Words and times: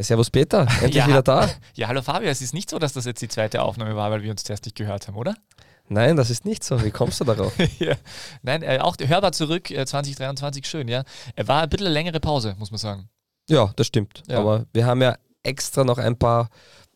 Servus 0.00 0.30
Peter, 0.30 0.60
endlich 0.80 0.94
Ja. 0.94 1.08
wieder 1.08 1.22
da. 1.22 1.48
Ja, 1.74 1.88
hallo 1.88 2.02
Fabio, 2.02 2.28
es 2.28 2.40
ist 2.40 2.54
nicht 2.54 2.70
so, 2.70 2.78
dass 2.78 2.92
das 2.92 3.04
jetzt 3.04 3.20
die 3.20 3.28
zweite 3.28 3.62
Aufnahme 3.62 3.96
war, 3.96 4.10
weil 4.10 4.22
wir 4.22 4.30
uns 4.30 4.44
zuerst 4.44 4.64
nicht 4.64 4.76
gehört 4.76 5.08
haben, 5.08 5.16
oder? 5.16 5.34
Nein, 5.88 6.16
das 6.16 6.30
ist 6.30 6.44
nicht 6.44 6.62
so. 6.62 6.84
Wie 6.84 6.90
kommst 6.90 7.18
du 7.20 7.24
darauf? 7.24 7.52
ja. 7.80 7.96
Nein, 8.42 8.62
äh, 8.62 8.78
auch 8.80 8.96
hörbar 9.00 9.32
zurück, 9.32 9.70
äh, 9.70 9.84
2023, 9.86 10.66
schön, 10.66 10.86
ja. 10.86 11.02
Er 11.34 11.48
war 11.48 11.62
ein 11.62 11.68
bisschen 11.68 11.86
eine 11.86 11.94
längere 11.94 12.20
Pause, 12.20 12.54
muss 12.58 12.70
man 12.70 12.78
sagen. 12.78 13.08
Ja, 13.48 13.72
das 13.76 13.86
stimmt. 13.88 14.22
Ja. 14.28 14.38
Aber 14.38 14.66
wir 14.72 14.86
haben 14.86 15.02
ja 15.02 15.16
extra 15.42 15.82
noch 15.84 15.98
ein 15.98 16.16
paar 16.18 16.48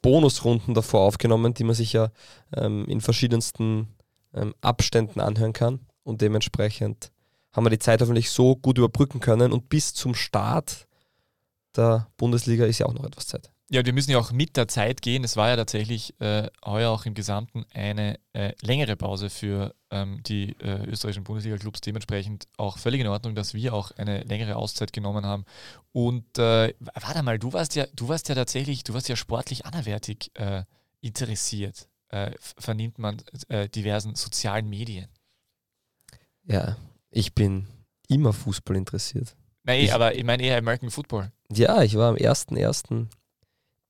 Bonusrunden 0.03 0.75
davor 0.75 1.00
aufgenommen, 1.00 1.55
die 1.55 1.64
man 1.64 1.75
sich 1.75 1.93
ja 1.95 2.11
ähm, 2.55 2.84
in 2.87 3.00
verschiedensten 3.00 3.89
ähm, 4.34 4.55
Abständen 4.61 5.21
anhören 5.21 5.55
kann. 5.55 5.80
Und 6.05 6.21
dementsprechend 6.21 7.11
haben 7.53 7.64
wir 7.64 7.71
die 7.71 7.79
Zeit 7.79 8.00
hoffentlich 8.03 8.30
so 8.30 8.57
gut 8.57 8.79
überbrücken 8.79 9.21
können. 9.21 9.53
Und 9.53 9.69
bis 9.71 9.95
zum 9.95 10.14
Start 10.14 10.87
der 11.77 12.09
Bundesliga 12.16 12.64
ist 12.66 12.79
ja 12.79 12.86
auch 12.86 12.95
noch 12.95 13.05
etwas 13.05 13.27
Zeit. 13.27 13.50
Ja, 13.73 13.86
wir 13.86 13.95
müssen 13.95 14.10
ja 14.10 14.19
auch 14.19 14.33
mit 14.33 14.59
der 14.59 14.69
Zeit 14.69 15.01
gehen. 15.01 15.24
Es 15.24 15.37
war 15.38 15.48
ja 15.48 15.56
tatsächlich 15.56 16.20
äh, 16.20 16.51
heuer 16.62 16.91
auch 16.91 17.06
im 17.06 17.14
Gesamten 17.14 17.64
eine 17.73 18.20
äh, 18.34 18.52
längere 18.60 18.97
Pause 18.97 19.30
für 19.30 19.74
ähm, 19.91 20.23
die 20.24 20.50
äh, 20.61 20.84
österreichischen 20.84 21.24
Bundesliga-Clubs. 21.24 21.80
Dementsprechend 21.80 22.47
auch 22.59 22.77
völlig 22.77 23.00
in 23.00 23.06
Ordnung, 23.06 23.34
dass 23.34 23.55
wir 23.55 23.73
auch 23.73 23.91
eine 23.92 24.24
längere 24.24 24.56
Auszeit 24.56 24.92
genommen 24.92 25.24
haben. 25.24 25.47
Und 25.92 26.37
äh, 26.37 26.74
warte 26.80 27.23
mal, 27.23 27.38
du 27.38 27.55
warst 27.55 27.75
ja, 27.75 27.86
du 27.95 28.09
warst 28.09 28.28
ja 28.28 28.34
tatsächlich, 28.34 28.84
du 28.84 28.92
warst 28.92 29.09
ja 29.09 29.16
sportlich 29.16 29.64
anderwertig 29.64 30.30
äh, 30.34 30.64
interessiert, 31.00 31.89
äh, 32.11 32.33
vernimmt 32.59 32.98
man 32.98 33.23
äh, 33.48 33.70
diversen 33.70 34.16
sozialen 34.16 34.69
Medien. 34.69 35.09
Ja, 36.45 36.77
ich 37.11 37.34
bin 37.34 37.66
immer 38.06 38.34
Fußball 38.34 38.77
interessiert. 38.77 39.34
Nein, 39.65 39.80
Ich- 39.84 39.93
aber 39.93 40.15
ich 40.15 40.25
meine 40.25 40.43
eher 40.43 40.59
American 40.59 40.91
Football. 40.91 41.30
Ja, 41.52 41.83
ich 41.83 41.95
war 41.97 42.09
am 42.11 42.16
1.1. 42.16 43.09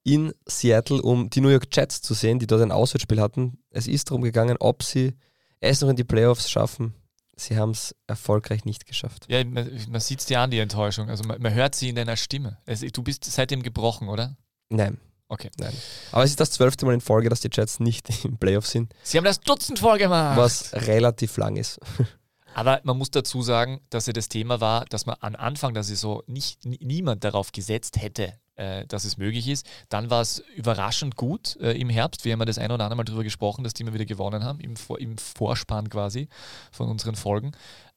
in 0.05 0.33
Seattle, 0.47 1.01
um 1.01 1.31
die 1.31 1.41
New 1.41 1.49
York 1.49 1.69
Jets 1.73 2.03
zu 2.03 2.15
sehen, 2.15 2.39
die 2.39 2.47
dort 2.47 2.63
ein 2.63 2.73
Auswärtsspiel 2.73 3.21
hatten. 3.21 3.59
Es 3.71 3.87
ist 3.87 4.11
darum 4.11 4.23
gegangen, 4.23 4.57
ob 4.59 4.83
sie 4.83 5.15
es 5.61 5.81
noch 5.81 5.89
in 5.89 5.97
die 5.97 6.05
Playoffs 6.05 6.51
schaffen. 6.51 6.95
Sie 7.37 7.57
haben 7.57 7.71
es 7.71 7.95
erfolgreich 8.07 8.65
nicht 8.65 8.85
geschafft. 8.87 9.25
Ja, 9.29 9.43
man, 9.45 9.71
man 9.89 10.01
sieht 10.01 10.21
es 10.21 10.27
dir 10.27 10.41
an, 10.41 10.51
die 10.51 10.59
Enttäuschung. 10.59 11.09
Also 11.09 11.25
man, 11.25 11.41
man 11.41 11.55
hört 11.55 11.75
sie 11.75 11.89
in 11.89 11.95
deiner 11.97 12.17
Stimme. 12.17 12.59
Es, 12.67 12.81
du 12.81 13.03
bist 13.03 13.25
seitdem 13.25 13.63
gebrochen, 13.63 14.09
oder? 14.09 14.37
Nein. 14.69 14.99
Okay. 15.29 15.51
Nein. 15.59 15.73
Aber 16.11 16.25
es 16.25 16.31
ist 16.31 16.41
das 16.41 16.51
zwölfte 16.51 16.85
Mal 16.85 16.93
in 16.95 17.01
Folge, 17.01 17.31
dass 17.31 17.41
die 17.41 17.49
Jets 17.51 17.81
nicht 17.81 18.09
im 18.25 18.37
Playoff 18.37 18.67
sind, 18.67 18.93
Sie 19.03 19.17
haben 19.17 19.25
das 19.25 19.41
Dutzend 19.41 19.79
vorgemacht. 19.79 20.37
was 20.37 20.73
relativ 20.75 21.37
lang 21.39 21.57
ist. 21.57 21.79
Aber 22.55 22.81
man 22.85 22.97
muss 22.99 23.11
dazu 23.11 23.43
sagen, 23.43 23.81
dass 23.91 24.07
ja 24.07 24.13
das 24.13 24.29
Thema 24.29 24.61
war, 24.61 24.85
dass 24.87 25.07
man 25.07 25.17
am 25.21 25.35
Anfang 25.37 25.75
der 25.75 25.83
Saison 25.83 26.23
nicht, 26.27 26.65
nie- 26.65 26.79
niemand 26.83 27.25
darauf 27.25 27.53
gesetzt 27.53 28.01
hätte, 28.01 28.35
äh, 28.57 28.87
dass 28.87 29.05
es 29.05 29.17
möglich 29.17 29.49
ist. 29.49 29.67
Dann 29.89 30.11
war 30.11 30.21
es 30.21 30.43
überraschend 30.57 31.17
gut 31.17 31.57
äh, 31.61 31.73
im 31.73 31.89
Herbst. 31.89 32.25
Wir 32.25 32.33
haben 32.33 32.41
ja 32.41 32.45
das 32.47 32.59
ein 32.59 32.71
oder 32.71 32.85
andere 32.85 32.97
Mal 32.97 33.05
darüber 33.05 33.25
gesprochen, 33.25 33.65
dass 33.65 33.73
die 33.75 33.85
mal 33.85 33.95
wieder 33.95 34.05
gewonnen 34.05 34.45
haben, 34.45 34.61
im, 34.61 34.77
Vor 34.77 35.01
im 35.01 35.17
Vorspann 35.19 35.89
quasi 35.89 36.29
von 36.71 36.89
unseren 36.89 37.15
Folgen. 37.17 37.53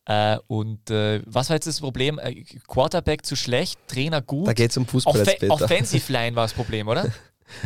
Äh, 0.08 0.38
und 0.48 0.90
äh, 0.92 1.22
was 1.26 1.50
war 1.50 1.56
jetzt 1.56 1.66
das 1.68 1.80
Problem? 1.82 2.20
Äh, 2.20 2.44
Quarterback 2.68 3.26
zu 3.26 3.36
schlecht, 3.36 3.80
Trainer 3.88 4.22
gut. 4.22 4.48
Da 4.48 4.54
geht 4.54 4.72
es 4.72 4.78
um 4.78 4.86
Fußball 4.86 5.22
Offen 5.22 5.34
Peter. 5.40 5.52
Offensive 5.54 6.12
Line 6.14 6.36
war 6.36 6.44
das 6.46 6.54
Problem, 6.54 6.88
oder? 6.88 7.08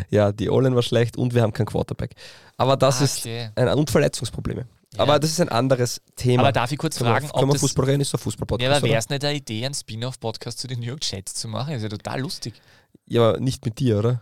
Ja, 0.10 0.34
die 0.34 0.50
O-Line 0.50 0.76
war 0.76 0.82
schlecht 0.82 1.16
und 1.16 1.34
wir 1.34 1.42
haben 1.42 1.54
keinen 1.54 1.68
Quarterback. 1.68 2.14
Aber 2.58 2.76
das 2.76 3.00
Ah, 3.00 3.04
ist 3.06 3.20
okay. 3.20 3.50
ein 3.56 3.70
und 3.70 3.90
Verletzungsprobleme. 3.90 4.66
Ja. 4.94 5.02
Aber 5.02 5.20
das 5.20 5.30
ist 5.32 5.40
ein 5.42 5.50
anderes 5.50 6.02
Thema. 6.16 6.44
Aber 6.44 6.52
darf 6.52 6.72
ich 6.72 6.78
kurz 6.80 6.98
Können 6.98 7.10
wir- 7.10 7.14
fragen, 7.14 7.28
können 7.30 7.44
ob 7.44 7.50
wir 7.50 7.54
das, 7.54 7.62
Fußball 7.62 7.86
reden? 7.86 8.02
Ist 8.02 8.14
doch 8.14 8.20
Fußball-Podcast. 8.20 8.64
ja, 8.72 8.76
aber 8.78 8.88
wäre 8.88 8.98
es 8.98 9.10
nicht 9.10 9.24
eine 9.24 9.36
Idee, 9.38 9.66
einen 9.66 9.76
Spin-off-Podcast 9.76 10.58
zu 10.60 10.68
den 10.68 10.80
New 10.80 10.88
York 10.88 11.04
Jets 11.10 11.36
zu 11.36 11.48
machen? 11.48 11.74
ist 11.76 11.84
ja 11.84 11.90
total 11.90 12.22
lustig. 12.22 12.56
Ja, 13.06 13.30
aber 13.30 13.40
nicht 13.40 13.64
mit 13.66 13.80
dir, 13.80 14.00
oder? 14.00 14.22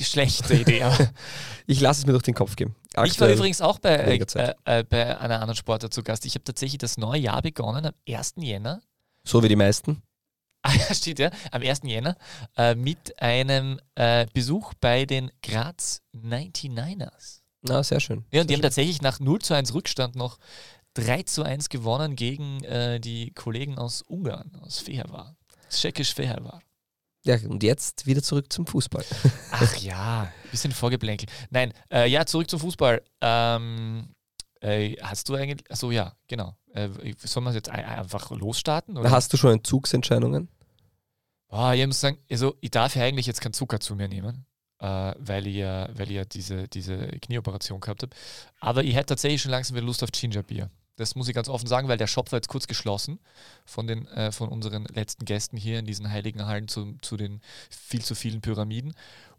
Schlechte 0.00 0.54
Idee, 0.54 0.84
Ich 1.66 1.80
lasse 1.80 2.00
es 2.00 2.06
mir 2.06 2.12
durch 2.12 2.24
den 2.24 2.34
Kopf 2.34 2.56
gehen. 2.56 2.74
Ich 2.90 2.96
war 2.96 3.04
Aktuell- 3.04 3.36
übrigens 3.36 3.60
auch 3.62 3.78
bei, 3.78 3.94
äh, 3.96 4.26
Zeit. 4.26 4.56
äh, 4.64 4.84
bei 4.84 5.18
einer 5.18 5.36
anderen 5.40 5.56
Sportart 5.56 5.94
zu 5.94 6.02
Gast. 6.02 6.26
Ich 6.26 6.34
habe 6.34 6.44
tatsächlich 6.44 6.78
das 6.78 6.98
neue 6.98 7.20
Jahr 7.20 7.40
begonnen 7.40 7.86
am 7.86 7.94
1. 8.06 8.34
Jänner. 8.38 8.82
So 9.24 9.42
wie 9.42 9.48
die 9.48 9.56
meisten. 9.56 10.02
Ah 10.64 10.74
ja, 10.76 10.94
steht 10.94 11.18
ja, 11.18 11.30
am 11.50 11.60
1. 11.62 11.80
Jänner 11.82 12.16
äh, 12.56 12.76
mit 12.76 13.20
einem 13.20 13.80
äh, 13.96 14.26
Besuch 14.32 14.74
bei 14.80 15.06
den 15.06 15.32
Graz 15.42 16.02
99ers. 16.14 17.40
Na, 17.62 17.82
sehr 17.82 18.00
schön. 18.00 18.24
Ja, 18.32 18.40
und 18.42 18.50
die 18.50 18.54
haben 18.54 18.62
tatsächlich 18.62 19.02
nach 19.02 19.20
0 19.20 19.40
zu 19.40 19.54
1 19.54 19.72
Rückstand 19.74 20.16
noch 20.16 20.38
3 20.94 21.22
zu 21.22 21.42
1 21.44 21.68
gewonnen 21.68 22.16
gegen 22.16 22.62
äh, 22.64 23.00
die 23.00 23.32
Kollegen 23.32 23.78
aus 23.78 24.02
Ungarn, 24.02 24.52
aus 24.60 24.80
Fehervar. 24.80 25.36
Tschechisch 25.70 26.14
Fehervar. 26.14 26.60
Ja, 27.24 27.36
und 27.48 27.62
jetzt 27.62 28.04
wieder 28.06 28.22
zurück 28.22 28.52
zum 28.52 28.66
Fußball. 28.66 29.04
Ach 29.52 29.76
ja, 29.76 30.30
bisschen 30.50 30.72
Vorgeplänkel. 30.72 31.28
Nein, 31.50 31.72
äh, 31.90 32.08
ja, 32.10 32.26
zurück 32.26 32.50
zum 32.50 32.58
Fußball. 32.58 33.00
Ähm, 33.20 34.12
äh, 34.60 34.96
hast 35.00 35.28
du 35.28 35.34
eigentlich, 35.36 35.70
achso 35.70 35.92
ja, 35.92 36.16
genau. 36.26 36.56
Äh, 36.74 36.88
sollen 37.18 37.44
wir 37.46 37.52
jetzt 37.52 37.68
ein- 37.68 37.84
einfach 37.84 38.30
losstarten? 38.32 38.98
Oder? 38.98 39.10
Hast 39.10 39.32
du 39.32 39.36
schon 39.36 39.52
Entzugsentscheidungen? 39.52 40.48
Boah, 41.48 41.74
ich 41.74 41.86
muss 41.86 42.00
sagen, 42.00 42.18
also 42.30 42.56
ich 42.60 42.70
darf 42.70 42.96
ja 42.96 43.04
eigentlich 43.04 43.26
jetzt 43.26 43.40
keinen 43.40 43.52
Zucker 43.52 43.78
zu 43.78 43.94
mir 43.94 44.08
nehmen, 44.08 44.46
äh, 44.82 45.14
weil 45.18 45.46
ich 45.46 45.56
ja, 45.56 45.88
weil 45.94 46.10
ich 46.10 46.28
diese, 46.28 46.66
diese 46.68 47.06
Knieoperation 47.06 47.80
gehabt 47.80 48.02
habe. 48.02 48.14
Aber 48.60 48.82
ich 48.82 48.94
hätte 48.94 49.06
tatsächlich 49.06 49.40
schon 49.40 49.52
langsam 49.52 49.76
wieder 49.76 49.86
Lust 49.86 50.02
auf 50.02 50.10
Gingerbier. 50.10 50.70
Das 50.96 51.14
muss 51.14 51.28
ich 51.28 51.34
ganz 51.34 51.48
offen 51.48 51.66
sagen, 51.66 51.88
weil 51.88 51.96
der 51.96 52.06
Shop 52.08 52.30
war 52.32 52.36
jetzt 52.38 52.48
kurz 52.48 52.66
geschlossen 52.66 53.18
von, 53.64 53.86
den, 53.86 54.06
äh, 54.08 54.32
von 54.32 54.48
unseren 54.48 54.84
letzten 54.86 55.24
Gästen 55.24 55.56
hier 55.56 55.78
in 55.78 55.86
diesen 55.86 56.10
heiligen 56.10 56.46
Hallen 56.46 56.68
zu, 56.68 56.96
zu 57.00 57.16
den 57.16 57.40
viel 57.70 58.02
zu 58.02 58.14
vielen 58.14 58.40
Pyramiden. 58.40 58.92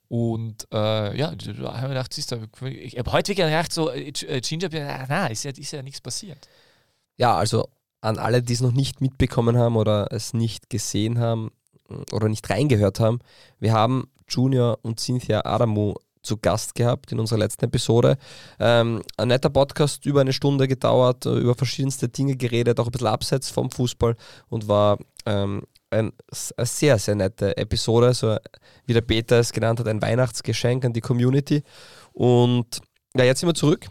Und 0.08 0.68
äh, 0.72 1.18
ja, 1.18 1.36
da 1.36 1.74
haben 1.74 1.84
wir 1.84 1.90
gedacht, 1.90 2.14
siehst 2.14 2.32
du, 2.32 2.48
ich 2.68 2.98
habe 2.98 3.12
heute 3.12 3.34
wieder 3.34 3.46
gedacht, 3.46 3.74
so 3.74 3.90
äh, 3.92 4.10
äh, 4.10 4.42
Gingerbier, 4.42 4.86
na, 4.86 5.06
na, 5.08 5.28
ist 5.28 5.44
ja, 5.44 5.52
ist 5.52 5.72
ja 5.72 5.84
nichts 5.84 6.02
passiert. 6.02 6.48
Ja, 7.18 7.36
also 7.36 7.68
an 8.02 8.18
alle, 8.18 8.42
die 8.42 8.54
es 8.54 8.62
noch 8.62 8.72
nicht 8.72 9.02
mitbekommen 9.02 9.58
haben 9.58 9.76
oder 9.76 10.12
es 10.12 10.34
nicht 10.34 10.70
gesehen 10.70 11.20
haben 11.20 11.52
oder 12.12 12.30
nicht 12.30 12.50
reingehört 12.50 13.00
haben, 13.00 13.20
wir 13.60 13.74
haben 13.74 14.08
Junior 14.28 14.80
und 14.82 15.00
Cynthia 15.00 15.46
Adamu 15.46 15.96
zu 16.24 16.38
Gast 16.38 16.74
gehabt 16.76 17.12
in 17.12 17.20
unserer 17.20 17.40
letzten 17.40 17.66
Episode. 17.66 18.18
Ähm, 18.60 19.02
ein 19.18 19.28
netter 19.28 19.50
Podcast, 19.50 20.06
über 20.06 20.22
eine 20.22 20.34
Stunde 20.34 20.68
gedauert, 20.68 21.26
äh, 21.26 21.36
über 21.36 21.54
verschiedenste 21.54 22.08
Dinge 22.08 22.36
geredet, 22.36 22.80
auch 22.80 22.86
ein 22.86 22.92
bisschen 22.92 23.08
abseits 23.08 23.50
vom 23.50 23.70
Fußball 23.70 24.16
und 24.48 24.68
war 24.68 24.98
ähm, 25.26 25.64
ein, 25.90 26.12
eine 26.58 26.66
sehr, 26.66 26.98
sehr 26.98 27.16
nette 27.16 27.56
Episode, 27.58 28.14
so 28.14 28.38
wie 28.86 28.94
der 28.94 29.02
Peter 29.02 29.40
es 29.40 29.52
genannt 29.52 29.80
hat, 29.80 29.88
ein 29.88 30.02
Weihnachtsgeschenk 30.02 30.86
an 30.86 30.94
die 30.94 31.02
Community. 31.02 31.64
Und 32.14 32.80
ja, 33.16 33.26
jetzt 33.26 33.42
sind 33.42 33.50
wir 33.50 33.54
zurück. 33.54 33.88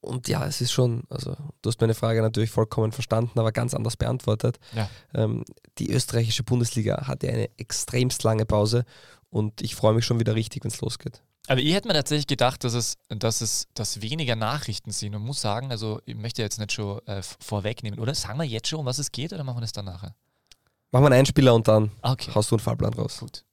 Und 0.00 0.28
ja, 0.28 0.44
es 0.46 0.60
ist 0.60 0.72
schon, 0.72 1.04
also 1.10 1.36
du 1.62 1.68
hast 1.68 1.80
meine 1.80 1.94
Frage 1.94 2.22
natürlich 2.22 2.50
vollkommen 2.50 2.92
verstanden, 2.92 3.38
aber 3.38 3.52
ganz 3.52 3.72
anders 3.72 3.96
beantwortet. 3.96 4.58
Ja. 4.74 4.88
Ähm, 5.14 5.44
die 5.78 5.90
österreichische 5.90 6.42
Bundesliga 6.42 7.06
hatte 7.06 7.28
eine 7.28 7.48
extremst 7.58 8.22
lange 8.22 8.44
Pause 8.46 8.84
und 9.30 9.62
ich 9.62 9.74
freue 9.74 9.94
mich 9.94 10.04
schon 10.04 10.20
wieder 10.20 10.34
richtig, 10.34 10.64
wenn 10.64 10.70
es 10.70 10.80
losgeht. 10.80 11.22
Aber 11.48 11.60
ich 11.60 11.74
hätte 11.74 11.88
mir 11.88 11.94
tatsächlich 11.94 12.26
gedacht, 12.28 12.62
dass 12.62 12.74
es, 12.74 12.98
dass 13.08 13.40
es 13.40 13.66
dass 13.74 14.00
weniger 14.00 14.36
Nachrichten 14.36 14.92
sind. 14.92 15.14
Und 15.14 15.22
muss 15.22 15.40
sagen, 15.40 15.70
also 15.72 16.00
ich 16.04 16.14
möchte 16.14 16.40
jetzt 16.40 16.58
nicht 16.58 16.72
schon 16.72 17.00
äh, 17.06 17.22
vorwegnehmen, 17.40 17.98
oder? 17.98 18.14
Sagen 18.14 18.38
wir 18.38 18.44
jetzt 18.44 18.68
schon, 18.68 18.80
um 18.80 18.86
was 18.86 18.98
es 18.98 19.10
geht, 19.10 19.32
oder 19.32 19.42
machen 19.42 19.56
wir 19.56 19.62
das 19.62 19.72
dann 19.72 19.86
nachher? 19.86 20.14
Machen 20.92 21.04
wir 21.04 21.06
einen 21.06 21.20
Einspieler 21.20 21.54
und 21.54 21.66
dann 21.66 21.90
Okay, 22.02 22.30
haust 22.34 22.50
du 22.50 22.56
einen 22.56 22.60
Fahrplan 22.60 22.92
raus. 22.94 23.18
gut. 23.18 23.44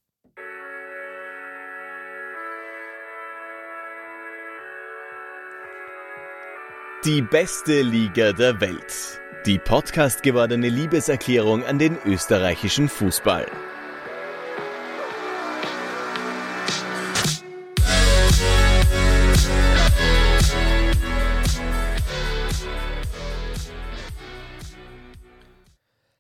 Die 7.06 7.22
beste 7.22 7.82
Liga 7.82 8.34
der 8.34 8.60
Welt. 8.60 9.22
Die 9.46 9.58
Podcast 9.58 10.22
gewordene 10.22 10.68
Liebeserklärung 10.68 11.64
an 11.64 11.80
den 11.80 11.98
österreichischen 12.06 12.90
Fußball. 12.90 13.46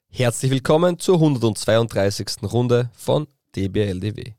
Herzlich 0.09 0.51
willkommen 0.51 0.97
zur 0.97 1.15
132. 1.15 2.43
Runde 2.43 2.89
von 2.93 3.27
DBLDW. 3.53 4.31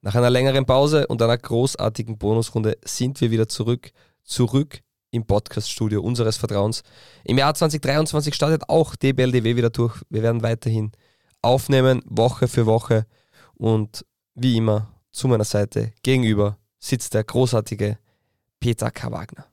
Nach 0.00 0.16
einer 0.16 0.30
längeren 0.30 0.66
Pause 0.66 1.06
und 1.06 1.22
einer 1.22 1.38
großartigen 1.38 2.18
Bonusrunde 2.18 2.78
sind 2.84 3.20
wir 3.20 3.30
wieder 3.30 3.48
zurück, 3.48 3.92
zurück 4.24 4.80
im 5.14 5.24
Podcaststudio 5.24 6.02
unseres 6.02 6.36
Vertrauens. 6.36 6.82
Im 7.22 7.38
Jahr 7.38 7.54
2023 7.54 8.34
startet 8.34 8.68
auch 8.68 8.96
DBLDW 8.96 9.56
wieder 9.56 9.70
durch. 9.70 10.02
Wir 10.10 10.22
werden 10.22 10.42
weiterhin 10.42 10.92
aufnehmen, 11.40 12.02
Woche 12.04 12.48
für 12.48 12.66
Woche. 12.66 13.06
Und 13.54 14.04
wie 14.34 14.56
immer, 14.56 14.88
zu 15.12 15.28
meiner 15.28 15.44
Seite 15.44 15.92
gegenüber 16.02 16.58
sitzt 16.80 17.14
der 17.14 17.22
großartige 17.22 17.98
Peter 18.58 18.90
K. 18.90 19.12
Wagner. 19.12 19.46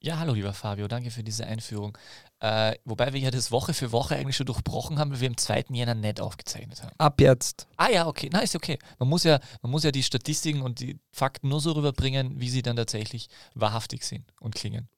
Ja, 0.00 0.18
hallo 0.18 0.32
lieber 0.32 0.52
Fabio, 0.52 0.88
danke 0.88 1.10
für 1.10 1.22
diese 1.22 1.46
Einführung. 1.46 1.96
Äh, 2.42 2.74
wobei 2.84 3.12
wir 3.12 3.20
ja 3.20 3.30
das 3.30 3.52
Woche 3.52 3.72
für 3.72 3.92
Woche 3.92 4.16
eigentlich 4.16 4.34
schon 4.34 4.46
durchbrochen 4.46 4.98
haben, 4.98 5.12
weil 5.12 5.20
wir 5.20 5.28
am 5.28 5.36
2. 5.36 5.66
Jänner 5.70 5.94
nicht 5.94 6.20
aufgezeichnet 6.20 6.82
haben. 6.82 6.90
Ab 6.98 7.20
jetzt. 7.20 7.68
Ah 7.76 7.88
ja, 7.88 8.08
okay. 8.08 8.30
Na, 8.32 8.40
ist 8.40 8.56
okay. 8.56 8.80
Man 8.98 9.08
muss 9.08 9.22
ja, 9.22 9.38
man 9.62 9.70
muss 9.70 9.84
ja 9.84 9.92
die 9.92 10.02
Statistiken 10.02 10.60
und 10.60 10.80
die 10.80 10.98
Fakten 11.12 11.48
nur 11.48 11.60
so 11.60 11.70
rüberbringen, 11.70 12.40
wie 12.40 12.50
sie 12.50 12.62
dann 12.62 12.74
tatsächlich 12.74 13.28
wahrhaftig 13.54 14.02
sind 14.02 14.24
und 14.40 14.56
klingen. 14.56 14.88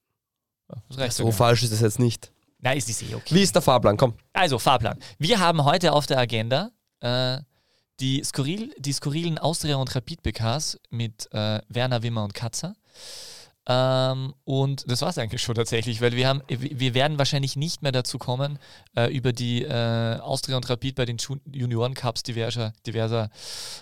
Das 0.89 0.97
reicht 0.97 1.13
So 1.13 1.31
falsch 1.31 1.61
ist 1.61 1.71
es 1.71 1.81
jetzt 1.81 1.99
nicht. 1.99 2.31
Nein, 2.61 2.79
ist 2.79 2.87
nicht 2.87 3.11
eh 3.11 3.13
okay. 3.13 3.35
Wie 3.35 3.43
ist 3.43 3.53
der 3.53 3.61
Fahrplan? 3.61 3.95
Komm. 3.95 4.15
Also, 4.33 4.57
Fahrplan. 4.57 4.97
Wir 5.19 5.39
haben 5.39 5.65
heute 5.65 5.93
auf 5.93 6.07
der 6.07 6.17
Agenda 6.17 6.71
äh, 7.01 7.37
die, 7.99 8.23
skurril, 8.23 8.73
die 8.79 8.91
skurrilen 8.91 9.37
Austria- 9.37 9.75
und 9.75 9.95
Rapid-PKs 9.95 10.79
mit 10.89 11.31
äh, 11.31 11.61
Werner, 11.69 12.01
Wimmer 12.01 12.23
und 12.23 12.33
Katzer. 12.33 12.73
Ähm, 13.67 14.35
und 14.43 14.89
das 14.89 15.01
war 15.01 15.09
es 15.09 15.17
eigentlich 15.17 15.41
schon 15.41 15.55
tatsächlich, 15.55 15.99
weil 15.99 16.13
wir 16.13 16.27
haben, 16.27 16.41
wir 16.47 16.93
werden 16.93 17.17
wahrscheinlich 17.17 17.55
nicht 17.55 17.81
mehr 17.81 17.91
dazu 17.91 18.19
kommen, 18.19 18.59
äh, 18.95 19.11
über 19.11 19.33
die 19.33 19.63
äh, 19.63 20.19
Austria 20.19 20.55
und 20.55 20.69
Rapid 20.69 20.95
bei 20.95 21.05
den 21.05 21.17
Ju- 21.17 21.39
Junioren-Cups 21.51 22.21
diverser, 22.23 22.73
diverser, 22.85 23.29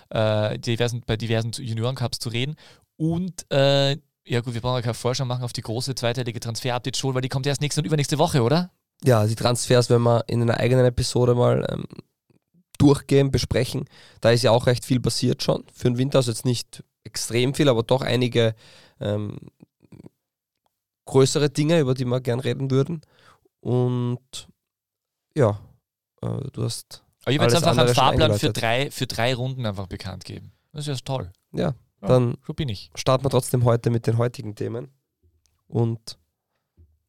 äh, 0.08 0.58
diversen, 0.58 1.02
bei 1.06 1.16
diversen 1.16 1.52
Junioren-Cups 1.52 2.18
zu 2.18 2.30
reden. 2.30 2.56
Und 2.96 3.44
äh, 3.52 3.98
ja 4.26 4.40
gut, 4.40 4.54
wir 4.54 4.62
brauchen 4.62 4.76
ja 4.76 4.82
keine 4.82 4.94
Vorschau 4.94 5.26
machen 5.26 5.44
auf 5.44 5.52
die 5.52 5.60
große 5.60 5.94
zweiteilige 5.94 6.40
Transfer-Update 6.40 6.96
schon, 6.96 7.14
weil 7.14 7.20
die 7.20 7.28
kommt 7.28 7.46
erst 7.46 7.60
nächste 7.60 7.82
und 7.82 7.86
übernächste 7.86 8.18
Woche, 8.18 8.42
oder? 8.42 8.70
Ja, 9.02 9.26
die 9.26 9.34
Transfers, 9.34 9.90
wenn 9.90 10.00
wir 10.00 10.24
in 10.28 10.40
einer 10.40 10.58
eigenen 10.58 10.86
Episode 10.86 11.34
mal 11.34 11.66
ähm, 11.68 11.84
durchgehen, 12.78 13.30
besprechen, 13.30 13.84
da 14.22 14.30
ist 14.30 14.42
ja 14.42 14.50
auch 14.50 14.66
recht 14.66 14.86
viel 14.86 15.00
passiert 15.00 15.42
schon. 15.42 15.64
Für 15.74 15.90
den 15.90 15.98
Winter 15.98 16.18
also 16.18 16.30
jetzt 16.30 16.46
nicht 16.46 16.82
extrem 17.02 17.52
viel, 17.52 17.68
aber 17.68 17.82
doch 17.82 18.00
einige 18.00 18.54
ähm, 19.00 19.36
größere 21.06 21.50
Dinge, 21.50 21.80
über 21.80 21.94
die 21.94 22.04
wir 22.04 22.20
gern 22.20 22.40
reden 22.40 22.70
würden. 22.70 23.00
Und 23.60 24.48
ja, 25.36 25.60
äh, 26.22 26.50
du 26.52 26.62
hast 26.64 27.02
Aber 27.24 27.32
ich 27.32 27.40
Alles 27.40 27.54
einfach 27.62 27.76
einen 27.76 27.94
Fahrplan 27.94 28.38
für 28.38 28.52
drei, 28.52 28.90
für 28.90 29.06
drei 29.06 29.34
Runden 29.34 29.64
einfach 29.66 29.86
bekannt 29.86 30.24
geben. 30.24 30.52
Das 30.72 30.86
ist 30.86 30.98
ja 31.00 31.04
toll. 31.04 31.30
Ja, 31.52 31.74
Ja. 32.02 32.08
dann 32.08 32.36
So 32.46 32.52
bin 32.54 32.68
ich. 32.68 32.90
starten 32.94 33.24
wir 33.24 33.30
trotzdem 33.30 33.64
heute 33.64 33.90
mit 33.90 34.06
den 34.06 34.18
heutigen 34.18 34.54
Themen. 34.54 34.88
Und 35.66 36.18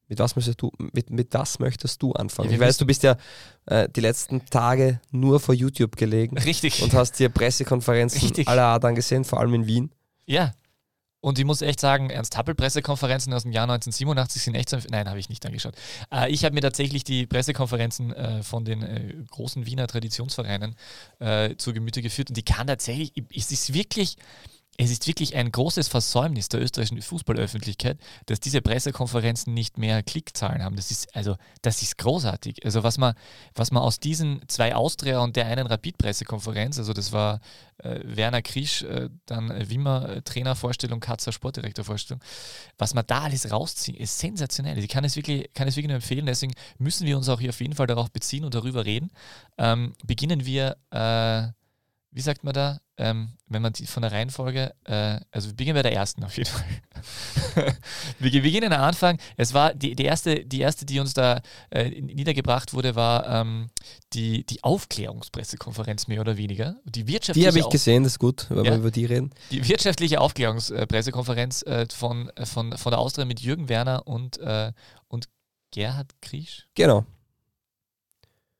mit 0.08 0.18
was 0.20 0.36
möchtest 0.36 0.62
du, 0.62 0.70
mit, 0.92 1.10
mit 1.10 1.34
was 1.34 1.58
möchtest 1.58 2.00
du 2.00 2.12
anfangen? 2.12 2.48
Ja, 2.50 2.54
ich 2.54 2.60
weiß, 2.60 2.78
du 2.78 2.86
bist 2.86 3.02
ja 3.02 3.16
äh, 3.66 3.88
die 3.88 4.00
letzten 4.00 4.46
Tage 4.46 5.00
nur 5.10 5.40
vor 5.40 5.54
YouTube 5.54 5.96
gelegen 5.96 6.38
Richtig. 6.38 6.82
und 6.82 6.94
hast 6.94 7.18
dir 7.18 7.28
Pressekonferenzen 7.28 8.20
Richtig. 8.20 8.46
aller 8.48 8.64
Art 8.66 8.84
angesehen, 8.84 9.24
vor 9.24 9.40
allem 9.40 9.54
in 9.54 9.66
Wien. 9.66 9.90
ja. 10.26 10.52
Und 11.26 11.40
ich 11.40 11.44
muss 11.44 11.60
echt 11.60 11.80
sagen, 11.80 12.08
Ernst-Happel-Pressekonferenzen 12.08 13.32
aus 13.32 13.42
dem 13.42 13.50
Jahr 13.50 13.64
1987 13.64 14.42
sind 14.42 14.54
echt 14.54 14.70
so. 14.70 14.78
Nein, 14.90 15.08
habe 15.08 15.18
ich 15.18 15.28
nicht 15.28 15.44
angeschaut. 15.44 15.74
Äh, 16.12 16.30
ich 16.30 16.44
habe 16.44 16.54
mir 16.54 16.60
tatsächlich 16.60 17.02
die 17.02 17.26
Pressekonferenzen 17.26 18.12
äh, 18.12 18.44
von 18.44 18.64
den 18.64 18.84
äh, 18.84 19.12
großen 19.32 19.66
Wiener 19.66 19.88
Traditionsvereinen 19.88 20.76
äh, 21.18 21.56
zu 21.56 21.72
Gemüte 21.72 22.00
geführt 22.00 22.28
und 22.28 22.36
die 22.36 22.44
kann 22.44 22.68
tatsächlich, 22.68 23.12
es 23.34 23.50
ist 23.50 23.74
wirklich. 23.74 24.18
Es 24.78 24.90
ist 24.90 25.06
wirklich 25.06 25.34
ein 25.34 25.50
großes 25.50 25.88
Versäumnis 25.88 26.48
der 26.48 26.60
österreichischen 26.60 27.00
Fußballöffentlichkeit, 27.00 27.98
dass 28.26 28.40
diese 28.40 28.60
Pressekonferenzen 28.60 29.54
nicht 29.54 29.78
mehr 29.78 30.02
Klickzahlen 30.02 30.62
haben. 30.62 30.76
Das 30.76 30.90
ist 30.90 31.14
also, 31.16 31.36
das 31.62 31.82
ist 31.82 31.96
großartig. 31.98 32.64
Also 32.64 32.82
was 32.82 32.98
man, 32.98 33.14
was 33.54 33.70
man 33.70 33.82
aus 33.82 34.00
diesen 34.00 34.42
zwei 34.48 34.74
Austria 34.74 35.20
und 35.20 35.36
der 35.36 35.46
einen 35.46 35.66
Rapid-Pressekonferenz, 35.66 36.78
also 36.78 36.92
das 36.92 37.12
war 37.12 37.40
äh, 37.78 38.00
Werner 38.04 38.42
Krisch, 38.42 38.82
äh, 38.82 39.08
dann 39.24 39.48
Wimmer 39.70 40.08
äh, 40.08 40.22
Trainervorstellung, 40.22 41.00
Katzer 41.00 41.32
Sportdirektorvorstellung, 41.32 42.22
was 42.76 42.92
man 42.92 43.04
da 43.06 43.22
alles 43.22 43.50
rauszieht, 43.50 43.96
ist 43.96 44.18
sensationell. 44.18 44.78
Ich 44.78 44.88
kann 44.88 45.04
es 45.04 45.16
wirklich, 45.16 45.52
kann 45.54 45.68
es 45.68 45.76
wirklich 45.76 45.88
nur 45.88 45.96
empfehlen. 45.96 46.26
Deswegen 46.26 46.54
müssen 46.78 47.06
wir 47.06 47.16
uns 47.16 47.28
auch 47.28 47.40
hier 47.40 47.50
auf 47.50 47.60
jeden 47.60 47.74
Fall 47.74 47.86
darauf 47.86 48.10
beziehen 48.10 48.44
und 48.44 48.54
darüber 48.54 48.84
reden. 48.84 49.10
Ähm, 49.58 49.94
beginnen 50.04 50.44
wir, 50.44 50.76
äh, 50.90 51.52
wie 52.10 52.20
sagt 52.20 52.44
man 52.44 52.54
da, 52.54 52.80
ähm, 52.98 53.30
wenn 53.48 53.62
man 53.62 53.72
die, 53.72 53.86
von 53.86 54.02
der 54.02 54.12
Reihenfolge, 54.12 54.74
äh, 54.84 55.20
also 55.30 55.48
wir 55.50 55.56
beginnen 55.56 55.76
bei 55.76 55.82
der 55.82 55.92
ersten 55.92 56.24
auf 56.24 56.36
jeden 56.36 56.50
Fall. 56.50 56.64
wir 58.18 58.32
wir 58.32 58.42
beginnen 58.42 58.72
am 58.72 58.82
Anfang. 58.82 59.18
Es 59.36 59.52
war 59.54 59.74
die, 59.74 59.94
die, 59.94 60.04
erste, 60.04 60.44
die 60.44 60.60
erste, 60.60 60.86
die 60.86 60.98
uns 61.00 61.14
da 61.14 61.40
äh, 61.70 61.90
niedergebracht 62.00 62.72
wurde, 62.74 62.94
war 62.94 63.26
ähm, 63.28 63.68
die, 64.12 64.44
die 64.44 64.64
Aufklärungspressekonferenz 64.64 66.06
mehr 66.08 66.20
oder 66.20 66.36
weniger. 66.36 66.76
Die 66.84 67.06
wirtschaftliche, 67.06 67.50
Die 67.50 67.56
habe 67.56 67.58
ich 67.66 67.70
gesehen, 67.70 68.02
das 68.04 68.12
ist 68.14 68.18
gut, 68.18 68.46
wenn 68.48 68.64
Ja? 68.64 68.72
wir 68.72 68.78
über 68.78 68.90
die 68.90 69.04
reden. 69.04 69.30
die 69.50 69.66
wirtschaftliche 69.68 70.20
Aufklärungspressekonferenz 70.20 71.62
äh, 71.62 71.86
von, 71.92 72.30
äh, 72.30 72.46
von, 72.46 72.76
von 72.76 72.90
der 72.90 72.98
Austria 72.98 73.24
mit 73.26 73.40
Jürgen 73.40 73.68
Werner 73.68 74.06
und, 74.06 74.38
äh, 74.38 74.72
und 75.08 75.28
Gerhard 75.70 76.14
Kriesch. 76.22 76.66
Genau. 76.74 77.04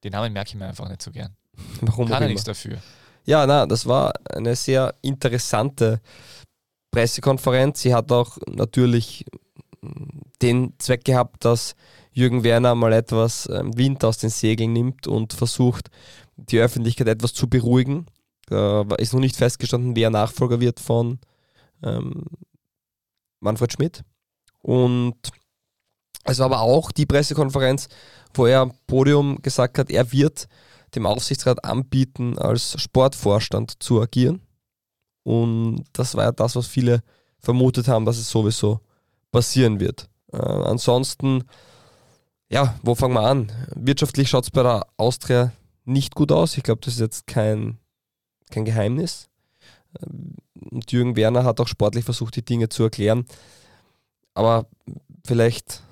Den 0.04 0.12
Namen 0.12 0.32
merke 0.32 0.48
ich 0.50 0.54
mir 0.54 0.66
einfach 0.66 0.88
nicht 0.88 1.02
so 1.02 1.10
gern. 1.10 1.34
Warum 1.80 2.08
Kann 2.08 2.22
er 2.22 2.28
nichts 2.28 2.44
dafür. 2.44 2.78
Ja, 3.26 3.44
na, 3.44 3.66
das 3.66 3.86
war 3.86 4.12
eine 4.30 4.54
sehr 4.54 4.94
interessante 5.02 6.00
Pressekonferenz. 6.92 7.82
Sie 7.82 7.92
hat 7.92 8.12
auch 8.12 8.38
natürlich 8.46 9.26
den 10.40 10.74
Zweck 10.78 11.04
gehabt, 11.04 11.44
dass 11.44 11.74
Jürgen 12.12 12.44
Werner 12.44 12.74
mal 12.74 12.92
etwas 12.92 13.48
ähm, 13.52 13.76
Wind 13.76 14.04
aus 14.04 14.18
den 14.18 14.30
Segeln 14.30 14.72
nimmt 14.72 15.06
und 15.06 15.32
versucht, 15.32 15.90
die 16.36 16.60
Öffentlichkeit 16.60 17.08
etwas 17.08 17.34
zu 17.34 17.48
beruhigen. 17.48 18.06
Da 18.46 18.82
ist 18.98 19.12
noch 19.12 19.20
nicht 19.20 19.36
festgestanden, 19.36 19.96
wer 19.96 20.10
Nachfolger 20.10 20.60
wird 20.60 20.78
von 20.78 21.18
ähm, 21.82 22.24
Manfred 23.40 23.72
Schmidt. 23.72 24.02
Und 24.62 25.16
es 26.24 26.38
war 26.38 26.46
aber 26.46 26.60
auch 26.60 26.92
die 26.92 27.06
Pressekonferenz, 27.06 27.88
wo 28.34 28.46
er 28.46 28.60
am 28.60 28.72
Podium 28.86 29.42
gesagt 29.42 29.78
hat, 29.78 29.90
er 29.90 30.12
wird 30.12 30.48
dem 30.96 31.06
Aufsichtsrat 31.06 31.64
anbieten, 31.64 32.38
als 32.38 32.80
Sportvorstand 32.80 33.82
zu 33.82 34.00
agieren. 34.00 34.40
Und 35.22 35.84
das 35.92 36.14
war 36.14 36.24
ja 36.24 36.32
das, 36.32 36.56
was 36.56 36.66
viele 36.66 37.02
vermutet 37.38 37.88
haben, 37.88 38.04
dass 38.04 38.18
es 38.18 38.30
sowieso 38.30 38.80
passieren 39.30 39.78
wird. 39.78 40.08
Äh, 40.32 40.38
ansonsten, 40.38 41.44
ja, 42.50 42.78
wo 42.82 42.94
fangen 42.94 43.14
wir 43.14 43.26
an? 43.26 43.52
Wirtschaftlich 43.74 44.28
schaut 44.28 44.44
es 44.44 44.50
bei 44.50 44.62
der 44.62 44.86
Austria 44.96 45.52
nicht 45.84 46.14
gut 46.14 46.32
aus. 46.32 46.56
Ich 46.56 46.62
glaube, 46.62 46.80
das 46.82 46.94
ist 46.94 47.00
jetzt 47.00 47.26
kein, 47.26 47.78
kein 48.50 48.64
Geheimnis. 48.64 49.28
Ähm, 50.00 50.34
Und 50.70 50.90
Jürgen 50.90 51.16
Werner 51.16 51.44
hat 51.44 51.60
auch 51.60 51.68
sportlich 51.68 52.04
versucht, 52.04 52.36
die 52.36 52.44
Dinge 52.44 52.68
zu 52.68 52.82
erklären. 52.84 53.26
Aber 54.34 54.66
vielleicht, 55.24 55.82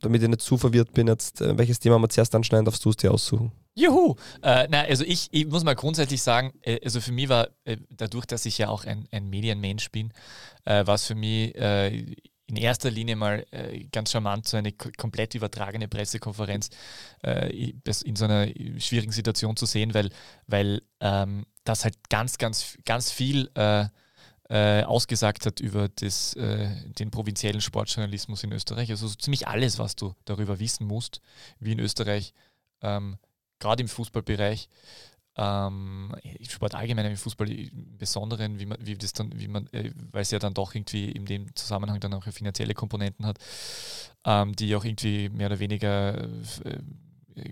damit 0.00 0.22
ich 0.22 0.28
nicht 0.28 0.42
zu 0.42 0.56
verwirrt 0.56 0.92
bin, 0.92 1.08
jetzt, 1.08 1.40
äh, 1.40 1.56
welches 1.58 1.78
Thema 1.78 1.98
wir 1.98 2.08
zuerst 2.08 2.34
anschneiden, 2.34 2.64
darfst 2.64 2.84
du 2.84 2.90
es 2.90 2.96
dir 2.96 3.12
aussuchen. 3.12 3.52
Juhu! 3.78 4.16
Äh, 4.42 4.66
na, 4.70 4.82
also 4.82 5.04
ich, 5.04 5.28
ich 5.30 5.46
muss 5.46 5.62
mal 5.62 5.74
grundsätzlich 5.74 6.20
sagen, 6.20 6.52
äh, 6.62 6.80
also 6.84 7.00
für 7.00 7.12
mich 7.12 7.28
war, 7.28 7.48
äh, 7.64 7.76
dadurch, 7.90 8.26
dass 8.26 8.44
ich 8.44 8.58
ja 8.58 8.68
auch 8.68 8.84
ein, 8.84 9.06
ein 9.12 9.30
Medienmensch 9.30 9.90
bin, 9.92 10.12
äh, 10.64 10.84
war 10.84 10.96
es 10.96 11.06
für 11.06 11.14
mich 11.14 11.54
äh, 11.54 12.16
in 12.46 12.56
erster 12.56 12.90
Linie 12.90 13.14
mal 13.14 13.46
äh, 13.52 13.84
ganz 13.92 14.10
charmant, 14.10 14.48
so 14.48 14.56
eine 14.56 14.72
komplett 14.72 15.34
übertragene 15.34 15.86
Pressekonferenz 15.86 16.70
in 17.22 18.16
so 18.16 18.24
einer 18.24 18.46
schwierigen 18.78 19.12
Situation 19.12 19.56
zu 19.56 19.66
sehen, 19.66 19.92
weil, 19.92 20.08
weil 20.46 20.82
ähm, 21.00 21.44
das 21.64 21.84
halt 21.84 21.96
ganz, 22.08 22.38
ganz, 22.38 22.78
ganz 22.84 23.10
viel 23.10 23.50
ausgesagt 24.50 25.44
hat 25.44 25.60
über 25.60 25.90
das, 25.90 26.32
äh, 26.32 26.70
den 26.98 27.10
provinziellen 27.10 27.60
Sportjournalismus 27.60 28.44
in 28.44 28.52
Österreich. 28.52 28.90
Also 28.90 29.06
so 29.06 29.14
ziemlich 29.14 29.46
alles, 29.46 29.78
was 29.78 29.94
du 29.94 30.14
darüber 30.24 30.58
wissen 30.58 30.86
musst, 30.86 31.20
wie 31.60 31.72
in 31.72 31.78
Österreich 31.78 32.32
ähm, 32.80 33.18
gerade 33.58 33.82
im 33.82 33.88
Fußballbereich, 33.88 34.68
ähm, 35.36 36.14
im 36.22 36.48
Sport 36.48 36.74
allgemein, 36.74 37.06
im 37.06 37.16
Fußball 37.16 37.50
im 37.50 37.96
Besonderen, 37.96 38.58
wie 38.58 38.66
man, 38.66 38.78
wie 38.80 38.96
das 38.96 39.12
dann, 39.12 39.30
wie 39.38 39.48
man, 39.48 39.66
äh, 39.68 39.92
weil 40.10 40.22
es 40.22 40.30
ja 40.30 40.38
dann 40.38 40.54
doch 40.54 40.74
irgendwie 40.74 41.10
in 41.10 41.26
dem 41.26 41.54
Zusammenhang 41.54 42.00
dann 42.00 42.12
auch 42.14 42.24
finanzielle 42.24 42.74
Komponenten 42.74 43.24
hat, 43.24 43.38
ähm, 44.24 44.54
die 44.56 44.74
auch 44.74 44.84
irgendwie 44.84 45.28
mehr 45.28 45.46
oder 45.46 45.60
weniger 45.60 46.24
äh, 46.24 46.78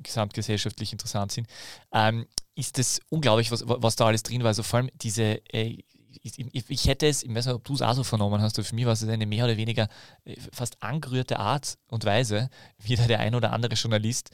gesamtgesellschaftlich 0.02 0.92
interessant 0.92 1.32
sind, 1.32 1.48
ähm, 1.92 2.26
ist 2.56 2.78
das 2.78 3.00
unglaublich, 3.08 3.52
was, 3.52 3.62
was 3.66 3.96
da 3.96 4.06
alles 4.06 4.24
drin 4.24 4.42
war. 4.42 4.48
Also 4.48 4.64
vor 4.64 4.78
allem 4.78 4.90
diese, 4.94 5.40
äh, 5.52 5.78
ich, 6.22 6.86
hätte 6.86 7.06
es, 7.06 7.22
ich 7.22 7.32
weiß 7.32 7.46
nicht, 7.46 7.54
ob 7.54 7.64
du 7.64 7.74
es 7.74 7.82
auch 7.82 7.94
so 7.94 8.02
vernommen 8.02 8.40
hast, 8.40 8.60
für 8.60 8.74
mich 8.74 8.86
war 8.86 8.94
es 8.94 9.04
eine 9.04 9.26
mehr 9.26 9.44
oder 9.44 9.56
weniger 9.56 9.88
äh, 10.24 10.36
fast 10.52 10.82
angerührte 10.82 11.38
Art 11.38 11.78
und 11.88 12.04
Weise, 12.04 12.50
wie 12.78 12.96
der 12.96 13.20
ein 13.20 13.34
oder 13.34 13.52
andere 13.52 13.74
Journalist 13.74 14.30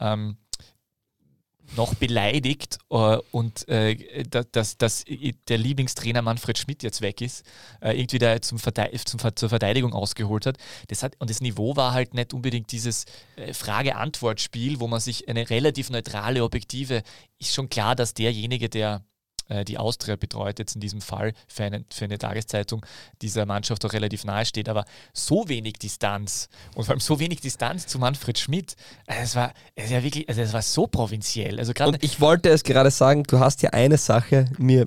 ähm, 0.00 0.38
noch 1.76 1.94
beleidigt 1.94 2.78
äh, 2.90 3.16
und 3.30 3.66
äh, 3.68 4.24
da- 4.24 4.44
dass, 4.44 4.76
dass 4.76 5.04
der 5.48 5.58
Lieblingstrainer 5.58 6.22
Manfred 6.22 6.58
Schmidt 6.58 6.82
jetzt 6.82 7.00
weg 7.00 7.20
ist, 7.20 7.44
äh, 7.80 7.98
irgendwie 7.98 8.18
da 8.18 8.40
zum, 8.40 8.58
Verde 8.58 8.90
zum 9.04 9.20
zur 9.34 9.48
Verteidigung 9.48 9.92
ausgeholt 9.92 10.46
hat. 10.46 10.58
Das 10.88 11.02
hat. 11.02 11.16
Und 11.18 11.30
das 11.30 11.40
Niveau 11.40 11.76
war 11.76 11.92
halt 11.92 12.14
nicht 12.14 12.34
unbedingt 12.34 12.70
dieses 12.72 13.06
äh, 13.36 13.52
Frage-Antwort-Spiel, 13.54 14.80
wo 14.80 14.86
man 14.86 15.00
sich 15.00 15.28
eine 15.28 15.48
relativ 15.50 15.90
neutrale, 15.90 16.44
objektive, 16.44 17.02
ist 17.38 17.54
schon 17.54 17.68
klar, 17.68 17.94
dass 17.96 18.14
derjenige, 18.14 18.68
der 18.68 19.04
die 19.66 19.78
Austria 19.78 20.16
betreut, 20.16 20.58
jetzt 20.58 20.74
in 20.74 20.80
diesem 20.80 21.00
Fall 21.00 21.32
für 21.48 21.64
eine, 21.64 21.84
für 21.92 22.04
eine 22.04 22.18
Tageszeitung, 22.18 22.84
dieser 23.20 23.46
Mannschaft 23.46 23.84
auch 23.84 23.92
relativ 23.92 24.24
nahe 24.24 24.46
steht, 24.46 24.68
aber 24.68 24.84
so 25.12 25.48
wenig 25.48 25.74
Distanz 25.74 26.48
und 26.74 26.84
vor 26.84 26.92
allem 26.92 27.00
so 27.00 27.20
wenig 27.20 27.40
Distanz 27.40 27.86
zu 27.86 27.98
Manfred 27.98 28.38
Schmidt, 28.38 28.76
äh, 29.06 29.22
es 29.22 29.36
war, 29.36 29.52
es 29.74 29.90
war 29.90 30.02
wirklich, 30.02 30.28
also 30.28 30.40
es 30.40 30.52
war 30.52 30.62
so 30.62 30.86
provinziell. 30.86 31.58
Also 31.58 31.72
und 31.84 32.02
ich 32.02 32.20
wollte 32.20 32.48
es 32.48 32.62
gerade 32.62 32.90
sagen, 32.90 33.24
du 33.24 33.38
hast 33.38 33.62
ja 33.62 33.70
eine 33.70 33.98
Sache, 33.98 34.46
mir, 34.58 34.82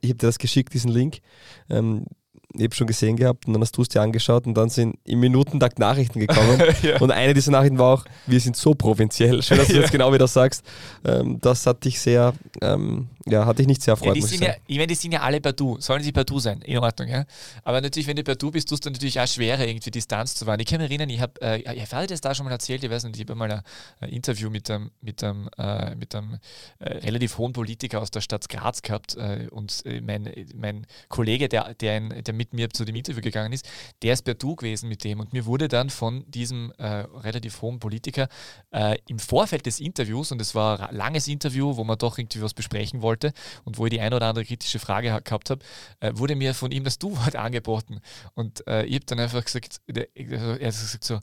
ich 0.00 0.10
habe 0.10 0.18
dir 0.18 0.26
das 0.26 0.38
geschickt, 0.38 0.72
diesen 0.74 0.90
Link, 0.90 1.20
ähm, 1.68 2.06
ich 2.54 2.64
habe 2.64 2.74
schon 2.74 2.86
gesehen 2.86 3.16
gehabt 3.16 3.46
und 3.46 3.52
dann 3.52 3.62
hast 3.62 3.76
du 3.76 3.82
es 3.82 3.88
dir 3.88 4.02
angeschaut 4.02 4.46
und 4.46 4.54
dann 4.54 4.68
sind 4.68 4.96
im 5.04 5.20
Minutentakt 5.20 5.78
Nachrichten 5.78 6.18
gekommen. 6.18 6.60
ja. 6.82 6.98
Und 7.00 7.12
eine 7.12 7.32
dieser 7.32 7.52
Nachrichten 7.52 7.78
war 7.78 7.94
auch, 7.94 8.04
wir 8.26 8.40
sind 8.40 8.56
so 8.56 8.74
provinziell. 8.74 9.42
Schön, 9.42 9.58
dass 9.58 9.68
du 9.68 9.74
ja. 9.76 9.80
jetzt 9.80 9.92
genau 9.92 10.12
wieder 10.12 10.26
sagst. 10.26 10.64
Ähm, 11.04 11.38
das 11.40 11.66
hat 11.66 11.84
dich 11.84 12.00
sehr, 12.00 12.34
ähm, 12.60 13.08
ja, 13.26 13.44
hat 13.44 13.58
dich 13.58 13.66
nicht 13.66 13.82
sehr 13.82 13.92
erfreut. 13.92 14.08
Ja, 14.08 14.14
die, 14.14 14.22
sind 14.22 14.42
ja, 14.42 14.54
ich 14.66 14.76
meine, 14.76 14.86
die 14.86 14.94
sind 14.94 15.12
ja 15.12 15.20
alle 15.20 15.40
per 15.40 15.52
Du. 15.52 15.78
Sollen 15.78 16.02
sie 16.02 16.10
per 16.10 16.24
Du 16.24 16.38
sein? 16.38 16.62
In 16.62 16.78
Ordnung, 16.78 17.08
ja. 17.08 17.24
Aber 17.64 17.80
natürlich, 17.80 18.06
wenn 18.06 18.16
du 18.16 18.24
per 18.24 18.36
Du 18.36 18.50
bist, 18.50 18.68
tust 18.68 18.86
du 18.86 18.90
natürlich 18.90 19.20
auch 19.20 19.26
schwerer, 19.26 19.66
irgendwie 19.66 19.90
Distanz 19.90 20.34
zu 20.34 20.46
wahren. 20.46 20.60
Ich 20.60 20.66
kann 20.66 20.80
mich 20.80 20.90
erinnern, 20.90 21.10
ich 21.10 21.20
habe, 21.20 21.40
äh, 21.42 21.74
ich 21.74 21.92
habe 21.92 22.06
das 22.06 22.20
da 22.22 22.34
schon 22.34 22.46
mal 22.46 22.52
erzählt, 22.52 22.82
ich 22.82 22.90
weiß 22.90 23.04
nicht, 23.04 23.16
ich 23.16 23.22
habe 23.22 23.34
mal 23.34 23.52
ein, 23.52 23.62
ein, 24.00 24.08
Interview 24.08 24.48
mit 24.48 24.70
einem, 24.70 24.90
mit 25.02 25.22
einem, 25.22 25.50
äh, 25.58 25.94
mit 25.96 26.14
einem 26.14 26.38
äh, 26.78 26.98
relativ 26.98 27.36
hohen 27.36 27.52
Politiker 27.52 28.00
aus 28.00 28.10
der 28.10 28.22
Stadt 28.22 28.48
Graz 28.48 28.80
gehabt 28.80 29.16
äh, 29.16 29.48
und 29.50 29.84
äh, 29.84 30.00
mein, 30.00 30.32
mein 30.54 30.86
Kollege, 31.08 31.48
der, 31.48 31.74
der, 31.74 31.98
in, 31.98 32.24
der 32.24 32.34
mit 32.34 32.54
mir 32.54 32.70
zu 32.70 32.86
dem 32.86 32.96
Interview 32.96 33.20
gegangen 33.20 33.52
ist, 33.52 33.68
der 34.02 34.14
ist 34.14 34.22
per 34.22 34.34
Du 34.34 34.56
gewesen 34.56 34.88
mit 34.88 35.04
dem 35.04 35.20
und 35.20 35.34
mir 35.34 35.44
wurde 35.44 35.68
dann 35.68 35.90
von 35.90 36.24
diesem 36.30 36.72
äh, 36.78 36.86
relativ 36.86 37.60
hohen 37.62 37.78
Politiker 37.78 38.28
im 39.06 39.18
Vorfeld 39.18 39.66
des 39.66 39.80
Interviews, 39.80 40.30
und 40.30 40.40
es 40.40 40.54
war 40.54 40.88
ein 40.88 40.94
langes 40.94 41.26
Interview, 41.26 41.76
wo 41.76 41.82
man 41.82 41.98
doch 41.98 42.18
irgendwie 42.18 42.40
was 42.40 42.54
besprechen 42.54 43.02
wollte 43.02 43.09
und 43.64 43.78
wo 43.78 43.86
ich 43.86 43.90
die 43.90 44.00
ein 44.00 44.14
oder 44.14 44.26
andere 44.26 44.44
kritische 44.44 44.78
Frage 44.78 45.20
gehabt 45.22 45.50
habe, 45.50 45.64
äh, 46.00 46.12
wurde 46.14 46.36
mir 46.36 46.54
von 46.54 46.70
ihm 46.70 46.84
das 46.84 46.98
Du-Wort 46.98 47.36
angeboten. 47.36 48.00
Und 48.34 48.66
äh, 48.66 48.84
ich 48.84 48.96
habe 48.96 49.06
dann 49.06 49.20
einfach 49.20 49.44
gesagt, 49.44 49.80
der, 49.88 50.08
er 50.14 50.40
hat 50.40 50.60
gesagt 50.60 51.04
so, 51.04 51.20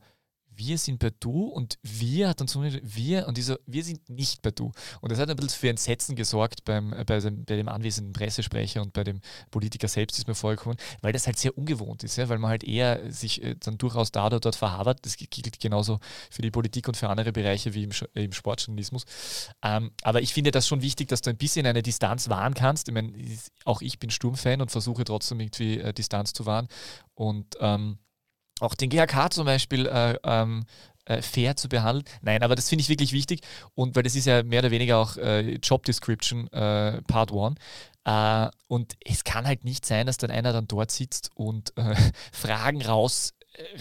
wir 0.58 0.78
sind 0.78 1.00
per 1.00 1.12
Du 1.12 1.46
und 1.46 1.78
wir 1.84 2.30
hat 2.30 2.40
dann 2.40 2.48
so 2.48 2.64
wir 2.64 3.28
und 3.28 3.38
dieser, 3.38 3.60
wir 3.66 3.84
sind 3.84 4.10
nicht 4.10 4.42
per 4.42 4.52
Du. 4.52 4.72
Und 5.02 5.12
das 5.12 5.20
hat 5.20 5.30
ein 5.30 5.36
bisschen 5.36 5.60
für 5.60 5.70
Entsetzen 5.70 6.16
gesorgt 6.16 6.66
beim, 6.66 6.94
äh, 6.94 7.04
bei, 7.06 7.20
dem, 7.20 7.46
bei 7.46 7.56
dem 7.56 7.70
anwesenden 7.70 8.14
Pressesprecher 8.14 8.82
und 8.82 8.94
bei 8.94 9.04
dem 9.04 9.22
Politiker 9.52 9.88
selbst 9.88 10.18
ist 10.18 10.28
mir 10.28 10.36
vorgekommen, 10.36 10.78
weil 11.02 11.14
das 11.14 11.28
halt 11.28 11.38
sehr 11.38 11.58
ungewohnt 11.58 12.04
ist, 12.04 12.18
ja, 12.18 12.28
weil 12.30 12.40
man 12.40 12.50
halt 12.50 12.64
eher 12.64 13.12
sich 13.12 13.44
äh, 13.44 13.56
dann 13.60 13.78
durchaus 13.78 14.12
da 14.12 14.26
oder 14.26 14.40
dort 14.40 14.56
verhabert. 14.56 15.06
Das 15.06 15.16
gilt 15.18 15.60
genauso 15.60 16.00
für 16.30 16.42
die 16.42 16.52
Politik 16.52 16.88
und 16.88 16.98
für 16.98 17.10
andere 17.10 17.32
Bereiche 17.32 17.74
wie 17.74 17.84
im, 17.84 17.92
im 18.14 18.32
Sportjournalismus. 18.32 19.06
Ähm, 19.64 19.92
aber 20.02 20.22
ich 20.22 20.34
finde 20.34 20.52
das 20.52 20.68
schon 20.68 20.82
wichtig, 20.82 21.08
dass 21.10 21.22
du 21.22 21.30
ein 21.30 21.38
bisschen 21.38 21.66
eine 21.66 21.84
Distanz 21.84 22.30
wahren 22.30 22.54
kannst. 22.54 22.88
Ich 22.88 22.94
meine, 22.94 23.14
auch 23.66 23.82
ich 23.82 24.00
bin 24.00 24.10
Sturmfan 24.10 24.62
und 24.62 24.72
versuche 24.72 25.04
trotzdem 25.04 25.40
irgendwie 25.40 25.80
äh, 25.80 25.94
Distanz 25.94 26.34
zu 26.34 26.46
wahren. 26.46 26.68
Und 27.14 27.56
ähm, 27.60 27.98
auch 28.60 28.76
den 28.76 28.90
GHK 28.90 29.32
zum 29.34 29.46
Beispiel 29.46 29.86
äh, 29.88 30.18
ähm, 30.24 30.66
äh, 31.06 31.22
fair 31.22 31.56
zu 31.56 31.70
behandeln. 31.70 32.06
Nein, 32.22 32.44
aber 32.44 32.56
das 32.56 32.70
finde 32.70 32.82
ich 32.82 32.90
wirklich 32.90 33.14
wichtig 33.14 33.42
und 33.76 33.96
weil 33.96 34.04
das 34.04 34.16
ist 34.16 34.26
ja 34.26 34.44
mehr 34.44 34.60
oder 34.60 34.72
weniger 34.72 34.98
auch 34.98 35.18
äh, 35.18 35.56
Job 35.56 35.86
Description 35.86 36.52
äh, 36.52 37.02
Part 37.04 37.32
1. 37.32 37.56
Äh, 38.06 38.52
und 38.68 38.98
es 39.06 39.24
kann 39.24 39.48
halt 39.48 39.64
nicht 39.64 39.86
sein, 39.86 40.06
dass 40.06 40.18
dann 40.18 40.32
einer 40.32 40.54
dann 40.54 40.68
dort 40.68 40.92
sitzt 40.92 41.32
und 41.36 41.78
äh, 41.78 41.96
Fragen 42.32 42.82
raus, 42.82 43.34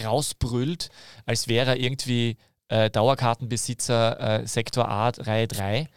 rausbrüllt, 0.03 0.89
als 1.25 1.47
wäre 1.47 1.71
er 1.71 1.77
irgendwie 1.77 2.37
Dauerkartenbesitzer 2.69 4.41
Sektor 4.43 4.89
A, 4.89 5.07
Reihe 5.07 5.47
3 5.47 5.87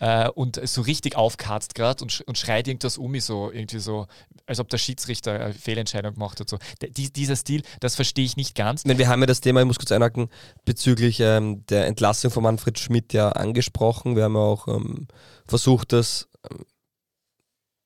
äh, 0.00 0.28
und 0.28 0.60
so 0.66 0.82
richtig 0.82 1.16
aufkarzt 1.16 1.74
gerade 1.74 2.02
und, 2.02 2.12
sch 2.12 2.20
und 2.22 2.38
schreit 2.38 2.68
irgendwas 2.68 2.98
um 2.98 3.10
mich 3.10 3.24
so, 3.24 3.50
irgendwie 3.50 3.78
so, 3.78 4.06
als 4.46 4.60
ob 4.60 4.68
der 4.68 4.78
Schiedsrichter 4.78 5.32
eine 5.32 5.54
Fehlentscheidung 5.54 6.14
gemacht 6.14 6.40
hat. 6.40 6.48
So. 6.48 6.58
Die, 6.80 7.12
dieser 7.12 7.36
Stil, 7.36 7.62
das 7.80 7.94
verstehe 7.96 8.24
ich 8.24 8.36
nicht 8.36 8.54
ganz. 8.54 8.84
Nein, 8.84 8.98
wir 8.98 9.08
haben 9.08 9.20
ja 9.20 9.26
das 9.26 9.40
Thema, 9.40 9.60
ich 9.60 9.66
muss 9.66 9.78
kurz 9.78 9.92
einhaken, 9.92 10.28
bezüglich 10.64 11.20
ähm, 11.20 11.64
der 11.66 11.86
Entlassung 11.86 12.30
von 12.30 12.42
Manfred 12.42 12.78
Schmidt 12.78 13.12
ja 13.12 13.30
angesprochen. 13.30 14.16
Wir 14.16 14.24
haben 14.24 14.34
ja 14.34 14.40
auch 14.40 14.68
ähm, 14.68 15.08
versucht, 15.46 15.92
das 15.92 16.28
ähm, 16.50 16.64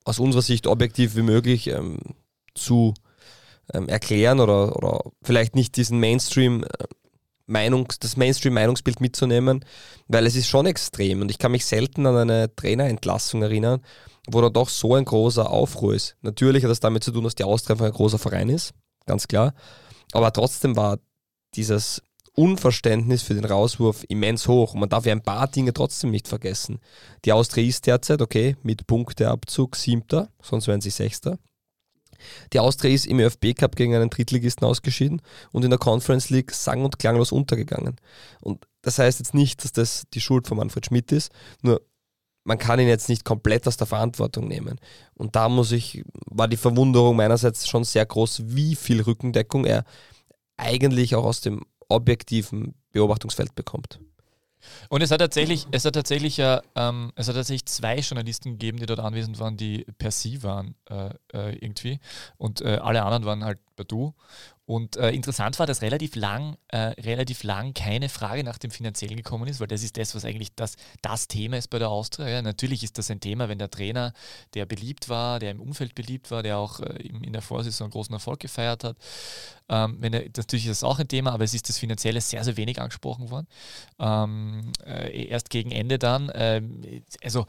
aus 0.03 0.19
unserer 0.19 0.41
Sicht 0.41 0.67
objektiv 0.67 1.15
wie 1.15 1.21
möglich 1.21 1.67
ähm, 1.67 1.99
zu 2.55 2.93
ähm, 3.73 3.87
erklären 3.87 4.39
oder, 4.39 4.75
oder 4.75 5.11
vielleicht 5.21 5.55
nicht 5.55 5.77
diesen 5.77 5.99
Mainstream 5.99 6.63
äh, 6.63 6.67
Meinungs-, 7.51 7.99
das 7.99 8.17
Mainstream-Meinungsbild 8.17 9.01
mitzunehmen, 9.01 9.65
weil 10.07 10.25
es 10.25 10.35
ist 10.35 10.47
schon 10.47 10.65
extrem 10.65 11.21
und 11.21 11.29
ich 11.29 11.37
kann 11.37 11.51
mich 11.51 11.65
selten 11.65 12.05
an 12.05 12.15
eine 12.17 12.55
Trainerentlassung 12.55 13.43
erinnern, 13.43 13.81
wo 14.27 14.41
da 14.41 14.49
doch 14.49 14.69
so 14.69 14.95
ein 14.95 15.05
großer 15.05 15.49
Aufruhr 15.49 15.93
ist. 15.93 16.15
Natürlich 16.21 16.63
hat 16.63 16.71
das 16.71 16.79
damit 16.79 17.03
zu 17.03 17.11
tun, 17.11 17.23
dass 17.23 17.35
die 17.35 17.43
Austria 17.43 17.75
ein 17.79 17.91
großer 17.91 18.19
Verein 18.19 18.49
ist, 18.49 18.73
ganz 19.05 19.27
klar, 19.27 19.53
aber 20.13 20.31
trotzdem 20.33 20.75
war 20.75 20.99
dieses 21.55 22.01
Unverständnis 22.33 23.23
für 23.23 23.33
den 23.33 23.45
Rauswurf 23.45 24.05
immens 24.07 24.47
hoch. 24.47 24.73
Und 24.73 24.79
man 24.79 24.89
darf 24.89 25.05
ja 25.05 25.11
ein 25.11 25.23
paar 25.23 25.47
Dinge 25.47 25.73
trotzdem 25.73 26.11
nicht 26.11 26.27
vergessen. 26.27 26.79
Die 27.25 27.33
Austria 27.33 27.67
ist 27.67 27.87
derzeit, 27.87 28.21
okay, 28.21 28.55
mit 28.63 28.87
Punkteabzug 28.87 29.75
siebter, 29.75 30.29
sonst 30.41 30.67
wären 30.67 30.81
sie 30.81 30.91
sechster. 30.91 31.37
Die 32.53 32.59
Austria 32.59 32.93
ist 32.93 33.05
im 33.05 33.19
ÖFB 33.19 33.55
Cup 33.55 33.75
gegen 33.75 33.95
einen 33.95 34.09
Drittligisten 34.09 34.65
ausgeschieden 34.65 35.21
und 35.51 35.63
in 35.63 35.69
der 35.69 35.79
Conference 35.79 36.29
League 36.29 36.51
sang- 36.51 36.83
und 36.83 36.99
klanglos 36.99 37.31
untergegangen. 37.31 37.95
Und 38.41 38.65
das 38.81 38.99
heißt 38.99 39.19
jetzt 39.19 39.33
nicht, 39.33 39.63
dass 39.63 39.71
das 39.71 40.03
die 40.13 40.21
Schuld 40.21 40.47
von 40.47 40.57
Manfred 40.57 40.85
Schmidt 40.85 41.11
ist, 41.11 41.31
nur 41.61 41.81
man 42.43 42.57
kann 42.57 42.79
ihn 42.79 42.87
jetzt 42.87 43.09
nicht 43.09 43.23
komplett 43.23 43.67
aus 43.67 43.77
der 43.77 43.87
Verantwortung 43.87 44.47
nehmen. 44.47 44.79
Und 45.13 45.35
da 45.35 45.47
muss 45.47 45.71
ich, 45.71 46.03
war 46.25 46.47
die 46.47 46.57
Verwunderung 46.57 47.15
meinerseits 47.15 47.67
schon 47.67 47.83
sehr 47.83 48.05
groß, 48.05 48.43
wie 48.45 48.75
viel 48.75 49.01
Rückendeckung 49.01 49.65
er 49.65 49.83
eigentlich 50.57 51.15
auch 51.15 51.25
aus 51.25 51.41
dem 51.41 51.63
objektiven 51.87 52.73
Beobachtungsfeld 52.91 53.53
bekommt. 53.55 53.99
Und 54.89 55.01
es 55.01 55.11
hat 55.11 55.19
tatsächlich, 55.19 55.67
es 55.71 55.85
hat 55.85 55.93
tatsächlich 55.93 56.37
ja, 56.37 56.61
ähm, 56.75 57.11
es 57.15 57.27
hat 57.27 57.35
tatsächlich 57.35 57.65
zwei 57.65 57.99
Journalisten 57.99 58.51
gegeben, 58.51 58.77
die 58.77 58.85
dort 58.85 58.99
anwesend 58.99 59.39
waren, 59.39 59.57
die 59.57 59.85
per 59.97 60.11
sie 60.11 60.43
waren 60.43 60.75
äh, 60.89 61.09
äh, 61.33 61.55
irgendwie. 61.55 61.99
Und 62.37 62.61
äh, 62.61 62.79
alle 62.81 63.03
anderen 63.03 63.25
waren 63.25 63.43
halt 63.43 63.59
per 63.75 63.85
du. 63.85 64.13
Und 64.71 64.95
äh, 64.95 65.11
interessant 65.11 65.59
war, 65.59 65.67
dass 65.67 65.81
relativ 65.81 66.15
lang, 66.15 66.55
äh, 66.69 66.93
relativ 67.01 67.43
lang 67.43 67.73
keine 67.73 68.07
Frage 68.07 68.43
nach 68.43 68.57
dem 68.57 68.71
Finanziellen 68.71 69.17
gekommen 69.17 69.49
ist, 69.49 69.59
weil 69.59 69.67
das 69.67 69.83
ist 69.83 69.97
das, 69.97 70.15
was 70.15 70.23
eigentlich 70.23 70.55
das, 70.55 70.77
das 71.01 71.27
Thema 71.27 71.57
ist 71.57 71.69
bei 71.69 71.77
der 71.77 71.89
Austria. 71.89 72.29
Ja, 72.29 72.41
natürlich 72.41 72.81
ist 72.81 72.97
das 72.97 73.11
ein 73.11 73.19
Thema, 73.19 73.49
wenn 73.49 73.59
der 73.59 73.69
Trainer, 73.69 74.13
der 74.53 74.65
beliebt 74.65 75.09
war, 75.09 75.39
der 75.39 75.51
im 75.51 75.59
Umfeld 75.59 75.93
beliebt 75.93 76.31
war, 76.31 76.41
der 76.41 76.57
auch 76.57 76.79
äh, 76.79 76.93
in 77.01 77.33
der 77.33 77.41
Vorsaison 77.41 77.89
großen 77.89 78.13
Erfolg 78.13 78.39
gefeiert 78.39 78.85
hat, 78.85 78.95
ähm, 79.71 79.97
wenn 79.99 80.11
natürlich 80.11 80.65
ist 80.65 80.81
das 80.81 80.83
auch 80.83 80.99
ein 80.99 81.07
Thema, 81.07 81.31
aber 81.31 81.45
es 81.45 81.53
ist 81.53 81.69
das 81.69 81.77
Finanzielle 81.77 82.19
sehr, 82.19 82.43
sehr 82.43 82.57
wenig 82.57 82.81
angesprochen 82.81 83.31
worden. 83.31 83.47
Ähm, 83.99 84.73
äh, 84.85 85.27
erst 85.27 85.49
gegen 85.49 85.71
Ende 85.71 85.97
dann. 85.97 86.29
Ähm, 86.35 86.81
also 87.23 87.45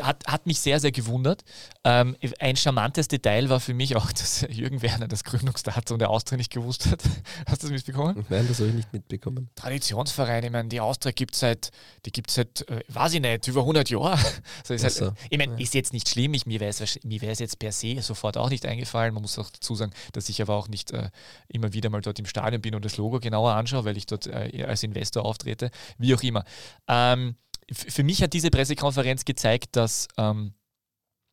hat, 0.00 0.26
hat 0.26 0.46
mich 0.46 0.60
sehr, 0.60 0.80
sehr 0.80 0.92
gewundert. 0.92 1.44
Ähm, 1.84 2.16
ein 2.40 2.56
charmantes 2.56 3.06
Detail 3.06 3.50
war 3.50 3.60
für 3.60 3.74
mich 3.74 3.94
auch, 3.96 4.10
dass 4.12 4.46
Jürgen 4.48 4.80
Werner 4.80 5.08
das 5.08 5.24
Gründungsdatum 5.24 5.98
der 5.98 6.08
Austria 6.08 6.38
nicht 6.38 6.50
gewusst 6.50 6.86
hat. 6.86 7.02
Hast 7.46 7.62
du 7.62 7.66
das 7.66 7.72
mitbekommen? 7.72 8.24
Nein, 8.30 8.48
das 8.48 8.58
habe 8.58 8.70
ich 8.70 8.74
nicht 8.74 8.92
mitbekommen. 8.94 9.50
Traditionsverein, 9.54 10.44
ich 10.44 10.50
meine, 10.50 10.70
die 10.70 10.80
Austria 10.80 11.12
gibt 11.12 11.34
es 11.34 11.40
seit, 11.40 11.70
die 12.06 12.12
gibt 12.12 12.30
seit, 12.30 12.66
äh, 12.70 12.80
weiß 12.88 13.12
ich 13.12 13.20
nicht, 13.20 13.46
über 13.46 13.60
100 13.60 13.90
Jahre. 13.90 14.18
So 14.64 14.74
ist 14.74 14.84
halt, 14.84 15.14
ich 15.28 15.38
meine, 15.38 15.60
ist 15.60 15.74
jetzt 15.74 15.92
nicht 15.92 16.08
schlimm, 16.08 16.34
ich, 16.34 16.46
mir 16.46 16.60
wäre 16.60 16.70
es 16.70 16.98
mir 17.02 17.20
jetzt 17.20 17.58
per 17.58 17.72
se 17.72 18.00
sofort 18.00 18.36
auch 18.36 18.48
nicht 18.48 18.64
eingefallen. 18.64 19.12
Man 19.12 19.22
muss 19.22 19.38
auch 19.38 19.50
dazu 19.50 19.74
sagen, 19.74 19.92
dass 20.12 20.28
ich 20.28 20.40
aber 20.40 20.54
auch 20.54 20.68
nicht 20.68 20.92
äh, 20.92 21.10
immer 21.48 21.72
wieder 21.72 21.90
mal 21.90 22.00
dort 22.00 22.18
im 22.18 22.26
Stadion 22.26 22.62
bin 22.62 22.74
und 22.74 22.84
das 22.84 22.96
Logo 22.96 23.20
genauer 23.20 23.54
anschaue, 23.54 23.84
weil 23.84 23.96
ich 23.96 24.06
dort 24.06 24.26
äh, 24.26 24.64
als 24.66 24.82
Investor 24.82 25.24
auftrete, 25.24 25.70
wie 25.98 26.14
auch 26.14 26.22
immer. 26.22 26.44
Ähm, 26.88 27.36
für 27.72 28.02
mich 28.02 28.22
hat 28.22 28.32
diese 28.32 28.50
Pressekonferenz 28.50 29.24
gezeigt, 29.24 29.76
dass, 29.76 30.08
ähm, 30.18 30.54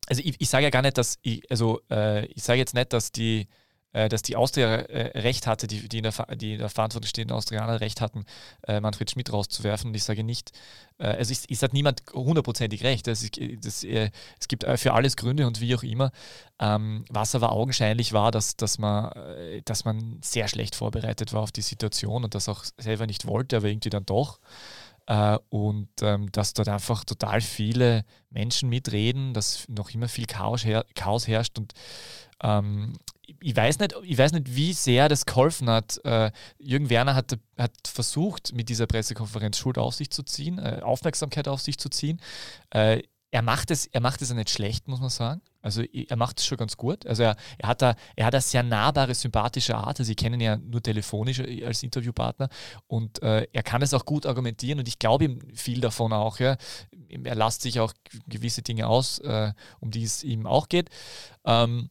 also 0.06 0.22
ich, 0.24 0.40
ich 0.40 0.48
sage 0.48 0.64
ja 0.64 0.70
gar 0.70 0.82
nicht, 0.82 0.98
dass, 0.98 1.18
ich, 1.22 1.48
also 1.50 1.80
äh, 1.90 2.26
ich 2.26 2.42
sage 2.42 2.58
jetzt 2.58 2.74
nicht, 2.74 2.92
dass 2.92 3.12
die 3.12 3.48
dass 4.08 4.22
die 4.22 4.36
Austria 4.36 4.76
äh, 4.76 5.18
recht 5.18 5.46
hatte, 5.46 5.66
die, 5.66 5.88
die, 5.88 5.98
in 5.98 6.04
der, 6.04 6.12
die 6.36 6.52
in 6.52 6.58
der 6.58 6.68
Verantwortung 6.68 7.08
stehenden 7.08 7.36
Austrianer 7.36 7.80
recht 7.80 8.00
hatten, 8.00 8.24
äh, 8.66 8.80
Manfred 8.80 9.10
Schmidt 9.10 9.32
rauszuwerfen. 9.32 9.88
Und 9.88 9.96
ich 9.96 10.04
sage 10.04 10.22
nicht, 10.22 10.52
äh, 10.98 11.06
also 11.06 11.32
es, 11.32 11.44
es, 11.48 11.62
hat 11.62 11.72
niemand 11.72 12.02
hundertprozentig 12.12 12.84
recht. 12.84 13.06
Das, 13.06 13.26
das, 13.60 13.84
äh, 13.84 14.10
es 14.38 14.48
gibt 14.48 14.64
äh, 14.64 14.76
für 14.76 14.92
alles 14.92 15.16
Gründe 15.16 15.46
und 15.46 15.60
wie 15.60 15.74
auch 15.74 15.82
immer. 15.82 16.12
Ähm, 16.60 17.04
was 17.08 17.34
aber 17.34 17.52
augenscheinlich 17.52 18.12
war, 18.12 18.30
dass, 18.30 18.56
dass, 18.56 18.78
man, 18.78 19.10
dass 19.64 19.84
man 19.84 20.18
sehr 20.22 20.46
schlecht 20.46 20.74
vorbereitet 20.76 21.32
war 21.32 21.42
auf 21.42 21.52
die 21.52 21.62
Situation 21.62 22.24
und 22.24 22.34
das 22.34 22.48
auch 22.48 22.64
selber 22.76 23.06
nicht 23.06 23.26
wollte, 23.26 23.56
aber 23.56 23.68
irgendwie 23.68 23.90
dann 23.90 24.04
doch. 24.04 24.38
und 25.48 25.88
ähm, 26.02 26.30
dass 26.32 26.52
dort 26.52 26.68
einfach 26.68 27.04
total 27.04 27.40
viele 27.40 28.04
Menschen 28.28 28.68
mitreden, 28.68 29.32
dass 29.32 29.66
noch 29.68 29.90
immer 29.90 30.08
viel 30.08 30.26
Chaos, 30.26 30.64
her 30.64 30.84
Chaos 30.94 31.26
herrscht 31.26 31.58
und 31.58 31.72
ähm, 32.42 32.94
ich 33.40 33.56
weiß 33.56 33.78
nicht, 33.78 33.94
ich 34.02 34.18
weiß 34.18 34.32
nicht, 34.32 34.54
wie 34.54 34.72
sehr 34.72 35.08
das 35.08 35.24
geholfen 35.24 35.70
hat. 35.70 36.00
Äh, 36.04 36.30
Jürgen 36.58 36.90
Werner 36.90 37.14
hat, 37.14 37.38
hat 37.56 37.72
versucht, 37.86 38.52
mit 38.54 38.68
dieser 38.68 38.86
Pressekonferenz 38.86 39.58
Schuld 39.58 39.78
auf 39.78 39.94
sich 39.94 40.10
zu 40.10 40.22
ziehen, 40.22 40.58
äh, 40.58 40.80
Aufmerksamkeit 40.82 41.48
auf 41.48 41.60
sich 41.60 41.78
zu 41.78 41.88
ziehen. 41.88 42.20
Äh, 42.70 43.02
er 43.32 43.42
macht 43.42 43.70
es, 43.70 43.86
er 43.86 44.00
macht 44.00 44.22
es 44.22 44.30
ja 44.30 44.34
nicht 44.34 44.50
schlecht, 44.50 44.88
muss 44.88 45.00
man 45.00 45.08
sagen. 45.08 45.40
Also 45.62 45.82
er 45.82 46.16
macht 46.16 46.40
es 46.40 46.46
schon 46.46 46.58
ganz 46.58 46.76
gut. 46.76 47.06
Also 47.06 47.22
er, 47.22 47.36
er, 47.58 47.68
hat 47.68 47.82
da, 47.82 47.94
er 48.16 48.26
hat 48.26 48.34
eine 48.34 48.40
sehr 48.40 48.62
nahbare, 48.62 49.14
sympathische 49.14 49.76
Art. 49.76 50.00
Also 50.00 50.04
sie 50.04 50.16
kennen 50.16 50.40
ja 50.40 50.56
nur 50.56 50.82
telefonisch 50.82 51.40
als 51.40 51.82
Interviewpartner 51.82 52.48
und 52.88 53.22
äh, 53.22 53.46
er 53.52 53.62
kann 53.62 53.82
es 53.82 53.94
auch 53.94 54.04
gut 54.04 54.26
argumentieren 54.26 54.80
und 54.80 54.88
ich 54.88 54.98
glaube 54.98 55.24
ihm 55.24 55.38
viel 55.54 55.80
davon 55.80 56.12
auch. 56.12 56.40
Ja. 56.40 56.56
Er 57.22 57.34
lasst 57.34 57.62
sich 57.62 57.78
auch 57.78 57.92
gewisse 58.26 58.62
Dinge 58.62 58.88
aus, 58.88 59.20
äh, 59.20 59.52
um 59.78 59.92
die 59.92 60.02
es 60.02 60.24
ihm 60.24 60.46
auch 60.46 60.68
geht. 60.68 60.90
Ähm, 61.44 61.90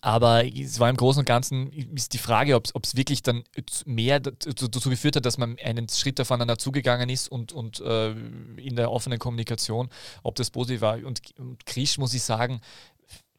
aber 0.00 0.44
es 0.46 0.80
war 0.80 0.90
im 0.90 0.96
Großen 0.96 1.20
und 1.20 1.26
Ganzen 1.26 1.70
ist 1.72 2.12
die 2.12 2.18
Frage, 2.18 2.54
ob 2.54 2.84
es 2.84 2.96
wirklich 2.96 3.22
dann 3.22 3.44
mehr 3.84 4.20
dazu, 4.20 4.90
geführt 4.90 5.16
hat, 5.16 5.26
dass 5.26 5.38
man 5.38 5.58
einen 5.58 5.88
Schritt 5.88 6.20
aufeinander 6.20 6.58
zugegangen 6.58 7.08
ist 7.08 7.28
und, 7.28 7.52
und 7.52 7.80
äh, 7.80 8.10
in 8.10 8.76
der 8.76 8.90
offenen 8.90 9.18
Kommunikation, 9.18 9.88
ob 10.22 10.36
das 10.36 10.50
positiv 10.50 10.80
war. 10.80 11.04
Und, 11.04 11.20
und 11.38 11.66
Krisch 11.66 11.98
muss 11.98 12.14
ich 12.14 12.22
sagen, 12.22 12.60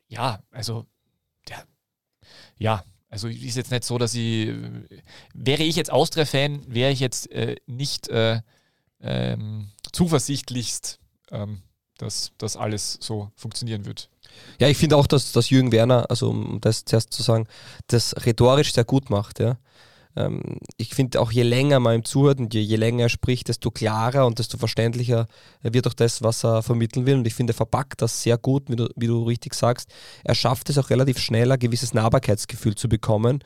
ja, 0.07 0.41
also 0.51 0.85
der, 1.47 1.65
ja, 2.57 2.83
also 3.09 3.27
ist 3.27 3.57
jetzt 3.57 3.71
nicht 3.71 3.83
so, 3.83 3.97
dass 3.97 4.13
ich, 4.13 4.49
wäre 5.33 5.63
ich 5.63 5.75
jetzt 5.75 5.91
Austria-Fan, 5.91 6.73
wäre 6.73 6.91
ich 6.91 6.99
jetzt 6.99 7.31
äh, 7.31 7.55
nicht 7.65 8.07
äh, 8.09 8.41
ähm, 9.01 9.71
zuversichtlichst, 9.91 10.99
ähm, 11.31 11.63
dass 11.97 12.31
das 12.37 12.55
alles 12.55 12.97
so 13.01 13.31
funktionieren 13.35 13.85
wird. 13.85 14.09
Ja, 14.59 14.67
ich 14.67 14.77
finde 14.77 14.97
auch, 14.97 15.07
dass, 15.07 15.31
dass 15.31 15.49
Jürgen 15.49 15.71
Werner, 15.71 16.09
also 16.09 16.29
um 16.29 16.59
das 16.61 16.85
zuerst 16.85 17.13
zu 17.13 17.23
sagen, 17.23 17.47
das 17.87 18.15
rhetorisch 18.25 18.73
sehr 18.73 18.83
gut 18.83 19.09
macht. 19.09 19.39
Ja. 19.39 19.57
Ähm, 20.15 20.41
ich 20.77 20.93
finde 20.93 21.21
auch, 21.21 21.31
je 21.31 21.43
länger 21.43 21.79
man 21.79 21.95
ihm 21.95 22.05
zuhört 22.05 22.39
und 22.39 22.53
je, 22.53 22.61
je 22.61 22.75
länger 22.75 23.03
er 23.03 23.09
spricht, 23.09 23.47
desto 23.47 23.71
klarer 23.71 24.25
und 24.25 24.39
desto 24.39 24.57
verständlicher 24.57 25.27
wird 25.61 25.87
auch 25.87 25.93
das, 25.93 26.21
was 26.21 26.43
er 26.43 26.61
vermitteln 26.61 27.05
will. 27.05 27.15
Und 27.15 27.27
ich 27.27 27.35
finde, 27.35 27.53
er 27.53 27.55
verpackt 27.55 28.01
das 28.01 28.21
sehr 28.21 28.37
gut, 28.37 28.63
wie 28.69 28.75
du, 28.75 28.89
wie 28.95 29.07
du 29.07 29.23
richtig 29.23 29.53
sagst. 29.53 29.89
Er 30.23 30.35
schafft 30.35 30.69
es 30.69 30.77
auch 30.77 30.89
relativ 30.89 31.19
schnell, 31.19 31.51
ein 31.51 31.59
gewisses 31.59 31.93
Nahbarkeitsgefühl 31.93 32.75
zu 32.75 32.89
bekommen 32.89 33.43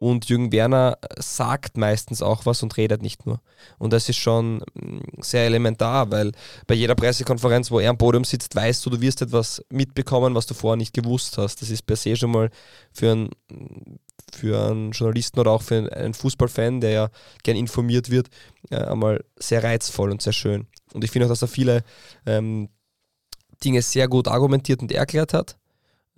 und 0.00 0.30
Jürgen 0.30 0.50
Werner 0.50 0.96
sagt 1.18 1.76
meistens 1.76 2.22
auch 2.22 2.46
was 2.46 2.62
und 2.62 2.78
redet 2.78 3.02
nicht 3.02 3.26
nur. 3.26 3.42
Und 3.78 3.92
das 3.92 4.08
ist 4.08 4.16
schon 4.16 4.64
mm, 4.72 5.20
sehr 5.20 5.44
elementar, 5.44 6.10
weil 6.10 6.32
bei 6.66 6.74
jeder 6.74 6.94
Pressekonferenz, 6.94 7.70
wo 7.70 7.80
er 7.80 7.90
am 7.90 7.98
Podium 7.98 8.24
sitzt, 8.24 8.56
weißt 8.56 8.84
du, 8.84 8.90
du 8.90 9.02
wirst 9.02 9.20
etwas 9.20 9.62
mitbekommen, 9.68 10.34
was 10.34 10.46
du 10.46 10.54
vorher 10.54 10.78
nicht 10.78 10.94
gewusst 10.94 11.36
hast. 11.36 11.60
Das 11.60 11.68
ist 11.68 11.82
per 11.82 11.96
se 11.96 12.16
schon 12.16 12.30
mal 12.30 12.50
für 12.92 13.12
einen, 13.12 13.30
für 14.32 14.70
einen 14.70 14.92
Journalisten 14.92 15.38
oder 15.38 15.50
auch 15.50 15.62
für 15.62 15.92
einen 15.92 16.14
Fußballfan, 16.14 16.80
der 16.80 16.90
ja 16.90 17.08
gern 17.42 17.58
informiert 17.58 18.08
wird, 18.08 18.30
äh, 18.70 18.76
einmal 18.76 19.22
sehr 19.36 19.62
reizvoll 19.62 20.10
und 20.10 20.22
sehr 20.22 20.32
schön. 20.32 20.66
Und 20.94 21.04
ich 21.04 21.10
finde 21.10 21.26
auch, 21.26 21.30
dass 21.30 21.42
er 21.42 21.48
viele 21.48 21.84
ähm, 22.24 22.70
Dinge 23.62 23.82
sehr 23.82 24.08
gut 24.08 24.28
argumentiert 24.28 24.80
und 24.80 24.92
erklärt 24.92 25.34
hat. 25.34 25.59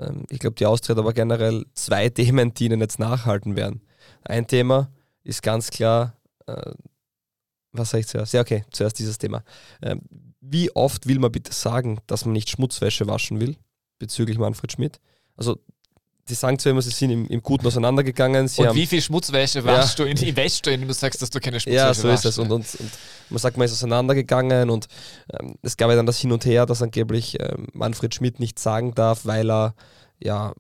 Ähm, 0.03 0.25
ich 0.31 0.39
glaube, 0.39 0.57
die 0.57 0.67
Austria 0.67 0.95
hat 0.95 1.01
aber 1.01 1.13
generell 1.13 1.67
zwei 1.75 2.09
Themen, 2.11 2.55
die 2.55 2.67
ihnen 2.67 2.81
jetzt 2.81 2.99
nachhalten 2.99 3.57
werden. 3.57 3.83
Ein 4.25 4.47
Thema 4.47 4.91
ist 5.25 5.43
ganz 5.43 5.71
klar, 5.71 6.17
äh, 6.47 6.73
was 7.73 7.91
sage 7.91 8.01
ich 8.01 8.09
zuerst? 8.09 8.35
Ja, 8.35 8.43
okay, 8.43 8.65
zuerst 8.71 8.99
dieses 8.99 9.19
Thema. 9.19 9.43
Ähm, 9.81 10.03
wie 10.41 10.75
oft 10.75 11.07
will 11.07 11.19
man 11.19 11.33
bitte 11.33 11.53
sagen, 11.53 12.01
dass 12.07 12.25
man 12.25 12.33
nicht 12.33 12.51
Schmutzwäsche 12.51 13.07
waschen 13.07 13.41
will, 13.41 13.57
bezüglich 13.99 14.39
Manfred 14.39 14.73
Schmidt? 14.73 15.01
Also 15.37 15.59
die 16.29 16.35
sagen 16.35 16.59
zwar 16.59 16.71
immer, 16.71 16.83
sie 16.83 16.91
sind 16.91 17.11
im, 17.11 17.27
im 17.27 17.43
Guten 17.43 17.67
auseinandergegangen. 17.67 18.47
Sie 18.47 18.63
und 18.63 18.75
wie 18.75 18.87
viel 18.87 19.03
Schmutzwäsche 19.03 19.65
waschst 19.65 19.99
ja. 19.99 20.05
du 20.05 20.11
in, 20.11 20.37
wäschst 20.37 20.65
du, 20.65 20.71
wenn 20.71 20.87
du 20.87 20.95
sagst, 20.95 21.21
dass 21.21 21.31
du 21.31 21.41
keine 21.41 21.59
Schmutzwäsche 21.59 21.85
Ja, 21.85 21.95
so 21.95 22.09
ist 22.09 22.25
es. 22.25 22.39
Und, 22.39 22.53
und, 22.53 22.65
und, 22.79 22.91
man 23.31 23.39
sagt, 23.39 23.57
man 23.57 23.65
ist 23.65 23.73
auseinandergegangen 23.73 24.71
und 24.71 24.87
ähm, 25.33 25.57
es 25.63 25.77
gab 25.77 25.91
ja 25.91 25.97
dann 25.97 26.07
das 26.07 26.19
Hin 26.19 26.31
und 26.31 26.45
Her, 26.45 26.65
dass 26.65 26.81
angeblich 26.81 27.39
ähm, 27.41 27.67
Manfred 27.73 28.15
Schmidt 28.15 28.39
nichts 28.39 28.63
sagen 28.63 28.95
darf, 28.95 29.27
weil 29.27 29.51
er 29.51 29.75
ja 30.21 30.55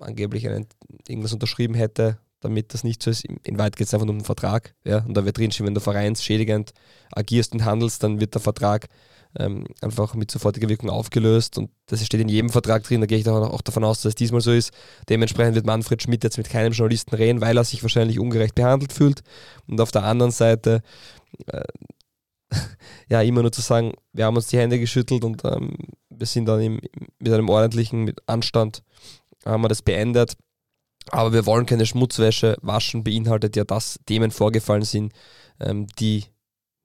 angeblich 0.00 0.46
einen, 0.46 0.66
irgendwas 1.08 1.32
unterschrieben 1.32 1.74
hätte, 1.74 2.18
damit 2.40 2.74
das 2.74 2.84
nicht 2.84 3.02
so 3.02 3.10
ist. 3.10 3.24
In 3.24 3.58
Wahrheit 3.58 3.76
geht 3.76 3.86
es 3.86 3.94
einfach 3.94 4.06
um 4.06 4.16
einen 4.16 4.24
Vertrag. 4.24 4.74
Ja? 4.84 4.98
Und 4.98 5.14
da 5.14 5.24
wird 5.24 5.38
drinstehen, 5.38 5.66
wenn 5.66 5.74
du 5.74 5.80
vereinsschädigend 5.80 6.72
agierst 7.12 7.54
und 7.54 7.64
handelst, 7.64 8.02
dann 8.02 8.20
wird 8.20 8.34
der 8.34 8.42
Vertrag 8.42 8.88
ähm, 9.38 9.66
einfach 9.80 10.14
mit 10.14 10.30
sofortiger 10.30 10.68
Wirkung 10.68 10.90
aufgelöst 10.90 11.58
und 11.58 11.70
das 11.86 12.04
steht 12.04 12.20
in 12.20 12.28
jedem 12.28 12.50
Vertrag 12.50 12.84
drin, 12.84 13.00
da 13.00 13.06
gehe 13.06 13.18
ich 13.18 13.28
auch 13.28 13.62
davon 13.62 13.84
aus, 13.84 14.02
dass 14.02 14.10
es 14.10 14.14
diesmal 14.14 14.40
so 14.40 14.52
ist. 14.52 14.72
Dementsprechend 15.08 15.54
wird 15.54 15.66
Manfred 15.66 16.02
Schmidt 16.02 16.24
jetzt 16.24 16.38
mit 16.38 16.48
keinem 16.48 16.72
Journalisten 16.72 17.14
reden, 17.14 17.40
weil 17.40 17.56
er 17.56 17.64
sich 17.64 17.82
wahrscheinlich 17.82 18.18
ungerecht 18.18 18.54
behandelt 18.54 18.92
fühlt 18.92 19.22
und 19.66 19.80
auf 19.80 19.90
der 19.90 20.04
anderen 20.04 20.32
Seite 20.32 20.82
äh, 21.46 21.62
ja 23.08 23.22
immer 23.22 23.42
nur 23.42 23.52
zu 23.52 23.60
sagen, 23.60 23.92
wir 24.12 24.24
haben 24.24 24.36
uns 24.36 24.48
die 24.48 24.58
Hände 24.58 24.78
geschüttelt 24.78 25.24
und 25.24 25.44
ähm, 25.44 25.76
wir 26.08 26.26
sind 26.26 26.46
dann 26.46 26.60
im, 26.60 26.80
mit 27.18 27.32
einem 27.32 27.48
ordentlichen 27.48 28.04
mit 28.04 28.20
Anstand 28.26 28.82
haben 29.46 29.62
wir 29.62 29.68
das 29.68 29.82
beendet. 29.82 30.36
Aber 31.10 31.32
wir 31.32 31.46
wollen 31.46 31.66
keine 31.66 31.86
Schmutzwäsche 31.86 32.56
waschen, 32.62 33.04
beinhaltet 33.04 33.54
ja, 33.56 33.64
dass 33.64 34.00
Themen 34.06 34.32
vorgefallen 34.32 34.82
sind, 34.82 35.12
ähm, 35.60 35.86
die 35.98 36.24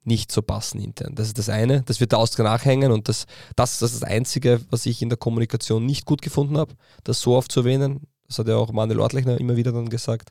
nicht 0.04 0.32
so 0.32 0.42
passen 0.42 0.80
intern. 0.82 1.16
Das 1.16 1.28
ist 1.28 1.38
das 1.38 1.50
eine. 1.50 1.84
Das 1.84 2.00
wird 2.00 2.12
der 2.12 2.20
Austria 2.20 2.44
nachhängen 2.44 2.92
und 2.92 3.08
das, 3.08 3.26
das, 3.56 3.80
das 3.80 3.94
ist 3.94 4.02
das 4.02 4.10
Einzige, 4.10 4.62
was 4.70 4.86
ich 4.86 5.02
in 5.02 5.10
der 5.10 5.18
Kommunikation 5.18 5.86
nicht 5.86 6.06
gut 6.06 6.22
gefunden 6.22 6.58
habe, 6.58 6.74
das 7.04 7.22
so 7.22 7.36
oft 7.36 7.52
zu 7.52 7.62
erwähnen. 7.62 8.02
Das 8.28 8.40
hat 8.40 8.48
ja 8.48 8.56
auch 8.56 8.72
Manuel 8.72 9.00
Ortlechner 9.00 9.40
immer 9.40 9.56
wieder 9.56 9.72
dann 9.72 9.90
gesagt. 9.90 10.30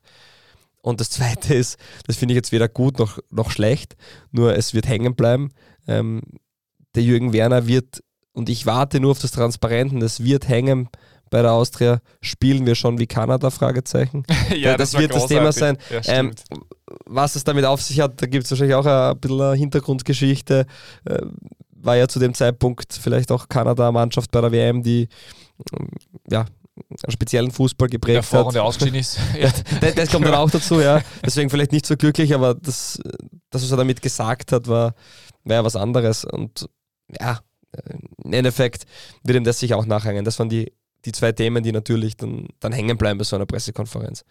Und 0.83 1.01
das 1.01 1.11
Zweite 1.11 1.55
ist, 1.55 1.79
das 2.07 2.17
finde 2.17 2.33
ich 2.33 2.37
jetzt 2.37 2.53
weder 2.53 2.69
gut 2.69 2.99
noch, 2.99 3.19
noch 3.31 3.51
schlecht, 3.51 3.97
nur 4.33 4.57
es 4.57 4.75
wird 4.75 4.89
hängen 4.89 5.15
bleiben. 5.15 5.51
Ähm, 5.87 6.23
der 6.95 7.03
Jürgen 7.03 7.33
Werner 7.33 7.67
wird, 7.67 8.03
und 8.33 8.49
ich 8.49 8.67
warte 8.67 9.01
nur 9.01 9.13
auf 9.13 9.19
das 9.19 9.33
Transparenten, 9.33 10.01
das 10.01 10.25
wird 10.25 10.49
hängen 10.49 10.89
bei 11.31 11.43
der 11.43 11.53
Austria. 11.53 12.01
Spielen 12.21 12.67
wir 12.67 12.75
schon 12.75 12.99
wie 12.99 13.07
Kanada? 13.07 13.51
Fragezeichen. 13.51 14.25
ja, 14.55 14.77
das, 14.77 14.93
das 14.93 15.01
wird 15.01 15.15
das 15.15 15.27
Thema 15.27 15.53
sein. 15.53 15.79
Ja, 15.91 16.01
ähm, 16.07 16.33
was 17.07 17.37
es 17.37 17.45
damit 17.45 17.65
auf 17.65 17.81
sich 17.81 18.01
hat, 18.01 18.21
da 18.21 18.27
gibt 18.27 18.45
es 18.45 18.51
wahrscheinlich 18.51 18.75
auch 18.75 18.87
ein 18.87 19.19
bisschen 19.19 19.41
eine 19.41 19.57
Hintergrundgeschichte. 19.57 20.67
Äh, 21.05 21.19
war 21.83 21.97
ja 21.97 22.09
zu 22.09 22.19
dem 22.19 22.35
Zeitpunkt 22.35 22.93
vielleicht 22.93 23.33
auch 23.33 23.49
Kanada-Mannschaft 23.49 24.31
bei 24.31 24.41
der 24.41 24.53
WM, 24.53 24.83
die 24.83 25.09
ähm, 25.73 25.89
ja, 26.29 26.41
einen 26.41 27.13
speziellen 27.13 27.51
Fußball 27.51 27.89
geprägt 27.89 28.33
der 28.33 28.45
hat. 28.45 28.55
Der 28.55 28.65
ausgeschieden 28.65 29.01
ist. 29.01 29.19
ja. 29.39 29.51
das, 29.81 29.95
das, 29.95 30.11
kommt 30.11 30.27
dann 30.27 30.35
auch 30.35 30.51
dazu, 30.51 30.81
ja. 30.81 31.01
Deswegen 31.25 31.51
vielleicht 31.51 31.73
nicht 31.73 31.87
so 31.87 31.97
glücklich, 31.97 32.35
aber 32.35 32.55
das, 32.55 33.01
das 33.51 33.63
was 33.63 33.71
er 33.71 33.77
damit 33.77 34.03
gesagt 34.03 34.53
hat, 34.53 34.69
war, 34.69 34.95
war 35.45 35.57
ja 35.57 35.65
was 35.65 35.77
anderes. 35.77 36.25
Und 36.25 36.69
ja, 37.21 37.41
im 38.25 38.33
Endeffekt 38.33 38.85
wird 39.23 39.37
ihm 39.37 39.45
das 39.45 39.61
sich 39.61 39.75
auch 39.75 39.87
nachhängen. 39.87 40.25
Das 40.25 40.39
waren 40.39 40.49
die, 40.49 40.73
die 41.05 41.13
zwei 41.13 41.33
Themen, 41.33 41.63
die 41.63 41.73
natürlich 41.73 42.17
dann, 42.17 42.49
dann 42.61 42.73
hängen 42.73 42.99
bleiben 42.99 43.19
bei 43.19 43.25
so 43.25 43.37
einer 43.37 43.47
Pressekonferenz. 43.47 44.25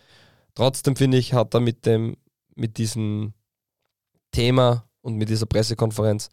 Trotzdem 0.56 0.96
finde 0.96 1.18
ich, 1.18 1.34
hat 1.34 1.54
er 1.54 1.60
mit 1.60 1.86
dem 1.86 2.16
mit 2.60 2.78
diesem 2.78 3.34
Thema 4.32 4.86
und 5.02 5.16
mit 5.16 5.30
dieser 5.30 5.46
Pressekonferenz 5.46 6.30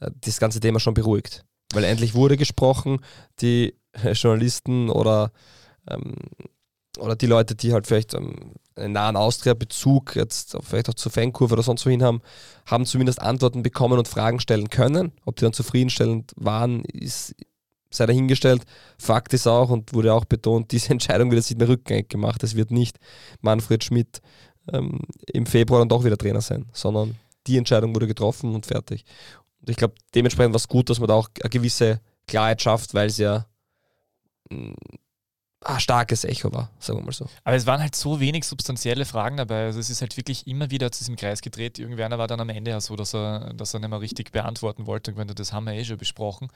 äh, 0.00 0.10
das 0.20 0.38
ganze 0.38 0.60
Thema 0.60 0.78
schon 0.78 0.94
beruhigt. 0.94 1.44
Weil 1.72 1.84
endlich 1.84 2.14
wurde 2.14 2.36
gesprochen, 2.36 3.00
die 3.40 3.74
äh, 3.92 4.12
Journalisten 4.12 4.90
oder, 4.90 5.32
ähm, 5.88 6.14
oder 6.98 7.16
die 7.16 7.26
Leute, 7.26 7.54
die 7.54 7.72
halt 7.72 7.86
vielleicht 7.86 8.14
ähm, 8.14 8.52
einen 8.76 8.92
nahen 8.92 9.16
Austria-Bezug 9.16 10.16
jetzt 10.16 10.56
vielleicht 10.62 10.88
auch 10.88 10.94
zur 10.94 11.12
Fankurve 11.12 11.54
oder 11.54 11.62
sonst 11.62 11.84
wohin 11.84 12.02
haben, 12.02 12.22
haben 12.66 12.86
zumindest 12.86 13.20
Antworten 13.20 13.62
bekommen 13.62 13.98
und 13.98 14.08
Fragen 14.08 14.40
stellen 14.40 14.70
können. 14.70 15.12
Ob 15.24 15.36
die 15.36 15.44
dann 15.44 15.52
zufriedenstellend 15.52 16.32
waren, 16.36 16.84
ist, 16.84 17.34
sei 17.94 18.06
dahingestellt. 18.06 18.64
Fakt 18.98 19.32
ist 19.34 19.46
auch 19.46 19.70
und 19.70 19.92
wurde 19.94 20.12
auch 20.12 20.24
betont, 20.24 20.72
diese 20.72 20.90
Entscheidung 20.92 21.30
wird 21.30 21.38
jetzt 21.38 21.50
nicht 21.50 21.58
mehr 21.58 21.68
rückgängig 21.68 22.08
gemacht. 22.08 22.42
Es 22.42 22.56
wird 22.56 22.70
nicht 22.70 22.98
Manfred 23.40 23.84
Schmidt 23.84 24.20
ähm, 24.72 25.00
im 25.26 25.46
Februar 25.46 25.80
dann 25.80 25.88
doch 25.88 26.04
wieder 26.04 26.16
Trainer 26.16 26.40
sein, 26.40 26.66
sondern 26.72 27.16
die 27.46 27.56
Entscheidung 27.56 27.94
wurde 27.94 28.06
getroffen 28.06 28.54
und 28.54 28.66
fertig. 28.66 29.04
Und 29.60 29.70
ich 29.70 29.76
glaube, 29.76 29.94
dementsprechend 30.14 30.52
war 30.52 30.58
es 30.58 30.68
gut, 30.68 30.90
dass 30.90 30.98
man 30.98 31.08
da 31.08 31.14
auch 31.14 31.28
eine 31.40 31.50
gewisse 31.50 32.00
Klarheit 32.26 32.62
schafft, 32.62 32.94
weil 32.94 33.08
es 33.08 33.18
ja 33.18 33.46
mm, 34.50 34.72
ein 35.64 35.80
starkes 35.80 36.24
Echo 36.24 36.52
war, 36.52 36.70
sagen 36.78 36.98
wir 36.98 37.04
mal 37.04 37.12
so. 37.12 37.26
Aber 37.44 37.56
es 37.56 37.66
waren 37.66 37.80
halt 37.80 37.94
so 37.94 38.20
wenig 38.20 38.44
substanzielle 38.44 39.04
Fragen 39.04 39.36
dabei. 39.36 39.66
Also 39.66 39.78
es 39.78 39.90
ist 39.90 40.00
halt 40.00 40.16
wirklich 40.16 40.46
immer 40.46 40.70
wieder 40.70 40.90
zu 40.90 41.00
diesem 41.00 41.16
Kreis 41.16 41.40
gedreht. 41.40 41.78
Irgendwer 41.78 42.10
war 42.18 42.26
dann 42.26 42.40
am 42.40 42.48
Ende 42.48 42.72
ja 42.72 42.80
so, 42.80 42.96
dass 42.96 43.14
er, 43.14 43.54
dass 43.54 43.74
er 43.74 43.80
nicht 43.80 43.88
mehr 43.88 44.00
richtig 44.00 44.32
beantworten 44.32 44.86
wollte. 44.86 45.14
Und 45.14 45.38
das 45.38 45.52
haben 45.52 45.64
wir 45.66 45.74
eh 45.74 45.84
schon 45.84 45.98
besprochen. 45.98 46.48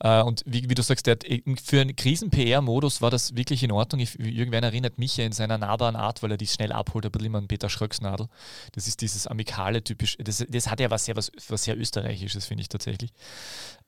Äh, 0.00 0.22
und 0.22 0.42
wie, 0.46 0.68
wie 0.68 0.74
du 0.74 0.82
sagst, 0.82 1.08
hat, 1.08 1.24
für 1.64 1.80
einen 1.80 1.96
Krisen-PR-Modus 1.96 3.00
war 3.00 3.10
das 3.10 3.34
wirklich 3.36 3.62
in 3.62 3.72
Ordnung. 3.72 4.00
Irgendwer 4.18 4.62
erinnert 4.62 4.98
mich 4.98 5.16
ja 5.16 5.24
in 5.24 5.32
seiner 5.32 5.58
nahbaren 5.58 5.96
Art, 5.96 6.22
weil 6.22 6.30
er 6.30 6.36
die 6.36 6.46
schnell 6.46 6.72
abholt, 6.72 7.10
bisschen 7.10 7.26
immer 7.26 7.38
an 7.38 7.48
Peter 7.48 7.68
Schröcksnadel. 7.68 8.28
Das 8.72 8.86
ist 8.86 9.00
dieses 9.00 9.26
amikale 9.26 9.82
typisch. 9.82 10.16
Das, 10.18 10.44
das 10.48 10.70
hat 10.70 10.80
ja 10.80 10.90
was 10.90 11.04
sehr, 11.06 11.16
was, 11.16 11.32
was 11.48 11.64
sehr 11.64 11.78
österreichisches, 11.78 12.46
finde 12.46 12.62
ich 12.62 12.68
tatsächlich. 12.68 13.12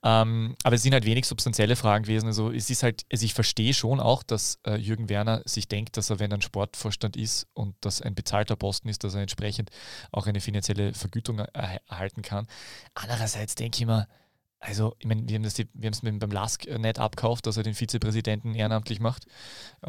Ähm, 0.08 0.54
aber 0.62 0.76
es 0.76 0.84
sind 0.84 0.92
halt 0.92 1.04
wenig 1.04 1.26
substanzielle 1.26 1.74
Fragen 1.74 2.04
gewesen. 2.04 2.26
Also 2.26 2.52
es 2.52 2.70
ist 2.70 2.84
halt, 2.84 3.04
also 3.10 3.24
ich 3.24 3.34
verstehe 3.34 3.74
schon 3.74 3.98
auch, 3.98 4.22
dass 4.22 4.60
äh, 4.64 4.76
Jürgen 4.76 5.08
Werner 5.08 5.42
sich 5.46 5.66
denkt, 5.66 5.96
dass 5.96 6.10
er, 6.10 6.20
wenn 6.20 6.30
er 6.30 6.38
ein 6.38 6.42
Sportvorstand 6.42 7.16
ist 7.16 7.48
und 7.54 7.74
das 7.80 8.02
ein 8.02 8.14
bezahlter 8.14 8.54
Posten 8.54 8.88
ist, 8.88 9.02
dass 9.02 9.16
er 9.16 9.22
entsprechend 9.22 9.70
auch 10.12 10.28
eine 10.28 10.40
finanzielle 10.40 10.94
Vergütung 10.94 11.40
er 11.40 11.80
erhalten 11.88 12.22
kann. 12.22 12.46
Andererseits 12.94 13.56
denke 13.56 13.80
ich 13.80 13.86
mir, 13.86 14.06
also, 14.60 14.94
ich 15.00 15.06
meine, 15.06 15.28
wir 15.28 15.34
haben 15.34 15.44
es 15.44 16.00
beim 16.00 16.30
Lask 16.30 16.66
nicht 16.66 16.98
abkauft, 17.00 17.46
dass 17.46 17.56
er 17.56 17.64
den 17.64 17.74
Vizepräsidenten 17.74 18.54
ehrenamtlich 18.54 19.00
macht, 19.00 19.26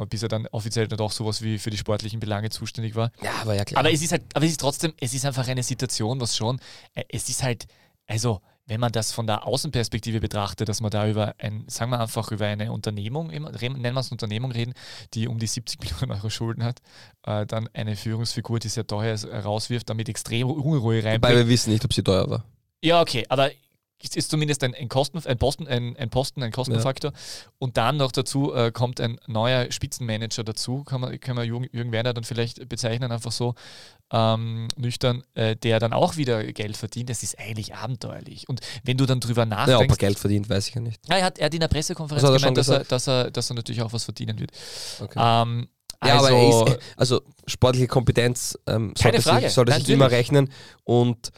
bis 0.09 0.23
er 0.23 0.29
dann 0.29 0.47
offiziell 0.47 0.87
dann 0.87 0.97
doch 0.97 1.11
sowas 1.11 1.43
wie 1.43 1.59
für 1.59 1.69
die 1.69 1.77
sportlichen 1.77 2.19
Belange 2.19 2.49
zuständig 2.49 2.95
war. 2.95 3.11
Ja, 3.21 3.31
aber 3.41 3.53
ja 3.53 3.65
klar. 3.65 3.79
Aber 3.79 3.91
es 3.91 4.01
ist 4.01 4.11
halt, 4.11 4.23
aber 4.33 4.45
es 4.45 4.51
ist 4.51 4.59
trotzdem, 4.59 4.93
es 4.99 5.13
ist 5.13 5.25
einfach 5.25 5.47
eine 5.47 5.63
Situation, 5.63 6.19
was 6.19 6.35
schon, 6.35 6.59
äh, 6.95 7.03
es 7.07 7.29
ist 7.29 7.43
halt, 7.43 7.67
also 8.07 8.41
wenn 8.67 8.79
man 8.79 8.91
das 8.91 9.11
von 9.13 9.25
der 9.25 9.47
Außenperspektive 9.47 10.19
betrachtet, 10.19 10.69
dass 10.69 10.81
man 10.81 10.91
da 10.91 11.07
über 11.07 11.35
ein, 11.39 11.63
sagen 11.67 11.91
wir 11.91 11.99
einfach 11.99 12.31
über 12.31 12.45
eine 12.45 12.71
Unternehmung, 12.71 13.27
nennen 13.27 13.81
wir 13.81 13.99
es 13.99 14.11
Unternehmung 14.11 14.51
reden, 14.51 14.73
die 15.13 15.27
um 15.27 15.39
die 15.39 15.47
70 15.47 15.79
Millionen 15.81 16.11
Euro 16.11 16.29
Schulden 16.29 16.63
hat, 16.63 16.79
äh, 17.23 17.45
dann 17.45 17.69
eine 17.73 17.95
Führungsfigur, 17.95 18.59
die 18.59 18.69
sehr 18.69 18.85
teuer 18.85 19.13
ist, 19.13 19.25
rauswirft, 19.25 19.89
damit 19.89 20.09
extrem 20.09 20.49
Unruhe 20.49 20.97
reinbringt. 20.97 21.23
Wobei 21.23 21.35
wir 21.35 21.47
wissen 21.47 21.71
nicht, 21.71 21.83
ob 21.85 21.93
sie 21.93 22.03
teuer 22.03 22.29
war. 22.29 22.43
Ja, 22.83 23.01
okay, 23.01 23.25
aber 23.29 23.51
ist 23.99 24.29
zumindest 24.29 24.63
ein, 24.63 24.75
ein, 24.75 24.89
Kosten, 24.89 25.19
ein, 25.25 25.37
Posten, 25.37 25.67
ein, 25.67 25.95
ein 25.97 26.09
Posten, 26.09 26.43
ein 26.43 26.51
Kostenfaktor. 26.51 27.11
Ja. 27.11 27.17
Und 27.57 27.77
dann 27.77 27.97
noch 27.97 28.11
dazu 28.11 28.53
äh, 28.53 28.71
kommt 28.71 29.01
ein 29.01 29.19
neuer 29.27 29.71
Spitzenmanager 29.71 30.43
dazu, 30.43 30.83
kann 30.83 31.01
man, 31.01 31.19
kann 31.19 31.35
man 31.35 31.45
Jürgen, 31.45 31.67
Jürgen 31.71 31.91
Werner 31.91 32.13
dann 32.13 32.23
vielleicht 32.23 32.69
bezeichnen, 32.69 33.11
einfach 33.11 33.31
so 33.31 33.55
ähm, 34.11 34.67
nüchtern, 34.77 35.23
äh, 35.33 35.55
der 35.55 35.79
dann 35.79 35.93
auch 35.93 36.15
wieder 36.15 36.43
Geld 36.53 36.77
verdient. 36.77 37.09
Das 37.09 37.23
ist 37.23 37.39
eigentlich 37.39 37.75
abenteuerlich. 37.75 38.47
Und 38.47 38.61
wenn 38.83 38.97
du 38.97 39.05
dann 39.05 39.19
drüber 39.19 39.45
nachdenkst. 39.45 39.79
Ja, 39.79 39.85
ob 39.85 39.89
er 39.89 39.97
Geld 39.97 40.19
verdient, 40.19 40.49
weiß 40.49 40.67
ich 40.67 40.75
ja 40.75 40.81
nicht. 40.81 41.01
Ja, 41.09 41.17
er, 41.17 41.25
hat, 41.25 41.39
er 41.39 41.45
hat 41.47 41.53
in 41.53 41.59
der 41.59 41.67
Pressekonferenz 41.67 42.23
also 42.23 42.37
gemeint, 42.37 42.57
dass 42.57 42.69
er, 42.69 42.83
dass, 42.83 43.07
er, 43.07 43.31
dass 43.31 43.49
er 43.49 43.55
natürlich 43.55 43.81
auch 43.81 43.93
was 43.93 44.03
verdienen 44.03 44.39
wird. 44.39 44.51
Okay. 45.01 45.19
Ähm, 45.21 45.67
ja, 46.05 46.19
also, 46.19 46.27
aber 46.27 46.71
ist, 46.71 46.79
also 46.95 47.21
sportliche 47.47 47.87
Kompetenz 47.87 48.57
ähm, 48.67 48.93
sollte, 48.95 49.21
sich, 49.21 49.49
sollte 49.51 49.73
sich 49.73 49.89
immer 49.89 50.11
rechnen 50.11 50.51
und 50.83 51.31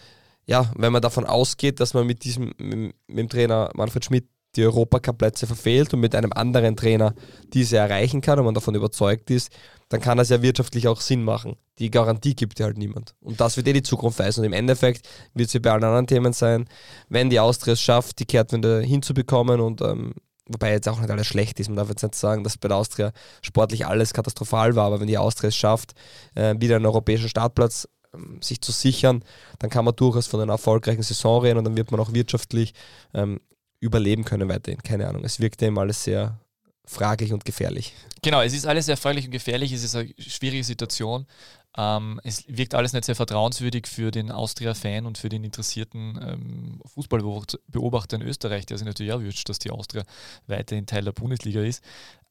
ja, 0.50 0.72
wenn 0.76 0.92
man 0.92 1.04
davon 1.04 1.26
ausgeht, 1.26 1.80
dass 1.80 1.94
man 1.94 2.08
mit 2.08 2.24
diesem, 2.24 2.54
mit, 2.58 2.96
dem 3.08 3.30
Trainer 3.30 3.70
Manfred 3.76 4.04
Schmidt 4.04 4.28
die 4.56 4.66
Europacup-Plätze 4.66 5.46
verfehlt 5.46 5.94
und 5.94 6.00
mit 6.00 6.16
einem 6.16 6.34
anderen 6.34 6.76
Trainer 6.76 7.14
diese 7.54 7.78
erreichen 7.78 8.22
kann 8.22 8.40
und 8.40 8.46
man 8.46 8.56
davon 8.56 8.74
überzeugt 8.74 9.30
ist, 9.30 9.52
dann 9.90 10.02
kann 10.02 10.18
das 10.18 10.30
ja 10.30 10.42
wirtschaftlich 10.42 10.88
auch 10.88 11.02
Sinn 11.02 11.24
machen. 11.24 11.56
Die 11.78 11.92
Garantie 11.92 12.34
gibt 12.34 12.58
dir 12.58 12.64
halt 12.64 12.80
niemand. 12.80 13.14
Und 13.22 13.40
das 13.40 13.58
wird 13.58 13.68
eh 13.68 13.74
die 13.74 13.84
Zukunft 13.84 14.18
weisen. 14.18 14.40
Und 14.40 14.48
im 14.48 14.54
Endeffekt 14.54 15.08
wird 15.36 15.50
es 15.50 15.54
wie 15.54 15.60
bei 15.60 15.72
allen 15.72 15.84
anderen 15.84 16.08
Themen 16.08 16.34
sein, 16.34 16.68
wenn 17.10 17.30
die 17.30 17.40
Austria 17.40 17.74
es 17.74 17.82
schafft, 17.82 18.18
die 18.18 18.26
Kehrtwende 18.26 18.82
hinzubekommen 18.82 19.62
und 19.62 19.82
ähm, 19.82 20.16
wobei 20.48 20.72
jetzt 20.72 20.90
auch 20.90 21.00
nicht 21.00 21.12
alles 21.12 21.28
schlecht 21.28 21.60
ist, 21.60 21.68
man 21.68 21.78
darf 21.78 21.90
jetzt 21.90 22.02
nicht 22.02 22.16
sagen, 22.16 22.44
dass 22.44 22.58
bei 22.58 22.70
der 22.70 22.78
Austria 22.78 23.12
sportlich 23.44 23.86
alles 23.86 24.14
katastrophal 24.14 24.76
war, 24.76 24.88
aber 24.88 25.00
wenn 25.00 25.06
die 25.06 25.20
Austria 25.20 25.50
es 25.50 25.56
schafft, 25.56 25.94
äh, 26.34 26.56
wieder 26.58 26.78
einen 26.78 26.88
europäischen 26.88 27.30
Startplatz 27.30 27.88
ähm, 28.14 28.42
sich 28.42 28.62
zu 28.62 28.72
sichern, 28.72 29.24
dann 29.60 29.70
kann 29.70 29.86
man 29.86 29.96
durchaus 29.96 30.28
von 30.28 30.42
einer 30.42 30.54
erfolgreichen 30.54 31.04
Saison 31.04 31.42
reden 31.42 31.60
und 31.60 31.64
dann 31.66 31.78
wird 31.78 31.92
man 31.92 32.00
auch 32.00 32.14
wirtschaftlich 32.14 32.74
ähm, 33.14 33.40
überleben 33.80 34.26
können 34.26 34.50
weiterhin. 34.50 34.82
Keine 34.84 35.08
Ahnung. 35.08 35.24
Es 35.24 35.40
wirkt 35.40 35.62
eben 35.62 35.80
alles 35.80 36.04
sehr 36.04 36.40
fraglich 36.86 37.34
und 37.34 37.46
gefährlich. 37.46 37.94
Genau, 38.24 38.42
es 38.42 38.54
ist 38.54 38.66
alles 38.66 38.88
sehr 38.88 38.98
fraglich 38.98 39.26
und 39.26 39.32
gefährlich. 39.32 39.72
Es 39.72 39.84
ist 39.84 39.96
eine 39.96 40.12
schwierige 40.18 40.64
Situation. 40.64 41.28
Ähm, 41.78 42.20
es 42.24 42.46
wirkt 42.48 42.74
alles 42.74 42.94
nicht 42.94 43.06
sehr 43.06 43.16
vertrauenswürdig 43.16 43.86
für 43.86 44.10
den 44.10 44.32
Austria-Fan 44.32 45.06
und 45.06 45.20
für 45.20 45.30
den 45.30 45.44
interessierten 45.44 46.20
ähm, 46.22 46.82
Fußballbeobachter 46.86 48.18
in 48.18 48.24
Österreich, 48.24 48.66
der 48.66 48.80
sich 48.80 48.88
natürlich 48.88 49.14
auch 49.14 49.22
wünscht, 49.22 49.48
dass 49.50 49.60
die 49.60 49.70
Austria 49.70 50.04
weiterhin 50.48 50.88
Teil 50.88 51.04
der 51.04 51.12
Bundesliga 51.12 51.62
ist. 51.62 51.84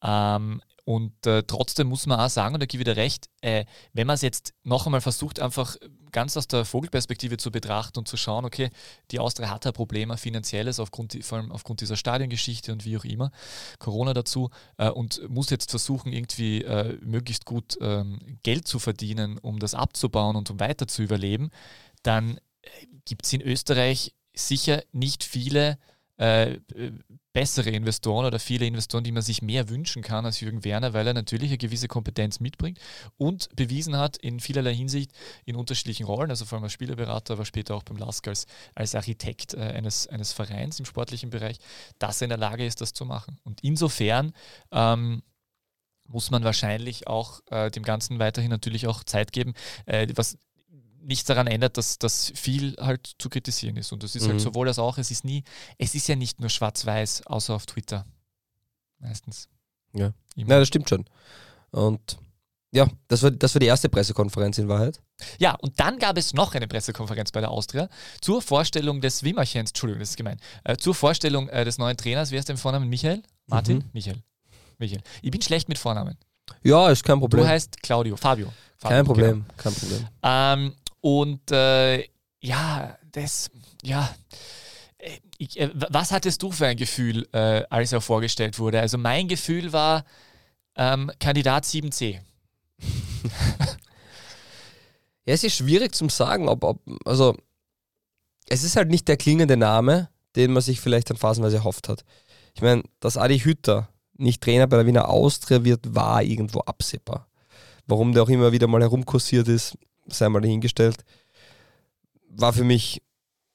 Ähm, 0.02 0.60
und 0.88 1.26
äh, 1.26 1.42
trotzdem 1.42 1.88
muss 1.88 2.06
man 2.06 2.18
auch 2.18 2.30
sagen, 2.30 2.54
und 2.54 2.62
da 2.62 2.66
gebe 2.66 2.82
ich 2.82 2.86
dir 2.86 2.96
recht, 2.96 3.28
äh, 3.42 3.66
wenn 3.92 4.06
man 4.06 4.14
es 4.14 4.22
jetzt 4.22 4.54
noch 4.64 4.86
einmal 4.86 5.02
versucht, 5.02 5.38
einfach 5.38 5.76
ganz 6.12 6.34
aus 6.38 6.48
der 6.48 6.64
Vogelperspektive 6.64 7.36
zu 7.36 7.50
betrachten 7.50 7.98
und 7.98 8.08
zu 8.08 8.16
schauen, 8.16 8.46
okay, 8.46 8.70
die 9.10 9.18
Austria 9.18 9.50
hat 9.50 9.66
ein 9.66 9.74
Problem, 9.74 10.10
ein 10.10 10.16
finanzielles, 10.16 10.80
aufgrund, 10.80 11.22
vor 11.22 11.36
allem 11.36 11.52
aufgrund 11.52 11.82
dieser 11.82 11.96
Stadiongeschichte 11.96 12.72
und 12.72 12.86
wie 12.86 12.96
auch 12.96 13.04
immer, 13.04 13.30
Corona 13.78 14.14
dazu, 14.14 14.48
äh, 14.78 14.88
und 14.88 15.28
muss 15.28 15.50
jetzt 15.50 15.68
versuchen, 15.68 16.10
irgendwie 16.10 16.62
äh, 16.62 16.96
möglichst 17.02 17.44
gut 17.44 17.76
ähm, 17.82 18.38
Geld 18.42 18.66
zu 18.66 18.78
verdienen, 18.78 19.36
um 19.36 19.58
das 19.58 19.74
abzubauen 19.74 20.36
und 20.36 20.48
um 20.50 20.58
weiter 20.58 20.88
zu 20.88 21.02
überleben, 21.02 21.50
dann 22.02 22.38
äh, 22.62 22.70
gibt 23.04 23.26
es 23.26 23.32
in 23.34 23.42
Österreich 23.42 24.14
sicher 24.34 24.82
nicht 24.92 25.22
viele 25.22 25.76
äh, 26.18 26.58
bessere 27.32 27.70
Investoren 27.70 28.26
oder 28.26 28.38
viele 28.38 28.66
Investoren, 28.66 29.04
die 29.04 29.12
man 29.12 29.22
sich 29.22 29.42
mehr 29.42 29.68
wünschen 29.68 30.02
kann 30.02 30.26
als 30.26 30.40
Jürgen 30.40 30.64
Werner, 30.64 30.92
weil 30.92 31.06
er 31.06 31.14
natürlich 31.14 31.50
eine 31.50 31.58
gewisse 31.58 31.88
Kompetenz 31.88 32.40
mitbringt 32.40 32.78
und 33.16 33.54
bewiesen 33.54 33.96
hat 33.96 34.16
in 34.16 34.40
vielerlei 34.40 34.74
Hinsicht 34.74 35.12
in 35.44 35.56
unterschiedlichen 35.56 36.04
Rollen, 36.04 36.30
also 36.30 36.44
vor 36.44 36.56
allem 36.56 36.64
als 36.64 36.72
Spielerberater, 36.72 37.34
aber 37.34 37.44
später 37.44 37.74
auch 37.76 37.84
beim 37.84 37.96
LASK 37.96 38.28
als, 38.28 38.46
als 38.74 38.94
Architekt 38.94 39.54
äh, 39.54 39.58
eines, 39.58 40.08
eines 40.08 40.32
Vereins 40.32 40.78
im 40.80 40.84
sportlichen 40.84 41.30
Bereich, 41.30 41.58
dass 41.98 42.20
er 42.20 42.26
in 42.26 42.30
der 42.30 42.38
Lage 42.38 42.66
ist, 42.66 42.80
das 42.80 42.92
zu 42.92 43.04
machen. 43.04 43.38
Und 43.44 43.62
insofern 43.62 44.32
ähm, 44.72 45.22
muss 46.08 46.30
man 46.30 46.42
wahrscheinlich 46.42 47.06
auch 47.06 47.40
äh, 47.50 47.70
dem 47.70 47.82
Ganzen 47.84 48.18
weiterhin 48.18 48.50
natürlich 48.50 48.86
auch 48.86 49.04
Zeit 49.04 49.32
geben. 49.32 49.54
Äh, 49.86 50.08
was 50.16 50.38
nichts 51.08 51.24
daran 51.24 51.46
ändert, 51.46 51.76
dass 51.76 51.98
das 51.98 52.32
viel 52.34 52.76
halt 52.78 53.10
zu 53.18 53.28
kritisieren 53.28 53.76
ist. 53.76 53.92
Und 53.92 54.02
das 54.02 54.14
ist 54.14 54.22
halt 54.22 54.34
mhm. 54.34 54.34
halt 54.34 54.42
sowohl 54.42 54.68
als 54.68 54.78
auch, 54.78 54.98
es 54.98 55.10
ist 55.10 55.24
nie, 55.24 55.42
es 55.78 55.94
ist 55.94 56.06
ja 56.06 56.16
nicht 56.16 56.38
nur 56.38 56.50
schwarz-weiß, 56.50 57.26
außer 57.26 57.54
auf 57.54 57.66
Twitter. 57.66 58.04
Meistens. 58.98 59.48
Ja. 59.94 60.12
Immer. 60.36 60.50
ja, 60.50 60.58
das 60.60 60.68
stimmt 60.68 60.88
schon. 60.88 61.04
Und 61.70 62.18
ja, 62.70 62.86
das 63.08 63.22
war, 63.22 63.30
das 63.30 63.54
war 63.54 63.60
die 63.60 63.66
erste 63.66 63.88
Pressekonferenz 63.88 64.58
in 64.58 64.68
Wahrheit. 64.68 65.00
Ja, 65.38 65.54
und 65.54 65.80
dann 65.80 65.98
gab 65.98 66.18
es 66.18 66.34
noch 66.34 66.54
eine 66.54 66.68
Pressekonferenz 66.68 67.32
bei 67.32 67.40
der 67.40 67.50
Austria 67.50 67.88
zur 68.20 68.42
Vorstellung 68.42 69.00
des 69.00 69.22
Wimmerchens, 69.22 69.70
Entschuldigung, 69.70 70.00
das 70.00 70.10
ist 70.10 70.16
gemein, 70.16 70.38
äh, 70.64 70.76
zur 70.76 70.94
Vorstellung 70.94 71.48
äh, 71.48 71.64
des 71.64 71.78
neuen 71.78 71.96
Trainers. 71.96 72.30
Wer 72.30 72.40
ist 72.40 72.48
denn 72.48 72.58
Vornamen? 72.58 72.88
Michael? 72.88 73.22
Martin? 73.46 73.78
Mhm. 73.78 73.90
Michael. 73.94 74.22
Michael. 74.78 75.02
Ich 75.22 75.30
bin 75.30 75.40
schlecht 75.40 75.68
mit 75.68 75.78
Vornamen. 75.78 76.18
Ja, 76.62 76.90
ist 76.90 77.02
kein 77.02 77.18
Problem. 77.18 77.42
Du 77.42 77.48
heißt 77.48 77.82
Claudio, 77.82 78.16
Fabio. 78.16 78.52
Fabio 78.76 78.96
kein 78.96 79.04
Problem, 79.06 79.32
genau. 79.32 79.54
kein 79.56 79.74
Problem. 79.74 80.08
Ähm, 80.22 80.74
und 81.00 81.50
äh, 81.50 82.04
ja, 82.40 82.98
das, 83.12 83.50
ja. 83.82 84.14
Äh, 84.98 85.18
ich, 85.38 85.58
äh, 85.58 85.70
was 85.74 86.12
hattest 86.12 86.42
du 86.42 86.50
für 86.50 86.66
ein 86.66 86.76
Gefühl, 86.76 87.28
äh, 87.32 87.64
als 87.70 87.92
er 87.92 88.00
vorgestellt 88.00 88.58
wurde? 88.58 88.80
Also 88.80 88.98
mein 88.98 89.28
Gefühl 89.28 89.72
war 89.72 90.04
ähm, 90.76 91.10
Kandidat 91.20 91.64
7c. 91.64 92.20
ja, 95.24 95.34
es 95.34 95.44
ist 95.44 95.56
schwierig 95.56 95.94
zu 95.94 96.08
sagen, 96.08 96.48
ob, 96.48 96.64
ob, 96.64 96.80
also 97.04 97.36
es 98.48 98.62
ist 98.62 98.76
halt 98.76 98.88
nicht 98.88 99.08
der 99.08 99.16
klingende 99.16 99.56
Name, 99.56 100.08
den 100.36 100.52
man 100.52 100.62
sich 100.62 100.80
vielleicht 100.80 101.10
dann 101.10 101.16
phasenweise 101.16 101.56
erhofft 101.56 101.88
hat. 101.88 102.04
Ich 102.54 102.62
meine, 102.62 102.82
dass 103.00 103.16
Adi 103.16 103.40
Hütter 103.40 103.88
nicht 104.16 104.42
Trainer 104.42 104.66
bei 104.66 104.76
der 104.76 104.86
Wiener 104.86 105.08
Austria 105.08 105.64
wird, 105.64 105.94
war 105.94 106.22
irgendwo 106.22 106.60
absehbar. 106.60 107.28
Warum 107.86 108.12
der 108.12 108.22
auch 108.22 108.28
immer 108.28 108.52
wieder 108.52 108.66
mal 108.66 108.82
herumkursiert 108.82 109.48
ist, 109.48 109.76
sei 110.08 110.28
mal 110.28 110.40
dahingestellt, 110.40 111.04
war 112.30 112.52
für 112.52 112.64
mich 112.64 113.02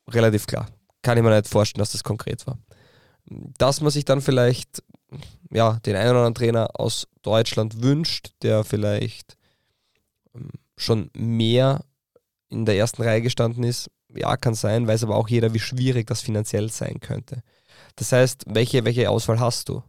relativ 0.10 0.48
klar. 0.48 0.68
Kann 1.02 1.18
ich 1.18 1.24
mir 1.24 1.36
nicht 1.36 1.48
vorstellen, 1.48 1.82
dass 1.82 1.92
das 1.92 2.04
konkret 2.04 2.46
war. 2.48 2.58
Dass 3.58 3.82
man 3.82 3.92
sich 3.92 4.06
dann 4.06 4.22
vielleicht 4.22 4.84
ja, 5.52 5.80
den 5.86 5.96
einen 5.96 6.12
oder 6.12 6.20
anderen 6.20 6.36
Trainer 6.36 6.70
aus 6.80 7.08
Deutschland 7.22 7.82
wünscht, 7.82 8.32
der 8.42 8.63
vielleicht 8.63 9.38
ähm, 10.36 10.50
schon 10.78 11.10
mehr 11.16 11.86
in 12.50 12.66
der 12.66 12.76
ersten 12.76 13.04
Reihe 13.04 13.22
gestanden 13.22 13.63
ist, 13.63 13.89
ja, 14.16 14.36
kann 14.38 14.54
sein, 14.54 14.88
weiß 14.88 15.04
aber 15.04 15.16
auch 15.16 15.28
jeder, 15.28 15.54
wie 15.54 15.60
schwierig 15.60 16.08
das 16.08 16.22
finanziell 16.22 16.70
sein 16.70 17.00
könnte. 17.00 17.42
Das 17.96 18.12
heißt, 18.12 18.46
welche, 18.48 18.86
welche 18.86 19.10
Auswahl 19.10 19.39
hast 19.39 19.70
du? 19.70 19.84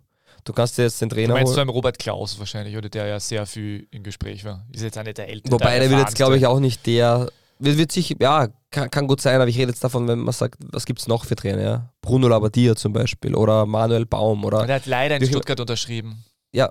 Du 0.44 0.52
kannst 0.52 0.76
jetzt 0.78 1.00
den 1.00 1.08
Trainer. 1.08 1.28
Du 1.28 1.34
meinst 1.34 1.56
du 1.56 1.60
Robert 1.62 1.98
Klaus 1.98 2.38
wahrscheinlich, 2.38 2.76
oder 2.76 2.88
der 2.88 3.06
ja 3.06 3.18
sehr 3.18 3.46
viel 3.46 3.88
im 3.90 4.02
Gespräch 4.02 4.44
war. 4.44 4.66
Ist 4.72 4.82
jetzt 4.82 4.98
auch 4.98 5.02
nicht 5.02 5.18
der 5.18 5.28
älteste. 5.28 5.52
Wobei 5.52 5.78
der 5.78 5.90
wird 5.90 6.00
jetzt, 6.00 6.16
glaube 6.16 6.36
ich, 6.36 6.46
auch 6.46 6.60
nicht 6.60 6.86
der. 6.86 7.30
Wird, 7.58 7.78
wird 7.78 7.92
sich, 7.92 8.16
ja, 8.20 8.48
kann, 8.70 8.90
kann, 8.90 9.06
gut 9.06 9.20
sein, 9.20 9.36
aber 9.36 9.48
ich 9.48 9.56
rede 9.56 9.70
jetzt 9.70 9.82
davon, 9.82 10.08
wenn 10.08 10.18
man 10.18 10.34
sagt, 10.34 10.56
was 10.72 10.84
gibt 10.84 11.00
es 11.00 11.06
noch 11.06 11.24
für 11.24 11.36
Trainer? 11.36 11.62
Ja? 11.62 11.90
Bruno 12.02 12.28
Labbadia 12.28 12.74
zum 12.74 12.92
Beispiel 12.92 13.34
oder 13.34 13.64
Manuel 13.64 14.06
Baum 14.06 14.44
oder. 14.44 14.66
der 14.66 14.76
hat 14.76 14.86
leider 14.86 15.16
in 15.16 15.26
Stuttgart 15.26 15.60
unterschrieben. 15.60 16.24
Ja, 16.52 16.70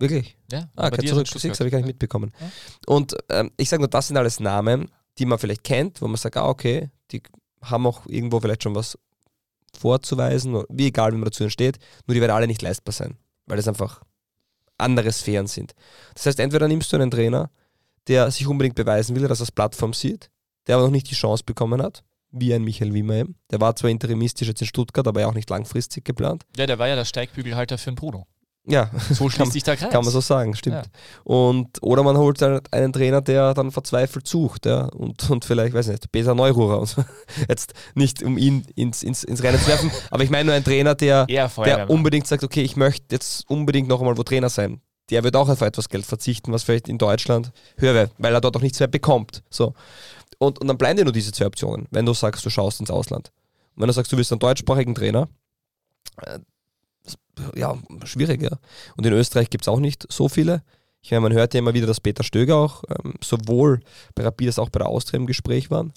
Wirklich? 0.00 0.38
Ja, 0.50 0.70
ah, 0.76 0.88
kein 0.88 1.06
zurück 1.06 1.28
das 1.30 1.44
habe 1.44 1.66
ich 1.66 1.72
gar 1.72 1.78
nicht 1.78 1.86
mitbekommen. 1.86 2.32
Ja. 2.40 2.50
Und 2.86 3.14
ähm, 3.28 3.50
ich 3.58 3.68
sage 3.68 3.82
nur, 3.82 3.88
das 3.88 4.08
sind 4.08 4.16
alles 4.16 4.40
Namen, 4.40 4.90
die 5.18 5.26
man 5.26 5.38
vielleicht 5.38 5.62
kennt, 5.62 6.00
wo 6.00 6.08
man 6.08 6.16
sagt, 6.16 6.38
ah, 6.38 6.48
okay, 6.48 6.88
die 7.10 7.22
haben 7.60 7.86
auch 7.86 8.06
irgendwo 8.06 8.40
vielleicht 8.40 8.62
schon 8.62 8.74
was 8.74 8.98
vorzuweisen, 9.78 10.62
wie 10.68 10.86
egal, 10.86 11.12
wie 11.12 11.16
man 11.16 11.26
dazu 11.26 11.42
entsteht, 11.42 11.78
nur 12.06 12.14
die 12.14 12.20
werden 12.20 12.32
alle 12.32 12.46
nicht 12.46 12.62
leistbar 12.62 12.92
sein, 12.92 13.16
weil 13.46 13.56
das 13.56 13.68
einfach 13.68 14.02
andere 14.78 15.12
Sphären 15.12 15.46
sind. 15.46 15.74
Das 16.14 16.26
heißt, 16.26 16.40
entweder 16.40 16.68
nimmst 16.68 16.92
du 16.92 16.96
einen 16.96 17.10
Trainer, 17.10 17.50
der 18.08 18.30
sich 18.30 18.46
unbedingt 18.46 18.74
beweisen 18.74 19.14
will, 19.14 19.28
dass 19.28 19.40
er 19.40 19.46
das 19.46 19.52
Plattform 19.52 19.92
sieht, 19.92 20.30
der 20.66 20.76
aber 20.76 20.84
noch 20.84 20.92
nicht 20.92 21.10
die 21.10 21.14
Chance 21.14 21.44
bekommen 21.44 21.82
hat, 21.82 22.02
wie 22.30 22.54
ein 22.54 22.64
Michael 22.64 22.94
Wiemer 22.94 23.14
eben. 23.14 23.36
Der 23.50 23.60
war 23.60 23.76
zwar 23.76 23.90
interimistisch 23.90 24.48
jetzt 24.48 24.60
in 24.60 24.66
Stuttgart, 24.66 25.06
aber 25.06 25.20
ja 25.20 25.28
auch 25.28 25.34
nicht 25.34 25.50
langfristig 25.50 26.04
geplant. 26.04 26.44
Ja, 26.56 26.66
der 26.66 26.78
war 26.78 26.88
ja 26.88 26.96
der 26.96 27.04
Steigbügelhalter 27.04 27.78
für 27.78 27.90
den 27.90 27.96
Bruno. 27.96 28.26
Ja, 28.66 28.90
So 29.10 29.24
kann, 29.24 29.30
schließt 29.30 29.52
sich 29.52 29.62
der 29.62 29.76
Kreis. 29.76 29.90
kann 29.90 30.04
man 30.04 30.12
so 30.12 30.20
sagen, 30.20 30.54
stimmt. 30.54 30.76
Ja. 30.76 30.82
Und, 31.24 31.82
oder 31.82 32.02
man 32.02 32.16
holt 32.16 32.42
einen, 32.42 32.60
einen 32.70 32.92
Trainer, 32.92 33.20
der 33.20 33.54
dann 33.54 33.70
verzweifelt 33.70 34.26
sucht, 34.26 34.66
ja, 34.66 34.84
und, 34.86 35.28
und 35.30 35.44
vielleicht, 35.44 35.74
weiß 35.74 35.88
nicht, 35.88 36.12
Peter 36.12 36.34
Neururer 36.34 36.84
so. 36.86 37.02
Jetzt 37.48 37.72
nicht, 37.94 38.22
um 38.22 38.36
ihn 38.36 38.64
ins, 38.74 39.02
ins, 39.02 39.24
ins 39.24 39.42
Rennen 39.42 39.58
zu 39.58 39.66
werfen, 39.66 39.90
aber 40.10 40.22
ich 40.22 40.30
meine 40.30 40.46
nur 40.46 40.54
einen 40.54 40.64
Trainer, 40.64 40.94
der, 40.94 41.26
der 41.26 41.90
unbedingt 41.90 42.26
sagt, 42.26 42.44
okay, 42.44 42.62
ich 42.62 42.76
möchte 42.76 43.06
jetzt 43.10 43.48
unbedingt 43.48 43.88
noch 43.88 44.00
einmal 44.00 44.16
wo 44.16 44.22
Trainer 44.22 44.48
sein. 44.50 44.80
Der 45.10 45.24
wird 45.24 45.34
auch 45.34 45.48
auf 45.48 45.60
etwas 45.60 45.88
Geld 45.88 46.06
verzichten, 46.06 46.52
was 46.52 46.62
vielleicht 46.62 46.88
in 46.88 46.98
Deutschland 46.98 47.50
höher 47.78 47.94
wäre, 47.94 48.10
weil 48.18 48.32
er 48.32 48.40
dort 48.40 48.56
auch 48.56 48.62
nichts 48.62 48.78
mehr 48.78 48.86
bekommt. 48.86 49.42
So. 49.50 49.74
Und, 50.38 50.60
und 50.60 50.68
dann 50.68 50.78
bleiben 50.78 50.96
dir 50.98 51.04
nur 51.04 51.12
diese 51.12 51.32
zwei 51.32 51.46
Optionen, 51.46 51.88
wenn 51.90 52.06
du 52.06 52.14
sagst, 52.14 52.44
du 52.46 52.50
schaust 52.50 52.78
ins 52.78 52.90
Ausland. 52.90 53.32
Und 53.74 53.82
wenn 53.82 53.88
du 53.88 53.92
sagst, 53.92 54.12
du 54.12 54.16
willst 54.16 54.30
einen 54.30 54.38
deutschsprachigen 54.38 54.94
Trainer, 54.94 55.28
ja, 57.54 57.76
schwierig, 58.04 58.42
ja. 58.42 58.58
Und 58.96 59.06
in 59.06 59.12
Österreich 59.12 59.50
gibt 59.50 59.64
es 59.64 59.68
auch 59.68 59.80
nicht 59.80 60.06
so 60.10 60.28
viele. 60.28 60.62
Ich 61.02 61.10
meine, 61.10 61.22
man 61.22 61.32
hört 61.32 61.54
ja 61.54 61.58
immer 61.58 61.74
wieder, 61.74 61.86
dass 61.86 62.00
Peter 62.00 62.22
Stöger 62.22 62.56
auch 62.56 62.84
ähm, 62.88 63.14
sowohl 63.22 63.80
bei 64.14 64.22
Rapid 64.22 64.48
als 64.48 64.58
auch 64.58 64.68
bei 64.68 64.78
der 64.78 64.88
Austria 64.88 65.18
im 65.18 65.26
Gespräch 65.26 65.70
waren. 65.70 65.92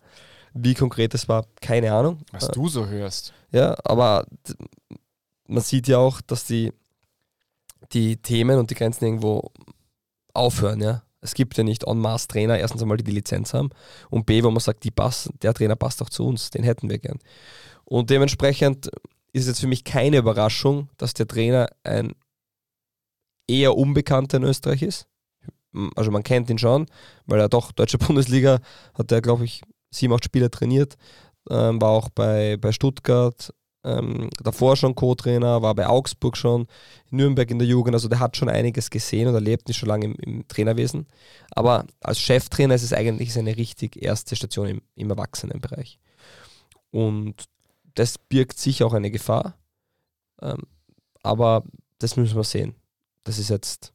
Wie 0.54 0.76
konkret 0.76 1.14
es 1.14 1.28
war, 1.28 1.46
keine 1.62 1.94
Ahnung. 1.94 2.20
Was 2.32 2.48
du 2.50 2.68
so 2.70 2.88
hörst. 2.88 3.34
Ja, 3.52 3.76
aber 3.84 4.26
man 5.48 5.64
sieht 5.64 5.88
ja 5.88 5.98
auch, 5.98 6.22
dass 6.22 6.46
die, 6.46 6.72
die 7.92 8.18
Themen 8.18 8.60
und 8.60 8.70
die 8.70 8.76
Grenzen 8.76 9.06
irgendwo 9.06 9.52
aufhören, 10.34 10.82
ja. 10.82 11.04
Es 11.22 11.34
gibt 11.36 11.58
ja 11.58 11.64
nicht 11.64 11.86
en 11.86 12.00
masse 12.00 12.28
Trainer, 12.28 12.60
erstens 12.60 12.82
einmal, 12.82 12.98
die 12.98 13.06
die 13.06 13.12
Lizenz 13.12 13.54
haben 13.54 13.70
und 14.10 14.26
B, 14.26 14.44
wo 14.44 14.52
man 14.52 14.60
sagt, 14.60 14.84
die 14.84 14.92
passen, 14.92 15.38
der 15.42 15.54
Trainer 15.54 15.78
passt 15.78 16.02
auch 16.02 16.10
zu 16.10 16.28
uns, 16.28 16.50
den 16.50 16.64
hätten 16.64 16.90
wir 16.90 17.00
gern. 17.00 17.20
Und 17.86 18.10
dementsprechend 18.10 18.92
ist 19.34 19.48
jetzt 19.48 19.60
für 19.60 19.68
mich 19.68 19.84
keine 19.84 20.18
Überraschung, 20.18 20.90
dass 20.98 21.14
der 21.14 21.28
Trainer 21.28 21.68
ein 21.84 22.14
eher 23.48 23.76
Unbekannter 23.76 24.38
in 24.38 24.44
Österreich 24.44 24.84
ist. 24.84 25.08
Also 25.96 26.12
man 26.12 26.24
kennt 26.24 26.50
ihn 26.50 26.60
schon, 26.60 26.86
weil 27.26 27.40
er 27.40 27.50
doch 27.50 27.72
deutsche 27.72 27.98
Bundesliga 28.00 28.60
hat 28.94 29.12
er, 29.12 29.22
glaube 29.22 29.46
ich, 29.46 29.62
sieben, 29.92 30.14
acht 30.14 30.26
Spieler 30.26 30.52
trainiert, 30.52 30.98
ähm, 31.50 31.82
war 31.82 31.90
auch 31.90 32.10
bei, 32.10 32.58
bei 32.58 32.72
Stuttgart, 32.72 33.54
ähm, 33.84 34.30
davor 34.42 34.78
schon 34.78 34.96
Co-Trainer, 34.96 35.62
war 35.62 35.76
bei 35.76 35.88
Augsburg 35.88 36.38
schon, 36.38 36.68
in 37.12 37.18
Nürnberg 37.18 37.50
in 37.52 37.60
der 37.60 37.68
Jugend, 37.68 37.96
also 37.96 38.08
der 38.08 38.20
hat 38.20 38.38
schon 38.38 38.50
einiges 38.50 38.90
gesehen 38.90 39.28
und 39.28 39.34
erlebt, 39.34 39.70
ist 39.70 39.78
schon 39.78 39.90
lange 39.90 40.06
im, 40.06 40.16
im 40.16 40.48
Trainerwesen. 40.48 41.08
Aber 41.52 41.86
als 42.02 42.20
Cheftrainer 42.20 42.76
ist 42.76 42.84
es 42.84 42.94
eigentlich 42.94 43.34
seine 43.34 43.58
richtig 43.58 44.02
erste 44.02 44.36
Station 44.36 44.68
im, 44.68 44.82
im 44.96 45.10
Erwachsenenbereich. 45.10 46.00
Und 46.92 47.46
das 47.96 48.18
birgt 48.18 48.60
sicher 48.60 48.86
auch 48.86 48.94
eine 48.94 49.12
Gefahr. 49.12 49.58
Ähm, 50.42 50.64
aber 51.22 51.64
das 52.00 52.18
müssen 52.18 52.36
wir 52.36 52.44
sehen. 52.44 52.76
Das 53.24 53.40
ist 53.40 53.50
jetzt, 53.50 53.94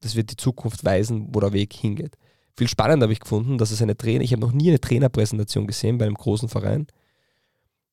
das 0.00 0.16
wird 0.16 0.30
die 0.30 0.36
Zukunft 0.36 0.84
weisen, 0.84 1.28
wo 1.32 1.40
der 1.40 1.52
Weg 1.52 1.72
hingeht. 1.72 2.16
Viel 2.56 2.68
spannender 2.68 3.04
habe 3.04 3.12
ich 3.12 3.20
gefunden, 3.20 3.58
dass 3.58 3.70
es 3.70 3.80
eine 3.80 3.96
Trainer, 3.96 4.24
ich 4.24 4.32
habe 4.32 4.42
noch 4.42 4.52
nie 4.52 4.68
eine 4.68 4.80
Trainerpräsentation 4.80 5.66
gesehen 5.66 5.98
bei 5.98 6.04
einem 6.04 6.14
großen 6.14 6.48
Verein, 6.48 6.86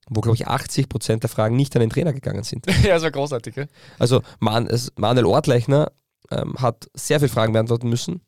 wo, 0.10 0.22
glaube 0.22 0.36
ich, 0.36 0.48
80 0.48 0.90
Prozent 0.90 1.24
der 1.24 1.30
Fragen 1.30 1.56
nicht 1.56 1.76
an 1.76 1.82
den 1.82 1.92
Trainer 1.92 2.14
gegangen 2.14 2.44
sind. 2.44 2.66
ja, 2.84 2.96
das 2.96 3.04
war 3.04 3.12
großartig, 3.12 3.56
gell? 3.56 3.68
Also 4.00 4.22
Man, 4.40 4.68
es, 4.68 4.92
Manuel 4.98 5.26
Ortleichner 5.26 5.92
ähm, 6.32 6.56
hat 6.58 6.90
sehr 6.94 7.20
viele 7.20 7.30
Fragen 7.30 7.54
beantworten 7.54 7.90
müssen. 7.90 8.22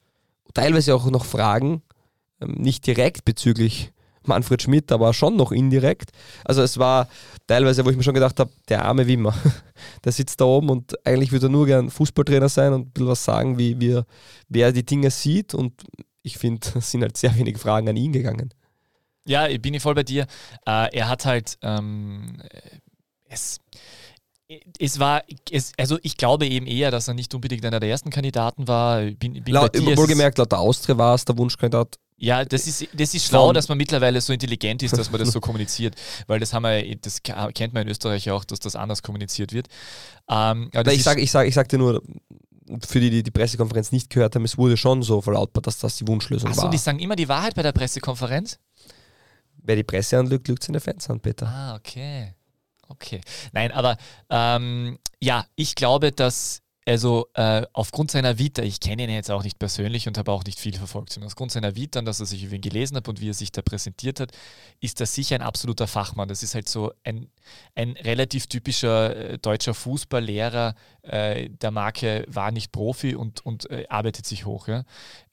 Teilweise 0.54 0.96
auch 0.96 1.10
noch 1.10 1.26
Fragen, 1.26 1.82
ähm, 2.40 2.54
nicht 2.54 2.86
direkt 2.86 3.26
bezüglich 3.26 3.92
Manfred 4.28 4.62
Schmidt, 4.62 4.92
aber 4.92 5.14
schon 5.14 5.36
noch 5.36 5.52
indirekt. 5.52 6.12
Also 6.46 6.62
es 6.62 6.78
war 6.78 7.08
teilweise, 7.48 7.86
wo 7.86 7.90
ich 7.90 7.98
mir 7.98 8.04
schon 8.04 8.14
gedacht 8.14 8.40
habe, 8.40 8.52
der 8.70 8.86
arme 8.86 9.08
Wimmer, 9.08 9.34
der 10.04 10.12
sitzt 10.12 10.40
da 10.42 10.46
oben 10.46 10.70
und 10.70 10.94
eigentlich 11.06 11.32
würde 11.32 11.48
er 11.48 11.50
nur 11.50 11.66
gern 11.66 11.90
Fußballtrainer 11.90 12.50
sein 12.50 12.74
und 12.74 12.88
ein 12.88 12.92
bisschen 12.92 13.08
was 13.08 13.24
sagen, 13.24 13.58
wie, 13.58 13.92
er, 13.92 14.06
wer 14.50 14.68
er 14.68 14.74
die 14.74 14.86
Dinge 14.86 15.10
sieht. 15.12 15.54
Und 15.54 15.84
ich 16.22 16.38
finde, 16.38 16.68
es 16.76 16.92
sind 16.92 17.02
halt 17.02 17.18
sehr 17.18 17.36
wenige 17.36 17.60
Fragen 17.60 17.90
an 17.90 17.98
ihn 17.98 18.14
gegangen. 18.14 18.54
Ja, 19.26 19.48
ich 19.48 19.62
bin 19.62 19.74
ich 19.74 19.84
voll 19.84 19.94
bei 19.94 20.04
dir. 20.04 20.26
Äh, 20.66 20.98
er 20.98 21.08
hat 21.08 21.26
halt 21.26 21.58
ähm, 21.62 22.42
es, 23.32 23.60
es 24.78 25.00
war, 25.00 25.24
es, 25.50 25.72
also 25.78 25.98
ich 26.04 26.18
glaube 26.18 26.46
eben 26.46 26.68
eher, 26.68 26.92
dass 26.92 27.08
er 27.08 27.14
nicht 27.14 27.34
unbedingt 27.34 27.66
einer 27.66 27.80
der 27.80 27.90
ersten 27.90 28.10
Kandidaten 28.10 28.68
war. 28.68 29.02
Bin, 29.02 29.34
bin 29.34 29.54
Laut, 29.54 29.72
bei 29.72 29.80
dir, 29.80 29.92
es 29.92 29.98
wohlgemerkt, 29.98 30.38
laut 30.38 30.52
der 30.52 30.60
Austria 30.60 30.98
war 30.98 31.16
es 31.16 31.26
der 31.26 31.38
Wunschkandidat. 31.38 31.98
Ja, 32.22 32.46
das 32.46 32.68
ist, 32.68 32.88
das 32.94 33.16
ist 33.16 33.26
schlau, 33.26 33.52
dass 33.52 33.68
man 33.68 33.80
mittlerweile 33.80 34.22
so 34.22 34.32
intelligent 34.32 34.84
ist, 34.84 34.96
dass 34.96 35.10
man 35.10 35.20
das 35.20 35.32
so 35.32 35.40
kommuniziert, 35.42 35.96
weil 36.28 36.40
das 36.40 36.54
haben 36.54 36.62
wir, 36.62 36.96
das 36.98 37.24
kennt 37.24 37.74
man 37.74 37.82
in 37.82 37.90
Österreich 37.90 38.30
auch, 38.30 38.46
dass 38.46 38.60
das 38.60 38.76
anders 38.76 39.02
kommuniziert 39.02 39.54
wird. 39.54 39.68
Ähm, 40.30 40.70
ich 40.72 41.02
sage 41.02 41.20
ich 41.20 41.32
sag, 41.32 41.48
ich 41.48 41.56
sagte 41.56 41.80
nur, 41.80 42.04
für 42.88 43.00
die, 43.00 43.10
die 43.10 43.24
die 43.24 43.32
Pressekonferenz 43.32 43.92
nicht 43.92 44.12
gehört 44.12 44.36
haben, 44.36 44.46
es 44.46 44.56
wurde 44.56 44.78
schon 44.78 45.02
so 45.02 45.20
verlautbart, 45.20 45.66
dass 45.66 45.80
das 45.80 45.98
die 45.98 46.08
Wunschlösung 46.08 46.52
Achso, 46.52 46.60
war. 46.60 46.66
und 46.66 46.74
die 46.76 46.78
sagen 46.78 47.00
immer 47.00 47.16
die 47.16 47.28
Wahrheit 47.28 47.56
bei 47.56 47.64
der 47.64 47.72
Pressekonferenz? 47.72 48.60
Wer 49.64 49.76
die 49.76 49.84
Presse 49.84 50.20
anlügt, 50.20 50.48
lügt 50.48 50.62
seine 50.62 50.80
Fans 50.80 51.10
an, 51.10 51.20
Peter. 51.20 51.48
Ah, 51.48 51.76
okay. 51.76 52.36
Okay. 52.88 53.22
Nein, 53.52 53.72
aber 53.72 53.98
ähm, 54.30 55.00
ja, 55.20 55.48
ich 55.56 55.74
glaube, 55.74 56.12
dass, 56.12 56.62
also 56.88 57.28
äh, 57.36 57.64
aufgrund 57.74 58.10
seiner 58.10 58.40
Vita, 58.40 58.64
ich 58.64 58.80
kenne 58.80 59.04
ihn 59.04 59.10
jetzt 59.12 59.30
auch 59.30 59.44
nicht 59.44 59.60
persönlich 59.60 60.08
und 60.08 60.18
habe 60.18 60.32
auch 60.32 60.44
nicht 60.44 60.60
viel 60.60 60.76
verfolgt, 60.76 61.14
sondern 61.14 61.28
aufgrund 61.28 61.52
seiner 61.52 61.76
Vita 61.76 62.00
und 62.00 62.06
dass 62.06 62.20
er 62.20 62.26
sich 62.26 62.44
über 62.44 62.56
ihn 62.56 62.62
gelesen 62.62 62.98
hat 62.98 63.08
und 63.08 63.22
wie 63.22 63.30
er 63.30 63.36
sich 63.36 63.52
da 63.52 63.62
präsentiert 63.62 64.20
hat, 64.20 64.32
ist 64.80 65.00
er 65.00 65.06
sicher 65.06 65.36
ein 65.36 65.44
absoluter 65.44 65.86
Fachmann. 65.86 66.28
Das 66.28 66.42
ist 66.42 66.56
halt 66.56 66.68
so 66.68 66.92
ein, 67.04 67.30
ein 67.76 67.92
relativ 67.92 68.48
typischer 68.48 69.16
äh, 69.16 69.38
deutscher 69.38 69.76
Fußballlehrer 69.76 70.74
äh, 71.04 71.50
der 71.50 71.70
Marke 71.70 72.26
war 72.28 72.52
nicht 72.52 72.72
Profi 72.72 73.14
und, 73.14 73.46
und 73.46 73.70
äh, 73.70 73.86
arbeitet 73.88 74.26
sich 74.26 74.46
hoch. 74.48 74.68
Ja? 74.68 74.84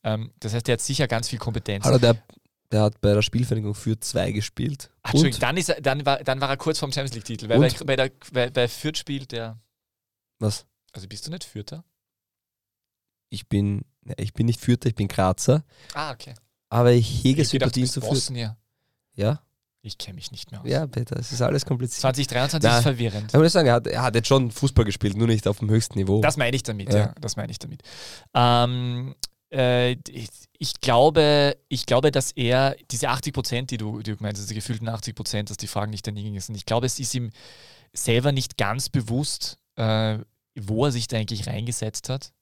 Ähm, 0.04 0.32
das 0.40 0.52
heißt, 0.52 0.68
er 0.68 0.74
hat 0.74 0.82
sicher 0.82 1.08
ganz 1.08 1.28
viel 1.28 1.38
Kompetenz. 1.38 1.86
Hallo, 1.86 1.96
der, 1.96 2.22
der 2.70 2.82
hat 2.82 3.00
bei 3.00 3.14
der 3.14 3.22
Spielvereinigung 3.22 3.74
für 3.74 3.98
zwei 3.98 4.32
gespielt. 4.32 4.90
Ach, 5.02 5.14
Entschuldigung, 5.14 5.36
Und, 5.36 5.42
dann, 5.42 5.56
ist 5.56 5.70
er, 5.70 5.80
dann, 5.80 6.04
war, 6.04 6.22
dann 6.22 6.42
war 6.42 6.50
er 6.50 6.58
kurz 6.58 6.78
vorm 6.78 6.92
Champions 6.92 7.14
League-Titel, 7.14 7.48
weil 7.48 7.58
bei, 7.58 7.70
bei, 7.86 7.96
der, 7.96 8.10
bei, 8.32 8.50
bei 8.50 8.68
Fürth 8.68 8.98
spielt 8.98 9.32
der. 9.32 9.58
was? 10.38 10.66
Also 10.98 11.06
bist 11.06 11.24
du 11.24 11.30
nicht 11.30 11.44
Fürther? 11.44 11.84
Ich 13.30 13.48
bin, 13.48 13.84
ne, 14.02 14.14
ich 14.16 14.32
bin 14.32 14.46
nicht 14.46 14.60
Fürther, 14.60 14.88
ich 14.88 14.96
bin 14.96 15.06
Grazer, 15.06 15.62
Ah, 15.94 16.10
okay. 16.10 16.34
aber 16.70 16.90
ich 16.90 17.22
hege 17.22 17.42
Ich 17.42 17.48
Sympathien 17.50 17.86
zu 17.86 18.00
Fürth. 18.00 18.32
Ja, 19.14 19.40
Ich 19.80 19.96
kenne 19.96 20.16
mich 20.16 20.32
nicht 20.32 20.50
mehr 20.50 20.60
aus. 20.60 20.66
ja, 20.68 20.84
Peter, 20.88 21.16
es 21.16 21.30
ist 21.30 21.40
alles 21.40 21.64
kompliziert. 21.64 22.00
2023 22.00 22.68
Na, 22.68 22.78
ist 22.78 22.82
verwirrend. 22.82 23.32
Ich 23.32 23.38
muss 23.38 23.52
sagen, 23.52 23.68
er 23.68 23.74
hat, 23.74 23.86
er 23.86 24.02
hat 24.02 24.16
jetzt 24.16 24.26
schon 24.26 24.50
Fußball 24.50 24.84
gespielt, 24.84 25.16
nur 25.16 25.28
nicht 25.28 25.46
auf 25.46 25.60
dem 25.60 25.70
höchsten 25.70 25.96
Niveau. 26.00 26.20
Das 26.20 26.36
meine 26.36 26.56
ich 26.56 26.64
damit, 26.64 26.92
ja. 26.92 26.98
Ja. 26.98 27.14
Das 27.20 27.36
meine 27.36 27.52
ich 27.52 27.60
damit. 27.60 27.82
Ähm, 28.34 29.14
äh, 29.52 29.92
ich, 29.92 30.30
ich, 30.58 30.80
glaube, 30.80 31.56
ich 31.68 31.86
glaube, 31.86 32.10
dass 32.10 32.32
er 32.32 32.74
diese 32.90 33.08
80 33.08 33.32
Prozent, 33.32 33.70
die 33.70 33.76
du, 33.76 34.02
die 34.02 34.16
du 34.16 34.20
meinst, 34.20 34.42
diese 34.42 34.52
gefühlten 34.52 34.88
80 34.88 35.14
Prozent, 35.14 35.50
dass 35.50 35.58
die 35.58 35.68
Fragen 35.68 35.90
nicht 35.92 36.08
an 36.08 36.16
ihn 36.16 36.40
sind, 36.40 36.56
ich 36.56 36.66
glaube, 36.66 36.86
es 36.86 36.98
ist 36.98 37.14
ihm 37.14 37.30
selber 37.92 38.32
nicht 38.32 38.56
ganz 38.56 38.88
bewusst, 38.88 39.58
äh, 39.76 40.18
wo 40.60 40.84
er 40.86 40.92
sich 40.92 41.06
da 41.08 41.16
eigentlich 41.16 41.46
reingesetzt 41.46 42.08
hat. 42.08 42.32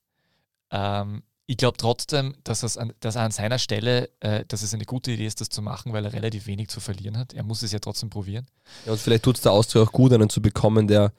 Ähm, 0.71 1.23
ich 1.49 1.55
glaube 1.57 1.77
trotzdem, 1.77 2.35
dass, 2.43 2.63
es 2.63 2.77
an, 2.77 2.91
dass 2.99 3.15
er 3.15 3.21
an 3.21 3.31
seiner 3.31 3.57
Stelle, 3.57 4.09
äh, 4.19 4.43
dass 4.47 4.63
es 4.63 4.73
eine 4.73 4.83
gute 4.83 5.11
Idee 5.11 5.25
ist, 5.25 5.39
das 5.39 5.47
zu 5.49 5.61
machen, 5.61 5.93
weil 5.93 6.03
er 6.03 6.11
relativ 6.11 6.45
wenig 6.45 6.67
zu 6.67 6.81
verlieren 6.81 7.17
hat. 7.17 7.33
Er 7.33 7.43
muss 7.43 7.63
es 7.63 7.71
ja 7.71 7.79
trotzdem 7.79 8.09
probieren. 8.09 8.45
Ja, 8.85 8.91
und 8.91 8.99
vielleicht 8.99 9.23
tut 9.23 9.37
es 9.37 9.43
der 9.43 9.53
Austria 9.53 9.81
auch 9.83 9.91
gut, 9.93 10.11
einen 10.11 10.29
zu 10.29 10.41
bekommen, 10.41 10.87
der, 10.89 11.13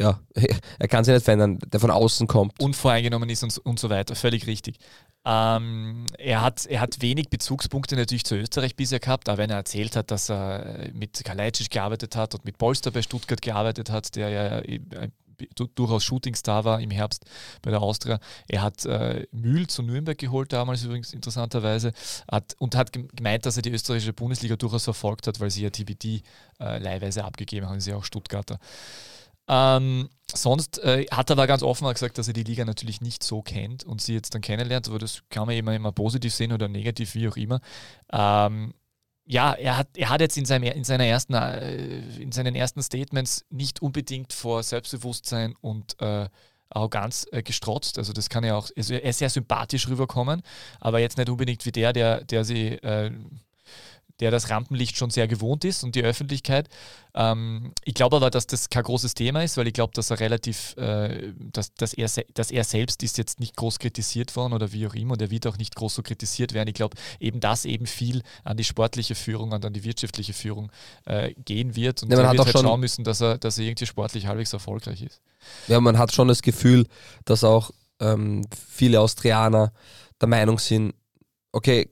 ja, 0.00 0.18
er 0.80 0.88
kann 0.88 1.04
sich 1.04 1.14
nicht 1.14 1.22
verändern, 1.24 1.60
der 1.66 1.78
von 1.78 1.92
außen 1.92 2.26
kommt. 2.26 2.58
unvoreingenommen 2.60 3.28
ist 3.30 3.44
und, 3.44 3.56
und 3.58 3.78
so 3.78 3.90
weiter. 3.90 4.16
Völlig 4.16 4.48
richtig. 4.48 4.78
Ähm, 5.24 6.04
er, 6.18 6.42
hat, 6.42 6.66
er 6.66 6.80
hat 6.80 7.00
wenig 7.00 7.30
Bezugspunkte 7.30 7.94
natürlich 7.94 8.24
zu 8.24 8.34
Österreich 8.34 8.74
bisher 8.74 8.98
gehabt, 8.98 9.28
aber 9.28 9.38
wenn 9.38 9.50
er 9.50 9.56
erzählt 9.58 9.94
hat, 9.94 10.10
dass 10.10 10.30
er 10.30 10.90
mit 10.94 11.22
Kalajdzic 11.22 11.70
gearbeitet 11.70 12.16
hat 12.16 12.34
und 12.34 12.44
mit 12.44 12.58
Polster 12.58 12.90
bei 12.90 13.02
Stuttgart 13.02 13.40
gearbeitet 13.40 13.88
hat, 13.88 14.16
der 14.16 14.28
ja 14.30 14.60
du- 14.62 14.80
durchaus 15.74 16.04
Shootingstar 16.04 16.64
war 16.64 16.80
im 16.80 16.90
Herbst 16.90 17.24
bei 17.62 17.70
der 17.70 17.80
Austria. 17.80 18.18
Er 18.48 18.62
hat 18.62 18.84
äh, 18.84 19.26
Mühl 19.32 19.66
zu 19.66 19.82
Nürnberg 19.82 20.18
geholt 20.18 20.52
damals 20.52 20.84
übrigens 20.84 21.12
interessanterweise 21.12 21.92
hat, 22.30 22.54
und 22.58 22.74
hat 22.74 22.92
gem- 22.92 23.08
gemeint, 23.08 23.46
dass 23.46 23.56
er 23.56 23.62
die 23.62 23.70
österreichische 23.70 24.12
Bundesliga 24.12 24.56
durchaus 24.56 24.84
verfolgt 24.84 25.26
hat, 25.26 25.40
weil 25.40 25.50
sie 25.50 25.62
ja 25.62 25.70
TBD 25.70 26.22
äh, 26.60 26.78
leihweise 26.78 27.24
abgegeben 27.24 27.68
haben, 27.68 27.80
sie 27.80 27.92
auch 27.92 28.04
Stuttgarter. 28.04 28.58
Ähm, 29.48 30.08
sonst 30.32 30.78
äh, 30.78 31.06
hat 31.10 31.30
er 31.30 31.34
aber 31.34 31.46
ganz 31.46 31.62
offen 31.62 31.88
gesagt, 31.92 32.16
dass 32.16 32.28
er 32.28 32.32
die 32.32 32.44
Liga 32.44 32.64
natürlich 32.64 33.00
nicht 33.00 33.22
so 33.24 33.42
kennt 33.42 33.84
und 33.84 34.00
sie 34.00 34.14
jetzt 34.14 34.34
dann 34.34 34.40
kennenlernt, 34.40 34.88
aber 34.88 34.98
das 34.98 35.22
kann 35.30 35.46
man 35.46 35.56
immer, 35.56 35.74
immer 35.74 35.92
positiv 35.92 36.32
sehen 36.32 36.52
oder 36.52 36.68
negativ, 36.68 37.14
wie 37.14 37.28
auch 37.28 37.36
immer. 37.36 37.60
Ähm, 38.12 38.72
ja, 39.24 39.52
er 39.52 39.78
hat, 39.78 39.88
er 39.96 40.10
hat 40.10 40.20
jetzt 40.20 40.36
in, 40.36 40.44
seinem, 40.44 40.64
in, 40.64 40.84
seiner 40.84 41.06
ersten, 41.06 41.34
äh, 41.34 42.00
in 42.16 42.32
seinen 42.32 42.54
ersten 42.54 42.82
Statements 42.82 43.44
nicht 43.50 43.80
unbedingt 43.80 44.32
vor 44.32 44.62
Selbstbewusstsein 44.62 45.54
und 45.60 46.00
äh, 46.00 46.28
Arroganz 46.70 47.26
äh, 47.30 47.42
gestrotzt. 47.42 47.98
Also 47.98 48.12
das 48.12 48.28
kann 48.28 48.44
ja 48.44 48.56
auch, 48.56 48.68
also 48.76 48.94
er 48.94 49.02
ist 49.02 49.18
sehr 49.18 49.30
sympathisch 49.30 49.88
rüberkommen, 49.88 50.42
aber 50.80 50.98
jetzt 50.98 51.18
nicht 51.18 51.28
unbedingt 51.28 51.64
wie 51.66 51.72
der, 51.72 51.92
der, 51.92 52.24
der 52.24 52.44
sie 52.44 52.68
äh, 52.68 53.10
der 54.20 54.30
das 54.30 54.50
Rampenlicht 54.50 54.96
schon 54.96 55.10
sehr 55.10 55.26
gewohnt 55.28 55.64
ist 55.64 55.82
und 55.84 55.94
die 55.94 56.02
Öffentlichkeit. 56.02 56.68
Ähm, 57.14 57.72
ich 57.84 57.94
glaube 57.94 58.16
aber, 58.16 58.30
dass 58.30 58.46
das 58.46 58.70
kein 58.70 58.82
großes 58.84 59.14
Thema 59.14 59.42
ist, 59.42 59.56
weil 59.56 59.66
ich 59.66 59.72
glaube, 59.74 59.92
dass 59.94 60.10
er 60.10 60.20
relativ, 60.20 60.76
äh, 60.76 61.32
dass, 61.38 61.74
dass, 61.74 61.92
er, 61.94 62.08
dass 62.34 62.50
er 62.50 62.64
selbst 62.64 63.02
ist 63.02 63.18
jetzt 63.18 63.40
nicht 63.40 63.56
groß 63.56 63.78
kritisiert 63.78 64.34
worden 64.36 64.52
oder 64.52 64.72
wie 64.72 64.86
auch 64.86 64.94
immer 64.94 65.12
und 65.12 65.22
er 65.22 65.30
wird 65.30 65.46
auch 65.46 65.58
nicht 65.58 65.74
groß 65.74 65.94
so 65.96 66.02
kritisiert 66.02 66.52
werden. 66.54 66.68
Ich 66.68 66.74
glaube 66.74 66.96
eben, 67.20 67.40
dass 67.40 67.64
eben 67.64 67.86
viel 67.86 68.22
an 68.44 68.56
die 68.56 68.64
sportliche 68.64 69.14
Führung 69.14 69.52
und 69.52 69.64
an 69.64 69.72
die 69.72 69.84
wirtschaftliche 69.84 70.32
Führung 70.32 70.70
äh, 71.04 71.34
gehen 71.44 71.74
wird 71.76 72.02
und 72.02 72.10
Ja, 72.10 72.16
man 72.18 72.26
hat 72.26 72.32
wird 72.32 72.40
auch 72.40 72.44
halt 72.46 72.52
schon- 72.52 72.62
schauen 72.66 72.80
müssen, 72.80 73.04
dass 73.04 73.20
er, 73.20 73.38
dass 73.38 73.58
er 73.58 73.64
irgendwie 73.64 73.86
sportlich 73.86 74.26
halbwegs 74.26 74.52
erfolgreich 74.52 75.02
ist. 75.02 75.20
Ja, 75.68 75.80
man 75.80 75.98
hat 75.98 76.12
schon 76.12 76.28
das 76.28 76.42
Gefühl, 76.42 76.86
dass 77.24 77.44
auch 77.44 77.70
ähm, 78.00 78.44
viele 78.68 79.00
Austrianer 79.00 79.72
der 80.20 80.28
Meinung 80.28 80.58
sind, 80.58 80.94
okay, 81.52 81.90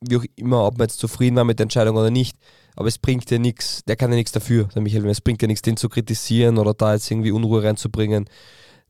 wie 0.00 0.16
auch 0.16 0.24
immer, 0.36 0.64
ob 0.66 0.78
man 0.78 0.86
jetzt 0.86 0.98
zufrieden 0.98 1.36
war 1.36 1.44
mit 1.44 1.58
der 1.58 1.64
Entscheidung 1.64 1.96
oder 1.96 2.10
nicht, 2.10 2.36
aber 2.76 2.88
es 2.88 2.98
bringt 2.98 3.30
ja 3.30 3.38
nichts, 3.38 3.82
der 3.84 3.96
kann 3.96 4.10
ja 4.10 4.16
nichts 4.16 4.32
dafür, 4.32 4.64
der 4.74 4.82
Michael, 4.82 5.02
Wimmer. 5.02 5.12
es 5.12 5.20
bringt 5.20 5.42
ja 5.42 5.48
nichts, 5.48 5.62
den 5.62 5.76
zu 5.76 5.88
kritisieren 5.88 6.58
oder 6.58 6.74
da 6.74 6.94
jetzt 6.94 7.10
irgendwie 7.10 7.30
Unruhe 7.32 7.62
reinzubringen. 7.62 8.28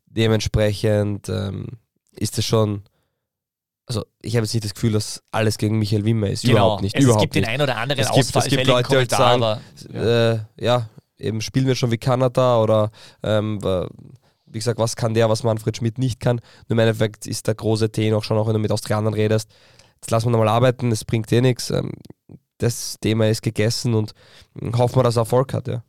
Dementsprechend 0.07 1.29
ähm, 1.29 1.67
ist 2.13 2.39
es 2.39 2.45
schon, 2.45 2.83
also 3.87 4.05
ich 4.23 4.35
habe 4.37 4.45
jetzt 4.45 4.55
nicht 4.55 4.65
das 4.65 4.75
Gefühl, 4.75 4.93
dass 4.93 5.23
alles 5.31 5.59
gegen 5.59 5.79
Michael 5.79 6.05
Wimmer 6.05 6.29
ist, 6.31 6.45
überhaupt 6.45 6.83
nicht, 6.83 6.95
Genau. 6.95 7.03
es 7.03 7.05
überhaupt 7.05 7.23
gibt 7.23 7.35
nicht. 7.35 7.47
den 7.47 7.53
ein 7.55 7.61
oder 7.61 7.77
anderen 7.77 8.01
Es 8.01 8.11
gibt- 8.11 8.35
es 8.37 8.45
gibt 8.47 8.67
Leute, 8.67 9.05
die 9.05 9.15
sagen, 9.15 9.43
aber 9.43 9.61
ja. 9.93 10.33
äh, 10.33 10.39
ja, 10.59 10.89
eben 11.19 11.41
spielen 11.41 11.67
wir 11.67 11.75
schon 11.75 11.91
wie 11.91 11.99
Kanada 11.99 12.61
oder 12.63 12.91
ähm, 13.23 13.61
wie 13.63 14.59
gesagt, 14.59 14.79
was 14.79 14.97
kann 14.97 15.13
der, 15.13 15.29
was 15.29 15.43
Manfred 15.43 15.77
Schmidt 15.77 15.99
nicht 15.99 16.19
kann. 16.21 16.37
Nur 16.69 16.77
im 16.77 16.79
Endeffekt 16.79 17.27
ist 17.27 17.47
der 17.47 17.55
große 17.55 17.91
Tenor 17.91 18.19
auch 18.21 18.25
schon, 18.25 18.39
auch 18.39 18.47
wenn 18.47 18.55
du 18.55 18.59
mit 18.61 18.73
Austrianern 18.73 19.13
redest, 19.13 19.51
jetzt 20.07 20.13
lassen 20.13 20.27
wir 20.27 20.33
nochmal 20.33 20.49
arbeiten, 20.49 20.93
es 20.93 21.05
bringt 21.05 21.33
eh 21.33 21.41
nichts. 21.41 21.71
Ähm, 21.71 21.93
das 22.59 22.97
Thema 23.01 23.29
ist 23.29 23.43
gegessen 23.43 23.95
und 23.95 24.15
hoffen 24.77 24.97
wir, 24.97 25.03
dass 25.03 25.17
er 25.17 25.23
Erfolg 25.23 25.53
hat. 25.53 25.67
Ja. 25.69 25.83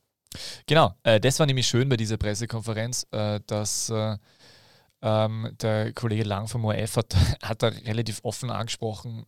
Genau, 0.65 0.93
äh, 1.03 1.19
das 1.19 1.39
war 1.39 1.45
nämlich 1.45 1.67
schön 1.67 1.87
bei 1.87 1.97
dieser 1.97 2.17
Pressekonferenz, 2.17 3.05
äh, 3.11 3.39
dass 3.45 3.89
äh, 3.89 4.17
ähm, 5.01 5.51
der 5.61 5.93
Kollege 5.93 6.23
Lang 6.23 6.47
vom 6.47 6.65
ORF 6.65 6.97
hat, 6.97 7.15
hat 7.43 7.61
da 7.61 7.67
relativ 7.67 8.19
offen 8.23 8.49
angesprochen, 8.49 9.25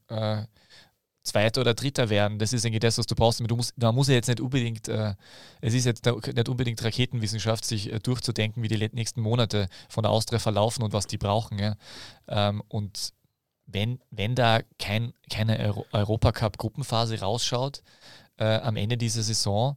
Zweiter 1.23 1.61
oder 1.61 1.73
Dritter 1.75 2.09
werden, 2.09 2.39
das 2.39 2.53
ist 2.53 2.65
eigentlich 2.65 2.79
das, 2.79 2.97
was 2.97 3.05
du 3.05 3.13
brauchst. 3.13 3.39
Du 3.39 3.55
musst, 3.55 3.73
da 3.77 3.91
muss 3.91 4.07
ja 4.07 4.15
jetzt 4.15 4.29
nicht 4.29 4.41
unbedingt, 4.41 4.87
äh, 4.87 5.13
es 5.61 5.73
ist 5.73 5.85
jetzt 5.85 6.05
nicht 6.05 6.49
unbedingt 6.49 6.83
Raketenwissenschaft, 6.83 7.65
sich 7.65 7.91
äh, 7.91 7.99
durchzudenken, 7.99 8.63
wie 8.63 8.67
die 8.67 8.89
nächsten 8.93 9.21
Monate 9.21 9.67
von 9.89 10.03
der 10.03 10.11
Austria 10.11 10.39
verlaufen 10.39 10.81
und 10.81 10.93
was 10.93 11.07
die 11.07 11.17
brauchen. 11.17 11.59
Ja. 11.59 11.75
Ähm, 12.27 12.63
und 12.67 13.13
wenn, 13.71 13.99
wenn 14.11 14.35
da 14.35 14.61
kein, 14.79 15.13
keine 15.29 15.59
Euro 15.59 15.85
Europacup-Gruppenphase 15.91 17.19
rausschaut 17.19 17.83
äh, 18.37 18.45
am 18.45 18.75
Ende 18.75 18.97
dieser 18.97 19.21
Saison, 19.23 19.75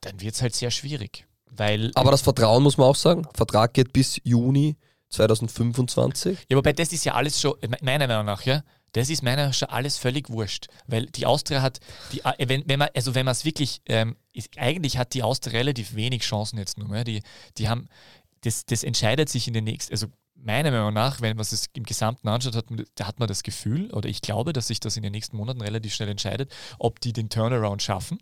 dann 0.00 0.20
wird 0.20 0.34
es 0.34 0.42
halt 0.42 0.54
sehr 0.54 0.70
schwierig. 0.70 1.26
Weil, 1.50 1.90
Aber 1.94 2.10
das 2.10 2.22
Vertrauen 2.22 2.62
muss 2.62 2.78
man 2.78 2.86
auch 2.86 2.96
sagen. 2.96 3.26
Vertrag 3.34 3.74
geht 3.74 3.92
bis 3.92 4.20
Juni 4.24 4.76
2025. 5.10 6.46
ja, 6.48 6.56
wobei 6.56 6.72
das 6.72 6.92
ist 6.92 7.04
ja 7.04 7.14
alles 7.14 7.40
schon, 7.40 7.54
me- 7.68 7.76
meiner 7.82 8.06
Meinung 8.06 8.26
nach, 8.26 8.42
ja, 8.42 8.62
das 8.92 9.08
ist 9.10 9.22
meiner 9.22 9.36
Meinung 9.36 9.50
nach 9.50 9.54
schon 9.58 9.68
alles 9.68 9.98
völlig 9.98 10.30
wurscht. 10.30 10.68
Weil 10.86 11.06
die 11.06 11.26
Austria 11.26 11.62
hat, 11.62 11.80
die, 12.12 12.20
äh, 12.20 12.48
wenn, 12.48 12.68
wenn 12.68 12.78
man, 12.78 12.88
also 12.94 13.14
wenn 13.14 13.24
man 13.26 13.32
es 13.32 13.44
wirklich, 13.44 13.82
ähm, 13.86 14.16
ist, 14.32 14.56
eigentlich 14.56 14.96
hat 14.98 15.14
die 15.14 15.22
Austria 15.22 15.58
relativ 15.58 15.94
wenig 15.94 16.22
Chancen 16.22 16.58
jetzt 16.58 16.78
nur 16.78 16.88
mehr. 16.88 17.04
Die, 17.04 17.22
die 17.58 17.68
haben, 17.68 17.88
das, 18.42 18.64
das 18.64 18.82
entscheidet 18.84 19.28
sich 19.28 19.46
in 19.48 19.54
den 19.54 19.64
nächsten, 19.64 19.92
also 19.92 20.06
meiner 20.42 20.70
Meinung 20.70 20.94
nach, 20.94 21.20
wenn 21.20 21.36
man 21.36 21.42
es 21.42 21.66
im 21.72 21.84
Gesamten 21.84 22.28
anschaut, 22.28 22.56
hat 22.56 22.70
man, 22.70 22.84
da 22.94 23.06
hat 23.06 23.18
man 23.18 23.28
das 23.28 23.42
Gefühl, 23.42 23.90
oder 23.92 24.08
ich 24.08 24.22
glaube, 24.22 24.52
dass 24.52 24.68
sich 24.68 24.80
das 24.80 24.96
in 24.96 25.02
den 25.02 25.12
nächsten 25.12 25.36
Monaten 25.36 25.60
relativ 25.60 25.94
schnell 25.94 26.08
entscheidet, 26.08 26.52
ob 26.78 27.00
die 27.00 27.12
den 27.12 27.28
Turnaround 27.28 27.82
schaffen, 27.82 28.18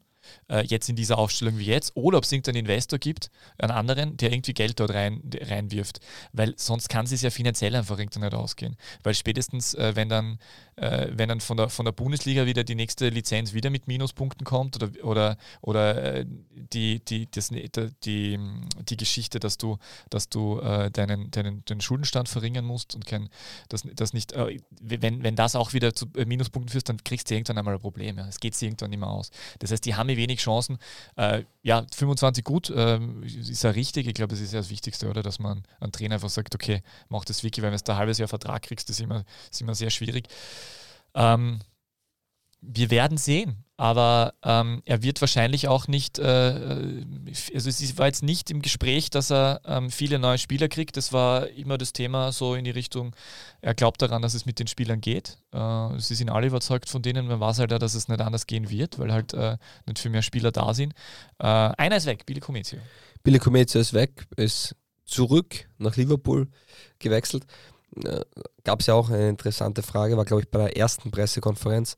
äh, 0.49 0.65
jetzt 0.65 0.89
in 0.89 0.97
dieser 0.97 1.19
Aufstellung 1.19 1.59
wie 1.59 1.67
jetzt, 1.67 1.97
oder 1.97 2.19
ob 2.19 2.25
es 2.25 2.33
irgendeinen 2.33 2.59
Investor 2.59 2.99
gibt, 2.99 3.31
einen 3.59 3.73
anderen, 3.73 4.17
der 4.17 4.33
irgendwie 4.33 4.55
Geld 4.55 4.81
dort 4.81 4.93
rein, 4.93 5.23
reinwirft. 5.41 6.01
Weil 6.33 6.55
sonst 6.57 6.89
kann 6.89 7.07
es 7.07 7.23
ja 7.23 7.31
finanziell 7.31 7.75
einfach 7.75 7.99
irgendwie 7.99 8.21
nicht 8.21 8.35
ausgehen. 8.35 8.77
Weil 9.03 9.15
spätestens, 9.15 9.75
äh, 9.75 9.95
wenn 9.95 10.09
dann, 10.09 10.39
äh, 10.77 11.09
wenn 11.13 11.29
dann 11.29 11.41
von 11.41 11.57
der, 11.57 11.69
von 11.69 11.85
der 11.85 11.93
Bundesliga 11.93 12.47
wieder 12.47 12.65
die 12.65 12.75
nächste 12.75 13.09
Lizenz 13.09 13.53
wieder 13.53 13.71
mit 13.71 13.89
Minuspunkten 13.89 14.45
kommt 14.45 14.77
oder, 14.77 15.05
oder, 15.05 15.37
oder 15.61 16.03
äh, 16.03 16.27
die, 16.73 17.05
die, 17.05 17.31
das, 17.31 17.49
die, 17.49 17.71
die, 18.05 18.39
die 18.89 18.97
Geschichte, 18.97 19.41
dass 19.41 19.59
du, 19.59 19.79
dass 20.11 20.29
du 20.29 20.61
äh, 20.61 20.91
deinen, 20.91 21.31
deinen, 21.31 21.65
den 21.65 21.81
Schuldenstand 21.81 22.29
verringern 22.29 22.65
musst 22.65 22.95
und 22.95 23.07
kein, 23.07 23.29
das, 23.69 23.83
das 23.95 24.13
nicht, 24.13 24.33
äh, 24.33 24.59
wenn, 24.81 25.23
wenn 25.23 25.37
das 25.37 25.57
auch 25.57 25.73
wieder 25.73 25.95
zu 25.95 26.07
Minuspunkten 26.27 26.71
führst, 26.71 26.89
dann 26.89 27.03
kriegst 27.05 27.31
du 27.31 27.35
irgendwann 27.35 27.59
einmal 27.59 27.75
ein 27.75 27.81
Problem. 27.81 28.19
Ja. 28.19 28.27
Es 28.29 28.41
geht 28.41 28.55
sich 28.55 28.69
irgendwann 28.69 28.91
nicht 28.91 29.01
mehr 29.01 29.11
aus. 29.11 29.31
Das 29.59 29.71
heißt, 29.71 29.85
die 29.85 29.95
haben 29.95 30.09
ja 30.09 30.17
wenig 30.19 30.41
Chancen. 30.41 30.77
Äh, 31.17 31.45
ja, 31.63 31.87
25 31.95 32.45
gut, 32.45 32.71
ähm, 32.75 33.23
ist 33.23 33.65
ja 33.65 33.71
richtig. 33.71 34.07
Ich 34.07 34.15
glaube, 34.15 34.31
das 34.31 34.41
ist 34.41 34.53
ja 34.53 34.61
das 34.61 34.69
Wichtigste, 34.69 35.09
oder? 35.09 35.23
Dass 35.23 35.39
man 35.39 35.63
ein 35.81 35.93
Trainer 35.93 36.17
einfach 36.17 36.29
sagt, 36.29 36.55
okay, 36.55 36.83
mach 37.09 37.25
das 37.25 37.43
wirklich, 37.43 37.63
weil 37.63 37.73
wenn 37.73 37.79
du 37.79 37.93
ein 37.93 37.99
halbes 37.99 38.19
Jahr 38.19 38.29
Vertrag 38.29 38.63
kriegst, 38.63 38.91
das 38.91 38.99
ist 38.99 39.05
immer, 39.05 39.25
ist 39.51 39.63
immer 39.63 39.75
sehr 39.75 39.91
schwierig. 39.91 40.29
Ähm, 41.15 41.61
wir 42.61 42.91
werden 42.91 43.17
sehen, 43.17 43.65
aber 43.79 44.35
ähm, 44.43 44.83
er 44.87 45.05
wird 45.05 45.21
wahrscheinlich 45.21 45.69
auch 45.69 45.87
nicht, 45.87 46.19
äh, 46.19 46.25
also 47.55 47.69
es 47.69 47.97
war 47.97 48.07
jetzt 48.07 48.25
nicht 48.25 48.51
im 48.51 48.61
Gespräch, 48.61 49.09
dass 49.09 49.31
er 49.31 49.61
ähm, 49.65 49.91
viele 49.91 50.19
neue 50.19 50.37
Spieler 50.37 50.67
kriegt. 50.67 50.97
Das 50.97 51.13
war 51.13 51.47
immer 51.51 51.79
das 51.79 51.93
Thema 51.93 52.33
so 52.33 52.57
in 52.57 52.65
die 52.65 52.73
Richtung, 52.73 53.15
er 53.61 53.75
glaubt 53.75 54.03
daran, 54.03 54.21
dass 54.21 54.35
es 54.35 54.47
mit 54.47 54.59
den 54.59 54.67
Spielern 54.67 55.01
geht. 55.01 55.39
Äh, 55.53 55.99
sie 55.99 56.17
sind 56.17 56.29
alle 56.29 56.49
überzeugt 56.49 56.91
von 56.91 57.03
denen. 57.03 57.29
Man 57.29 57.39
weiß 57.39 57.61
halt 57.61 57.73
auch, 57.73 57.79
dass 57.79 57.95
es 57.95 58.09
nicht 58.09 58.21
anders 58.21 58.49
gehen 58.49 58.69
wird, 58.69 58.99
weil 58.99 59.13
halt 59.13 59.33
äh, 59.33 59.57
nicht 59.87 60.01
viel 60.01 60.11
mehr 60.11 60.23
Spieler 60.23 60.51
da 60.51 60.75
sind. 60.75 60.93
Äh, 61.39 61.47
einer 61.47 61.99
ist 61.99 62.07
weg, 62.07 62.27
Billy 62.27 62.41
Comezio. 62.41 62.81
Billy 63.23 63.39
Comezio 63.39 63.81
ist 63.81 63.93
weg, 63.93 64.27
ist 64.37 64.75
zurück 65.05 65.69
nach 65.79 65.95
Liverpool 65.95 66.49
gewechselt. 66.99 67.47
Äh, 68.05 68.23
Gab 68.65 68.81
es 68.81 68.87
ja 68.89 68.95
auch 68.95 69.09
eine 69.09 69.29
interessante 69.29 69.83
Frage, 69.83 70.17
war 70.17 70.25
glaube 70.25 70.43
ich 70.43 70.51
bei 70.51 70.59
der 70.59 70.77
ersten 70.77 71.13
Pressekonferenz. 71.13 71.97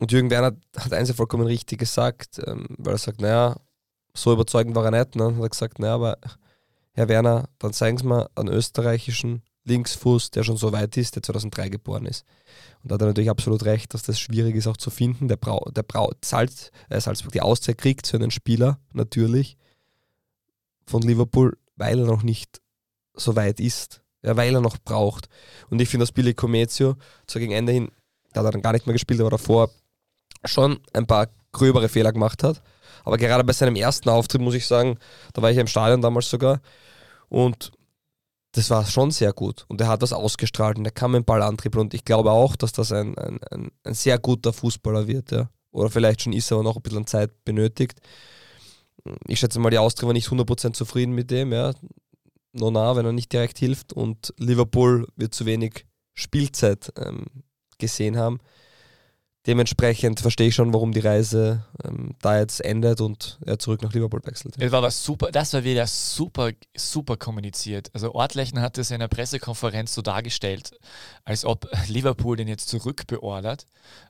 Und 0.00 0.10
Jürgen 0.10 0.30
Werner 0.30 0.56
hat 0.76 0.92
eins 0.92 1.08
ja 1.08 1.14
vollkommen 1.14 1.46
richtig 1.46 1.78
gesagt, 1.78 2.40
ähm, 2.46 2.66
weil 2.78 2.94
er 2.94 2.98
sagt, 2.98 3.20
naja, 3.20 3.56
so 4.14 4.32
überzeugend 4.32 4.74
war 4.74 4.84
er 4.84 4.90
nicht. 4.90 5.16
Ne? 5.16 5.34
Hat 5.36 5.42
er 5.42 5.48
gesagt, 5.48 5.78
naja, 5.78 5.94
aber 5.94 6.18
Herr 6.92 7.08
Werner, 7.08 7.48
dann 7.58 7.72
zeigen 7.72 7.98
Sie 7.98 8.06
mal 8.06 8.28
einen 8.34 8.48
österreichischen 8.48 9.42
Linksfuß, 9.64 10.30
der 10.30 10.44
schon 10.44 10.56
so 10.56 10.72
weit 10.72 10.96
ist, 10.96 11.16
der 11.16 11.22
2003 11.22 11.68
geboren 11.70 12.06
ist. 12.06 12.24
Und 12.82 12.90
da 12.90 12.94
hat 12.94 13.02
er 13.02 13.06
natürlich 13.08 13.30
absolut 13.30 13.64
recht, 13.64 13.94
dass 13.94 14.02
das 14.02 14.20
schwierig 14.20 14.54
ist 14.56 14.66
auch 14.66 14.76
zu 14.76 14.90
finden. 14.90 15.28
Der, 15.28 15.36
Brau, 15.36 15.70
der 15.74 15.82
Brau, 15.82 16.12
Salz, 16.22 16.70
äh, 16.90 17.00
Salzburg 17.00 17.32
die 17.32 17.40
Auszeit 17.40 17.78
kriegt 17.78 18.06
für 18.06 18.16
einen 18.16 18.30
Spieler, 18.30 18.78
natürlich, 18.92 19.56
von 20.86 21.02
Liverpool, 21.02 21.56
weil 21.76 21.98
er 21.98 22.06
noch 22.06 22.22
nicht 22.22 22.60
so 23.14 23.36
weit 23.36 23.58
ist. 23.58 24.02
Ja, 24.22 24.36
weil 24.36 24.54
er 24.54 24.60
noch 24.60 24.78
braucht. 24.78 25.28
Und 25.70 25.80
ich 25.80 25.88
finde, 25.88 26.04
dass 26.04 26.12
Billy 26.12 26.34
Comezio 26.34 26.96
so 27.28 27.38
gegen 27.38 27.52
Ende 27.52 27.72
hin, 27.72 27.90
da 28.32 28.40
hat 28.40 28.46
er 28.46 28.52
dann 28.52 28.62
gar 28.62 28.72
nicht 28.72 28.86
mehr 28.86 28.94
gespielt, 28.94 29.20
aber 29.20 29.30
davor 29.30 29.70
schon 30.44 30.80
ein 30.92 31.06
paar 31.06 31.28
gröbere 31.52 31.88
Fehler 31.88 32.12
gemacht 32.12 32.42
hat. 32.42 32.62
Aber 33.04 33.18
gerade 33.18 33.44
bei 33.44 33.52
seinem 33.52 33.76
ersten 33.76 34.08
Auftritt 34.08 34.40
muss 34.40 34.54
ich 34.54 34.66
sagen, 34.66 34.98
da 35.34 35.42
war 35.42 35.50
ich 35.50 35.58
im 35.58 35.66
Stadion 35.66 36.00
damals 36.00 36.30
sogar 36.30 36.60
und 37.28 37.72
das 38.52 38.70
war 38.70 38.86
schon 38.86 39.10
sehr 39.10 39.32
gut. 39.32 39.64
Und 39.68 39.80
er 39.80 39.88
hat 39.88 40.02
das 40.02 40.12
ausgestrahlt 40.12 40.78
und 40.78 40.84
er 40.84 40.92
kann 40.92 41.10
mit 41.10 41.22
dem 41.22 41.24
Ball 41.24 41.42
antribbeln. 41.42 41.86
Und 41.86 41.94
ich 41.94 42.04
glaube 42.04 42.30
auch, 42.30 42.54
dass 42.54 42.72
das 42.72 42.92
ein, 42.92 43.18
ein, 43.18 43.40
ein, 43.50 43.70
ein 43.82 43.94
sehr 43.94 44.18
guter 44.18 44.52
Fußballer 44.52 45.08
wird. 45.08 45.32
Ja. 45.32 45.50
Oder 45.72 45.90
vielleicht 45.90 46.22
schon 46.22 46.32
ist, 46.32 46.52
aber 46.52 46.62
noch 46.62 46.76
ein 46.76 46.82
bisschen 46.82 47.06
Zeit 47.06 47.44
benötigt. 47.44 47.98
Ich 49.26 49.40
schätze 49.40 49.58
mal, 49.58 49.70
die 49.70 49.78
Austria 49.78 50.06
war 50.06 50.12
nicht 50.14 50.28
100% 50.28 50.72
zufrieden 50.72 51.14
mit 51.14 51.32
dem. 51.32 51.52
Ja. 51.52 51.72
Nona, 52.52 52.94
wenn 52.94 53.06
er 53.06 53.12
nicht 53.12 53.32
direkt 53.32 53.58
hilft. 53.58 53.92
Und 53.92 54.32
Liverpool 54.38 55.08
wird 55.16 55.34
zu 55.34 55.46
wenig 55.46 55.84
Spielzeit 56.14 56.92
ähm, 56.96 57.24
gesehen 57.78 58.16
haben. 58.16 58.38
Dementsprechend 59.46 60.20
verstehe 60.20 60.48
ich 60.48 60.54
schon, 60.54 60.72
warum 60.72 60.92
die 60.92 61.00
Reise 61.00 61.64
ähm, 61.84 62.14
da 62.22 62.38
jetzt 62.38 62.64
endet 62.64 63.02
und 63.02 63.38
er 63.44 63.58
zurück 63.58 63.82
nach 63.82 63.92
Liverpool 63.92 64.22
wechselt. 64.24 64.54
Das 64.58 64.72
war 64.72 64.82
was 64.82 65.04
super, 65.04 65.30
das 65.30 65.52
war 65.52 65.64
wieder 65.64 65.86
super, 65.86 66.52
super 66.74 67.18
kommuniziert. 67.18 67.90
Also 67.92 68.14
Ortleichen 68.14 68.62
hat 68.62 68.78
es 68.78 68.90
in 68.90 68.96
einer 68.96 69.08
Pressekonferenz 69.08 69.92
so 69.92 70.00
dargestellt, 70.00 70.70
als 71.24 71.44
ob 71.44 71.68
Liverpool 71.88 72.36
den 72.36 72.48
jetzt 72.48 72.70
zurückbeordert, 72.70 73.66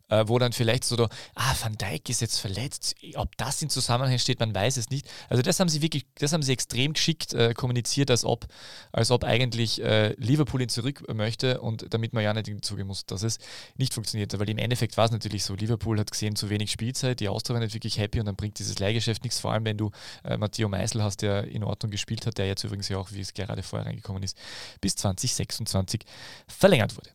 äh, 0.08 0.24
wo 0.26 0.38
dann 0.38 0.52
vielleicht 0.52 0.84
so, 0.84 0.96
da, 0.96 1.08
ah, 1.34 1.54
Van 1.60 1.76
Dijk 1.76 2.08
ist 2.08 2.20
jetzt 2.20 2.38
verletzt. 2.38 2.94
Ob 3.14 3.36
das 3.36 3.62
in 3.62 3.70
Zusammenhang 3.70 4.18
steht, 4.18 4.40
man 4.40 4.54
weiß 4.54 4.76
es 4.76 4.90
nicht. 4.90 5.08
Also 5.28 5.42
das 5.42 5.60
haben 5.60 5.68
sie 5.68 5.82
wirklich, 5.82 6.06
das 6.16 6.32
haben 6.32 6.42
sie 6.42 6.52
extrem 6.52 6.92
geschickt 6.92 7.32
äh, 7.32 7.54
kommuniziert, 7.54 8.10
als 8.10 8.24
ob, 8.24 8.46
als 8.92 9.10
ob 9.10 9.24
eigentlich 9.24 9.82
äh, 9.82 10.14
Liverpool 10.18 10.62
ihn 10.62 10.68
zurück 10.68 11.04
möchte 11.12 11.60
und 11.60 11.92
damit 11.92 12.12
man 12.12 12.22
ja 12.22 12.32
nicht 12.32 12.64
zugeben 12.64 12.88
muss, 12.88 13.06
dass 13.06 13.22
es 13.22 13.38
nicht 13.76 13.94
funktioniert. 13.94 14.38
Weil 14.38 14.50
im 14.50 14.58
Endeffekt 14.58 14.96
war 14.96 15.06
es 15.06 15.10
natürlich 15.10 15.44
so, 15.44 15.54
Liverpool 15.54 15.98
hat 15.98 16.10
gesehen, 16.10 16.36
zu 16.36 16.50
wenig 16.50 16.70
Spielzeit, 16.70 17.20
die 17.20 17.28
Austria 17.28 17.54
war 17.54 17.60
nicht 17.60 17.74
wirklich 17.74 17.98
happy 17.98 18.20
und 18.20 18.26
dann 18.26 18.36
bringt 18.36 18.58
dieses 18.58 18.78
Leihgeschäft 18.78 19.22
nichts, 19.22 19.40
vor 19.40 19.52
allem 19.52 19.64
wenn 19.64 19.78
du 19.78 19.90
äh, 20.24 20.36
Matteo 20.36 20.68
Meisel 20.68 21.02
hast, 21.02 21.22
der 21.22 21.44
in 21.44 21.64
Ordnung 21.64 21.90
gespielt 21.90 22.26
hat, 22.26 22.38
der 22.38 22.46
jetzt 22.46 22.64
übrigens 22.64 22.88
ja 22.88 22.98
auch, 22.98 23.12
wie 23.12 23.20
es 23.20 23.34
gerade 23.34 23.62
vorher 23.62 23.86
reingekommen 23.86 24.22
ist, 24.22 24.36
bis 24.80 24.96
2026 24.96 26.02
verlängert 26.46 26.96
wurde. 26.96 27.10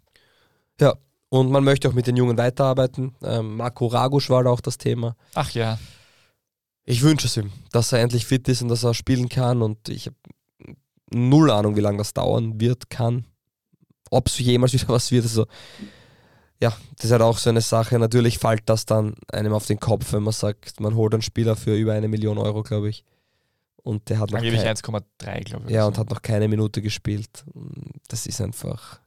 Und 1.30 1.52
man 1.52 1.64
möchte 1.64 1.88
auch 1.88 1.94
mit 1.94 2.08
den 2.08 2.18
Jungen 2.18 2.38
weiterarbeiten. 2.38 3.16
Ähm, 3.22 3.56
Marco 3.58 3.86
Ragusch 3.88 4.30
war 4.30 4.44
da 4.44 4.50
auch 4.50 4.62
das 4.62 4.78
Thema. 4.80 5.16
Ach 5.36 5.52
ja. 5.52 5.78
Ich 6.86 7.04
wünsche 7.04 7.28
es 7.28 7.38
ihm, 7.38 7.52
dass 7.72 7.92
er 7.92 8.00
endlich 8.00 8.26
fit 8.26 8.48
ist 8.48 8.64
und 8.64 8.70
dass 8.70 8.84
er 8.84 8.96
spielen 8.96 9.30
kann. 9.30 9.62
Und 9.62 9.90
ich 9.90 10.08
habe 10.08 10.16
null 11.14 11.52
Ahnung, 11.52 11.76
wie 11.76 11.82
lange 11.82 12.00
das 12.00 12.14
dauern 12.14 12.60
wird, 12.60 12.90
kann. 12.90 13.26
Ob 14.10 14.28
es 14.28 14.40
jemals 14.40 14.74
wieder 14.74 14.88
was 14.90 15.12
wird. 15.12 15.24
Also, 15.26 15.46
ja, 16.60 16.76
das 16.98 17.06
ist 17.06 17.12
halt 17.12 17.22
auch 17.22 17.38
so 17.38 17.52
eine 17.52 17.62
Sache. 17.62 18.00
Natürlich 18.00 18.40
fällt 18.40 18.64
das 18.68 18.88
dann 18.88 19.14
einem 19.32 19.54
auf 19.54 19.68
den 19.68 19.80
Kopf, 19.80 20.12
wenn 20.14 20.24
man 20.24 20.34
sagt, 20.34 20.80
man 20.80 20.96
holt 20.96 21.14
einen 21.14 21.22
Spieler 21.22 21.56
für 21.56 21.76
über 21.76 21.94
eine 21.94 22.08
Million 22.08 22.40
Euro, 22.40 22.64
glaube 22.64 22.90
ich. 22.90 23.06
Und 23.84 24.10
der 24.10 24.18
hat 24.20 24.32
noch 24.32 24.40
Angeblich 24.40 24.64
kein- 24.64 24.76
1,3, 24.76 25.44
glaube 25.46 25.66
ich. 25.68 25.72
ja, 25.74 25.86
und 25.86 25.96
so. 25.96 26.02
hat 26.02 26.10
noch 26.10 26.22
keine 26.24 26.48
Minute 26.48 26.82
gespielt. 26.82 27.46
Das 28.08 28.26
ist 28.26 28.42
einfach. 28.42 29.00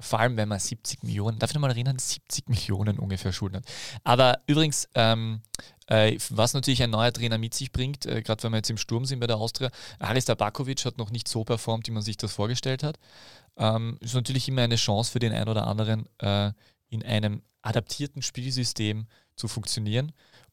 Vor 0.00 0.20
allem, 0.20 0.36
wenn 0.36 0.48
man 0.48 0.58
70 0.58 1.02
Millionen, 1.02 1.38
darf 1.38 1.50
ich 1.50 1.54
nochmal 1.54 1.70
erinnern, 1.70 1.98
70 1.98 2.48
Millionen 2.48 2.98
ungefähr 2.98 3.32
Schulden 3.32 3.58
hat. 3.58 3.64
Aber 4.04 4.38
übrigens, 4.46 4.88
ähm, 4.94 5.42
äh, 5.86 6.16
was 6.30 6.54
natürlich 6.54 6.82
ein 6.82 6.90
neuer 6.90 7.12
Trainer 7.12 7.38
mit 7.38 7.54
sich 7.54 7.72
bringt, 7.72 8.06
äh, 8.06 8.22
gerade 8.22 8.42
wenn 8.42 8.52
wir 8.52 8.58
jetzt 8.58 8.70
im 8.70 8.78
Sturm 8.78 9.04
sind 9.04 9.20
bei 9.20 9.26
der 9.26 9.36
Austria, 9.36 9.70
Haris 10.00 10.24
Tabakovic 10.24 10.84
hat 10.84 10.98
noch 10.98 11.10
nicht 11.10 11.28
so 11.28 11.44
performt, 11.44 11.86
wie 11.88 11.92
man 11.92 12.02
sich 12.02 12.16
das 12.16 12.32
vorgestellt 12.32 12.82
hat. 12.82 12.98
Ähm, 13.56 13.98
ist 14.00 14.14
natürlich 14.14 14.48
immer 14.48 14.62
eine 14.62 14.76
Chance 14.76 15.12
für 15.12 15.18
den 15.18 15.32
einen 15.32 15.48
oder 15.48 15.66
anderen, 15.66 16.08
äh, 16.18 16.52
in 16.88 17.02
einem 17.04 17.42
adaptierten 17.62 18.22
Spielsystem 18.22 19.06
zu 19.36 19.48
funktionieren. 19.48 20.12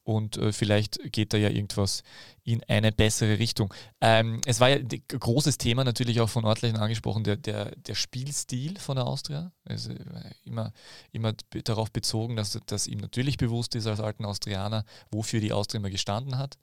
Und 0.10 0.38
äh, 0.38 0.52
vielleicht 0.52 1.00
geht 1.12 1.34
da 1.34 1.38
ja 1.38 1.50
irgendwas 1.50 2.02
in 2.44 2.64
eine 2.64 2.92
bessere 2.92 3.38
Richtung. 3.38 3.72
Ähm, 4.02 4.42
es 4.48 4.60
war 4.60 4.70
ja 4.70 4.78
ein 4.78 4.90
großes 5.08 5.60
Thema 5.60 5.84
natürlich 5.84 6.20
auch 6.20 6.30
von 6.30 6.46
Ortlichen 6.46 6.80
angesprochen, 6.80 7.24
der, 7.24 7.38
der, 7.38 7.76
der 7.76 7.94
Spielstil 7.94 8.80
von 8.80 8.96
der 8.96 9.06
Austria. 9.06 9.52
Also 9.66 9.92
äh, 9.92 10.32
immer, 10.46 10.74
immer 11.12 11.34
darauf 11.64 11.92
bezogen, 11.92 12.36
dass, 12.36 12.60
dass 12.66 12.88
ihm 12.88 12.98
natürlich 12.98 13.38
bewusst 13.38 13.76
ist 13.76 13.86
als 13.86 14.00
alten 14.00 14.26
Austrianer, 14.26 14.84
wofür 15.12 15.42
die 15.42 15.54
Austria 15.54 15.78
immer 15.78 15.92
gestanden 15.92 16.40
hat 16.40 16.58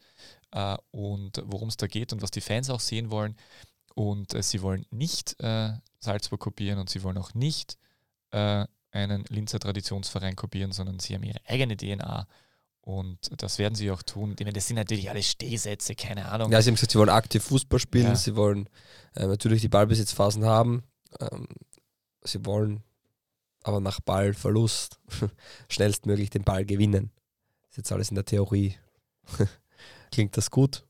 äh, 0.51 0.76
und 0.90 1.40
worum 1.47 1.68
es 1.68 1.76
da 1.76 1.86
geht 1.86 2.12
und 2.12 2.22
was 2.22 2.32
die 2.32 2.40
Fans 2.40 2.68
auch 2.68 2.80
sehen 2.80 3.12
wollen. 3.12 3.36
Und 3.94 4.34
äh, 4.34 4.42
sie 4.42 4.61
wollen 4.61 4.86
nicht 4.90 5.40
äh, 5.40 5.70
Salzburg 6.01 6.40
kopieren 6.40 6.80
und 6.80 6.90
sie 6.90 7.05
wollen 7.05 7.16
auch 7.16 7.32
nicht 7.32 7.78
äh, 8.32 8.66
einen 8.90 9.24
Linzer 9.28 9.61
Traditionsverein 9.61 10.34
kopieren, 10.34 10.72
sondern 10.72 10.99
sie 10.99 11.14
haben 11.14 11.22
ihre 11.22 11.38
eigene 11.47 11.76
DNA. 11.76 12.26
Und 12.87 13.43
das 13.43 13.59
werden 13.59 13.74
sie 13.74 13.91
auch 13.91 14.05
tun. 14.05 14.37
Ich 14.39 14.45
meine, 14.45 14.53
Das 14.53 14.68
sind 14.68 14.76
natürlich 14.76 15.11
alles 15.11 15.28
Stehsätze, 15.28 15.97
keine 15.97 16.28
Ahnung. 16.28 16.53
Ja, 16.53 16.62
sie 16.62 16.68
haben 16.70 16.76
gesagt, 16.76 16.93
sie 16.93 16.99
wollen 17.01 17.09
aktiv 17.09 17.43
Fußball 17.43 17.80
spielen, 17.80 18.07
Ja. 18.07 18.14
sie 18.14 18.37
wollen 18.37 18.68
äh, 19.16 19.26
natürlich 19.26 19.61
die 19.61 19.68
Ballbesitzphasen 19.68 20.45
haben. 20.45 20.84
Ähm, 21.18 21.49
sie 22.22 22.47
wollen 22.47 22.84
aber 23.64 23.80
nach 23.80 23.99
Ballverlust 23.99 25.01
schnellstmöglich 25.68 26.30
den 26.30 26.45
Ball 26.45 26.64
gewinnen. 26.64 27.11
Ist 27.70 27.76
jetzt 27.78 27.91
alles 27.91 28.11
in 28.11 28.14
der 28.14 28.24
Theorie. 28.24 28.76
Klingt 30.12 30.37
das 30.37 30.53
gut? 30.53 30.87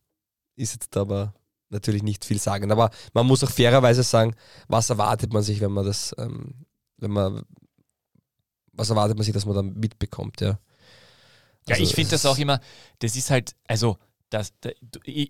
Ist 0.55 0.75
jetzt 0.75 0.95
aber 0.99 1.33
natürlich 1.71 2.03
nicht 2.03 2.27
viel 2.27 2.39
sagen. 2.39 2.71
Aber 2.73 2.91
man 3.15 3.27
muss 3.27 3.43
auch 3.43 3.51
fairerweise 3.51 4.03
sagen, 4.03 4.35
was 4.69 4.91
erwartet 4.91 5.33
man 5.33 5.43
sich, 5.43 5.63
wenn 5.63 5.73
man 5.73 5.87
das, 5.87 6.15
ähm, 6.19 6.67
wenn 6.99 7.11
man, 7.11 7.43
was 8.73 8.91
erwartet 8.91 9.17
man 9.17 9.25
sich, 9.25 9.33
dass 9.33 9.47
man 9.47 9.55
dann 9.55 9.73
mitbekommt, 9.73 10.43
ja. 10.43 10.59
Ja, 11.69 11.75
Also 11.75 11.83
ich 11.83 11.95
finde 11.95 12.11
das 12.13 12.27
auch 12.27 12.39
immer, 12.39 12.61
das 13.01 13.17
ist 13.17 13.31
halt, 13.31 13.55
also, 13.67 13.99
das, 14.31 14.53
da- 14.61 14.71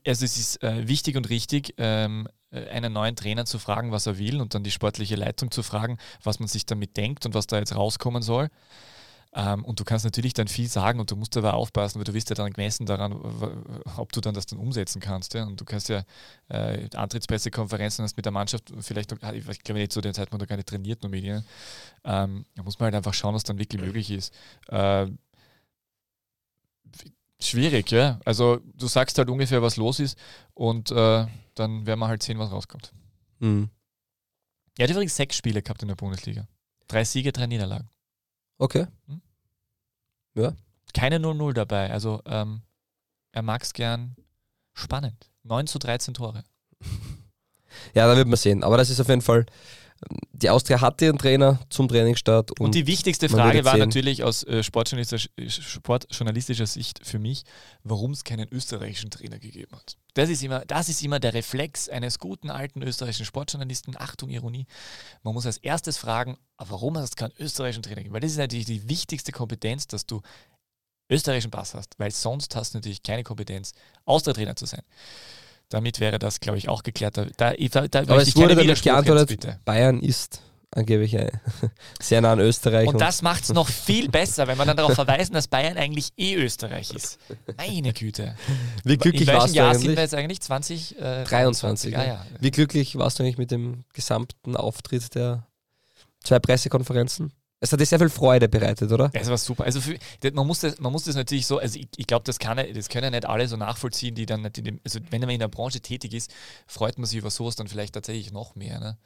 also 0.07 0.25
es 0.25 0.37
ist 0.39 0.63
äh, 0.63 0.87
wichtig 0.89 1.17
und 1.17 1.29
richtig, 1.29 1.75
ähm, 1.79 2.29
äh, 2.51 2.69
einen 2.69 2.93
neuen 2.93 3.17
Trainer 3.17 3.45
zu 3.45 3.59
fragen, 3.59 3.91
was 3.93 4.07
er 4.07 4.19
will 4.19 4.41
und 4.41 4.55
dann 4.55 4.63
die 4.65 4.71
sportliche 4.71 5.17
Leitung 5.17 5.51
zu 5.51 5.63
fragen, 5.63 5.99
was 6.23 6.39
man 6.39 6.49
sich 6.49 6.67
damit 6.67 6.97
denkt 6.97 7.27
und 7.27 7.35
was 7.35 7.47
da 7.47 7.59
jetzt 7.59 7.75
rauskommen 7.75 8.23
soll. 8.23 8.49
Ähm, 9.35 9.65
und 9.67 9.79
du 9.81 9.85
kannst 9.85 10.07
natürlich 10.07 10.33
dann 10.33 10.49
viel 10.49 10.67
sagen 10.69 10.99
und 10.99 11.11
du 11.11 11.17
musst 11.17 11.37
aber 11.37 11.55
aufpassen, 11.55 11.99
weil 11.99 12.05
du 12.05 12.15
wirst 12.15 12.31
ja 12.31 12.37
dann 12.37 12.51
gemessen 12.53 12.87
daran, 12.87 13.13
ob 13.99 14.13
du 14.13 14.23
dann 14.23 14.33
das 14.35 14.47
dann 14.47 14.59
umsetzen 14.59 14.99
kannst. 15.01 15.35
Ja? 15.35 15.45
Und 15.45 15.61
du 15.61 15.65
kannst 15.67 15.91
ja 15.91 16.05
äh, 16.49 16.89
Antrittspressekonferenzen 16.95 18.03
hast 18.03 18.17
mit 18.17 18.25
der 18.25 18.33
Mannschaft, 18.33 18.73
vielleicht, 18.81 19.13
ich 19.13 19.63
glaube 19.63 19.81
nicht 19.81 19.93
zu 19.93 20.01
dem 20.01 20.15
Zeitpunkt 20.15 20.41
noch 20.43 20.49
gar 20.49 20.57
nicht 20.57 20.69
trainiert 20.69 21.03
nur 21.03 21.11
mit 21.11 21.23
ihnen. 21.23 21.45
Ähm, 22.05 22.47
da 22.55 22.63
muss 22.63 22.79
man 22.79 22.87
halt 22.87 22.95
einfach 22.95 23.15
schauen, 23.15 23.35
was 23.35 23.43
dann 23.45 23.59
wirklich 23.59 23.83
möglich 23.83 24.11
ist. 24.11 24.33
Äh, 24.69 25.09
schwierig, 27.41 27.91
ja. 27.91 28.21
Also 28.25 28.61
du 28.75 28.87
sagst 28.87 29.19
halt 29.19 29.31
ungefähr, 29.31 29.63
was 29.63 29.77
los 29.77 30.01
ist 30.01 30.19
und 30.55 30.91
äh, 30.91 31.27
dann 31.55 31.87
werden 31.87 32.01
wir 32.01 32.09
halt 32.09 32.23
sehen, 32.23 32.39
was 32.39 32.51
rauskommt. 32.51 32.93
Mhm. 33.39 33.71
Er 34.79 34.85
hat 34.85 34.91
übrigens 34.91 35.17
sechs 35.17 35.37
Spiele 35.37 35.63
gehabt 35.63 35.83
in 35.83 35.89
der 35.89 35.95
Bundesliga. 35.95 36.47
Drei 36.89 37.05
Siege, 37.05 37.33
drei 37.33 37.47
Niederlagen. 37.47 37.89
Okay. 38.59 38.87
Keine 40.95 41.19
0-0 41.19 41.53
dabei. 41.53 41.91
Also 41.91 42.21
ähm, 42.27 42.63
er 43.33 43.43
mag 43.43 43.63
es 43.63 43.73
gern 43.73 44.17
spannend. 44.75 45.31
9 45.43 45.67
zu 45.67 45.79
13 45.79 46.15
Tore. 46.15 46.45
Ja, 47.95 48.07
da 48.07 48.17
wird 48.17 48.27
man 48.27 48.37
sehen. 48.39 48.65
Aber 48.65 48.79
das 48.79 48.89
ist 48.89 49.01
auf 49.01 49.09
jeden 49.09 49.21
Fall, 49.21 49.45
die 50.33 50.51
Austria 50.51 50.81
hatte 50.81 51.07
ihren 51.07 51.19
Trainer 51.19 51.61
zum 51.71 51.89
Trainingsstart. 51.89 52.51
Und, 52.53 52.61
Und, 52.61 52.75
die 52.75 52.87
wichtigste 52.87 53.29
Frage 53.29 53.65
war 53.65 53.77
natürlich 53.77 54.23
aus 54.23 54.43
äh, 54.45 54.63
sportjournalistischer, 54.63 55.29
sportjournalistischer 55.49 56.67
Sicht 56.67 57.01
für 57.07 57.19
mich, 57.19 57.45
warum 57.83 58.13
es 58.13 58.25
keinen 58.25 58.47
österreichischen 58.53 59.11
Trainer 59.11 59.39
gegeben 59.39 59.75
hat. 59.75 59.97
Das 60.15 60.29
ist, 60.31 60.43
immer, 60.43 60.65
das 60.67 60.89
ist 60.89 61.03
immer 61.03 61.21
der 61.21 61.35
Reflex 61.35 61.89
eines 61.89 62.19
guten 62.19 62.51
alten 62.51 62.83
österreichischen 62.83 63.27
Sportjournalisten. 63.27 63.95
Achtung, 63.99 64.31
Ironie. 64.31 64.67
Man 65.23 65.35
muss 65.35 65.47
als 65.47 65.59
erstes 65.59 65.97
fragen, 65.97 66.37
warum 66.59 66.97
hat 66.97 67.05
es 67.05 67.17
keinen 67.17 67.33
österreichischen 67.39 67.83
Trainer 67.83 67.97
gegeben? 67.97 68.15
Weil 68.15 68.21
das 68.21 68.33
ist 68.33 68.39
natürlich 68.39 68.67
die 68.67 68.89
wichtigste 68.89 69.33
Kompetenz, 69.33 69.87
dass 69.87 70.07
du 70.07 70.23
österreichischen 71.11 71.51
Pass 71.51 71.75
hast, 71.75 71.99
weil 71.99 72.11
sonst 72.11 72.57
hast 72.57 72.75
du 72.75 72.79
natürlich 72.79 73.03
keine 73.03 73.23
Kompetenz, 73.23 73.73
Austria-Trainer 74.05 74.57
zu 74.57 74.67
sein. 74.67 74.83
Damit 75.69 75.99
wäre 76.01 76.19
das, 76.19 76.41
glaube 76.41 76.59
ich, 76.59 76.69
auch 76.69 76.83
geklärt. 76.83 77.17
Da, 77.17 77.25
da, 77.37 77.53
da, 77.89 78.01
Aber 78.01 78.23
es 78.23 78.37
wurde 78.37 78.55
damit 78.55 78.67
jetzt, 78.69 78.83
geantwortet, 78.83 79.29
bitte. 79.29 79.61
Bayern 79.65 80.01
ist 80.01 80.41
angeblich 80.71 81.17
sehr 82.01 82.21
nah 82.21 82.33
an 82.33 82.41
Österreich. 82.41 82.87
Und 82.89 83.01
das 83.01 83.23
macht 83.23 83.45
es 83.45 83.53
noch 83.53 83.69
viel 83.69 84.09
besser, 84.09 84.47
wenn 84.47 84.59
man 84.59 84.69
dann 84.69 84.77
darauf 84.77 84.95
verweisen, 84.95 85.33
dass 85.33 85.49
Bayern 85.49 85.77
eigentlich 85.77 86.11
eh 86.17 86.35
Österreich 86.35 86.93
ist. 86.95 87.19
Meine 87.57 87.93
Güte. 87.93 88.37
wie 88.85 88.97
glücklich 88.97 89.23
In 89.23 89.27
welchem 89.29 89.41
warst 89.41 89.55
du 89.55 89.59
Jahr 89.59 89.75
sind 89.75 89.83
wir 89.83 89.89
eigentlich? 89.91 90.03
jetzt 90.03 90.15
eigentlich? 90.15 90.41
20? 90.41 91.01
Äh, 91.01 91.25
23, 91.25 91.97
Ah, 91.97 92.05
ja. 92.07 92.27
Wie 92.41 92.51
glücklich 92.51 92.97
warst 92.97 93.19
du 93.19 93.23
eigentlich 93.23 93.39
mit 93.39 93.51
dem 93.51 93.85
gesamten 93.93 94.57
Auftritt 94.57 95.15
der 95.15 95.47
zwei 96.23 96.39
Pressekonferenzen? 96.39 97.33
Es 97.59 97.73
hat 97.73 97.81
dir 97.81 97.87
sehr 97.87 97.99
viel 97.99 98.11
Freude 98.11 98.49
bereitet, 98.49 98.93
oder? 98.93 99.09
Das 99.09 99.31
war 99.31 99.39
super. 99.39 99.65
Also 99.65 99.81
für, 99.81 99.97
man, 100.33 100.47
muss 100.47 100.61
das, 100.61 100.79
man 100.79 100.93
muss 100.93 101.05
das 101.05 101.15
natürlich 101.17 101.47
so, 101.47 101.59
also 101.59 101.79
ich, 101.79 101.89
ich 101.97 102.07
glaube, 102.07 102.25
das, 102.25 102.37
das 102.39 102.89
können 102.91 103.05
ja 103.05 103.11
nicht 103.11 103.25
alle 103.25 103.49
so 103.49 103.57
nachvollziehen, 103.57 104.15
die 104.15 104.27
dann 104.27 104.43
nicht 104.43 104.59
in 104.59 104.65
dem, 104.65 104.81
also 104.85 105.01
wenn 105.11 105.23
man 105.23 105.31
in 105.31 105.41
der 105.41 105.49
Branche 105.49 105.81
tätig 105.81 106.13
ist, 106.13 106.33
freut 106.67 106.99
man 106.99 107.07
sich 107.07 107.19
über 107.19 107.31
sowas 107.31 107.57
dann 107.57 107.67
vielleicht 107.67 107.95
tatsächlich 107.95 108.31
noch 108.31 108.57
mehr. 108.57 108.79
Ne? 108.79 108.99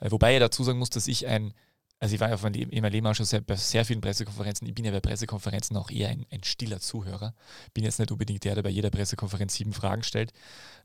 Äh, 0.00 0.10
Wobei 0.10 0.34
ich 0.34 0.40
dazu 0.40 0.64
sagen 0.64 0.78
muss, 0.78 0.90
dass 0.90 1.08
ich 1.08 1.26
ein, 1.26 1.54
also 2.00 2.14
ich 2.14 2.20
war 2.20 2.28
ja 2.28 2.36
von 2.36 2.52
in 2.52 2.82
meinem 2.82 2.92
Leben 2.92 3.06
auch 3.06 3.14
schon 3.14 3.24
sehr, 3.24 3.40
bei 3.40 3.56
sehr 3.56 3.84
vielen 3.84 4.00
Pressekonferenzen, 4.00 4.66
ich 4.68 4.74
bin 4.74 4.84
ja 4.84 4.90
bei 4.90 5.00
Pressekonferenzen 5.00 5.76
auch 5.76 5.90
eher 5.90 6.10
ein, 6.10 6.26
ein 6.30 6.42
stiller 6.42 6.80
Zuhörer. 6.80 7.34
Bin 7.72 7.84
jetzt 7.84 7.98
nicht 7.98 8.12
unbedingt 8.12 8.44
der, 8.44 8.56
der 8.56 8.62
bei 8.62 8.68
jeder 8.68 8.90
Pressekonferenz 8.90 9.54
sieben 9.54 9.72
Fragen 9.72 10.02
stellt, 10.02 10.32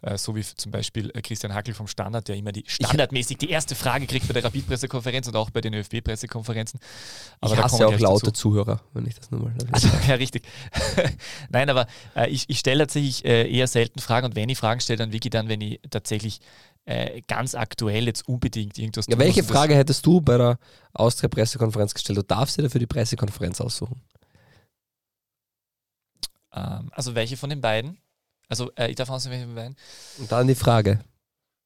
äh, 0.01 0.17
so 0.17 0.35
wie 0.35 0.43
zum 0.43 0.71
Beispiel 0.71 1.11
äh, 1.13 1.21
Christian 1.21 1.53
Hackel 1.53 1.73
vom 1.73 1.87
Standard, 1.87 2.27
der 2.27 2.35
immer 2.35 2.51
die 2.51 2.63
standardmäßig 2.67 3.37
die 3.37 3.49
erste 3.49 3.75
Frage 3.75 4.07
kriegt 4.07 4.27
bei 4.27 4.33
der 4.33 4.45
Rapid-Pressekonferenz 4.45 5.27
und 5.27 5.35
auch 5.35 5.49
bei 5.49 5.61
den 5.61 5.73
ÖFB-Pressekonferenzen. 5.73 6.79
ich 6.79 7.51
da 7.51 7.63
hasse 7.63 7.79
wir 7.79 7.87
auch 7.89 7.99
laute 7.99 8.27
dazu. 8.27 8.49
Zuhörer, 8.49 8.81
wenn 8.93 9.05
ich 9.05 9.15
das 9.15 9.29
nur 9.31 9.41
mal. 9.41 9.53
Also, 9.71 9.89
ja, 10.07 10.15
richtig. 10.15 10.47
Nein, 11.49 11.69
aber 11.69 11.87
äh, 12.15 12.29
ich, 12.29 12.45
ich 12.49 12.59
stelle 12.59 12.83
tatsächlich 12.83 13.25
äh, 13.25 13.51
eher 13.51 13.67
selten 13.67 13.99
Fragen 13.99 14.27
und 14.27 14.35
wenn 14.35 14.47
ich 14.47 14.57
Fragen 14.57 14.79
stelle, 14.79 14.97
dann 14.97 15.11
wirklich 15.11 15.31
dann, 15.31 15.49
wenn 15.49 15.59
ich 15.59 15.81
tatsächlich 15.89 16.39
äh, 16.89 17.21
ganz 17.27 17.53
aktuell 17.53 18.05
jetzt 18.07 18.27
unbedingt 18.27 18.77
irgendwas 18.79 19.05
Ja, 19.07 19.11
tun 19.15 19.19
welche 19.19 19.41
das- 19.41 19.51
Frage 19.51 19.75
hättest 19.75 20.05
du 20.05 20.21
bei 20.21 20.37
der 20.37 20.57
Austria-Pressekonferenz 20.93 21.93
gestellt? 21.93 22.17
Du 22.17 22.23
darfst 22.23 22.57
dir 22.57 22.63
dafür 22.63 22.79
die 22.79 22.87
Pressekonferenz 22.87 23.61
aussuchen. 23.61 24.01
Ähm, 26.53 26.89
also 26.93 27.15
welche 27.15 27.37
von 27.37 27.49
den 27.49 27.61
beiden? 27.61 27.97
Also 28.47 28.71
äh, 28.75 28.89
ich 28.89 28.95
darf 28.95 29.09
auswählen, 29.09 29.33
welche 29.33 29.45
von 29.45 29.55
den 29.55 29.63
beiden. 29.75 29.77
Und 30.17 30.31
dann 30.31 30.47
die 30.47 30.55
Frage. 30.55 31.03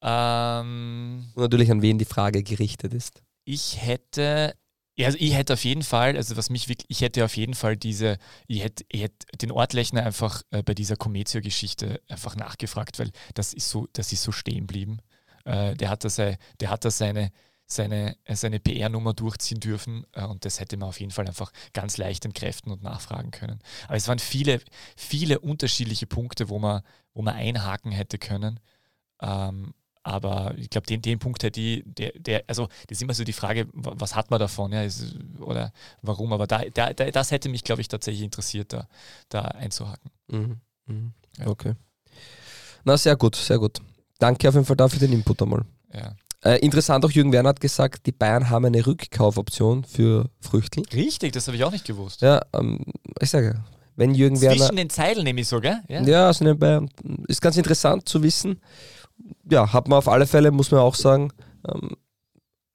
Ähm, 0.02 1.30
Und 1.34 1.42
natürlich 1.42 1.70
an 1.70 1.80
wen 1.82 1.98
die 1.98 2.04
Frage 2.04 2.42
gerichtet 2.42 2.92
ist. 2.92 3.22
ich 3.46 3.80
hätte, 3.80 4.54
ja, 4.96 5.06
also 5.06 5.16
ich 5.18 5.32
hätte 5.34 5.54
auf 5.54 5.64
jeden 5.64 5.82
Fall, 5.82 6.16
also 6.16 6.36
was 6.36 6.50
mich 6.50 6.68
wirklich, 6.68 6.86
ich 6.90 7.00
hätte 7.00 7.24
auf 7.24 7.36
jeden 7.36 7.54
Fall 7.54 7.76
diese, 7.78 8.18
ich 8.46 8.62
hätte, 8.62 8.84
ich 8.90 9.00
hätte 9.02 9.26
den 9.40 9.50
Ortlechner 9.50 10.02
einfach 10.04 10.42
äh, 10.50 10.62
bei 10.62 10.74
dieser 10.74 10.96
Comezio-Geschichte 10.96 12.02
einfach 12.08 12.36
nachgefragt, 12.36 12.98
weil 12.98 13.10
das 13.32 13.54
ist 13.54 13.70
so, 13.70 13.88
das 13.94 14.12
ist 14.12 14.22
so 14.22 14.32
stehen 14.32 14.66
geblieben. 14.66 14.98
Äh, 15.44 15.74
der 15.74 15.90
hat 15.90 16.04
da, 16.04 16.10
sei, 16.10 16.38
der 16.60 16.70
hat 16.70 16.84
da 16.84 16.90
seine, 16.90 17.30
seine, 17.66 18.16
äh, 18.24 18.34
seine 18.34 18.60
PR-Nummer 18.60 19.14
durchziehen 19.14 19.60
dürfen 19.60 20.06
äh, 20.12 20.24
und 20.24 20.44
das 20.44 20.60
hätte 20.60 20.76
man 20.76 20.88
auf 20.88 21.00
jeden 21.00 21.12
Fall 21.12 21.26
einfach 21.26 21.52
ganz 21.72 21.96
leicht 21.96 22.24
entkräften 22.24 22.72
und 22.72 22.82
nachfragen 22.82 23.30
können. 23.30 23.60
Aber 23.86 23.96
es 23.96 24.08
waren 24.08 24.18
viele, 24.18 24.60
viele 24.96 25.40
unterschiedliche 25.40 26.06
Punkte, 26.06 26.48
wo 26.48 26.58
man, 26.58 26.82
wo 27.12 27.22
man 27.22 27.34
einhaken 27.34 27.92
hätte 27.92 28.18
können. 28.18 28.60
Ähm, 29.20 29.74
aber 30.02 30.54
ich 30.58 30.68
glaube, 30.68 30.86
den, 30.86 31.00
den 31.00 31.18
Punkt 31.18 31.42
hätte 31.42 31.60
ich, 31.60 31.82
der, 31.86 32.12
der, 32.12 32.44
also 32.46 32.68
das 32.88 32.98
ist 32.98 33.02
immer 33.02 33.14
so 33.14 33.24
die 33.24 33.32
Frage, 33.32 33.66
was 33.72 34.14
hat 34.14 34.30
man 34.30 34.38
davon, 34.38 34.70
ja, 34.70 34.82
ist, 34.82 35.16
oder 35.40 35.72
warum, 36.02 36.34
aber 36.34 36.46
da, 36.46 36.62
da, 36.74 36.92
das 36.92 37.30
hätte 37.30 37.48
mich, 37.48 37.64
glaube 37.64 37.80
ich, 37.80 37.88
tatsächlich 37.88 38.22
interessiert, 38.22 38.74
da, 38.74 38.86
da 39.30 39.40
einzuhaken. 39.40 40.10
Mhm. 40.28 40.60
Mhm. 40.86 41.14
Ja. 41.38 41.46
Okay. 41.46 41.74
Na, 42.84 42.98
sehr 42.98 43.16
gut, 43.16 43.34
sehr 43.34 43.58
gut. 43.58 43.80
Danke 44.18 44.48
auf 44.48 44.54
jeden 44.54 44.66
Fall 44.66 44.76
dafür 44.76 45.00
den 45.00 45.12
Input 45.12 45.42
einmal. 45.42 45.64
Ja. 45.92 46.14
Äh, 46.44 46.58
interessant, 46.58 47.04
auch 47.04 47.10
Jürgen 47.10 47.32
Werner 47.32 47.50
hat 47.50 47.60
gesagt, 47.60 48.06
die 48.06 48.12
Bayern 48.12 48.50
haben 48.50 48.66
eine 48.66 48.86
Rückkaufoption 48.86 49.84
für 49.84 50.28
Früchtl. 50.40 50.82
Richtig, 50.92 51.32
das 51.32 51.46
habe 51.46 51.56
ich 51.56 51.64
auch 51.64 51.72
nicht 51.72 51.86
gewusst. 51.86 52.20
Ja, 52.20 52.42
ähm, 52.52 52.84
ich 53.20 53.30
sage, 53.30 53.64
wenn 53.96 54.14
Jürgen 54.14 54.36
Zwischen 54.36 54.60
Werner. 54.60 54.76
den 54.76 54.90
Zeilen 54.90 55.24
nehme 55.24 55.40
ich 55.40 55.48
so, 55.48 55.60
gell? 55.60 55.80
Ja, 55.88 56.02
ja 56.02 56.26
also 56.26 56.44
nebenbei. 56.44 56.86
Ist 57.28 57.40
ganz 57.40 57.56
interessant 57.56 58.08
zu 58.08 58.22
wissen. 58.22 58.60
Ja, 59.48 59.72
hat 59.72 59.88
man 59.88 59.98
auf 59.98 60.08
alle 60.08 60.26
Fälle, 60.26 60.50
muss 60.50 60.70
man 60.70 60.80
auch 60.80 60.94
sagen, 60.94 61.32
ähm, 61.66 61.96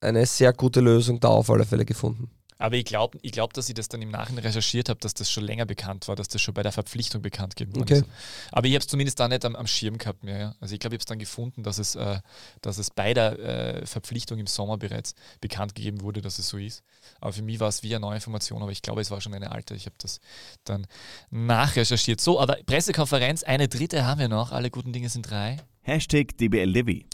eine 0.02 0.26
sehr 0.26 0.54
gute 0.54 0.80
Lösung 0.80 1.20
da 1.20 1.28
auf 1.28 1.50
alle 1.50 1.66
Fälle 1.66 1.86
gefunden. 1.86 2.32
Aber 2.60 2.76
ich 2.76 2.84
glaube, 2.84 3.18
ich 3.22 3.32
glaub, 3.32 3.54
dass 3.54 3.70
ich 3.70 3.74
das 3.74 3.88
dann 3.88 4.02
im 4.02 4.12
Nachhinein 4.12 4.44
recherchiert 4.44 4.90
habe, 4.90 5.00
dass 5.00 5.14
das 5.14 5.32
schon 5.32 5.46
länger 5.46 5.66
bekannt 5.66 6.10
war, 6.10 6.18
dass 6.18 6.28
das 6.28 6.42
schon 6.42 6.54
bei 6.54 6.62
der 6.62 6.74
Verpflichtung 6.74 7.22
bekannt 7.22 7.56
gegeben 7.56 7.82
okay. 7.82 8.00
ist. 8.00 8.06
Aber 8.52 8.68
ich 8.68 8.74
habe 8.74 8.82
es 8.82 8.88
zumindest 8.88 9.18
da 9.18 9.30
nicht 9.30 9.46
am, 9.46 9.56
am, 9.56 9.66
Schirm 9.66 9.98
gehabt 9.98 10.26
mehr. 10.26 10.38
Ja. 10.38 10.56
Also 10.60 10.74
ich 10.74 10.80
glaube, 10.82 10.96
ich 10.96 10.98
habe 10.98 11.04
es 11.04 11.06
dann 11.06 11.20
gefunden, 11.20 11.64
dass 11.64 11.78
es, 11.78 11.96
äh, 11.96 12.20
dass 12.62 12.78
es 12.78 12.92
bei 12.92 13.14
der 13.14 13.40
äh, 13.40 13.86
Verpflichtung 13.86 14.40
im 14.40 14.48
Sommer 14.48 14.78
bereits 14.78 15.16
bekannt 15.40 15.74
gegeben 15.74 16.02
wurde, 16.02 16.22
dass 16.22 16.38
es 16.38 16.50
so 16.50 16.58
ist. 16.58 16.84
Aber 17.22 17.32
für 17.32 17.44
mich 17.44 17.62
war 17.62 17.70
es 17.70 17.82
wie 17.82 17.96
eine 17.96 18.02
neue 18.02 18.16
Information, 18.16 18.62
aber 18.62 18.74
ich 18.74 18.82
glaube, 18.82 19.00
es 19.00 19.10
war 19.10 19.22
schon 19.22 19.34
eine 19.34 19.52
alte. 19.54 19.74
Ich 19.74 19.86
habe 19.86 19.96
das 19.98 20.20
dann 20.66 20.86
nachrecherchiert. 21.32 22.20
So, 22.20 22.42
aber 22.42 22.58
Pressekonferenz, 22.66 23.44
eine 23.44 23.70
dritte 23.70 24.06
haben 24.06 24.20
wir 24.20 24.28
noch. 24.28 24.52
Alle 24.52 24.70
guten 24.70 24.92
Dinge 24.92 25.08
sind 25.08 25.30
drei. 25.30 25.58
Hashtag 25.84 26.38
DBLDevi. 26.38 27.06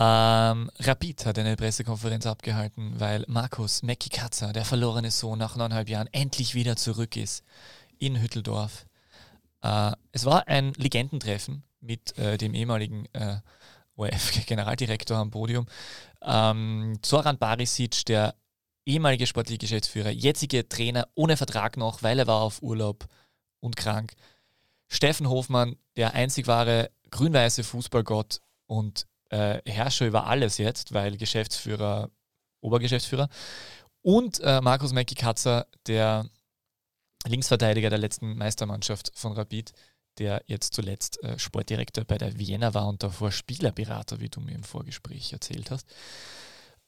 Ähm, 0.00 0.70
Rapid 0.78 1.26
hat 1.26 1.40
eine 1.40 1.56
Pressekonferenz 1.56 2.24
abgehalten, 2.24 3.00
weil 3.00 3.24
Markus 3.26 3.82
Mecki 3.82 4.10
Katzer, 4.10 4.52
der 4.52 4.64
verlorene 4.64 5.10
Sohn, 5.10 5.40
nach 5.40 5.56
neuneinhalb 5.56 5.88
Jahren 5.88 6.08
endlich 6.12 6.54
wieder 6.54 6.76
zurück 6.76 7.16
ist 7.16 7.42
in 7.98 8.22
Hütteldorf. 8.22 8.86
Äh, 9.60 9.90
es 10.12 10.24
war 10.24 10.46
ein 10.46 10.72
Legendentreffen 10.74 11.64
mit 11.80 12.16
äh, 12.16 12.38
dem 12.38 12.54
ehemaligen 12.54 13.06
äh, 13.12 13.38
ORF-Generaldirektor 13.96 15.16
am 15.16 15.32
Podium. 15.32 15.66
Ähm, 16.22 17.00
Zoran 17.02 17.38
Barisic, 17.38 18.06
der 18.06 18.36
ehemalige 18.86 19.26
sportliche 19.26 19.58
Geschäftsführer, 19.58 20.10
jetzige 20.10 20.68
Trainer 20.68 21.08
ohne 21.16 21.36
Vertrag 21.36 21.76
noch, 21.76 22.04
weil 22.04 22.20
er 22.20 22.28
war 22.28 22.40
auf 22.40 22.62
Urlaub 22.62 23.08
und 23.58 23.76
krank. 23.76 24.14
Steffen 24.86 25.28
Hofmann, 25.28 25.74
der 25.96 26.14
einzig 26.14 26.46
wahre 26.46 26.92
grün-weiße 27.10 27.64
Fußballgott 27.64 28.42
und 28.66 29.08
äh, 29.30 29.60
Herrscher 29.66 30.06
über 30.06 30.26
alles 30.26 30.58
jetzt, 30.58 30.92
weil 30.94 31.16
Geschäftsführer, 31.16 32.10
Obergeschäftsführer. 32.60 33.28
Und 34.02 34.40
äh, 34.40 34.60
Markus 34.60 34.92
Mecki 34.92 35.14
Katzer, 35.14 35.66
der 35.86 36.28
Linksverteidiger 37.26 37.90
der 37.90 37.98
letzten 37.98 38.36
Meistermannschaft 38.36 39.12
von 39.14 39.32
Rapid, 39.32 39.72
der 40.18 40.42
jetzt 40.46 40.74
zuletzt 40.74 41.22
äh, 41.22 41.38
Sportdirektor 41.38 42.04
bei 42.04 42.18
der 42.18 42.38
Vienna 42.38 42.74
war 42.74 42.88
und 42.88 43.02
davor 43.02 43.30
Spielerberater, 43.30 44.20
wie 44.20 44.28
du 44.28 44.40
mir 44.40 44.54
im 44.54 44.62
Vorgespräch 44.62 45.32
erzählt 45.32 45.70
hast. 45.70 45.86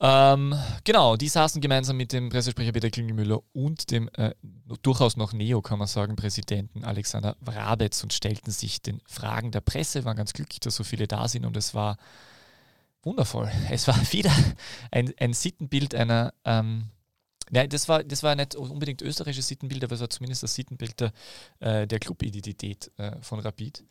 Ähm, 0.02 0.54
genau, 0.84 1.16
die 1.16 1.28
saßen 1.28 1.60
gemeinsam 1.60 1.98
mit 1.98 2.12
dem 2.14 2.30
Pressesprecher 2.30 2.72
Peter 2.72 2.88
Klingelmüller 2.88 3.40
und 3.52 3.90
dem 3.90 4.08
äh, 4.14 4.34
durchaus 4.82 5.18
noch 5.18 5.34
Neo, 5.34 5.60
kann 5.60 5.78
man 5.78 5.88
sagen, 5.88 6.16
Präsidenten 6.16 6.84
Alexander 6.84 7.36
Wrabetz 7.40 8.02
und 8.02 8.14
stellten 8.14 8.50
sich 8.50 8.80
den 8.80 9.02
Fragen 9.06 9.50
der 9.50 9.60
Presse, 9.60 10.06
waren 10.06 10.16
ganz 10.16 10.32
glücklich, 10.32 10.60
dass 10.60 10.76
so 10.76 10.84
viele 10.84 11.06
da 11.06 11.28
sind 11.28 11.44
und 11.44 11.56
es 11.56 11.74
war 11.74 11.98
wundervoll. 13.02 13.50
Es 13.70 13.88
war 13.88 13.96
wieder 14.12 14.32
ein, 14.90 15.12
ein 15.18 15.32
Sittenbild 15.32 15.94
einer, 15.94 16.34
ähm, 16.44 16.90
ja, 17.50 17.66
das 17.66 17.88
war, 17.88 18.04
das 18.04 18.22
war 18.22 18.34
nicht 18.36 18.54
unbedingt 18.54 19.02
österreichisches 19.02 19.48
Sittenbild, 19.48 19.82
aber 19.82 19.94
es 19.94 20.00
war 20.00 20.10
zumindest 20.10 20.42
das 20.42 20.54
Sittenbild 20.54 21.00
der, 21.00 21.12
äh, 21.58 21.86
der 21.86 21.98
Clubidentität 21.98 22.92
äh, 22.96 23.16
von 23.20 23.40
Rapid. 23.40 23.84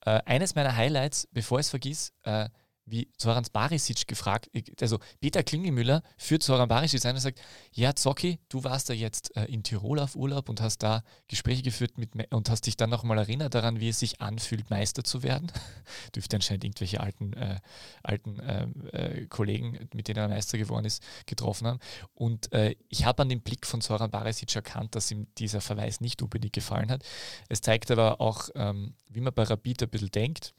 Äh, 0.00 0.20
eines 0.26 0.54
meiner 0.54 0.76
Highlights, 0.76 1.28
bevor 1.32 1.60
ich 1.60 1.66
es 1.66 1.70
vergiss, 1.70 2.12
äh, 2.24 2.48
wie 2.86 3.10
Zoran 3.16 3.44
Barisic 3.52 4.06
gefragt, 4.06 4.50
also 4.80 4.98
Peter 5.20 5.42
Klingelmüller 5.42 6.02
führt 6.18 6.42
Zoran 6.42 6.68
Barisic 6.68 7.04
ein 7.06 7.14
und 7.14 7.20
sagt, 7.20 7.40
ja 7.72 7.94
Zocki, 7.94 8.38
du 8.48 8.64
warst 8.64 8.90
da 8.90 8.92
jetzt 8.92 9.34
äh, 9.36 9.44
in 9.46 9.62
Tirol 9.62 9.98
auf 9.98 10.16
Urlaub 10.16 10.48
und 10.48 10.60
hast 10.60 10.78
da 10.78 11.02
Gespräche 11.28 11.62
geführt 11.62 11.98
mit 11.98 12.10
und 12.32 12.50
hast 12.50 12.66
dich 12.66 12.76
dann 12.76 12.90
nochmal 12.90 13.18
erinnert 13.18 13.54
daran, 13.54 13.80
wie 13.80 13.88
es 13.88 13.98
sich 13.98 14.20
anfühlt, 14.20 14.70
Meister 14.70 15.02
zu 15.04 15.22
werden. 15.22 15.50
Dürfte 16.14 16.36
anscheinend 16.36 16.64
irgendwelche 16.64 17.00
alten, 17.00 17.32
äh, 17.34 17.60
alten 18.02 18.38
äh, 18.40 18.66
äh 18.92 19.26
Kollegen, 19.26 19.88
mit 19.94 20.08
denen 20.08 20.18
er 20.18 20.28
Meister 20.28 20.58
geworden 20.58 20.84
ist, 20.84 21.02
getroffen 21.26 21.66
haben. 21.66 21.78
Und 22.14 22.52
äh, 22.52 22.76
ich 22.88 23.04
habe 23.04 23.22
an 23.22 23.28
dem 23.28 23.40
Blick 23.40 23.66
von 23.66 23.80
Zoran 23.80 24.10
Barisic 24.10 24.54
erkannt, 24.54 24.94
dass 24.94 25.10
ihm 25.10 25.26
dieser 25.38 25.60
Verweis 25.60 26.00
nicht 26.00 26.22
unbedingt 26.22 26.52
gefallen 26.52 26.90
hat. 26.90 27.02
Es 27.48 27.60
zeigt 27.60 27.90
aber 27.90 28.20
auch, 28.20 28.50
ähm, 28.54 28.94
wie 29.08 29.20
man 29.20 29.32
bei 29.32 29.44
Rapid 29.44 29.84
ein 29.84 29.88
bisschen 29.88 30.10
denkt 30.10 30.54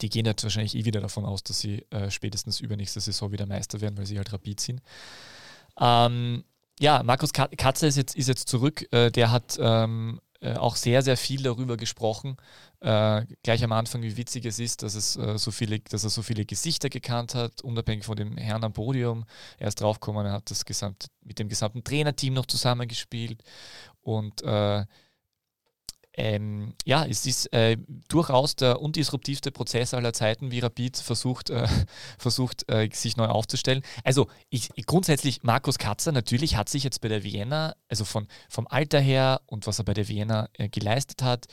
die 0.00 0.08
gehen 0.08 0.26
jetzt 0.26 0.42
wahrscheinlich 0.42 0.76
eh 0.76 0.84
wieder 0.84 1.00
davon 1.00 1.24
aus, 1.24 1.42
dass 1.42 1.58
sie 1.58 1.86
äh, 1.90 2.10
spätestens 2.10 2.60
übernächste 2.60 3.00
Saison 3.00 3.32
wieder 3.32 3.46
Meister 3.46 3.80
werden, 3.80 3.96
weil 3.98 4.06
sie 4.06 4.16
halt 4.16 4.32
rapid 4.32 4.60
sind. 4.60 4.82
Ähm, 5.78 6.44
ja, 6.78 7.02
Markus 7.02 7.32
Katze 7.32 7.86
ist 7.86 7.96
jetzt, 7.96 8.16
ist 8.16 8.28
jetzt 8.28 8.48
zurück. 8.48 8.86
Äh, 8.92 9.10
der 9.10 9.30
hat 9.30 9.58
ähm, 9.60 10.20
äh, 10.40 10.54
auch 10.54 10.76
sehr, 10.76 11.02
sehr 11.02 11.18
viel 11.18 11.42
darüber 11.42 11.76
gesprochen. 11.76 12.38
Äh, 12.80 13.26
gleich 13.42 13.62
am 13.62 13.72
Anfang, 13.72 14.00
wie 14.02 14.16
witzig 14.16 14.46
es 14.46 14.58
ist, 14.58 14.82
dass, 14.82 14.94
es, 14.94 15.16
äh, 15.16 15.36
so 15.36 15.50
viele, 15.50 15.80
dass 15.80 16.04
er 16.04 16.10
so 16.10 16.22
viele 16.22 16.46
Gesichter 16.46 16.88
gekannt 16.88 17.34
hat, 17.34 17.60
unabhängig 17.62 18.06
von 18.06 18.16
dem 18.16 18.38
Herrn 18.38 18.64
am 18.64 18.72
Podium. 18.72 19.26
Er 19.58 19.68
ist 19.68 19.80
draufgekommen, 19.82 20.24
er 20.24 20.32
hat 20.32 20.50
das 20.50 20.64
gesamt, 20.64 21.08
mit 21.22 21.38
dem 21.38 21.50
gesamten 21.50 21.84
Trainerteam 21.84 22.32
noch 22.32 22.46
zusammengespielt 22.46 23.42
und 24.00 24.42
äh, 24.42 24.86
ähm, 26.14 26.74
ja, 26.84 27.04
es 27.04 27.24
ist 27.26 27.52
äh, 27.52 27.76
durchaus 28.08 28.56
der 28.56 28.80
undisruptivste 28.80 29.52
Prozess 29.52 29.94
aller 29.94 30.12
Zeiten, 30.12 30.50
wie 30.50 30.58
Rapid 30.58 30.96
versucht, 30.96 31.50
äh, 31.50 31.68
versucht 32.18 32.70
äh, 32.70 32.88
sich 32.92 33.16
neu 33.16 33.26
aufzustellen. 33.26 33.82
Also 34.04 34.26
ich, 34.48 34.70
grundsätzlich, 34.86 35.42
Markus 35.42 35.78
Katzer 35.78 36.12
natürlich 36.12 36.56
hat 36.56 36.68
sich 36.68 36.84
jetzt 36.84 37.00
bei 37.00 37.08
der 37.08 37.22
Vienna, 37.22 37.74
also 37.88 38.04
von, 38.04 38.26
vom 38.48 38.66
Alter 38.68 39.00
her 39.00 39.40
und 39.46 39.66
was 39.66 39.78
er 39.78 39.84
bei 39.84 39.94
der 39.94 40.08
Vienna 40.08 40.48
äh, 40.54 40.68
geleistet 40.68 41.22
hat, 41.22 41.46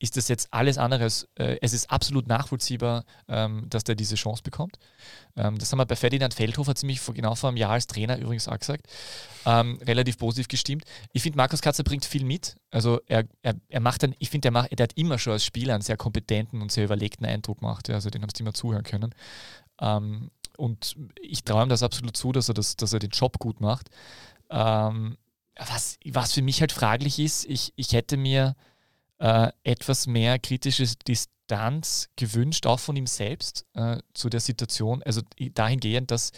ist 0.00 0.16
das 0.16 0.28
jetzt 0.28 0.52
alles 0.52 0.78
anderes. 0.78 1.28
Äh, 1.34 1.58
es 1.60 1.74
ist 1.74 1.90
absolut 1.90 2.26
nachvollziehbar, 2.26 3.04
ähm, 3.28 3.66
dass 3.68 3.84
der 3.84 3.94
diese 3.94 4.16
Chance 4.16 4.42
bekommt. 4.42 4.78
Ähm, 5.36 5.58
das 5.58 5.70
haben 5.70 5.78
wir 5.78 5.84
bei 5.84 5.94
Ferdinand 5.94 6.32
Feldhofer 6.32 6.74
ziemlich 6.74 7.00
vor, 7.00 7.14
genau 7.14 7.34
vor 7.34 7.48
einem 7.48 7.58
Jahr 7.58 7.72
als 7.72 7.86
Trainer 7.86 8.18
übrigens 8.18 8.48
auch 8.48 8.58
gesagt. 8.58 8.86
Ähm, 9.44 9.78
relativ 9.86 10.16
positiv 10.16 10.48
gestimmt. 10.48 10.84
Ich 11.12 11.22
finde, 11.22 11.36
Markus 11.36 11.60
Katzer 11.60 11.84
bringt 11.84 12.06
viel 12.06 12.24
mit. 12.24 12.56
Also 12.70 13.00
er, 13.06 13.24
er, 13.42 13.54
er 13.68 13.80
macht 13.80 14.02
dann, 14.02 14.14
ich 14.18 14.30
finde, 14.30 14.48
er, 14.48 14.72
er 14.72 14.82
hat 14.82 14.94
immer 14.94 15.18
schon 15.18 15.34
als 15.34 15.44
Spieler 15.44 15.74
einen 15.74 15.82
sehr 15.82 15.98
kompetenten 15.98 16.62
und 16.62 16.72
sehr 16.72 16.86
überlegten 16.86 17.26
Eindruck 17.26 17.60
gemacht. 17.60 17.88
Ja. 17.88 17.96
Also 17.96 18.08
den 18.08 18.22
haben 18.22 18.30
sie 18.34 18.42
immer 18.42 18.54
zuhören 18.54 18.84
können. 18.84 19.14
Ähm, 19.82 20.30
und 20.56 20.96
ich 21.20 21.44
traue 21.44 21.64
ihm 21.64 21.68
das 21.68 21.82
absolut 21.82 22.16
zu, 22.16 22.32
dass 22.32 22.48
er, 22.48 22.54
das, 22.54 22.76
dass 22.76 22.94
er 22.94 23.00
den 23.00 23.10
Job 23.10 23.38
gut 23.38 23.60
macht. 23.60 23.90
Ähm, 24.48 25.18
was, 25.56 25.98
was 26.06 26.32
für 26.32 26.42
mich 26.42 26.60
halt 26.62 26.72
fraglich 26.72 27.18
ist, 27.18 27.44
ich, 27.44 27.74
ich 27.76 27.92
hätte 27.92 28.16
mir 28.16 28.56
äh, 29.20 29.52
etwas 29.64 30.06
mehr 30.06 30.38
kritische 30.38 30.86
Distanz 31.06 32.08
gewünscht, 32.16 32.66
auch 32.66 32.80
von 32.80 32.96
ihm 32.96 33.06
selbst 33.06 33.66
äh, 33.74 33.98
zu 34.14 34.28
der 34.28 34.40
Situation. 34.40 35.02
Also 35.02 35.20
dahingehend, 35.38 36.10
dass, 36.10 36.32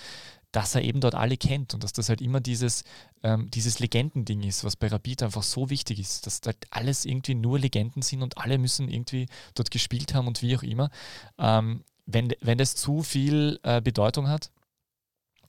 dass 0.51 0.74
er 0.74 0.83
eben 0.83 1.01
dort 1.01 1.14
alle 1.14 1.37
kennt 1.37 1.74
und 1.74 1.85
dass 1.85 1.93
das 1.93 2.09
halt 2.09 2.20
immer 2.20 2.41
dieses, 2.41 2.83
ähm, 3.22 3.51
dieses 3.51 3.78
Legendending 3.78 4.43
ist, 4.43 4.64
was 4.64 4.76
bei 4.76 4.89
Rapid 4.89 5.22
einfach 5.22 5.45
so 5.45 5.70
wichtig 5.70 6.01
ist, 6.01 6.26
dass 6.26 6.41
dort 6.41 6.57
alles 6.70 7.05
irgendwie 7.05 7.35
nur 7.35 7.59
Legenden 7.59 8.03
sind 8.03 8.22
und 8.22 8.37
alle 8.37 8.59
müssen 8.59 8.89
irgendwie 8.89 9.26
dort 9.55 9.70
gespielt 9.70 10.12
haben 10.12 10.26
und 10.26 10.43
wie 10.43 10.57
auch 10.57 10.62
immer. 10.62 10.91
Ähm, 11.39 11.85
wenn, 12.07 12.35
wenn 12.41 12.59
das 12.59 12.74
zu 12.74 13.03
viel 13.03 13.61
äh, 13.62 13.80
Bedeutung 13.80 14.28
hat, 14.28 14.51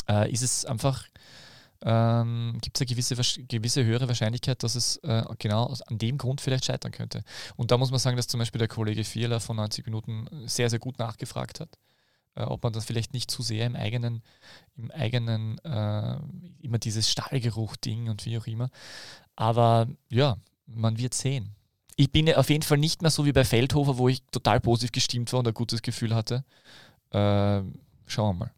äh, 0.08 0.32
ist 0.32 0.44
es 0.44 0.66
einfach 0.66 1.08
ähm, 1.86 2.58
gibt 2.62 2.78
es 2.78 2.82
eine 2.82 2.88
gewisse, 2.88 3.44
gewisse 3.48 3.84
höhere 3.84 4.08
Wahrscheinlichkeit, 4.08 4.64
dass 4.64 4.76
es 4.76 4.98
äh, 4.98 5.24
genau 5.38 5.74
an 5.88 5.98
dem 5.98 6.18
Grund 6.18 6.40
vielleicht 6.40 6.66
scheitern 6.66 6.92
könnte. 6.92 7.24
Und 7.58 7.72
da 7.72 7.78
muss 7.78 7.92
man 7.92 8.00
sagen, 8.00 8.16
dass 8.16 8.28
zum 8.28 8.40
Beispiel 8.40 8.60
der 8.60 8.70
Kollege 8.70 9.04
Vierler 9.04 9.40
von 9.40 9.58
90 9.58 9.86
Minuten 9.86 10.28
sehr, 10.46 10.70
sehr 10.70 10.80
gut 10.80 10.98
nachgefragt 10.98 11.60
hat, 11.60 11.78
äh, 12.36 12.44
ob 12.44 12.64
man 12.64 12.72
das 12.72 12.86
vielleicht 12.86 13.14
nicht 13.14 13.30
zu 13.30 13.42
sehr 13.42 13.66
im 13.66 13.76
eigenen, 13.76 14.24
im 14.78 14.92
eigenen, 14.92 15.58
äh, 15.60 16.18
immer 16.62 16.78
dieses 16.78 17.10
Stahlgeruch-Ding 17.10 18.10
und 18.10 18.26
wie 18.26 18.38
auch 18.38 18.48
immer. 18.48 18.70
Aber 19.36 19.88
ja, 20.10 20.38
man 20.66 20.98
wird 20.98 21.14
sehen. 21.14 21.54
Ich 21.98 22.12
bin 22.12 22.34
auf 22.34 22.50
jeden 22.50 22.64
Fall 22.64 22.78
nicht 22.78 23.02
mehr 23.02 23.12
so 23.12 23.26
wie 23.26 23.34
bei 23.34 23.44
Feldhofer, 23.44 23.98
wo 23.98 24.08
ich 24.08 24.24
total 24.32 24.62
positiv 24.62 24.94
gestimmt 24.94 25.34
war 25.34 25.40
und 25.40 25.48
ein 25.48 25.54
gutes 25.54 25.82
Gefühl 25.82 26.16
hatte. 26.16 26.46
Äh, 27.12 27.62
schauen 28.08 28.38
wir 28.38 28.46
mal. 28.46 28.52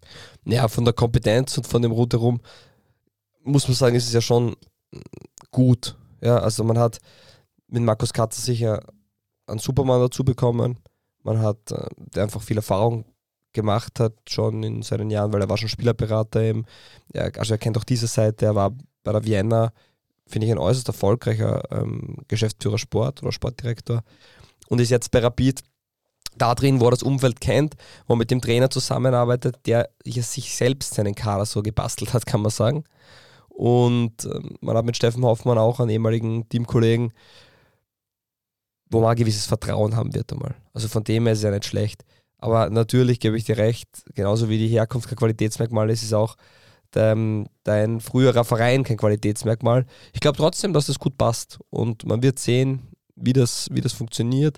Ja, 0.45 0.67
von 0.67 0.85
der 0.85 0.93
Kompetenz 0.93 1.57
und 1.57 1.65
von 1.67 1.81
dem 1.81 1.91
Rundherum 1.91 2.39
muss 3.45 3.67
man 3.67 3.75
sagen, 3.75 3.95
ist 3.95 4.07
es 4.07 4.13
ja 4.13 4.21
schon 4.21 4.55
gut. 5.51 5.95
Ja, 6.21 6.37
also 6.39 6.63
man 6.63 6.77
hat 6.77 6.99
mit 7.67 7.83
Markus 7.83 8.11
Katzer 8.11 8.41
sicher 8.41 8.81
einen 9.47 9.59
Supermann 9.59 10.01
dazu 10.01 10.23
bekommen. 10.23 10.79
Man 11.23 11.39
hat 11.39 11.71
äh, 11.71 11.87
der 11.97 12.23
einfach 12.23 12.41
viel 12.41 12.57
Erfahrung 12.57 13.05
gemacht 13.53 13.99
hat, 13.99 14.13
schon 14.27 14.63
in 14.63 14.81
seinen 14.81 15.09
Jahren, 15.09 15.31
weil 15.31 15.41
er 15.41 15.49
war 15.49 15.57
schon 15.57 15.69
Spielerberater 15.69 16.41
eben. 16.41 16.65
Er, 17.13 17.31
also 17.37 17.53
er 17.53 17.57
kennt 17.57 17.77
auch 17.77 17.83
diese 17.83 18.07
Seite, 18.07 18.45
er 18.45 18.55
war 18.55 18.71
bei 19.03 19.11
der 19.11 19.23
Vienna, 19.23 19.71
finde 20.27 20.47
ich, 20.47 20.51
ein 20.51 20.59
äußerst 20.59 20.87
erfolgreicher 20.87 21.63
ähm, 21.71 22.17
Geschäftsführer 22.27 22.77
Sport 22.77 23.21
oder 23.21 23.31
Sportdirektor 23.31 24.03
und 24.67 24.81
ist 24.81 24.89
jetzt 24.89 25.11
bei 25.11 25.19
Rapid 25.19 25.63
da 26.37 26.53
drin, 26.53 26.79
wo 26.81 26.85
er 26.87 26.91
das 26.91 27.03
Umfeld 27.03 27.39
kennt, 27.39 27.75
wo 28.07 28.13
er 28.13 28.17
mit 28.17 28.29
dem 28.29 28.41
Trainer 28.41 28.69
zusammenarbeitet, 28.69 29.57
der 29.65 29.89
sich 30.03 30.55
selbst 30.55 30.93
seinen 30.93 31.15
Kader 31.15 31.45
so 31.45 31.61
gebastelt 31.61 32.13
hat, 32.13 32.25
kann 32.25 32.41
man 32.41 32.51
sagen. 32.51 32.83
Und 33.55 34.25
ähm, 34.25 34.57
man 34.59 34.75
hat 34.75 34.85
mit 34.85 34.97
Steffen 34.97 35.23
Hoffmann 35.23 35.57
auch 35.57 35.79
einen 35.79 35.89
ehemaligen 35.89 36.47
Teamkollegen, 36.49 37.13
wo 38.89 38.99
man 38.99 39.11
ein 39.11 39.15
gewisses 39.15 39.45
Vertrauen 39.45 39.95
haben 39.95 40.13
wird 40.13 40.31
einmal. 40.33 40.55
Also 40.73 40.89
von 40.89 41.05
dem 41.05 41.23
her 41.23 41.33
ist 41.33 41.39
es 41.39 41.45
ja 41.45 41.51
nicht 41.51 41.65
schlecht. 41.65 42.03
Aber 42.37 42.69
natürlich 42.69 43.21
gebe 43.21 43.37
ich 43.37 43.45
dir 43.45 43.57
recht, 43.57 43.87
genauso 44.13 44.49
wie 44.49 44.57
die 44.57 44.67
Herkunft 44.67 45.07
kein 45.07 45.17
Qualitätsmerkmal 45.17 45.89
ist, 45.89 46.03
ist 46.03 46.13
auch 46.13 46.35
dein, 46.91 47.47
dein 47.63 48.01
früherer 48.01 48.43
Verein 48.43 48.83
kein 48.83 48.97
Qualitätsmerkmal. 48.97 49.85
Ich 50.13 50.19
glaube 50.19 50.37
trotzdem, 50.37 50.73
dass 50.73 50.87
das 50.87 50.99
gut 50.99 51.17
passt 51.17 51.59
und 51.69 52.05
man 52.05 52.21
wird 52.21 52.39
sehen, 52.39 52.89
wie 53.15 53.33
das, 53.33 53.69
wie 53.71 53.81
das 53.81 53.93
funktioniert. 53.93 54.57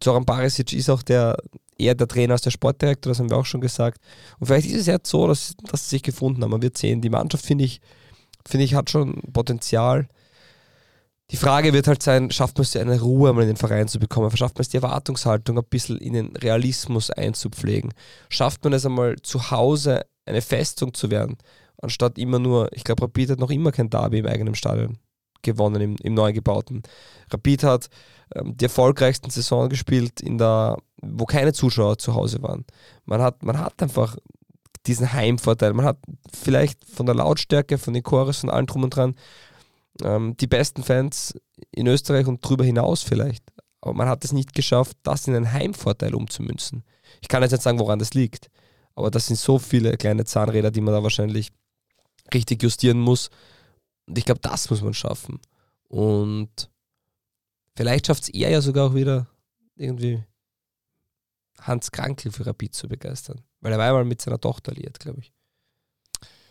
Zoran 0.00 0.24
Barisic 0.24 0.72
ist 0.72 0.88
auch 0.88 1.02
der, 1.02 1.36
eher 1.78 1.94
der 1.94 2.08
Trainer 2.08 2.34
als 2.34 2.42
der 2.42 2.50
Sportdirektor, 2.50 3.10
das 3.10 3.18
haben 3.18 3.30
wir 3.30 3.36
auch 3.36 3.46
schon 3.46 3.60
gesagt. 3.60 4.00
Und 4.38 4.46
vielleicht 4.46 4.68
ist 4.68 4.80
es 4.80 4.86
jetzt 4.86 5.08
so, 5.08 5.26
dass, 5.26 5.54
dass 5.70 5.84
sie 5.84 5.96
sich 5.96 6.02
gefunden 6.02 6.42
haben. 6.42 6.50
Man 6.50 6.62
wird 6.62 6.76
sehen. 6.76 7.00
Die 7.00 7.10
Mannschaft, 7.10 7.46
finde 7.46 7.64
ich, 7.64 7.80
finde 8.46 8.64
ich, 8.64 8.74
hat 8.74 8.90
schon 8.90 9.20
Potenzial. 9.32 10.08
Die 11.30 11.36
Frage 11.36 11.72
wird 11.72 11.86
halt 11.86 12.02
sein, 12.02 12.30
schafft 12.30 12.56
man 12.56 12.62
es 12.62 12.74
eine 12.74 13.00
Ruhe 13.00 13.32
mal 13.32 13.42
in 13.42 13.48
den 13.48 13.56
Verein 13.56 13.86
zu 13.86 13.98
bekommen? 13.98 14.34
Schafft 14.36 14.56
man 14.56 14.62
es 14.62 14.70
die 14.70 14.78
Erwartungshaltung 14.78 15.58
ein 15.58 15.64
bisschen 15.68 15.98
in 15.98 16.14
den 16.14 16.36
Realismus 16.36 17.10
einzupflegen? 17.10 17.92
Schafft 18.30 18.64
man 18.64 18.72
es 18.72 18.86
einmal 18.86 19.16
zu 19.22 19.50
Hause 19.50 20.06
eine 20.24 20.40
Festung 20.42 20.94
zu 20.94 21.10
werden, 21.10 21.36
anstatt 21.80 22.18
immer 22.18 22.38
nur, 22.38 22.70
ich 22.72 22.84
glaube, 22.84 23.02
Rapid 23.02 23.30
hat 23.30 23.38
noch 23.38 23.50
immer 23.50 23.72
kein 23.72 23.90
Derby 23.90 24.18
im 24.18 24.26
eigenen 24.26 24.54
Stadion 24.54 24.98
gewonnen, 25.42 25.80
im, 25.80 25.96
im 26.02 26.14
neu 26.14 26.32
gebauten. 26.32 26.82
Rapid 27.32 27.64
hat 27.64 27.90
ähm, 28.34 28.56
die 28.56 28.64
erfolgreichsten 28.64 29.30
Saison 29.30 29.68
gespielt, 29.68 30.20
in 30.20 30.38
der, 30.38 30.76
wo 31.00 31.24
keine 31.24 31.52
Zuschauer 31.52 31.98
zu 31.98 32.14
Hause 32.14 32.42
waren. 32.42 32.64
Man 33.04 33.22
hat, 33.22 33.42
man 33.42 33.58
hat 33.58 33.82
einfach 33.82 34.16
diesen 34.86 35.12
Heimvorteil. 35.12 35.72
Man 35.74 35.84
hat 35.86 35.98
vielleicht 36.32 36.84
von 36.84 37.06
der 37.06 37.14
Lautstärke, 37.14 37.78
von 37.78 37.94
den 37.94 38.02
Chores, 38.02 38.38
von 38.38 38.50
allem 38.50 38.66
drum 38.66 38.84
und 38.84 38.96
dran 38.96 39.14
ähm, 40.02 40.36
die 40.36 40.46
besten 40.46 40.82
Fans 40.82 41.34
in 41.72 41.86
Österreich 41.86 42.26
und 42.26 42.44
darüber 42.44 42.64
hinaus 42.64 43.02
vielleicht. 43.02 43.44
Aber 43.80 43.94
man 43.94 44.08
hat 44.08 44.24
es 44.24 44.32
nicht 44.32 44.54
geschafft, 44.54 44.96
das 45.02 45.26
in 45.26 45.34
einen 45.34 45.52
Heimvorteil 45.52 46.14
umzumünzen. 46.14 46.84
Ich 47.20 47.28
kann 47.28 47.42
jetzt 47.42 47.52
nicht 47.52 47.62
sagen, 47.62 47.78
woran 47.78 47.98
das 47.98 48.14
liegt. 48.14 48.50
Aber 48.94 49.10
das 49.10 49.26
sind 49.26 49.38
so 49.38 49.58
viele 49.58 49.96
kleine 49.96 50.24
Zahnräder, 50.24 50.70
die 50.70 50.80
man 50.80 50.94
da 50.94 51.02
wahrscheinlich 51.02 51.52
richtig 52.34 52.62
justieren 52.62 52.98
muss. 52.98 53.30
Und 54.08 54.16
ich 54.16 54.24
glaube, 54.24 54.40
das 54.40 54.70
muss 54.70 54.80
man 54.82 54.94
schaffen. 54.94 55.38
Und 55.88 56.70
vielleicht 57.76 58.06
schafft 58.06 58.24
es 58.24 58.28
er 58.30 58.50
ja 58.50 58.60
sogar 58.60 58.88
auch 58.88 58.94
wieder 58.94 59.28
irgendwie 59.76 60.24
Hans 61.60 61.90
Krankel 61.90 62.32
für 62.32 62.46
Rapid 62.46 62.74
zu 62.74 62.88
begeistern. 62.88 63.42
Weil 63.60 63.72
er 63.72 63.78
war 63.78 63.88
einmal 63.88 64.04
mit 64.04 64.22
seiner 64.22 64.40
Tochter 64.40 64.72
liiert, 64.72 64.98
glaube 64.98 65.20
ich. 65.20 65.32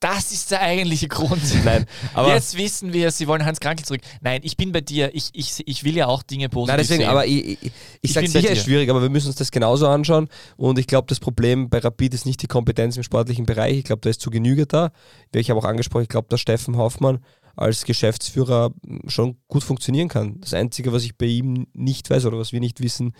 Das 0.00 0.32
ist 0.32 0.50
der 0.50 0.60
eigentliche 0.60 1.08
Grund. 1.08 1.42
Nein, 1.64 1.86
aber 2.14 2.34
Jetzt 2.34 2.56
wissen 2.56 2.92
wir, 2.92 3.10
sie 3.10 3.26
wollen 3.26 3.44
Hans 3.44 3.60
Krankel 3.60 3.84
zurück. 3.84 4.00
Nein, 4.20 4.40
ich 4.44 4.56
bin 4.56 4.72
bei 4.72 4.80
dir. 4.80 5.14
Ich, 5.14 5.30
ich, 5.32 5.66
ich 5.66 5.84
will 5.84 5.96
ja 5.96 6.06
auch 6.06 6.22
Dinge 6.22 6.48
positiv 6.48 6.68
Nein, 6.68 6.78
deswegen, 6.78 7.00
sehen. 7.02 7.10
aber 7.10 7.26
ich, 7.26 7.62
ich, 7.62 7.72
ich, 8.00 8.12
sage 8.12 8.28
sicher, 8.28 8.48
dir. 8.48 8.52
ist 8.52 8.64
schwierig, 8.64 8.90
aber 8.90 9.02
wir 9.02 9.10
müssen 9.10 9.28
uns 9.28 9.36
das 9.36 9.50
genauso 9.50 9.88
anschauen. 9.88 10.28
Und 10.56 10.78
ich 10.78 10.86
glaube, 10.86 11.06
das 11.08 11.20
Problem 11.20 11.68
bei 11.70 11.78
Rapid 11.78 12.14
ist 12.14 12.26
nicht 12.26 12.42
die 12.42 12.46
Kompetenz 12.46 12.96
im 12.96 13.02
sportlichen 13.02 13.46
Bereich. 13.46 13.78
Ich 13.78 13.84
glaube, 13.84 14.00
da 14.00 14.10
ist 14.10 14.20
zu 14.20 14.30
Genüge 14.30 14.66
da. 14.66 14.90
Ich 15.34 15.50
habe 15.50 15.60
auch 15.60 15.64
angesprochen, 15.64 16.02
ich 16.02 16.08
glaube, 16.08 16.28
dass 16.28 16.40
Steffen 16.40 16.76
Hoffmann 16.76 17.20
als 17.56 17.84
Geschäftsführer 17.84 18.72
schon 19.06 19.36
gut 19.48 19.62
funktionieren 19.62 20.08
kann. 20.08 20.40
Das 20.40 20.54
Einzige, 20.54 20.92
was 20.92 21.04
ich 21.04 21.16
bei 21.16 21.26
ihm 21.26 21.66
nicht 21.74 22.08
weiß 22.08 22.24
oder 22.26 22.38
was 22.38 22.52
wir 22.52 22.60
nicht 22.60 22.80
wissen, 22.80 23.14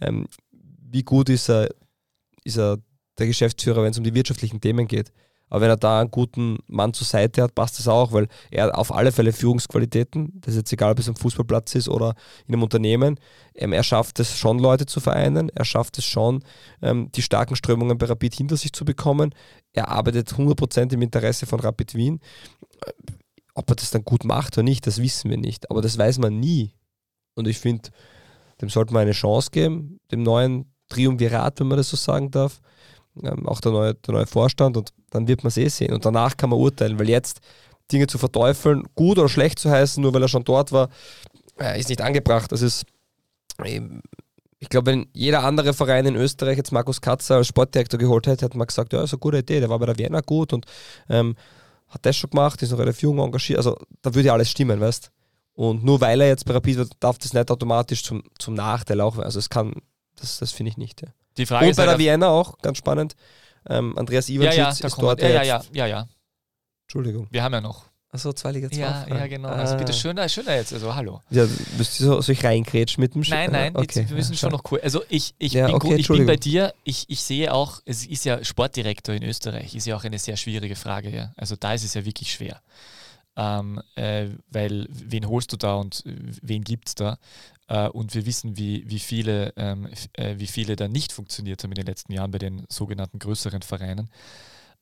ähm, 0.00 0.26
wie 0.90 1.02
gut 1.02 1.28
ist 1.28 1.48
er, 1.48 1.68
ist 2.44 2.58
er 2.58 2.78
der 3.18 3.26
Geschäftsführer, 3.26 3.82
wenn 3.82 3.90
es 3.90 3.98
um 3.98 4.04
die 4.04 4.14
wirtschaftlichen 4.14 4.60
Themen 4.60 4.86
geht. 4.86 5.12
Aber 5.50 5.62
wenn 5.62 5.70
er 5.70 5.76
da 5.76 6.00
einen 6.00 6.10
guten 6.10 6.58
Mann 6.66 6.92
zur 6.92 7.06
Seite 7.06 7.42
hat, 7.42 7.54
passt 7.54 7.78
das 7.78 7.88
auch, 7.88 8.12
weil 8.12 8.28
er 8.50 8.76
auf 8.76 8.94
alle 8.94 9.12
Fälle 9.12 9.32
Führungsqualitäten. 9.32 10.40
Das 10.40 10.54
ist 10.54 10.58
jetzt 10.58 10.72
egal, 10.72 10.92
ob 10.92 10.98
es 10.98 11.08
am 11.08 11.16
Fußballplatz 11.16 11.74
ist 11.74 11.88
oder 11.88 12.14
in 12.46 12.54
einem 12.54 12.62
Unternehmen. 12.62 13.18
Ähm, 13.54 13.72
er 13.72 13.82
schafft 13.82 14.20
es 14.20 14.36
schon, 14.36 14.58
Leute 14.58 14.86
zu 14.86 15.00
vereinen. 15.00 15.48
Er 15.50 15.64
schafft 15.64 15.98
es 15.98 16.04
schon, 16.04 16.42
ähm, 16.82 17.10
die 17.12 17.22
starken 17.22 17.56
Strömungen 17.56 17.98
bei 17.98 18.06
Rapid 18.06 18.34
hinter 18.34 18.56
sich 18.56 18.72
zu 18.72 18.84
bekommen. 18.84 19.34
Er 19.72 19.88
arbeitet 19.88 20.28
100% 20.32 20.92
im 20.92 21.02
Interesse 21.02 21.46
von 21.46 21.60
Rapid 21.60 21.94
Wien. 21.94 22.20
Ob 23.54 23.70
er 23.70 23.76
das 23.76 23.90
dann 23.90 24.04
gut 24.04 24.24
macht 24.24 24.56
oder 24.56 24.62
nicht, 24.62 24.86
das 24.86 25.02
wissen 25.02 25.30
wir 25.30 25.38
nicht. 25.38 25.70
Aber 25.70 25.82
das 25.82 25.98
weiß 25.98 26.18
man 26.18 26.38
nie. 26.38 26.74
Und 27.34 27.48
ich 27.48 27.58
finde, 27.58 27.90
dem 28.60 28.68
sollte 28.68 28.92
man 28.92 29.02
eine 29.02 29.12
Chance 29.12 29.50
geben, 29.50 30.00
dem 30.10 30.22
neuen 30.22 30.72
Triumvirat, 30.88 31.60
wenn 31.60 31.68
man 31.68 31.78
das 31.78 31.90
so 31.90 31.96
sagen 31.96 32.30
darf. 32.30 32.60
Ähm, 33.22 33.46
auch 33.46 33.60
der 33.60 33.72
neue, 33.72 33.94
der 33.94 34.14
neue 34.14 34.26
Vorstand 34.26 34.76
und 34.76 34.92
dann 35.10 35.28
wird 35.28 35.44
man 35.44 35.48
es 35.48 35.56
eh 35.56 35.68
sehen. 35.68 35.92
Und 35.92 36.04
danach 36.04 36.36
kann 36.36 36.50
man 36.50 36.58
urteilen, 36.58 36.98
weil 36.98 37.08
jetzt 37.08 37.40
Dinge 37.90 38.06
zu 38.06 38.18
verteufeln, 38.18 38.84
gut 38.94 39.18
oder 39.18 39.28
schlecht 39.28 39.58
zu 39.58 39.70
heißen, 39.70 40.02
nur 40.02 40.12
weil 40.14 40.22
er 40.22 40.28
schon 40.28 40.44
dort 40.44 40.72
war, 40.72 40.88
äh, 41.58 41.78
ist 41.78 41.88
nicht 41.88 42.02
angebracht. 42.02 42.52
Das 42.52 42.62
ist, 42.62 42.84
ähm, 43.64 44.02
ich 44.58 44.68
glaube, 44.68 44.90
wenn 44.90 45.08
jeder 45.12 45.44
andere 45.44 45.72
Verein 45.72 46.06
in 46.06 46.16
Österreich 46.16 46.56
jetzt 46.56 46.72
Markus 46.72 47.00
Katzer 47.00 47.36
als 47.36 47.46
Sportdirektor 47.46 47.98
geholt 47.98 48.26
hätte, 48.26 48.44
hätte 48.44 48.58
man 48.58 48.66
gesagt, 48.66 48.92
ja, 48.92 49.02
ist 49.02 49.12
eine 49.12 49.20
gute 49.20 49.38
Idee, 49.38 49.60
der 49.60 49.68
war 49.68 49.78
bei 49.78 49.86
der 49.86 49.98
Vienna 49.98 50.20
gut 50.20 50.52
und 50.52 50.66
ähm, 51.08 51.36
hat 51.88 52.04
das 52.04 52.16
schon 52.16 52.30
gemacht, 52.30 52.60
ist 52.62 52.70
noch 52.70 52.78
relativ 52.78 53.02
jung 53.02 53.18
engagiert, 53.18 53.58
also 53.58 53.78
da 54.02 54.14
würde 54.14 54.26
ja 54.26 54.32
alles 54.34 54.50
stimmen, 54.50 54.80
weißt 54.80 55.10
Und 55.54 55.84
nur 55.84 56.00
weil 56.00 56.20
er 56.20 56.28
jetzt 56.28 56.44
bei 56.44 56.52
Rapid 56.52 56.78
war, 56.78 56.86
darf 57.00 57.18
das 57.18 57.32
nicht 57.32 57.50
automatisch 57.50 58.02
zum, 58.02 58.22
zum 58.38 58.54
Nachteil 58.54 59.00
auch 59.00 59.16
werden. 59.16 59.26
Also 59.26 59.38
es 59.38 59.48
kann, 59.48 59.74
das, 60.16 60.38
das 60.38 60.52
finde 60.52 60.70
ich 60.70 60.76
nicht. 60.76 61.02
Ja. 61.02 61.08
die 61.36 61.46
Frage 61.46 61.64
Und 61.64 61.70
ist 61.70 61.76
bei 61.76 61.84
der 61.84 61.92
halt, 61.92 62.00
Vienna 62.00 62.28
auch, 62.28 62.58
ganz 62.58 62.78
spannend. 62.78 63.14
Ähm, 63.68 63.96
Andreas 63.98 64.28
ja, 64.28 64.34
Ivanschitz 64.36 64.80
ja, 64.80 64.86
ist 64.88 64.98
dort 65.02 65.20
ja, 65.22 65.28
ja, 65.28 65.42
ja, 65.42 65.62
ja, 65.72 65.86
ja. 65.86 66.08
Entschuldigung. 66.86 67.26
Wir 67.30 67.42
haben 67.42 67.52
ja 67.54 67.60
noch. 67.60 67.84
Achso, 68.10 68.32
zwei 68.32 68.52
Liga 68.52 68.70
2. 68.70 68.76
Ja, 68.78 69.06
ja, 69.06 69.26
genau. 69.26 69.50
Also 69.50 69.76
bitte 69.76 69.92
schöner, 69.92 70.26
schöner 70.30 70.54
jetzt. 70.56 70.72
Also 70.72 70.94
hallo. 70.94 71.20
Ja, 71.28 71.46
müsst 71.76 72.00
ihr 72.00 72.06
so, 72.06 72.20
soll 72.22 72.32
ich 72.32 72.42
reingrätschen 72.42 73.02
mit 73.02 73.14
dem 73.14 73.20
Sch- 73.20 73.28
Nein, 73.30 73.50
nein, 73.52 73.76
Ah, 73.76 73.82
jetzt, 73.82 73.96
wir 73.96 74.16
müssen 74.16 74.32
ja, 74.32 74.38
schon 74.38 74.50
noch 74.52 74.62
cool. 74.72 74.80
Also 74.82 75.02
ich, 75.10 75.34
ich, 75.38 75.52
Ja, 75.52 75.66
bin, 75.66 75.74
okay, 75.74 75.88
gu- 75.88 75.94
ich 75.96 76.08
bin 76.08 76.24
bei 76.24 76.36
dir. 76.36 76.72
Ich, 76.84 77.04
ich 77.08 77.20
sehe 77.20 77.52
auch, 77.52 77.82
es 77.84 78.06
ist 78.06 78.24
ja 78.24 78.42
Sportdirektor 78.42 79.14
in 79.14 79.22
Österreich, 79.22 79.74
ist 79.74 79.86
ja 79.86 79.94
auch 79.94 80.04
eine 80.04 80.18
sehr 80.18 80.38
schwierige 80.38 80.74
Frage. 80.74 81.10
Ja. 81.10 81.32
Also 81.36 81.54
da 81.56 81.74
ist 81.74 81.84
es 81.84 81.92
ja 81.92 82.06
wirklich 82.06 82.32
schwer. 82.32 82.62
Ähm, 83.36 83.82
äh, 83.94 84.28
weil 84.50 84.86
wen 84.88 85.28
holst 85.28 85.52
du 85.52 85.58
da 85.58 85.74
und 85.74 86.02
äh, 86.06 86.16
wen 86.40 86.64
gibt 86.64 86.88
es 86.88 86.94
da? 86.94 87.18
Äh, 87.68 87.88
und 87.88 88.14
wir 88.14 88.26
wissen, 88.26 88.56
wie, 88.56 88.88
wie, 88.88 88.98
viele, 88.98 89.52
ähm, 89.56 89.88
äh, 90.14 90.34
wie 90.38 90.46
viele 90.46 90.76
da 90.76 90.88
nicht 90.88 91.12
funktioniert 91.12 91.62
haben 91.62 91.72
in 91.72 91.76
den 91.76 91.86
letzten 91.86 92.12
Jahren 92.12 92.30
bei 92.30 92.38
den 92.38 92.64
sogenannten 92.68 93.18
größeren 93.18 93.62
Vereinen. 93.62 94.10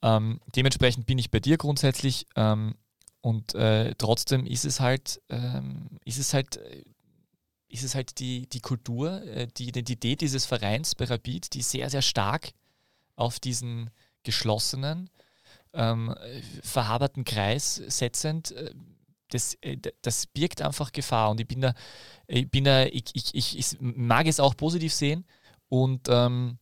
Ähm, 0.03 0.41
dementsprechend 0.55 1.07
bin 1.07 1.19
ich 1.19 1.31
bei 1.31 1.41
dir 1.41 1.59
grundsätzlich. 1.59 2.27
Ähm, 2.37 2.75
und 3.21 3.55
äh, 3.55 3.95
trotzdem 3.99 4.47
ist 4.47 4.65
es 4.65 4.81
halt, 4.81 5.21
ähm, 5.29 5.99
ist 6.05 6.19
es 6.19 6.33
halt, 6.33 6.59
äh, 6.59 6.85
ist 7.69 7.83
es 7.83 7.97
halt 7.97 8.21
die, 8.21 8.49
die 8.49 8.61
Kultur, 8.61 9.23
äh, 9.23 9.49
die 9.57 9.69
Identität 9.69 10.21
dieses 10.21 10.47
Vereins 10.47 10.95
bei 10.95 11.07
Rapid, 11.07 11.53
die 11.55 11.63
sehr, 11.63 11.91
sehr 11.91 12.03
stark 12.03 12.53
auf 13.17 13.41
diesen 13.41 13.91
geschlossenen, 14.23 15.11
ähm, 15.73 16.15
äh, 16.21 16.43
verhaberten 16.63 17.25
Kreis 17.25 17.75
setzend, 17.89 18.53
äh, 18.53 18.73
das, 19.31 19.59
das 20.03 20.27
birgt 20.27 20.63
einfach 20.63 20.93
Gefahr. 20.93 21.31
Und 21.31 21.41
ich 21.41 21.49
bin 21.49 21.61
da, 21.61 21.75
ich 22.29 22.51
bin 22.51 22.65
da, 22.65 22.85
ich, 22.85 23.05
ich, 23.15 23.35
ich, 23.35 23.59
ich 23.59 23.77
mag 23.81 24.27
es 24.27 24.41
auch 24.41 24.57
positiv 24.57 24.93
sehen 24.93 25.25
und 25.69 26.09
ähm, 26.09 26.59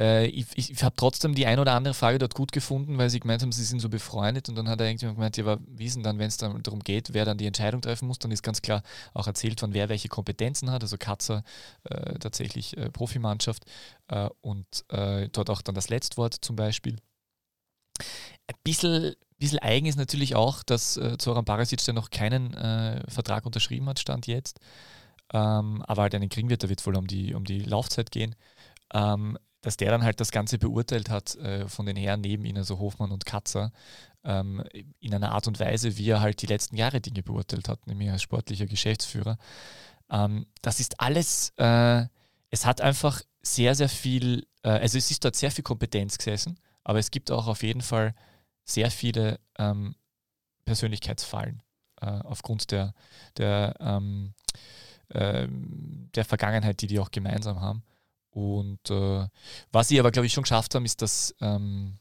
äh, 0.00 0.26
ich, 0.26 0.46
ich, 0.54 0.70
ich 0.70 0.82
habe 0.82 0.96
trotzdem 0.96 1.34
die 1.34 1.46
ein 1.46 1.58
oder 1.58 1.74
andere 1.74 1.94
Frage 1.94 2.18
dort 2.18 2.34
gut 2.34 2.52
gefunden, 2.52 2.96
weil 2.96 3.10
sie 3.10 3.20
gemeint 3.20 3.42
haben, 3.42 3.52
sie 3.52 3.64
sind 3.64 3.80
so 3.80 3.88
befreundet 3.88 4.48
und 4.48 4.54
dann 4.54 4.68
hat 4.68 4.80
er 4.80 4.86
irgendjemand 4.86 5.18
gemeint, 5.18 5.36
ja, 5.36 5.44
aber 5.44 5.60
wie 5.66 5.84
ist 5.84 5.94
denn 5.94 6.02
dann, 6.02 6.18
wenn 6.18 6.28
es 6.28 6.38
dann 6.38 6.62
darum 6.62 6.80
geht, 6.80 7.12
wer 7.12 7.24
dann 7.26 7.38
die 7.38 7.46
Entscheidung 7.46 7.82
treffen 7.82 8.08
muss, 8.08 8.18
dann 8.18 8.32
ist 8.32 8.42
ganz 8.42 8.62
klar 8.62 8.82
auch 9.12 9.26
erzählt 9.26 9.60
von 9.60 9.74
wer 9.74 9.90
welche 9.90 10.08
Kompetenzen 10.08 10.70
hat, 10.70 10.82
also 10.82 10.96
Katzer 10.96 11.44
äh, 11.84 12.18
tatsächlich 12.18 12.76
äh, 12.78 12.90
Profimannschaft 12.90 13.64
äh, 14.08 14.30
und 14.40 14.66
äh, 14.88 15.28
dort 15.28 15.50
auch 15.50 15.60
dann 15.60 15.74
das 15.74 15.90
Letztwort 15.90 16.34
zum 16.34 16.56
Beispiel. 16.56 16.96
Ein 18.46 18.56
bisschen, 18.64 19.14
bisschen 19.40 19.58
eigen 19.58 19.86
ist 19.86 19.96
natürlich 19.96 20.36
auch, 20.36 20.62
dass 20.62 20.96
äh, 20.96 21.18
Zoran 21.18 21.44
Barasic 21.44 21.84
der 21.84 21.94
noch 21.94 22.10
keinen 22.10 22.54
äh, 22.54 23.02
Vertrag 23.10 23.44
unterschrieben 23.46 23.88
hat, 23.88 23.98
Stand 23.98 24.26
jetzt. 24.26 24.60
Ähm, 25.32 25.82
aber 25.86 26.02
halt 26.02 26.14
einen 26.14 26.28
kriegen 26.28 26.50
wird, 26.50 26.62
da 26.62 26.68
wird 26.68 26.84
wohl 26.86 26.96
um 26.96 27.06
die, 27.06 27.34
um 27.34 27.44
die 27.44 27.60
Laufzeit 27.60 28.10
gehen. 28.10 28.36
Ähm, 28.92 29.38
dass 29.62 29.76
der 29.76 29.90
dann 29.90 30.02
halt 30.02 30.20
das 30.20 30.30
Ganze 30.30 30.58
beurteilt 30.58 31.10
hat 31.10 31.36
äh, 31.36 31.68
von 31.68 31.86
den 31.86 31.96
Herren 31.96 32.22
neben 32.22 32.44
ihm, 32.44 32.56
also 32.56 32.78
Hofmann 32.78 33.10
und 33.12 33.26
Katzer, 33.26 33.72
ähm, 34.24 34.64
in 35.00 35.14
einer 35.14 35.32
Art 35.32 35.48
und 35.48 35.60
Weise, 35.60 35.96
wie 35.96 36.10
er 36.10 36.20
halt 36.20 36.42
die 36.42 36.46
letzten 36.46 36.76
Jahre 36.76 37.00
Dinge 37.00 37.22
beurteilt 37.22 37.68
hat, 37.68 37.86
nämlich 37.86 38.10
als 38.10 38.22
sportlicher 38.22 38.66
Geschäftsführer. 38.66 39.38
Ähm, 40.10 40.46
das 40.62 40.80
ist 40.80 41.00
alles, 41.00 41.52
äh, 41.56 42.06
es 42.50 42.66
hat 42.66 42.80
einfach 42.80 43.22
sehr, 43.42 43.74
sehr 43.74 43.88
viel, 43.88 44.46
äh, 44.62 44.70
also 44.70 44.98
es 44.98 45.10
ist 45.10 45.24
dort 45.24 45.36
sehr 45.36 45.50
viel 45.50 45.64
Kompetenz 45.64 46.18
gesessen, 46.18 46.58
aber 46.84 46.98
es 46.98 47.10
gibt 47.10 47.30
auch 47.30 47.46
auf 47.46 47.62
jeden 47.62 47.82
Fall 47.82 48.14
sehr 48.64 48.90
viele 48.90 49.40
ähm, 49.58 49.94
Persönlichkeitsfallen 50.64 51.62
äh, 52.00 52.06
aufgrund 52.06 52.70
der, 52.70 52.94
der, 53.36 53.74
ähm, 53.80 54.34
äh, 55.08 55.46
der 55.48 56.24
Vergangenheit, 56.24 56.80
die 56.80 56.86
die 56.86 56.98
auch 56.98 57.10
gemeinsam 57.10 57.60
haben. 57.60 57.82
Und 58.30 58.90
äh, 58.90 59.26
was 59.72 59.88
sie 59.88 59.98
aber, 59.98 60.10
glaube 60.10 60.26
ich, 60.26 60.32
schon 60.32 60.44
geschafft 60.44 60.74
haben, 60.74 60.84
ist, 60.84 61.02
dass, 61.02 61.34
ähm, 61.40 61.98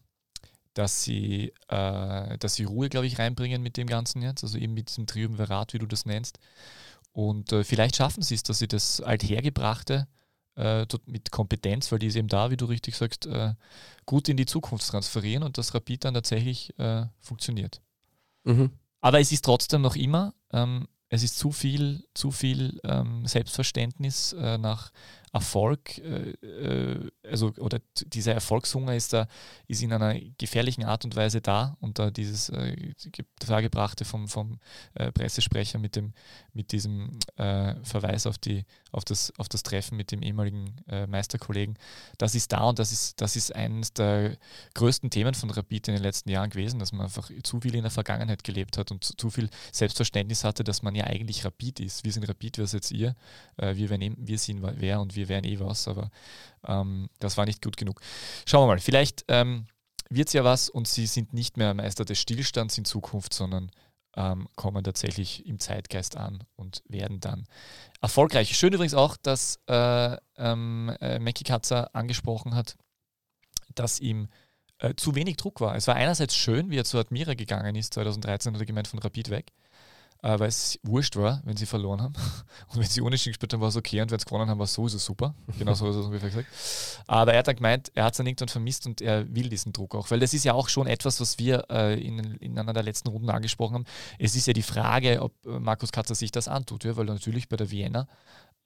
dass, 0.74 1.04
sie, 1.04 1.54
äh, 1.68 2.38
dass 2.38 2.56
sie 2.56 2.66
Ruhe, 2.66 2.90
glaube 2.90 3.08
ich, 3.08 3.18
reinbringen 3.18 3.64
mit 3.64 3.78
dem 3.78 3.88
Ganzen 3.88 4.22
jetzt, 4.22 4.44
also 4.44 4.58
eben 4.58 4.74
mit 4.74 4.90
diesem 4.90 5.08
Triumvirat, 5.08 5.74
wie 5.74 5.80
du 5.80 5.88
das 5.88 6.06
nennst. 6.06 6.40
Und 7.12 7.52
äh, 7.52 7.64
vielleicht 7.64 7.96
schaffen 7.96 8.22
sie 8.22 8.36
es, 8.36 8.44
dass 8.44 8.60
sie 8.60 8.68
das 8.68 9.02
Althergebrachte 9.02 10.08
äh, 10.60 10.86
mit 11.06 11.32
Kompetenz, 11.32 11.92
weil 11.92 12.00
die 12.00 12.08
ist 12.08 12.16
eben 12.16 12.28
da, 12.28 12.52
wie 12.52 12.58
du 12.58 12.66
richtig 12.66 12.96
sagst, 12.96 13.26
äh, 13.26 13.54
gut 14.06 14.28
in 14.30 14.38
die 14.38 14.46
Zukunft 14.46 14.88
transferieren 14.88 15.44
und 15.44 15.58
das 15.58 15.74
Rapid 15.74 16.06
dann 16.06 16.14
tatsächlich 16.14 16.78
äh, 16.78 17.06
funktioniert. 17.20 17.82
Mhm. 18.44 18.72
Aber 19.02 19.20
es 19.20 19.32
ist 19.32 19.46
trotzdem 19.46 19.82
noch 19.82 19.96
immer, 19.96 20.34
ähm, 20.52 20.88
es 21.12 21.24
ist 21.24 21.40
zu 21.40 21.52
viel, 21.52 22.04
zu 22.14 22.30
viel 22.30 22.80
ähm, 22.84 23.26
Selbstverständnis 23.26 24.34
äh, 24.34 24.60
nach 24.60 24.92
Erfolg, 25.34 25.98
äh, 25.98 26.32
äh, 26.46 27.12
also 27.24 27.52
oder 27.58 27.80
dieser 28.06 28.34
Erfolgshunger 28.34 28.96
ist 28.96 29.14
da, 29.14 29.28
ist 29.68 29.82
in 29.82 29.92
einer 29.92 30.20
gefährlichen 30.38 30.84
Art 30.84 31.06
und 31.06 31.16
Weise 31.16 31.42
da 31.42 31.78
und 31.82 31.98
da 31.98 32.12
dieses 32.12 32.52
Dargebrachte 33.40 34.06
vom, 34.06 34.28
vom 34.28 34.60
Pressesprecher 35.14 35.78
mit 35.78 35.96
dem, 35.96 36.14
mit 36.54 36.72
diesem 36.72 37.20
Verweis 37.36 38.26
auf 38.26 38.38
die, 38.40 38.66
auf 38.92 39.06
das, 39.06 39.32
auf 39.38 39.48
das 39.48 39.62
Treffen 39.62 39.98
mit 39.98 40.12
dem 40.12 40.24
ehemaligen 40.24 40.76
äh, 40.90 41.06
Meisterkollegen, 41.06 41.78
das 42.18 42.34
ist 42.34 42.52
da 42.52 42.64
und 42.70 42.80
das 42.80 42.92
ist, 42.92 43.22
das 43.22 43.36
ist 43.36 43.56
eines 43.56 43.94
der 43.94 44.38
größten 44.74 45.12
Themen 45.12 45.36
von 45.36 45.52
Rapid 45.52 45.90
in 45.90 45.94
den 45.94 46.04
letzten 46.04 46.30
Jahren 46.30 46.50
gewesen, 46.50 46.80
dass 46.80 46.92
man 46.92 47.02
einfach 47.02 47.30
zu 47.44 47.62
viel 47.62 47.76
in 47.76 47.84
der 47.84 47.92
Vergangenheit 47.92 48.44
gelebt 48.44 48.78
hat 48.78 48.92
und 48.92 49.04
zu 49.04 49.30
viel 49.30 49.50
Selbstverständnis 49.72 50.44
hatte, 50.44 50.64
dass 50.64 50.82
man 50.82 50.96
ja 50.96 51.04
eigentlich 51.06 51.46
Rapid 51.46 51.80
ist. 51.82 52.04
Wir 52.04 52.12
sind 52.12 52.28
Rapid, 52.28 52.58
wer 52.58 52.68
seid 52.68 52.90
ihr? 52.92 53.16
wir, 53.58 53.90
wir, 53.90 54.14
wir 54.18 54.38
sind 54.38 54.62
wer 54.62 55.02
und 55.02 55.16
wir 55.16 55.20
wir 55.20 55.30
wären 55.30 55.44
eh 55.44 55.60
was, 55.60 55.88
aber 55.88 56.10
ähm, 56.68 57.10
das 57.20 57.38
war 57.38 57.46
nicht 57.46 57.62
gut 57.62 57.78
genug. 57.78 58.02
Schauen 58.46 58.64
wir 58.64 58.68
mal, 58.74 58.80
vielleicht 58.80 59.26
ähm, 59.28 59.68
wird 60.10 60.30
es 60.30 60.34
ja 60.34 60.44
was 60.44 60.70
und 60.70 60.88
sie 60.88 61.06
sind 61.06 61.34
nicht 61.34 61.58
mehr 61.58 61.74
Meister 61.76 62.06
des 62.06 62.20
Stillstands 62.20 62.78
in 62.78 62.86
Zukunft, 62.86 63.34
sondern 63.34 63.70
ähm, 64.16 64.48
kommen 64.56 64.84
tatsächlich 64.84 65.46
im 65.46 65.60
Zeitgeist 65.60 66.18
an 66.18 66.44
und 66.56 66.84
werden 66.88 67.20
dann 67.20 67.46
erfolgreich. 68.02 68.58
Schön 68.58 68.74
übrigens 68.74 68.94
auch, 68.94 69.18
dass 69.18 69.60
äh, 69.68 70.18
ähm, 70.38 70.96
äh, 71.00 71.20
Mackie 71.20 71.44
Katzer 71.44 71.96
angesprochen 71.96 72.56
hat, 72.56 72.76
dass 73.76 74.00
ihm 74.00 74.30
äh, 74.80 74.96
zu 74.96 75.16
wenig 75.16 75.38
Druck 75.38 75.62
war. 75.62 75.76
Es 75.76 75.88
war 75.88 75.96
einerseits 75.96 76.36
schön, 76.36 76.70
wie 76.72 76.78
er 76.78 76.86
zu 76.86 76.98
Admira 76.98 77.34
gegangen 77.34 77.76
ist, 77.76 77.94
2013 77.94 78.54
hat 78.54 78.62
er 78.62 78.66
gemeint 78.66 78.88
von 78.88 79.00
Rapid 79.00 79.30
weg 79.30 79.54
äh, 80.22 80.38
weil 80.40 80.50
es 80.50 80.80
wurscht 80.84 81.16
war, 81.16 81.42
wenn 81.46 81.56
sie 81.56 81.66
verloren 81.66 82.02
haben. 82.02 82.14
Und 82.70 82.80
wenn 82.80 82.88
sie 82.88 83.02
unentschieden 83.02 83.32
gespielt 83.32 83.54
haben, 83.54 83.62
war 83.62 83.70
es 83.70 83.76
okay. 83.76 84.02
Und 84.02 84.12
wenn 84.12 84.20
sie 84.20 84.26
gewonnen 84.26 84.50
haben, 84.50 84.60
war 84.60 84.66
es 84.66 84.74
sowieso 84.74 84.98
super. 84.98 85.34
Genau 85.58 85.74
so 85.74 85.90
ist 85.90 85.96
es 85.96 86.06
ungefähr 86.06 86.30
gesagt. 86.30 86.48
Aber 87.08 87.34
er 87.34 87.40
hat 87.40 87.48
dann 87.48 87.56
gemeint, 87.56 87.92
er 87.96 88.06
hat 88.06 88.14
es 88.14 88.18
dann 88.18 88.28
irgendwann 88.28 88.50
vermisst 88.50 88.86
und 88.86 89.02
er 89.02 89.34
will 89.34 89.50
diesen 89.50 89.74
Druck 89.74 89.96
auch. 89.96 90.12
Weil 90.12 90.20
das 90.20 90.34
ist 90.34 90.44
ja 90.44 90.54
auch 90.54 90.70
schon 90.70 90.88
etwas, 90.88 91.22
was 91.22 91.40
wir 91.40 91.66
äh, 91.70 92.00
in, 92.00 92.20
in 92.38 92.58
einer 92.60 92.74
der 92.74 92.84
letzten 92.84 93.10
Runden 93.10 93.30
angesprochen 93.30 93.76
haben. 93.76 93.86
Es 94.18 94.36
ist 94.36 94.48
ja 94.48 94.54
die 94.54 94.62
Frage, 94.62 95.22
ob 95.22 95.34
äh, 95.46 95.60
Markus 95.60 95.92
Katzer 95.92 96.16
sich 96.16 96.32
das 96.32 96.48
antut, 96.48 96.84
ja? 96.84 96.98
weil 96.98 97.08
er 97.10 97.14
natürlich 97.14 97.48
bei 97.48 97.56
der 97.56 97.72
Vienna 97.72 98.08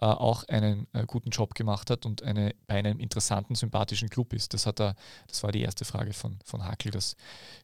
äh, 0.01 0.05
auch 0.05 0.43
einen 0.45 0.87
äh, 0.93 1.05
guten 1.05 1.29
Job 1.29 1.53
gemacht 1.53 1.89
hat 1.89 2.05
und 2.05 2.23
eine, 2.23 2.55
bei 2.65 2.75
einem 2.75 2.99
interessanten, 2.99 3.55
sympathischen 3.55 4.09
Club 4.09 4.33
ist. 4.33 4.53
Das, 4.53 4.65
hat 4.65 4.79
er, 4.79 4.95
das 5.27 5.43
war 5.43 5.51
die 5.51 5.61
erste 5.61 5.85
Frage 5.85 6.13
von, 6.13 6.39
von 6.43 6.65
Hackel, 6.65 6.91
dass 6.91 7.15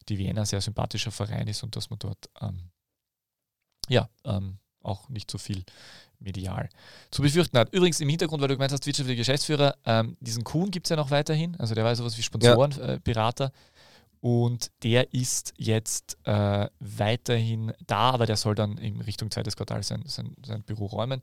die 0.08 0.18
Vienna 0.20 0.42
ein 0.42 0.46
sehr 0.46 0.62
sympathischer 0.62 1.12
Verein 1.12 1.48
ist 1.48 1.64
und 1.64 1.76
dass 1.76 1.90
man 1.90 1.98
dort 2.00 2.30
ähm, 2.40 2.70
ja, 3.90 4.10
ähm, 4.24 4.58
auch 4.82 5.10
nicht 5.10 5.30
so 5.30 5.38
viel 5.38 5.64
medial 6.20 6.70
zu 7.12 7.22
befürchten 7.22 7.58
hat. 7.58 7.74
Übrigens 7.74 8.00
im 8.00 8.10
Hintergrund, 8.10 8.42
weil 8.42 8.50
du 8.50 8.56
gemeint 8.56 8.72
hast, 8.72 8.86
wirtschaftlicher 8.86 9.18
Geschäftsführer, 9.18 9.76
ähm, 9.86 10.18
diesen 10.20 10.44
Kuhn 10.44 10.72
gibt 10.72 10.86
es 10.86 10.90
ja 10.90 10.96
noch 10.96 11.12
weiterhin, 11.12 11.56
also 11.58 11.76
der 11.76 11.84
war 11.84 11.96
sowas 11.96 12.18
wie 12.18 12.24
Sponsorenberater. 12.24 13.46
Ja. 13.46 13.50
Äh, 13.50 13.80
und 14.22 14.72
der 14.84 15.14
ist 15.14 15.54
jetzt 15.58 16.18
äh, 16.26 16.68
weiterhin 16.80 17.72
da, 17.88 18.12
aber 18.12 18.26
der 18.26 18.36
soll 18.36 18.54
dann 18.54 18.78
in 18.78 19.00
Richtung 19.00 19.32
zweites 19.32 19.56
Quartal 19.56 19.82
sein, 19.84 20.04
sein, 20.06 20.36
sein 20.46 20.64
Büro 20.64 20.88
räumen. 20.88 21.22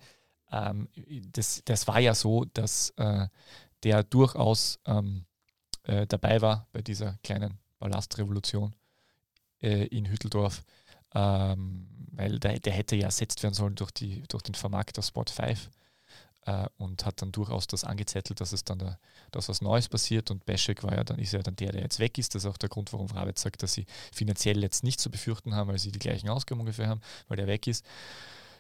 Ähm, 0.51 0.89
das, 1.33 1.61
das 1.67 1.87
war 1.89 2.01
ja 2.01 2.15
so, 2.15 2.47
dass 2.55 2.91
äh, 2.97 3.27
der 3.83 4.03
durchaus 4.03 4.79
ähm, 4.87 5.27
äh, 5.83 6.07
dabei 6.07 6.41
war 6.41 6.69
bei 6.73 6.81
dieser 6.81 7.19
kleinen 7.23 7.59
Ballastrevolution 7.79 8.75
äh, 9.61 9.87
in 9.89 10.07
Hütteldorf 10.07 10.63
ähm, 11.15 11.89
weil 12.13 12.39
der, 12.39 12.59
der, 12.59 12.73
hätte 12.73 12.97
ja 12.97 13.07
ersetzt 13.07 13.43
werden 13.43 13.55
sollen 13.55 13.75
durch, 13.75 13.91
die, 13.91 14.23
durch 14.29 14.43
den 14.43 14.55
Vermarkter 14.55 15.03
Spot 15.03 15.25
5 15.29 15.71
äh, 16.47 16.67
und 16.79 17.05
hat 17.05 17.21
dann 17.21 17.33
durchaus 17.33 17.67
das 17.67 17.85
angezettelt, 17.85 18.41
dass 18.41 18.53
es 18.53 18.65
dann 18.65 18.79
da, 18.79 18.99
dass 19.33 19.49
was 19.49 19.61
Neues 19.61 19.89
passiert 19.89 20.31
und 20.31 20.47
Beschek 20.47 20.83
war 20.83 20.95
ja 20.95 21.05
dann, 21.05 21.19
ist 21.19 21.33
ja 21.33 21.41
dann 21.41 21.57
der, 21.57 21.73
der 21.73 21.83
jetzt 21.83 21.99
weg 21.99 22.19
ist. 22.19 22.35
Das 22.35 22.45
ist 22.45 22.51
auch 22.51 22.57
der 22.57 22.69
Grund, 22.69 22.93
warum 22.93 23.09
Frabet 23.09 23.39
sagt, 23.39 23.63
dass 23.63 23.75
sie 23.75 23.87
finanziell 24.13 24.63
jetzt 24.63 24.83
nicht 24.83 25.01
zu 25.01 25.11
befürchten 25.11 25.55
haben, 25.55 25.69
weil 25.69 25.79
sie 25.79 25.93
die 25.93 25.99
gleichen 25.99 26.29
Ausgaben 26.29 26.61
ungefähr 26.61 26.89
haben, 26.89 27.01
weil 27.29 27.37
der 27.37 27.47
weg 27.47 27.67
ist. 27.67 27.85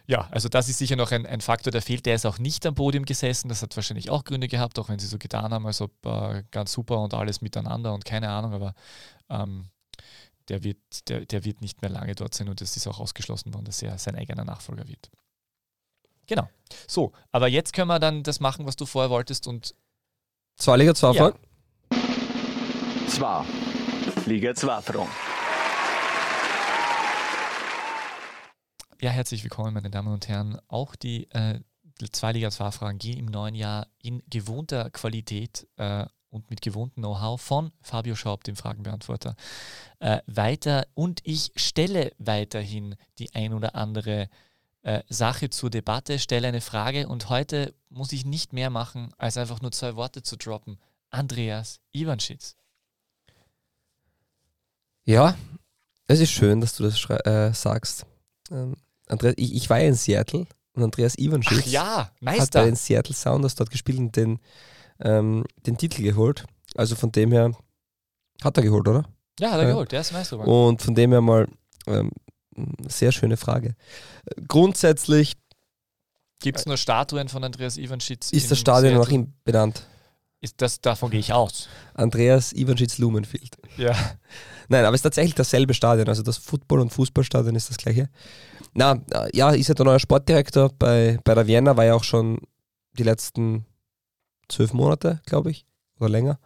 Ja, 0.09 0.28
also 0.30 0.49
das 0.49 0.68
ist 0.68 0.78
sicher 0.78 0.94
noch 0.94 1.11
ein, 1.11 1.26
ein 1.26 1.40
Faktor, 1.40 1.72
der 1.72 1.82
fehlt. 1.82 2.07
Der 2.07 2.14
ist 2.14 2.26
auch 2.26 2.38
nicht 2.38 2.64
am 2.64 2.76
Podium 2.76 3.05
gesessen. 3.05 3.49
Das 3.49 3.62
hat 3.62 3.74
wahrscheinlich 3.74 4.09
auch 4.09 4.22
Gründe 4.22 4.47
gehabt, 4.47 4.78
auch 4.78 4.88
wenn 4.88 5.01
sie 5.01 5.09
so 5.09 5.18
getan 5.18 5.53
haben, 5.53 5.66
als 5.66 5.80
ob 5.80 5.90
äh, 6.07 6.44
ganz 6.53 6.72
super 6.72 7.01
und 7.01 7.12
alles 7.12 7.40
miteinander 7.40 7.92
und 7.92 8.05
keine 8.05 8.28
Ahnung, 8.28 8.53
aber 8.53 8.74
ähm, 9.28 9.68
der 10.49 10.62
wird, 10.64 11.09
der, 11.09 11.26
der 11.26 11.44
wird 11.44 11.61
nicht 11.61 11.82
mehr 11.82 11.90
lange 11.90 12.14
dort 12.14 12.34
sein 12.34 12.49
und 12.49 12.61
es 12.61 12.76
ist 12.76 12.86
auch 12.86 12.99
ausgeschlossen 12.99 13.53
worden, 13.55 13.64
dass 13.64 13.82
er 13.82 13.99
sein 13.99 14.16
eigener 14.16 14.44
Nachfolger 14.44 14.86
wird. 14.88 15.11
Genau. 16.26 16.49
So, 16.86 17.12
aber 17.30 17.49
jetzt 17.49 17.72
können 17.72 17.88
wir 17.88 17.99
dann 17.99 18.22
das 18.22 18.40
machen, 18.40 18.66
was 18.66 18.76
du 18.76 18.86
vorher 18.86 19.11
wolltest 19.11 19.47
und. 19.47 19.74
Zwei 20.57 20.78
Liga 20.78 20.94
2 20.94 21.12
ja. 21.12 21.32
Zwei. 23.09 23.44
Liga 24.26 24.55
2 24.55 24.82
Front. 24.82 25.11
Ja, 29.01 29.11
herzlich 29.11 29.42
willkommen, 29.44 29.74
meine 29.74 29.90
Damen 29.90 30.12
und 30.12 30.26
Herren. 30.26 30.59
Auch 30.68 30.97
die 30.97 31.30
äh, 31.30 31.61
zwei 32.12 32.32
Liga 32.32 32.51
2 32.51 32.70
Fragen 32.70 32.99
gehen 32.99 33.18
im 33.18 33.26
neuen 33.26 33.55
Jahr 33.55 33.86
in 34.01 34.22
gewohnter 34.28 34.90
Qualität 34.90 35.68
äh, 35.76 36.07
und 36.37 36.51
mit 36.51 36.61
gewohntem 36.61 37.03
Know-how 37.03 37.41
von 37.41 37.72
Fabio 37.82 38.14
Schaub, 38.14 38.45
dem 38.45 38.57
Fragenbeantworter, 38.57 39.34
äh, 39.99 40.20
weiter. 40.26 40.87
Und 40.95 41.20
ich 41.24 41.51
stelle 41.57 42.12
weiterhin 42.18 42.95
die 43.18 43.34
ein 43.34 43.53
oder 43.53 43.74
andere 43.74 44.28
äh, 44.82 45.03
Sache 45.09 45.51
zur 45.51 45.70
Debatte, 45.70 46.18
stelle 46.18 46.47
eine 46.47 46.61
Frage 46.61 47.09
und 47.09 47.28
heute 47.28 47.74
muss 47.89 48.12
ich 48.12 48.24
nicht 48.24 48.53
mehr 48.53 48.70
machen, 48.70 49.12
als 49.18 49.37
einfach 49.37 49.61
nur 49.61 49.72
zwei 49.72 49.97
Worte 49.97 50.22
zu 50.22 50.37
droppen. 50.37 50.78
Andreas 51.11 51.80
Ivanschitz. 51.93 52.57
Ja, 55.05 55.37
es 56.09 56.20
ist 56.20 56.30
schön, 56.30 56.61
dass 56.61 56.76
du 56.76 56.84
das 56.84 57.05
äh, 57.26 57.53
sagst. 57.53 58.07
Ähm, 58.51 58.76
Andreas, 59.09 59.34
ich, 59.39 59.55
ich, 59.55 59.70
war 59.70 59.78
ja 59.78 59.89
in 59.89 59.95
Seattle 59.95 60.47
und 60.74 60.82
Andreas 60.82 61.16
Ivanschitz 61.16 61.66
ja, 61.66 62.11
Meister. 62.20 62.43
hat 62.43 62.51
bei 62.53 62.64
den 62.66 62.76
Seattle 62.76 63.14
Sounders 63.14 63.55
dort 63.55 63.70
gespielt 63.70 63.99
und 63.99 64.16
den 64.16 64.39
ähm, 65.01 65.44
den 65.66 65.76
Titel 65.76 66.03
geholt. 66.03 66.44
Also 66.74 66.94
von 66.97 67.12
dem 67.12 67.32
her 67.32 67.53
hat 68.42 68.57
er 68.57 68.62
geholt, 68.62 68.86
oder? 68.88 69.05
Ja, 69.38 69.51
hat 69.51 69.59
er 69.59 69.64
ja. 69.64 69.70
geholt, 69.70 69.92
der 69.92 70.01
ist 70.01 70.12
Meister 70.12 70.38
Und 70.38 70.82
von 70.82 70.94
dem 70.94 71.12
her 71.12 71.20
mal 71.20 71.49
ähm, 71.86 72.11
sehr 72.88 73.12
schöne 73.12 73.36
Frage. 73.36 73.74
Grundsätzlich 74.49 75.34
Gibt 76.40 76.59
es 76.59 76.66
nur 76.66 76.76
Statuen 76.76 77.28
von 77.28 77.42
Andreas 77.44 77.78
Ivanschitz? 77.78 78.30
Ist 78.30 78.51
das 78.51 78.59
Stadion 78.59 78.94
nach 78.94 79.09
ihm 79.09 79.32
benannt? 79.44 79.86
Ist 80.40 80.61
das, 80.61 80.80
davon 80.80 81.11
gehe 81.11 81.20
ich 81.20 81.32
aus. 81.32 81.68
Andreas 81.94 82.53
Ivanschitz 82.53 82.99
Lumenfield. 82.99 83.57
Ja. 83.78 83.94
Nein, 84.68 84.84
aber 84.84 84.94
es 84.94 84.99
ist 84.99 85.03
tatsächlich 85.03 85.34
dasselbe 85.34 85.72
Stadion. 85.72 86.09
Also 86.09 86.22
das 86.22 86.36
Football- 86.36 86.80
und 86.80 86.90
Fußballstadion 86.92 87.55
ist 87.55 87.70
das 87.70 87.78
gleiche. 87.78 88.11
Na, 88.74 89.01
ja, 89.32 89.51
ist 89.51 89.68
ja 89.68 89.74
der 89.74 89.86
neue 89.86 90.01
Sportdirektor 90.01 90.70
bei, 90.78 91.18
bei 91.24 91.34
der 91.34 91.47
Vienna, 91.47 91.76
war 91.76 91.84
ja 91.84 91.94
auch 91.94 92.05
schon 92.05 92.38
die 92.92 93.03
letzten 93.03 93.64
zwölf 94.49 94.72
Monate, 94.72 95.20
glaube 95.26 95.51
ich, 95.51 95.66
oder 95.99 96.09
länger, 96.09 96.38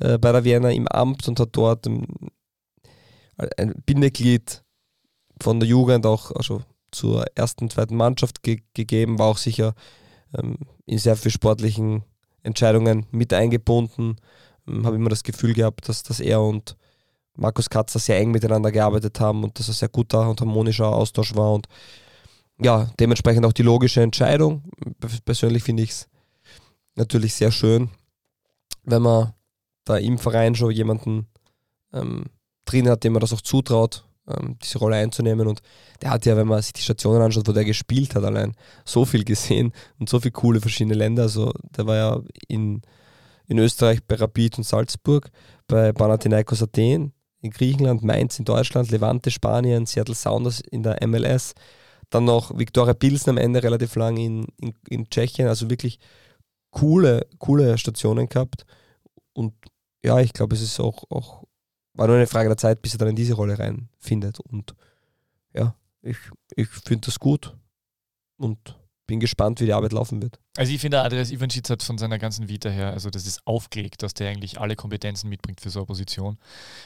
äh, 0.00 0.18
bei 0.18 0.32
der 0.32 0.44
Vienna 0.44 0.70
im 0.70 0.88
Amt 0.88 1.28
und 1.28 1.40
hat 1.40 1.50
dort 1.52 1.86
ein, 1.86 2.06
ein 3.56 3.74
Bindeglied 3.86 4.62
von 5.40 5.60
der 5.60 5.68
Jugend 5.68 6.06
auch 6.06 6.32
also 6.32 6.62
zur 6.90 7.24
ersten, 7.34 7.70
zweiten 7.70 7.96
Mannschaft 7.96 8.42
ge 8.42 8.60
gegeben, 8.74 9.18
war 9.18 9.26
auch 9.26 9.38
sicher 9.38 9.74
ähm, 10.36 10.56
in 10.86 10.98
sehr 10.98 11.16
vielen 11.16 11.32
sportlichen 11.32 12.04
Entscheidungen 12.42 13.06
mit 13.10 13.32
eingebunden. 13.32 14.16
Ähm, 14.66 14.86
Habe 14.86 14.96
immer 14.96 15.10
das 15.10 15.22
Gefühl 15.22 15.54
gehabt, 15.54 15.88
dass, 15.88 16.02
dass 16.02 16.20
er 16.20 16.40
und 16.40 16.76
Markus 17.34 17.70
Katzer 17.70 17.98
sehr 17.98 18.18
eng 18.18 18.32
miteinander 18.32 18.72
gearbeitet 18.72 19.20
haben 19.20 19.44
und 19.44 19.58
dass 19.58 19.68
es 19.68 19.78
sehr 19.78 19.88
guter 19.88 20.28
und 20.28 20.40
harmonischer 20.40 20.88
Austausch 20.88 21.36
war 21.36 21.52
und 21.52 21.68
ja, 22.60 22.90
dementsprechend 22.98 23.46
auch 23.46 23.52
die 23.52 23.62
logische 23.62 24.02
Entscheidung. 24.02 24.64
Persönlich 25.24 25.62
finde 25.62 25.84
ich 25.84 25.90
es 25.90 26.08
natürlich 26.98 27.34
sehr 27.34 27.50
schön, 27.50 27.90
wenn 28.84 29.02
man 29.02 29.32
da 29.84 29.96
im 29.96 30.18
Verein 30.18 30.54
schon 30.54 30.70
jemanden 30.70 31.26
ähm, 31.92 32.26
drin 32.64 32.88
hat, 32.88 33.04
dem 33.04 33.14
man 33.14 33.20
das 33.20 33.32
auch 33.32 33.40
zutraut, 33.40 34.04
ähm, 34.28 34.56
diese 34.62 34.78
Rolle 34.78 34.96
einzunehmen. 34.96 35.46
Und 35.46 35.62
der 36.02 36.10
hat 36.10 36.26
ja, 36.26 36.36
wenn 36.36 36.46
man 36.46 36.60
sich 36.60 36.74
die 36.74 36.82
Stationen 36.82 37.22
anschaut, 37.22 37.48
wo 37.48 37.52
der 37.52 37.64
gespielt 37.64 38.14
hat, 38.14 38.24
allein 38.24 38.54
so 38.84 39.04
viel 39.04 39.24
gesehen 39.24 39.72
und 39.98 40.08
so 40.08 40.20
viele 40.20 40.32
coole 40.32 40.60
verschiedene 40.60 40.94
Länder. 40.94 41.22
Also 41.22 41.52
der 41.76 41.86
war 41.86 41.96
ja 41.96 42.20
in, 42.48 42.82
in 43.46 43.58
Österreich 43.58 44.00
bei 44.06 44.16
Rapid 44.16 44.58
und 44.58 44.64
Salzburg, 44.64 45.30
bei 45.66 45.92
Panathinaikos 45.92 46.62
Athen, 46.62 47.12
in 47.40 47.50
Griechenland, 47.50 48.02
Mainz 48.02 48.38
in 48.38 48.44
Deutschland, 48.44 48.90
Levante 48.90 49.30
Spanien, 49.30 49.86
Seattle 49.86 50.14
Sounders 50.14 50.60
in 50.60 50.82
der 50.82 50.98
MLS, 51.06 51.54
dann 52.10 52.24
noch 52.24 52.56
Viktoria 52.58 52.94
Pilsen 52.94 53.30
am 53.30 53.38
Ende 53.38 53.62
relativ 53.62 53.94
lang 53.94 54.16
in, 54.16 54.46
in, 54.60 54.74
in 54.88 55.08
Tschechien, 55.08 55.46
also 55.46 55.70
wirklich 55.70 56.00
coole, 56.70 57.26
coole 57.38 57.78
Stationen 57.78 58.28
gehabt. 58.28 58.64
Und 59.32 59.54
ja, 60.02 60.20
ich 60.20 60.32
glaube, 60.32 60.54
es 60.54 60.62
ist 60.62 60.80
auch, 60.80 61.04
auch, 61.10 61.44
war 61.94 62.06
nur 62.06 62.16
eine 62.16 62.26
Frage 62.26 62.48
der 62.48 62.56
Zeit, 62.56 62.82
bis 62.82 62.94
er 62.94 62.98
dann 62.98 63.08
in 63.08 63.16
diese 63.16 63.34
Rolle 63.34 63.58
reinfindet. 63.58 64.40
Und 64.40 64.74
ja, 65.54 65.74
ich, 66.02 66.16
ich 66.54 66.68
finde 66.68 67.06
das 67.06 67.18
gut 67.18 67.56
und 68.36 68.78
bin 69.06 69.20
gespannt, 69.20 69.60
wie 69.60 69.64
die 69.64 69.72
Arbeit 69.72 69.92
laufen 69.92 70.20
wird. 70.22 70.38
Also 70.56 70.72
ich 70.72 70.80
finde, 70.80 71.00
Andreas 71.00 71.30
Ivanschitz 71.30 71.70
hat 71.70 71.82
von 71.82 71.98
seiner 71.98 72.18
ganzen 72.18 72.48
Vita 72.48 72.68
her, 72.68 72.92
also 72.92 73.10
das 73.10 73.26
ist 73.26 73.44
aufgelegt, 73.46 74.02
dass 74.02 74.12
der 74.12 74.28
eigentlich 74.28 74.60
alle 74.60 74.76
Kompetenzen 74.76 75.30
mitbringt 75.30 75.60
für 75.60 75.70
so 75.70 75.80
eine 75.80 75.86
Position. 75.86 76.38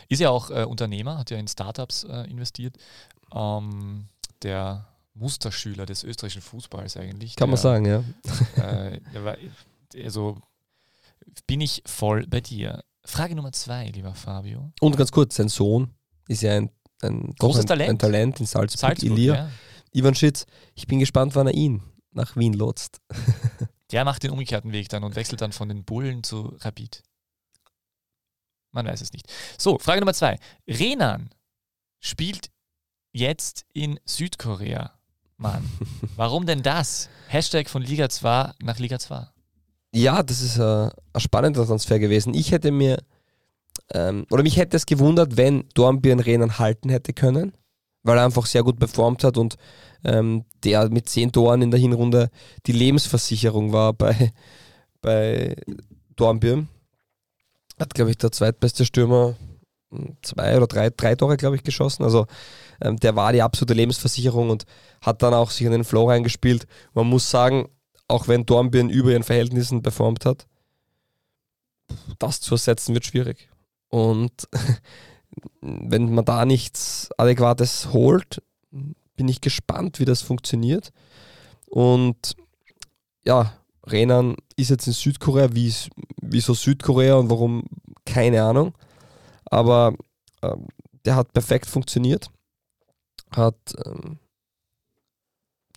Ist 0.08 0.20
ja 0.20 0.30
auch 0.30 0.50
äh, 0.50 0.64
Unternehmer, 0.64 1.18
hat 1.18 1.30
ja 1.30 1.36
in 1.36 1.48
Startups 1.48 2.04
äh, 2.04 2.30
investiert. 2.30 2.76
Ähm, 3.34 4.06
der 4.42 4.86
Musterschüler 5.14 5.84
des 5.84 6.04
österreichischen 6.04 6.42
Fußballs 6.42 6.96
eigentlich. 6.96 7.36
Kann 7.36 7.48
der, 7.48 7.52
man 7.52 7.60
sagen, 7.60 7.84
ja. 7.86 8.04
Äh, 8.56 9.00
also 9.96 10.40
bin 11.46 11.60
ich 11.60 11.82
voll 11.86 12.26
bei 12.26 12.40
dir. 12.40 12.84
Frage 13.04 13.34
Nummer 13.34 13.52
zwei, 13.52 13.88
lieber 13.88 14.14
Fabio. 14.14 14.72
Und 14.80 14.96
ganz 14.96 15.10
kurz, 15.10 15.36
sein 15.36 15.48
Sohn 15.48 15.90
ist 16.28 16.42
ja 16.42 16.56
ein, 16.56 16.70
ein, 17.02 17.34
Großes 17.38 17.62
ein, 17.62 17.66
Talent. 17.66 17.90
ein 17.90 17.98
Talent 17.98 18.40
in 18.40 18.46
Salzburg, 18.46 18.80
Salzburg, 18.80 19.10
Ilir. 19.10 19.34
ja. 19.34 19.50
Ivan 19.92 20.14
Schitz, 20.14 20.46
ich 20.74 20.86
bin 20.86 20.98
gespannt, 21.00 21.34
wann 21.34 21.46
er 21.48 21.54
ihn 21.54 21.82
nach 22.12 22.36
Wien 22.36 22.54
lotst. 22.54 23.00
Der 23.90 24.04
macht 24.04 24.22
den 24.22 24.30
umgekehrten 24.30 24.72
Weg 24.72 24.88
dann 24.88 25.04
und 25.04 25.16
wechselt 25.16 25.42
dann 25.42 25.52
von 25.52 25.68
den 25.68 25.84
Bullen 25.84 26.22
zu 26.22 26.56
Rapid. 26.60 27.02
Man 28.70 28.86
weiß 28.86 29.02
es 29.02 29.12
nicht. 29.12 29.30
So, 29.58 29.78
Frage 29.78 30.00
Nummer 30.00 30.14
zwei. 30.14 30.38
Renan 30.66 31.28
spielt 32.00 32.50
jetzt 33.12 33.66
in 33.74 34.00
Südkorea. 34.06 34.92
Mann, 35.36 35.68
warum 36.16 36.46
denn 36.46 36.62
das? 36.62 37.10
Hashtag 37.28 37.68
von 37.68 37.82
Liga 37.82 38.08
2 38.08 38.52
nach 38.60 38.78
Liga 38.78 38.98
2. 38.98 39.26
Ja, 39.94 40.22
das 40.22 40.40
ist 40.40 40.58
äh, 40.58 40.88
ein 41.12 41.20
spannender 41.20 41.66
Transfer 41.66 41.98
gewesen. 41.98 42.34
Ich 42.34 42.50
hätte 42.52 42.70
mir, 42.70 42.98
ähm, 43.92 44.26
oder 44.30 44.42
mich 44.42 44.56
hätte 44.56 44.76
es 44.76 44.86
gewundert, 44.86 45.36
wenn 45.36 45.68
Dornbirn 45.74 46.20
Renan 46.20 46.58
halten 46.58 46.88
hätte 46.88 47.12
können, 47.12 47.52
weil 48.02 48.16
er 48.18 48.24
einfach 48.24 48.46
sehr 48.46 48.62
gut 48.62 48.78
performt 48.78 49.22
hat 49.22 49.36
und 49.36 49.56
ähm, 50.04 50.44
der 50.64 50.88
mit 50.90 51.08
zehn 51.08 51.30
Toren 51.30 51.62
in 51.62 51.70
der 51.70 51.78
Hinrunde 51.80 52.30
die 52.66 52.72
Lebensversicherung 52.72 53.72
war 53.72 53.92
bei, 53.92 54.32
bei 55.02 55.56
Dornbirn. 56.16 56.68
Hat, 57.78 57.94
glaube 57.94 58.10
ich, 58.10 58.18
der 58.18 58.32
zweitbeste 58.32 58.84
Stürmer 58.86 59.36
mh, 59.90 60.12
zwei 60.22 60.56
oder 60.56 60.66
drei, 60.66 60.90
drei 60.90 61.14
Tore, 61.16 61.36
glaube 61.36 61.56
ich, 61.56 61.64
geschossen. 61.64 62.02
Also 62.02 62.26
ähm, 62.80 62.96
der 62.96 63.14
war 63.14 63.32
die 63.32 63.42
absolute 63.42 63.74
Lebensversicherung 63.74 64.48
und 64.50 64.64
hat 65.02 65.22
dann 65.22 65.34
auch 65.34 65.50
sich 65.50 65.66
in 65.66 65.72
den 65.72 65.84
Flow 65.84 66.08
reingespielt. 66.08 66.66
Man 66.94 67.06
muss 67.06 67.30
sagen, 67.30 67.68
auch 68.12 68.28
wenn 68.28 68.44
Dornbirn 68.44 68.90
über 68.90 69.10
ihren 69.10 69.22
Verhältnissen 69.22 69.82
performt 69.82 70.26
hat, 70.26 70.46
das 72.18 72.40
zu 72.40 72.54
ersetzen 72.54 72.94
wird 72.94 73.06
schwierig. 73.06 73.48
Und 73.88 74.48
wenn 75.60 76.14
man 76.14 76.24
da 76.24 76.44
nichts 76.44 77.08
Adäquates 77.16 77.92
holt, 77.92 78.42
bin 79.16 79.28
ich 79.28 79.40
gespannt, 79.40 79.98
wie 79.98 80.04
das 80.04 80.20
funktioniert. 80.20 80.92
Und 81.66 82.36
ja, 83.24 83.54
Renan 83.86 84.36
ist 84.56 84.70
jetzt 84.70 84.86
in 84.86 84.92
Südkorea, 84.92 85.54
wie 85.54 85.72
wieso 86.20 86.52
Südkorea 86.52 87.14
und 87.14 87.30
warum, 87.30 87.64
keine 88.04 88.42
Ahnung. 88.42 88.74
Aber 89.46 89.94
ähm, 90.42 90.66
der 91.06 91.16
hat 91.16 91.32
perfekt 91.32 91.66
funktioniert. 91.66 92.28
Hat 93.34 93.56
ähm, 93.86 94.18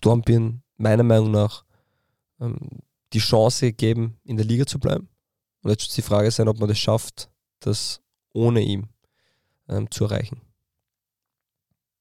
Dornbirn 0.02 0.62
meiner 0.76 1.02
Meinung 1.02 1.30
nach 1.30 1.65
ähm, 2.40 2.58
die 3.12 3.18
Chance 3.20 3.66
gegeben, 3.66 4.18
in 4.24 4.36
der 4.36 4.46
Liga 4.46 4.66
zu 4.66 4.78
bleiben. 4.78 5.08
Und 5.62 5.70
jetzt 5.70 5.82
wird 5.84 5.96
die 5.96 6.02
Frage 6.02 6.30
sein, 6.30 6.48
ob 6.48 6.58
man 6.58 6.68
das 6.68 6.78
schafft, 6.78 7.28
das 7.60 8.00
ohne 8.32 8.60
ihn 8.60 8.88
ähm, 9.68 9.90
zu 9.90 10.04
erreichen. 10.04 10.40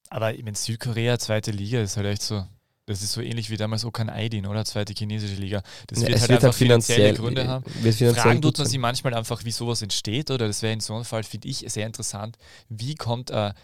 Aber 0.10 0.34
ich 0.34 0.44
meine, 0.44 0.56
Südkorea, 0.56 1.18
zweite 1.20 1.52
Liga, 1.52 1.82
ist 1.82 1.98
halt 1.98 2.08
echt 2.08 2.22
so. 2.22 2.46
Das 2.88 3.02
ist 3.02 3.14
so 3.14 3.22
ähnlich 3.22 3.50
wie 3.50 3.58
damals 3.58 3.84
Okan 3.84 4.10
Aydin, 4.10 4.46
oder? 4.46 4.64
Zweite 4.64 4.94
chinesische 4.94 5.42
Liga. 5.42 5.64
Das 5.88 6.02
Ja, 6.02 6.08
wird 6.08 6.20
halt 6.20 6.30
wird 6.30 6.38
einfach 6.38 6.50
halt 6.50 6.56
finanziell, 6.56 6.98
finanzielle 7.16 7.18
Gründe 7.20 7.48
haben. 7.48 7.66
wird 7.66 7.96
finanziell 7.96 8.14
Fragen 8.14 8.42
tut 8.44 8.60
man 8.60 8.68
sich 8.68 8.78
manchmal 8.78 9.16
einfach, 9.16 9.44
wie 9.44 9.52
sowas 9.52 9.82
entsteht, 9.82 10.30
oder 10.30 10.46
das 10.46 10.62
wäre 10.62 10.74
in 10.74 10.82
so 10.82 10.94
einem 10.94 11.04
Fall, 11.04 11.24
finde 11.24 11.48
ich, 11.48 11.66
sehr 11.68 11.88
interessant. 11.88 12.38
Wie 12.70 12.94
kommt 12.94 13.32
ein 13.32 13.56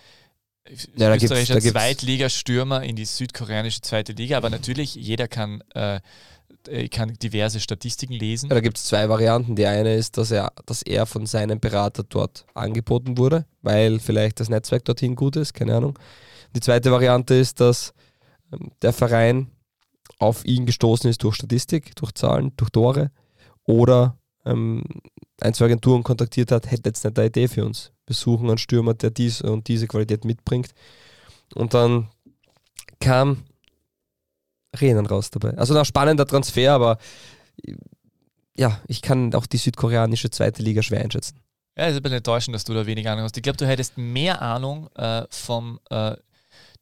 Ja, 0.95 1.09
da 1.09 1.17
gibt's- 1.17 1.25
österreichischer 1.31 1.61
Zweitligastürmer 1.61 2.81
in 2.81 2.95
die 2.95 3.05
südkoreanische 3.05 3.81
zweite 3.81 4.13
Liga? 4.13 4.37
Aber 4.37 4.49
natürlich, 4.49 4.95
jeder 4.95 5.27
kann, 5.27 5.61
äh, 5.75 5.99
äh, 6.67 6.87
kann 6.87 7.13
diverse 7.21 7.59
Statistiken 7.59 8.13
lesen. 8.13 8.49
Ja, 8.49 8.55
da 8.55 8.61
gibt 8.61 8.77
es 8.77 8.85
zwei 8.85 9.09
Varianten. 9.09 9.55
Die 9.55 9.65
eine 9.65 9.95
ist, 9.95 10.17
dass 10.17 10.31
er, 10.31 10.51
dass 10.65 10.81
er 10.81 11.05
von 11.05 11.25
seinem 11.25 11.59
Berater 11.59 12.03
dort 12.03 12.45
angeboten 12.53 13.17
wurde, 13.17 13.45
weil 13.61 13.99
vielleicht 13.99 14.39
das 14.39 14.49
Netzwerk 14.49 14.85
dorthin 14.85 15.15
gut 15.15 15.35
ist, 15.35 15.53
keine 15.53 15.75
Ahnung. 15.75 15.97
Die 16.55 16.59
zweite 16.59 16.91
Variante 16.91 17.35
ist, 17.35 17.59
dass 17.59 17.93
ähm, 18.51 18.71
der 18.81 18.93
Verein 18.93 19.47
auf 20.19 20.45
ihn 20.45 20.65
gestoßen 20.65 21.09
ist 21.09 21.23
durch 21.23 21.35
Statistik, 21.35 21.95
durch 21.95 22.13
Zahlen, 22.13 22.51
durch 22.57 22.69
Tore 22.69 23.11
oder 23.65 24.17
ähm, 24.45 24.83
ein, 25.39 25.53
zwei 25.53 25.65
Agenturen 25.65 26.03
kontaktiert 26.03 26.51
hat, 26.51 26.69
hätte 26.69 26.89
jetzt 26.89 27.03
nicht 27.03 27.17
eine 27.17 27.27
Idee 27.27 27.47
für 27.47 27.65
uns. 27.65 27.91
Wir 28.05 28.15
suchen 28.15 28.49
einen 28.49 28.57
Stürmer, 28.57 28.93
der 28.93 29.11
diese 29.11 29.51
und 29.51 29.67
diese 29.67 29.87
Qualität 29.87 30.25
mitbringt. 30.25 30.69
Und 31.55 31.73
dann 31.73 32.09
kam 32.99 33.43
Renan 34.79 35.05
raus 35.05 35.29
dabei. 35.31 35.57
Also 35.57 35.77
ein 35.77 35.85
spannender 35.85 36.25
Transfer, 36.25 36.73
aber 36.73 36.97
ja, 38.55 38.79
ich 38.87 39.01
kann 39.01 39.33
auch 39.33 39.45
die 39.45 39.57
südkoreanische 39.57 40.29
zweite 40.29 40.61
Liga 40.61 40.81
schwer 40.81 41.01
einschätzen. 41.01 41.39
Ja, 41.77 41.85
ist 41.85 41.95
ein 41.95 42.03
bisschen 42.03 42.17
enttäuschend, 42.17 42.55
dass 42.55 42.65
du 42.65 42.73
da 42.73 42.85
wenig 42.85 43.07
Ahnung 43.07 43.23
hast. 43.23 43.37
Ich 43.37 43.43
glaube, 43.43 43.57
du 43.57 43.65
hättest 43.65 43.97
mehr 43.97 44.41
Ahnung 44.41 44.89
äh, 44.95 45.23
vom 45.29 45.79
äh, 45.89 46.15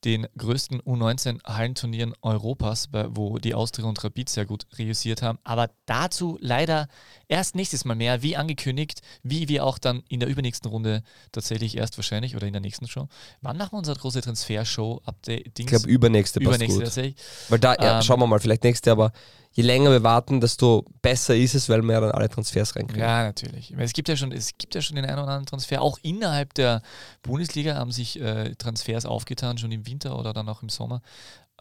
den 0.05 0.27
größten 0.37 0.81
U19-Hallenturnieren 0.81 2.13
Europas, 2.21 2.89
wo 3.09 3.37
die 3.37 3.53
Austria 3.53 3.85
und 3.85 4.01
Rapid 4.03 4.29
sehr 4.29 4.45
gut 4.45 4.65
reüssiert 4.77 5.21
haben. 5.21 5.39
Aber 5.43 5.69
dazu 5.85 6.37
leider 6.41 6.87
erst 7.27 7.55
nächstes 7.55 7.85
Mal 7.85 7.95
mehr, 7.95 8.21
wie 8.21 8.37
angekündigt, 8.37 9.01
wie 9.23 9.49
wir 9.49 9.65
auch 9.65 9.77
dann 9.77 10.03
in 10.07 10.19
der 10.19 10.29
übernächsten 10.29 10.69
Runde 10.69 11.03
tatsächlich 11.31 11.75
erst 11.77 11.97
wahrscheinlich 11.97 12.35
oder 12.35 12.47
in 12.47 12.53
der 12.53 12.61
nächsten 12.61 12.87
Show. 12.87 13.07
Wann 13.41 13.57
machen 13.57 13.73
wir 13.73 13.79
unsere 13.79 13.99
große 13.99 14.21
Transfershow? 14.21 15.01
Update 15.05 15.59
Ich 15.59 15.67
glaube, 15.67 15.87
übernächste 15.89 16.39
passt 16.39 16.47
übernächste 16.49 16.77
gut. 16.77 16.85
tatsächlich. 16.85 17.15
Weil 17.49 17.59
da, 17.59 17.75
ja, 17.75 17.97
Ähm, 17.97 18.03
schauen 18.03 18.19
wir 18.19 18.27
mal, 18.27 18.39
vielleicht 18.39 18.63
nächste, 18.63 18.91
aber 18.91 19.11
je 19.59 19.65
länger 19.65 19.91
wir 19.91 20.03
warten, 20.03 20.39
desto 20.39 20.85
besser 21.01 21.35
ist 21.35 21.53
es, 21.53 21.67
weil 21.67 21.81
wir 21.81 21.91
ja 21.91 21.99
dann 21.99 22.11
alle 22.11 22.29
Transfers 22.29 22.77
reinkriegen. 22.77 23.01
Ja, 23.01 23.23
natürlich. 23.23 23.73
Es 23.77 23.91
gibt 23.91 24.07
ja 24.07 24.15
schon, 24.15 24.31
es 24.31 24.57
gibt 24.57 24.73
ja 24.73 24.81
schon 24.81 24.95
den 24.95 25.03
einen 25.03 25.15
oder 25.15 25.23
anderen 25.23 25.47
Transfer. 25.47 25.81
Auch 25.81 25.97
innerhalb 26.01 26.53
der 26.53 26.81
Bundesliga 27.23 27.75
haben 27.75 27.91
sich 27.91 28.21
äh, 28.21 28.55
Transfers 28.55 29.05
aufgetan, 29.05 29.57
schon 29.57 29.73
im 29.73 29.85
Winter 29.85 30.17
oder 30.17 30.31
dann 30.31 30.47
auch 30.47 30.63
im 30.63 30.69
Sommer. 30.69 31.01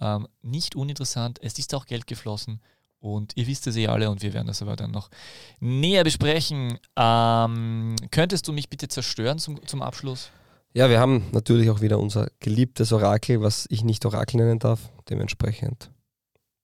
Ähm, 0.00 0.28
nicht 0.42 0.76
uninteressant. 0.76 1.40
Es 1.42 1.58
ist 1.58 1.74
auch 1.74 1.86
Geld 1.86 2.06
geflossen. 2.06 2.60
Und 3.00 3.36
ihr 3.36 3.48
wisst 3.48 3.66
es 3.66 3.74
eh 3.74 3.88
alle 3.88 4.10
und 4.10 4.22
wir 4.22 4.32
werden 4.32 4.46
das 4.46 4.62
aber 4.62 4.76
dann 4.76 4.92
noch 4.92 5.10
näher 5.58 6.04
besprechen. 6.04 6.78
Ähm, 6.96 7.96
könntest 8.12 8.46
du 8.46 8.52
mich 8.52 8.70
bitte 8.70 8.86
zerstören 8.86 9.40
zum, 9.40 9.66
zum 9.66 9.82
Abschluss? 9.82 10.30
Ja, 10.72 10.88
wir 10.88 11.00
haben 11.00 11.24
natürlich 11.32 11.68
auch 11.70 11.80
wieder 11.80 11.98
unser 11.98 12.28
geliebtes 12.38 12.92
Orakel, 12.92 13.40
was 13.40 13.66
ich 13.70 13.82
nicht 13.82 14.06
Orakel 14.06 14.36
nennen 14.36 14.60
darf. 14.60 14.92
Dementsprechend 15.10 15.90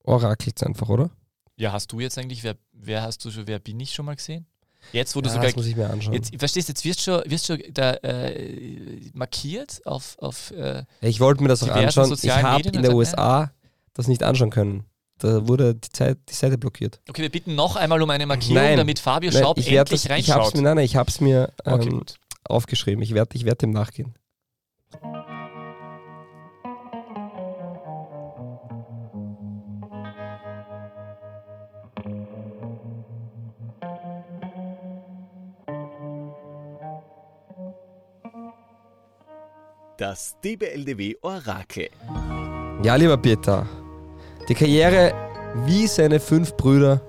orakelt 0.05 0.63
einfach, 0.65 0.89
oder? 0.89 1.11
Ja, 1.57 1.73
hast 1.73 1.93
du 1.93 2.01
jetzt 2.01 2.19
eigentlich, 2.19 2.43
wer, 2.43 2.57
wer 2.73 3.03
hast 3.03 3.25
du 3.25 3.31
schon, 3.31 3.47
wer 3.47 3.59
bin 3.59 3.79
ich 3.81 3.93
schon 3.95 4.07
mal 4.07 4.17
gesehen? 4.17 4.47
Jetzt, 4.93 5.17
wo 5.17 5.21
du 5.21 5.29
ja, 5.29 5.35
sogar 5.35 5.47
das 5.47 5.57
muss 5.57 5.67
ich 5.67 5.77
mir 5.77 5.89
anschauen. 5.89 6.15
Jetzt, 6.15 6.35
verstehst 6.39 6.69
du, 6.69 6.73
jetzt 6.73 6.85
wirst 6.85 7.01
du 7.01 7.13
schon, 7.13 7.31
wirst 7.31 7.47
schon 7.47 7.63
da 7.73 7.95
äh, 7.95 9.11
markiert 9.15 9.81
auf, 9.87 10.17
auf 10.19 10.51
äh, 10.51 10.85
ich 11.01 11.21
wollte 11.21 11.43
mir 11.43 11.49
das 11.49 11.63
auch 11.63 11.69
anschauen. 11.69 12.13
Ich 12.21 12.31
habe 12.31 12.69
in 12.69 12.83
der 12.83 12.95
USA 12.95 13.51
das 13.95 14.09
nicht 14.09 14.23
anschauen 14.23 14.51
können. 14.51 14.85
Da 15.19 15.47
wurde 15.47 15.77
die, 15.77 15.89
Zeit, 15.91 16.19
die 16.29 16.35
Seite 16.35 16.59
blockiert. 16.59 17.01
Okay, 17.09 17.23
wir 17.23 17.31
bitten 17.31 17.55
noch 17.55 17.77
einmal 17.77 18.03
um 18.03 18.11
eine 18.11 18.27
Markierung, 18.27 18.57
Nein. 18.57 18.77
damit 18.77 18.99
Fabio 18.99 19.31
Nein, 19.31 19.43
Schaub 19.43 19.57
endlich 19.59 20.03
das, 20.03 20.05
ich 20.05 20.11
hab's 20.11 20.11
reinschaut. 20.11 20.55
mir, 20.57 20.63
nein, 20.63 20.77
nein, 20.77 20.85
ich 20.85 20.97
habe 20.97 21.09
es 21.09 21.21
mir 21.21 21.53
okay, 21.65 21.89
ähm, 21.89 21.99
gut. 21.99 22.17
aufgeschrieben. 22.45 23.03
Ich 23.03 23.15
werde 23.15 23.37
ich 23.37 23.45
werd 23.45 23.63
dem 23.63 23.71
nachgehen. 23.71 24.15
Das 39.97 40.35
DBLDW 40.43 41.15
Orakel. 41.23 41.89
Ja, 42.83 42.97
lieber 42.97 43.17
Peter, 43.17 43.65
die 44.49 44.55
Karriere 44.55 45.15
wie 45.67 45.87
seine 45.87 46.19
fünf 46.19 46.57
Brüder 46.57 47.01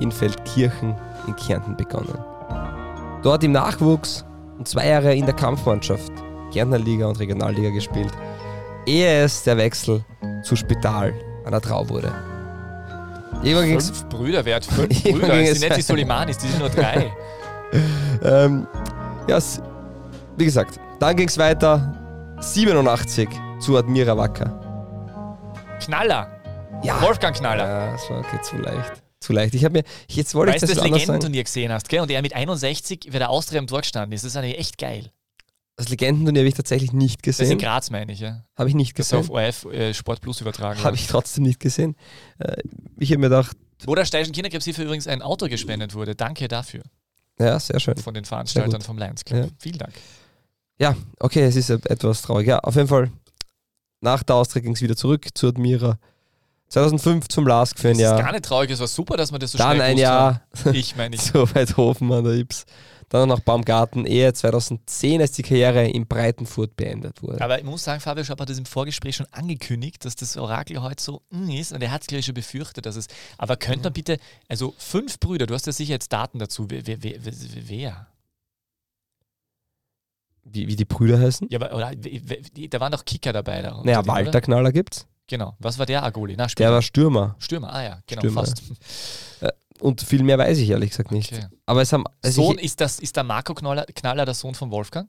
in 0.00 0.12
Feldkirchen 0.12 0.94
in 1.26 1.36
Kärnten 1.36 1.78
begonnen. 1.78 2.18
Dort 3.22 3.42
im 3.42 3.52
Nachwuchs 3.52 4.26
und 4.58 4.68
zwei 4.68 4.88
Jahre 4.88 5.14
in 5.14 5.24
der 5.24 5.34
Kampfmannschaft, 5.34 6.12
Kärntner 6.52 6.78
Liga 6.78 7.06
und 7.06 7.18
Regionalliga 7.18 7.70
gespielt, 7.70 8.12
ehe 8.84 9.24
es 9.24 9.42
der 9.44 9.56
Wechsel 9.56 10.04
zu 10.42 10.56
Spital 10.56 11.14
an 11.46 11.52
der 11.52 11.62
Trau 11.62 11.88
wurde. 11.88 12.12
Irgendwann 13.42 13.80
Fünf 13.80 14.08
Brüder, 14.10 14.44
wer 14.44 14.56
hat 14.56 14.66
fünf 14.66 14.88
Brüder? 15.04 15.28
ging 15.28 15.40
Das 15.40 15.48
es 15.52 15.60
sind 15.60 15.68
nicht 15.70 15.78
die 15.78 15.82
Solimanis, 15.82 16.36
die 16.36 16.48
sind 16.48 16.58
nur 16.58 16.68
drei. 16.68 17.10
ähm, 18.22 18.66
ja, 19.26 19.38
wie 20.36 20.44
gesagt, 20.44 20.78
dann 20.98 21.16
ging 21.16 21.28
es 21.28 21.38
weiter 21.38 21.96
87 22.40 23.28
zu 23.60 23.76
Admira 23.76 24.16
Wacker. 24.16 24.48
Knaller. 25.80 26.40
Ja, 26.82 27.00
Wolfgang 27.02 27.36
Knaller. 27.36 27.66
ja 27.68 27.92
das 27.92 28.08
war 28.08 28.20
okay, 28.20 28.40
zu 28.42 28.56
leicht. 28.56 29.02
Zu 29.20 29.34
leicht. 29.34 29.54
Ich 29.54 29.64
habe 29.64 29.78
mir, 29.78 29.84
jetzt 30.08 30.34
wollte 30.34 30.54
Weißt 30.54 30.62
du, 30.62 30.66
ich 30.66 30.72
das 30.72 30.82
das. 30.82 30.90
Legendenturnier 30.90 31.44
gesehen 31.44 31.70
hast, 31.70 31.88
gell? 31.90 32.00
Und 32.00 32.10
er 32.10 32.22
mit 32.22 32.34
61 32.34 33.10
bei 33.12 33.18
der 33.18 33.28
Austria 33.28 33.58
im 33.58 33.66
Tor 33.66 33.82
gestanden 33.82 34.12
ist. 34.12 34.24
Das 34.24 34.30
ist 34.32 34.36
eigentlich 34.36 34.58
echt 34.58 34.78
geil. 34.78 35.10
Das 35.76 35.90
Legendenturnier 35.90 36.40
habe 36.40 36.48
ich 36.48 36.54
tatsächlich 36.54 36.92
nicht 36.92 37.26
Das 37.26 37.34
ist 37.34 37.40
in 37.40 37.44
gesehen. 37.44 37.58
Graz, 37.58 37.90
meine 37.90 38.12
ich, 38.12 38.20
ja. 38.20 38.44
Habe 38.56 38.70
ich 38.70 38.74
nicht 38.74 38.98
Das 38.98 39.08
ist 39.08 39.12
auf 39.12 39.28
gesehen. 39.28 39.34
ORF 39.34 39.64
äh, 39.66 39.92
Sport 39.94 40.22
Plus 40.22 40.40
übertragen. 40.40 40.82
Habe 40.82 40.96
ich 40.96 41.06
trotzdem 41.08 41.44
nicht 41.44 41.60
gesehen. 41.60 41.94
Äh, 42.38 42.56
ich 42.98 43.10
habe 43.10 43.20
mir 43.20 43.28
gedacht, 43.28 43.54
Wo 43.84 43.94
der 43.94 44.06
Steirischen 44.06 44.32
Kinderkrebshilfe 44.32 44.82
übrigens 44.82 45.06
ein 45.06 45.20
Auto 45.20 45.46
gespendet 45.46 45.94
wurde. 45.94 46.14
Danke 46.16 46.48
dafür 46.48 46.82
ja, 47.38 47.58
sehr 47.58 47.80
schön. 47.80 47.96
von 47.96 48.14
den 48.14 48.24
Veranstaltern 48.24 48.80
vom 48.80 48.98
Lions 48.98 49.24
Club. 49.24 49.44
Ja. 49.44 49.48
Vielen 49.58 49.78
Dank. 49.78 49.92
Ja, 50.80 50.96
okay, 51.18 51.42
es 51.42 51.56
ist 51.56 51.68
etwas 51.68 52.22
traurig. 52.22 52.48
Ja, 52.48 52.58
auf 52.60 52.74
jeden 52.74 52.88
Fall, 52.88 53.10
nach 54.00 54.22
der 54.22 54.36
Austria 54.36 54.62
ging 54.62 54.72
es 54.72 54.80
wieder 54.80 54.96
zurück 54.96 55.28
zu 55.34 55.48
Admira. 55.48 55.98
2005 56.68 57.28
zum 57.28 57.46
LASK 57.46 57.78
für 57.78 57.88
ein 57.88 57.98
Das 57.98 58.02
ist 58.02 58.08
gar 58.10 58.20
Jahr. 58.20 58.32
nicht 58.32 58.44
traurig, 58.44 58.70
es 58.70 58.80
war 58.80 58.86
super, 58.86 59.16
dass 59.16 59.30
man 59.30 59.40
das 59.40 59.52
so 59.52 59.58
Dann 59.58 59.76
schnell 59.76 59.82
ein 59.82 59.98
Jahr 59.98 60.42
haben. 60.64 60.74
Ich 60.74 60.96
meine, 60.96 61.16
ich. 61.16 61.22
zu 61.22 61.54
Weidhofen 61.54 62.10
an 62.12 62.24
der 62.24 62.34
Ips. 62.34 62.64
Dann 63.10 63.28
noch 63.28 63.36
nach 63.38 63.44
Baumgarten, 63.44 64.06
ehe 64.06 64.32
2010 64.32 65.20
als 65.20 65.32
die 65.32 65.42
Karriere 65.42 65.84
in 65.88 66.06
Breitenfurt 66.06 66.76
beendet 66.76 67.20
wurde. 67.22 67.42
Aber 67.42 67.58
ich 67.58 67.64
muss 67.64 67.82
sagen, 67.82 68.00
Fabio 68.00 68.22
Schaub 68.22 68.40
hat 68.40 68.48
das 68.48 68.56
im 68.56 68.66
Vorgespräch 68.66 69.16
schon 69.16 69.26
angekündigt, 69.32 70.04
dass 70.04 70.14
das 70.14 70.36
Orakel 70.36 70.80
heute 70.80 71.02
so 71.02 71.20
mm, 71.30 71.50
ist 71.50 71.72
und 71.72 71.82
er 71.82 71.90
hat 71.90 72.02
es 72.02 72.06
gleich 72.06 72.24
schon 72.24 72.34
befürchtet, 72.34 72.86
dass 72.86 72.94
es. 72.94 73.08
Aber 73.36 73.56
könnte 73.56 73.86
man 73.86 73.92
bitte, 73.92 74.18
also 74.48 74.74
fünf 74.78 75.18
Brüder, 75.18 75.46
du 75.46 75.54
hast 75.54 75.66
ja 75.66 75.72
sicher 75.72 75.94
jetzt 75.94 76.12
Daten 76.12 76.38
dazu. 76.38 76.70
Wer, 76.70 76.86
wer, 76.86 77.02
wer, 77.02 77.18
wer? 77.24 78.06
Wie, 80.44 80.66
wie 80.68 80.76
die 80.76 80.84
Brüder 80.84 81.18
heißen? 81.18 81.48
Ja, 81.50 81.60
aber 81.60 81.74
oder, 81.74 81.92
da 81.94 82.80
waren 82.80 82.92
doch 82.92 83.04
Kicker 83.04 83.32
dabei. 83.32 83.62
Da, 83.62 83.80
naja, 83.84 84.06
Walter? 84.06 84.40
Knaller 84.40 84.72
gibt's. 84.72 85.06
Genau. 85.26 85.54
Was 85.60 85.78
war 85.78 85.86
der 85.86 86.02
Agoli? 86.02 86.34
Na, 86.36 86.46
Der 86.46 86.72
war 86.72 86.82
Stürmer. 86.82 87.36
Stürmer, 87.38 87.72
ah 87.72 87.82
ja, 87.82 88.00
genau, 88.06 88.20
Stürmer. 88.20 88.40
fast. 88.40 88.62
Und 89.80 90.00
viel 90.02 90.22
mehr 90.22 90.36
weiß 90.38 90.58
ich 90.58 90.68
ehrlich 90.70 90.90
gesagt 90.90 91.12
nicht. 91.12 91.32
Okay. 91.32 91.46
Aber 91.66 91.82
es 91.82 91.92
haben. 91.92 92.04
Also 92.22 92.42
Sohn, 92.42 92.58
ich, 92.58 92.64
ist, 92.64 92.80
das, 92.80 92.98
ist 92.98 93.16
der 93.16 93.24
Marco 93.24 93.54
Knaller, 93.54 93.86
Knaller 93.86 94.24
der 94.24 94.34
Sohn 94.34 94.54
von 94.54 94.70
Wolfgang? 94.70 95.08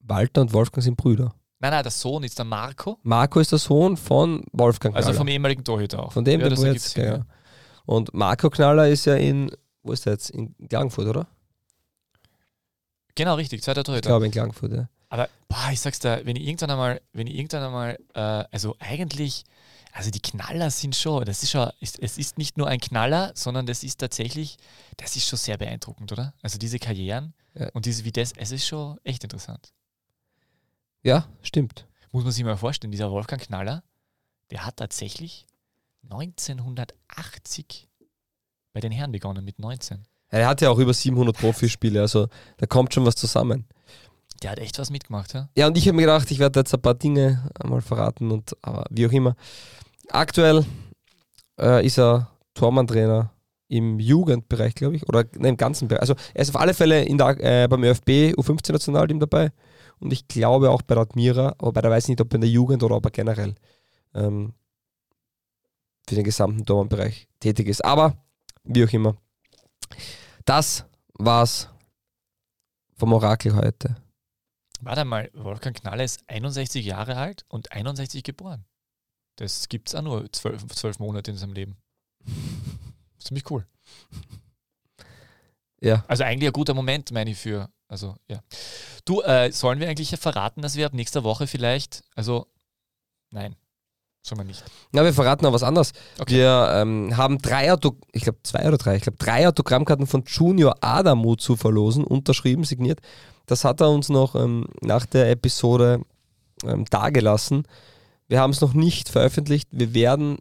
Walter 0.00 0.40
und 0.40 0.52
Wolfgang 0.52 0.82
sind 0.82 0.96
Brüder. 0.96 1.34
Nein, 1.58 1.70
nein, 1.72 1.82
der 1.82 1.92
Sohn 1.92 2.24
ist 2.24 2.38
der 2.38 2.44
Marco, 2.44 2.98
Marco 3.02 3.38
ist 3.38 3.52
der 3.52 3.58
Sohn 3.58 3.96
von 3.96 4.44
Wolfgang 4.52 4.94
Knaller. 4.94 5.06
also 5.06 5.18
vom 5.18 5.28
ehemaligen 5.28 5.62
Torhüter 5.62 6.02
auch. 6.04 6.12
Von 6.12 6.24
dem, 6.24 6.40
ja, 6.40 6.48
der 6.48 6.72
jetzt, 6.72 6.96
ja. 6.96 7.24
Und 7.84 8.12
Marco 8.14 8.50
Knaller 8.50 8.88
ist 8.88 9.04
ja 9.04 9.14
in, 9.14 9.50
wo 9.82 9.92
ist 9.92 10.06
der 10.06 10.14
jetzt? 10.14 10.30
In 10.30 10.54
Klagenfurt, 10.68 11.06
oder? 11.06 11.26
Genau, 13.14 13.34
richtig, 13.34 13.62
zweiter 13.62 13.80
Ich 13.80 13.86
Torhüter. 13.86 14.08
glaube 14.08 14.26
in 14.26 14.32
Klagenfurt, 14.32 14.72
ja. 14.72 14.88
Aber 15.08 15.28
boah, 15.48 15.68
ich 15.70 15.80
sag's 15.80 15.98
dir, 15.98 16.22
wenn 16.24 16.36
ich 16.36 16.46
irgendwann 16.46 16.70
einmal, 16.70 17.00
wenn 17.12 17.26
ich 17.26 17.34
irgendwann 17.34 17.62
einmal, 17.64 17.98
äh, 18.14 18.44
also 18.50 18.74
eigentlich, 18.78 19.44
also 19.92 20.10
die 20.10 20.20
Knaller 20.20 20.70
sind 20.70 20.96
schon, 20.96 21.24
das 21.26 21.42
ist 21.42 21.50
schon, 21.50 21.70
ist, 21.80 21.98
es 21.98 22.16
ist 22.16 22.38
nicht 22.38 22.56
nur 22.56 22.66
ein 22.68 22.80
Knaller, 22.80 23.30
sondern 23.34 23.66
das 23.66 23.82
ist 23.84 23.98
tatsächlich, 24.00 24.56
das 24.96 25.14
ist 25.16 25.26
schon 25.28 25.38
sehr 25.38 25.58
beeindruckend, 25.58 26.10
oder? 26.12 26.32
Also 26.40 26.58
diese 26.58 26.78
Karrieren 26.78 27.34
Ja. 27.54 27.68
und 27.74 27.84
diese 27.84 28.04
wie 28.06 28.12
das, 28.12 28.32
es 28.32 28.50
ist 28.52 28.66
schon 28.66 28.98
echt 29.04 29.22
interessant. 29.24 29.74
Ja, 31.02 31.28
stimmt. 31.42 31.86
Muss 32.10 32.24
man 32.24 32.32
sich 32.32 32.44
mal 32.44 32.56
vorstellen, 32.56 32.90
dieser 32.92 33.10
Wolfgang 33.10 33.42
Knaller, 33.42 33.82
der 34.50 34.64
hat 34.64 34.78
tatsächlich 34.78 35.46
1980 36.04 37.88
bei 38.72 38.80
den 38.80 38.92
Herren 38.92 39.12
begonnen 39.12 39.44
mit 39.44 39.58
19. 39.58 40.06
Er 40.32 40.48
hat 40.48 40.62
ja 40.62 40.70
auch 40.70 40.78
über 40.78 40.94
700 40.94 41.36
Profispiele, 41.36 42.00
also 42.00 42.28
da 42.56 42.66
kommt 42.66 42.94
schon 42.94 43.04
was 43.04 43.14
zusammen. 43.14 43.66
Der 44.42 44.50
hat 44.50 44.58
echt 44.58 44.78
was 44.78 44.90
mitgemacht, 44.90 45.34
ja? 45.34 45.48
Ja, 45.56 45.66
und 45.66 45.76
ich 45.76 45.86
habe 45.86 45.94
mir 45.94 46.02
gedacht, 46.02 46.30
ich 46.30 46.38
werde 46.38 46.60
jetzt 46.60 46.74
ein 46.74 46.80
paar 46.80 46.94
Dinge 46.94 47.48
einmal 47.60 47.82
verraten 47.82 48.30
und 48.30 48.56
aber 48.62 48.86
wie 48.90 49.06
auch 49.06 49.12
immer. 49.12 49.36
Aktuell 50.08 50.64
äh, 51.60 51.86
ist 51.86 51.98
er 51.98 52.30
Tormann-Trainer 52.54 53.30
im 53.68 54.00
Jugendbereich, 54.00 54.74
glaube 54.74 54.96
ich, 54.96 55.08
oder 55.08 55.24
ne, 55.36 55.50
im 55.50 55.56
ganzen 55.56 55.86
Bereich. 55.86 56.00
Also 56.00 56.14
er 56.34 56.42
ist 56.42 56.48
auf 56.48 56.60
alle 56.60 56.74
Fälle 56.74 57.04
der, 57.04 57.64
äh, 57.64 57.68
beim 57.68 57.84
ÖFB 57.84 58.34
U15-Nationalteam 58.36 59.20
dabei 59.20 59.52
und 60.00 60.12
ich 60.12 60.26
glaube 60.28 60.70
auch 60.70 60.82
bei 60.82 60.94
der 60.94 61.02
Admira, 61.02 61.54
aber 61.58 61.82
da 61.82 61.90
weiß 61.90 62.04
ich 62.04 62.08
nicht, 62.08 62.20
ob 62.22 62.32
in 62.34 62.40
der 62.40 62.50
Jugend 62.50 62.82
oder 62.82 62.96
ob 62.96 63.04
er 63.04 63.10
generell 63.10 63.54
ähm, 64.14 64.54
für 66.08 66.14
den 66.14 66.24
gesamten 66.24 66.64
Tormann-Bereich 66.64 67.28
tätig 67.38 67.68
ist. 67.68 67.84
Aber 67.84 68.16
wie 68.64 68.84
auch 68.84 68.92
immer. 68.92 69.16
Das 70.44 70.84
war's 71.14 71.68
vom 72.96 73.12
Orakel 73.12 73.54
heute. 73.54 73.96
Warte 74.80 75.04
mal, 75.04 75.30
Wolfgang 75.34 75.76
Knaller 75.76 76.02
ist 76.02 76.28
61 76.28 76.84
Jahre 76.84 77.16
alt 77.16 77.44
und 77.48 77.70
61 77.70 78.24
geboren. 78.24 78.64
Das 79.36 79.68
gibt's 79.68 79.94
auch 79.94 80.02
nur 80.02 80.30
zwölf, 80.32 80.66
zwölf 80.68 80.98
Monate 80.98 81.30
in 81.30 81.36
seinem 81.36 81.52
Leben. 81.52 81.76
Ziemlich 83.18 83.50
cool. 83.50 83.66
Ja. 85.84 86.04
Also 86.06 86.22
eigentlich 86.22 86.48
ein 86.48 86.52
guter 86.52 86.74
Moment, 86.74 87.10
meine 87.10 87.32
ich, 87.32 87.38
für. 87.38 87.68
Also, 87.88 88.14
ja. 88.28 88.40
Du, 89.04 89.20
äh, 89.22 89.50
sollen 89.50 89.80
wir 89.80 89.88
eigentlich 89.88 90.10
verraten, 90.10 90.62
dass 90.62 90.76
wir 90.76 90.86
ab 90.86 90.94
nächster 90.94 91.24
Woche 91.24 91.48
vielleicht, 91.48 92.04
also, 92.14 92.46
nein, 93.32 93.56
sollen 94.22 94.40
wir 94.40 94.44
nicht. 94.44 94.64
Ja, 94.92 95.04
wir 95.04 95.12
verraten 95.12 95.44
noch 95.44 95.52
was 95.52 95.62
anderes. 95.62 95.92
Okay. 96.18 96.36
Wir 96.36 96.70
ähm, 96.74 97.16
haben 97.16 97.38
drei 97.38 97.72
Auto, 97.72 97.96
ich 98.12 98.22
glaube 98.22 98.38
zwei 98.42 98.66
oder 98.66 98.78
drei, 98.78 98.96
ich 98.96 99.02
glaube 99.02 99.18
drei 99.18 99.48
Autogrammkarten 99.48 100.06
von 100.06 100.24
Junior 100.26 100.76
Adamu 100.80 101.34
zu 101.34 101.56
verlosen, 101.56 102.04
unterschrieben, 102.04 102.64
signiert. 102.64 103.00
Das 103.46 103.64
hat 103.64 103.80
er 103.80 103.90
uns 103.90 104.08
noch 104.08 104.34
ähm, 104.34 104.66
nach 104.80 105.06
der 105.06 105.30
Episode 105.30 106.02
ähm, 106.64 106.84
dagelassen. 106.86 107.64
Wir 108.28 108.40
haben 108.40 108.50
es 108.50 108.60
noch 108.60 108.74
nicht 108.74 109.08
veröffentlicht. 109.08 109.68
Wir 109.72 109.92
werden 109.94 110.38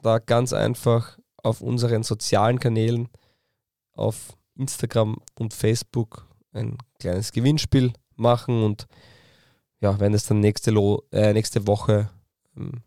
da 0.00 0.18
ganz 0.18 0.52
einfach 0.52 1.18
auf 1.42 1.60
unseren 1.60 2.02
sozialen 2.02 2.60
Kanälen, 2.60 3.08
auf 3.92 4.36
Instagram 4.56 5.18
und 5.34 5.54
Facebook 5.54 6.26
ein 6.52 6.78
kleines 7.00 7.32
Gewinnspiel 7.32 7.92
machen 8.16 8.62
und 8.62 8.86
ja, 9.80 9.98
werden 9.98 10.14
es 10.14 10.26
dann 10.26 10.40
nächste, 10.40 10.70
Lo 10.70 11.02
äh, 11.10 11.32
nächste 11.32 11.66
Woche 11.66 12.08
ähm, 12.56 12.82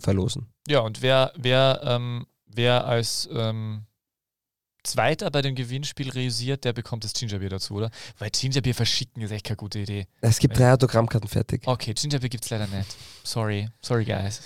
verlosen. 0.00 0.52
Ja, 0.68 0.80
und 0.80 1.02
wer, 1.02 1.32
wer, 1.36 1.80
ähm, 1.84 2.26
wer 2.46 2.86
als 2.86 3.28
ähm, 3.32 3.84
Zweiter 4.82 5.30
bei 5.30 5.42
dem 5.42 5.54
Gewinnspiel 5.54 6.08
realisiert, 6.10 6.64
der 6.64 6.72
bekommt 6.72 7.04
das 7.04 7.12
Gingerbier 7.12 7.50
dazu, 7.50 7.74
oder? 7.74 7.90
Weil 8.18 8.30
Gingerbier 8.30 8.74
verschicken 8.74 9.22
ist 9.22 9.30
echt 9.30 9.44
keine 9.44 9.56
gute 9.58 9.78
Idee. 9.80 10.06
Es 10.22 10.38
gibt 10.38 10.58
drei 10.58 10.72
Autogrammkarten 10.72 11.28
fertig. 11.28 11.62
Okay, 11.66 11.92
Gingerbier 11.92 12.30
gibt's 12.30 12.48
leider 12.48 12.66
nicht. 12.66 12.96
Sorry, 13.22 13.68
sorry 13.82 14.04
guys. 14.04 14.40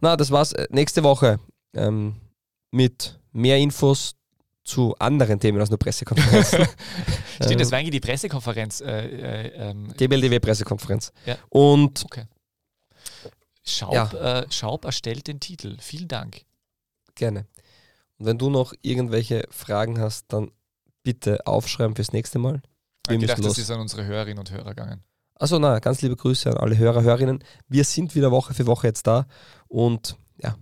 Na, 0.00 0.16
das 0.16 0.30
war's. 0.30 0.52
Äh, 0.52 0.66
Nächste 0.70 1.02
Woche 1.04 1.38
ähm, 1.74 2.16
mit 2.72 3.18
mehr 3.32 3.58
Infos 3.58 4.14
zu 4.64 4.94
anderen 4.98 5.38
Themen 5.40 5.60
als 5.60 5.70
nur 5.70 5.78
Pressekonferenzen. 5.78 6.66
Stimmt, 7.40 7.60
das 7.60 7.68
Ähm, 7.68 7.70
war 7.72 7.78
eigentlich 7.78 7.92
die 7.92 8.00
Pressekonferenz. 8.00 8.80
Äh, 8.80 9.06
äh, 9.06 9.70
ähm, 9.70 9.94
DBLDW-Pressekonferenz. 9.98 11.12
Ja. 11.26 11.36
Und 11.48 12.04
okay. 12.04 12.24
Schaub, 13.68 13.92
Ja. 13.92 14.40
äh, 14.40 14.46
Schaub 14.50 14.84
erstellt 14.84 15.26
den 15.26 15.40
Titel. 15.40 15.76
Vielen 15.80 16.08
Dank. 16.08 16.42
gerne. 17.14 17.46
Und 18.18 18.26
wenn 18.26 18.38
du 18.38 18.48
noch 18.50 18.74
irgendwelche 18.82 19.44
Fragen 19.50 20.00
hast, 20.00 20.26
dann 20.32 20.50
bitte 21.02 21.46
aufschreiben 21.46 21.94
fürs 21.96 22.12
nächste 22.12 22.38
Mal. 22.38 22.60
Ich 23.06 23.10
Wir 23.12 23.18
gedacht, 23.18 23.38
müssen 23.38 23.48
das 23.48 23.56
los. 23.56 23.64
ist 23.64 23.70
an 23.70 23.80
unsere 23.80 24.04
Hörerinnen 24.04 24.38
und 24.38 24.50
Hörer 24.50 24.70
gegangen. 24.74 25.02
Also 25.34 25.58
na, 25.58 25.78
ganz 25.78 26.02
liebe 26.02 26.16
Grüße 26.16 26.50
an 26.50 26.56
alle 26.56 26.76
Hörer, 26.78 27.02
Hörerinnen. 27.02 27.42
Wir 27.68 27.84
sind 27.84 28.14
wieder 28.16 28.30
Woche 28.32 28.54
für 28.54 28.66
Woche 28.66 28.88
jetzt 28.88 29.06
da 29.06 29.26
und 29.68 30.16
ja, 30.36 30.56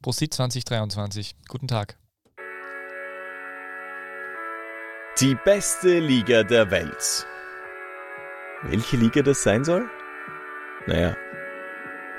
Prosit 0.00 0.32
2023. 0.34 1.34
Guten 1.48 1.66
Tag. 1.68 1.98
Die 5.20 5.36
beste 5.44 5.98
Liga 5.98 6.42
der 6.42 6.70
Welt. 6.70 7.26
Welche 8.62 8.96
Liga 8.96 9.22
das 9.22 9.42
sein 9.42 9.64
soll? 9.64 9.88
Naja, 10.86 11.14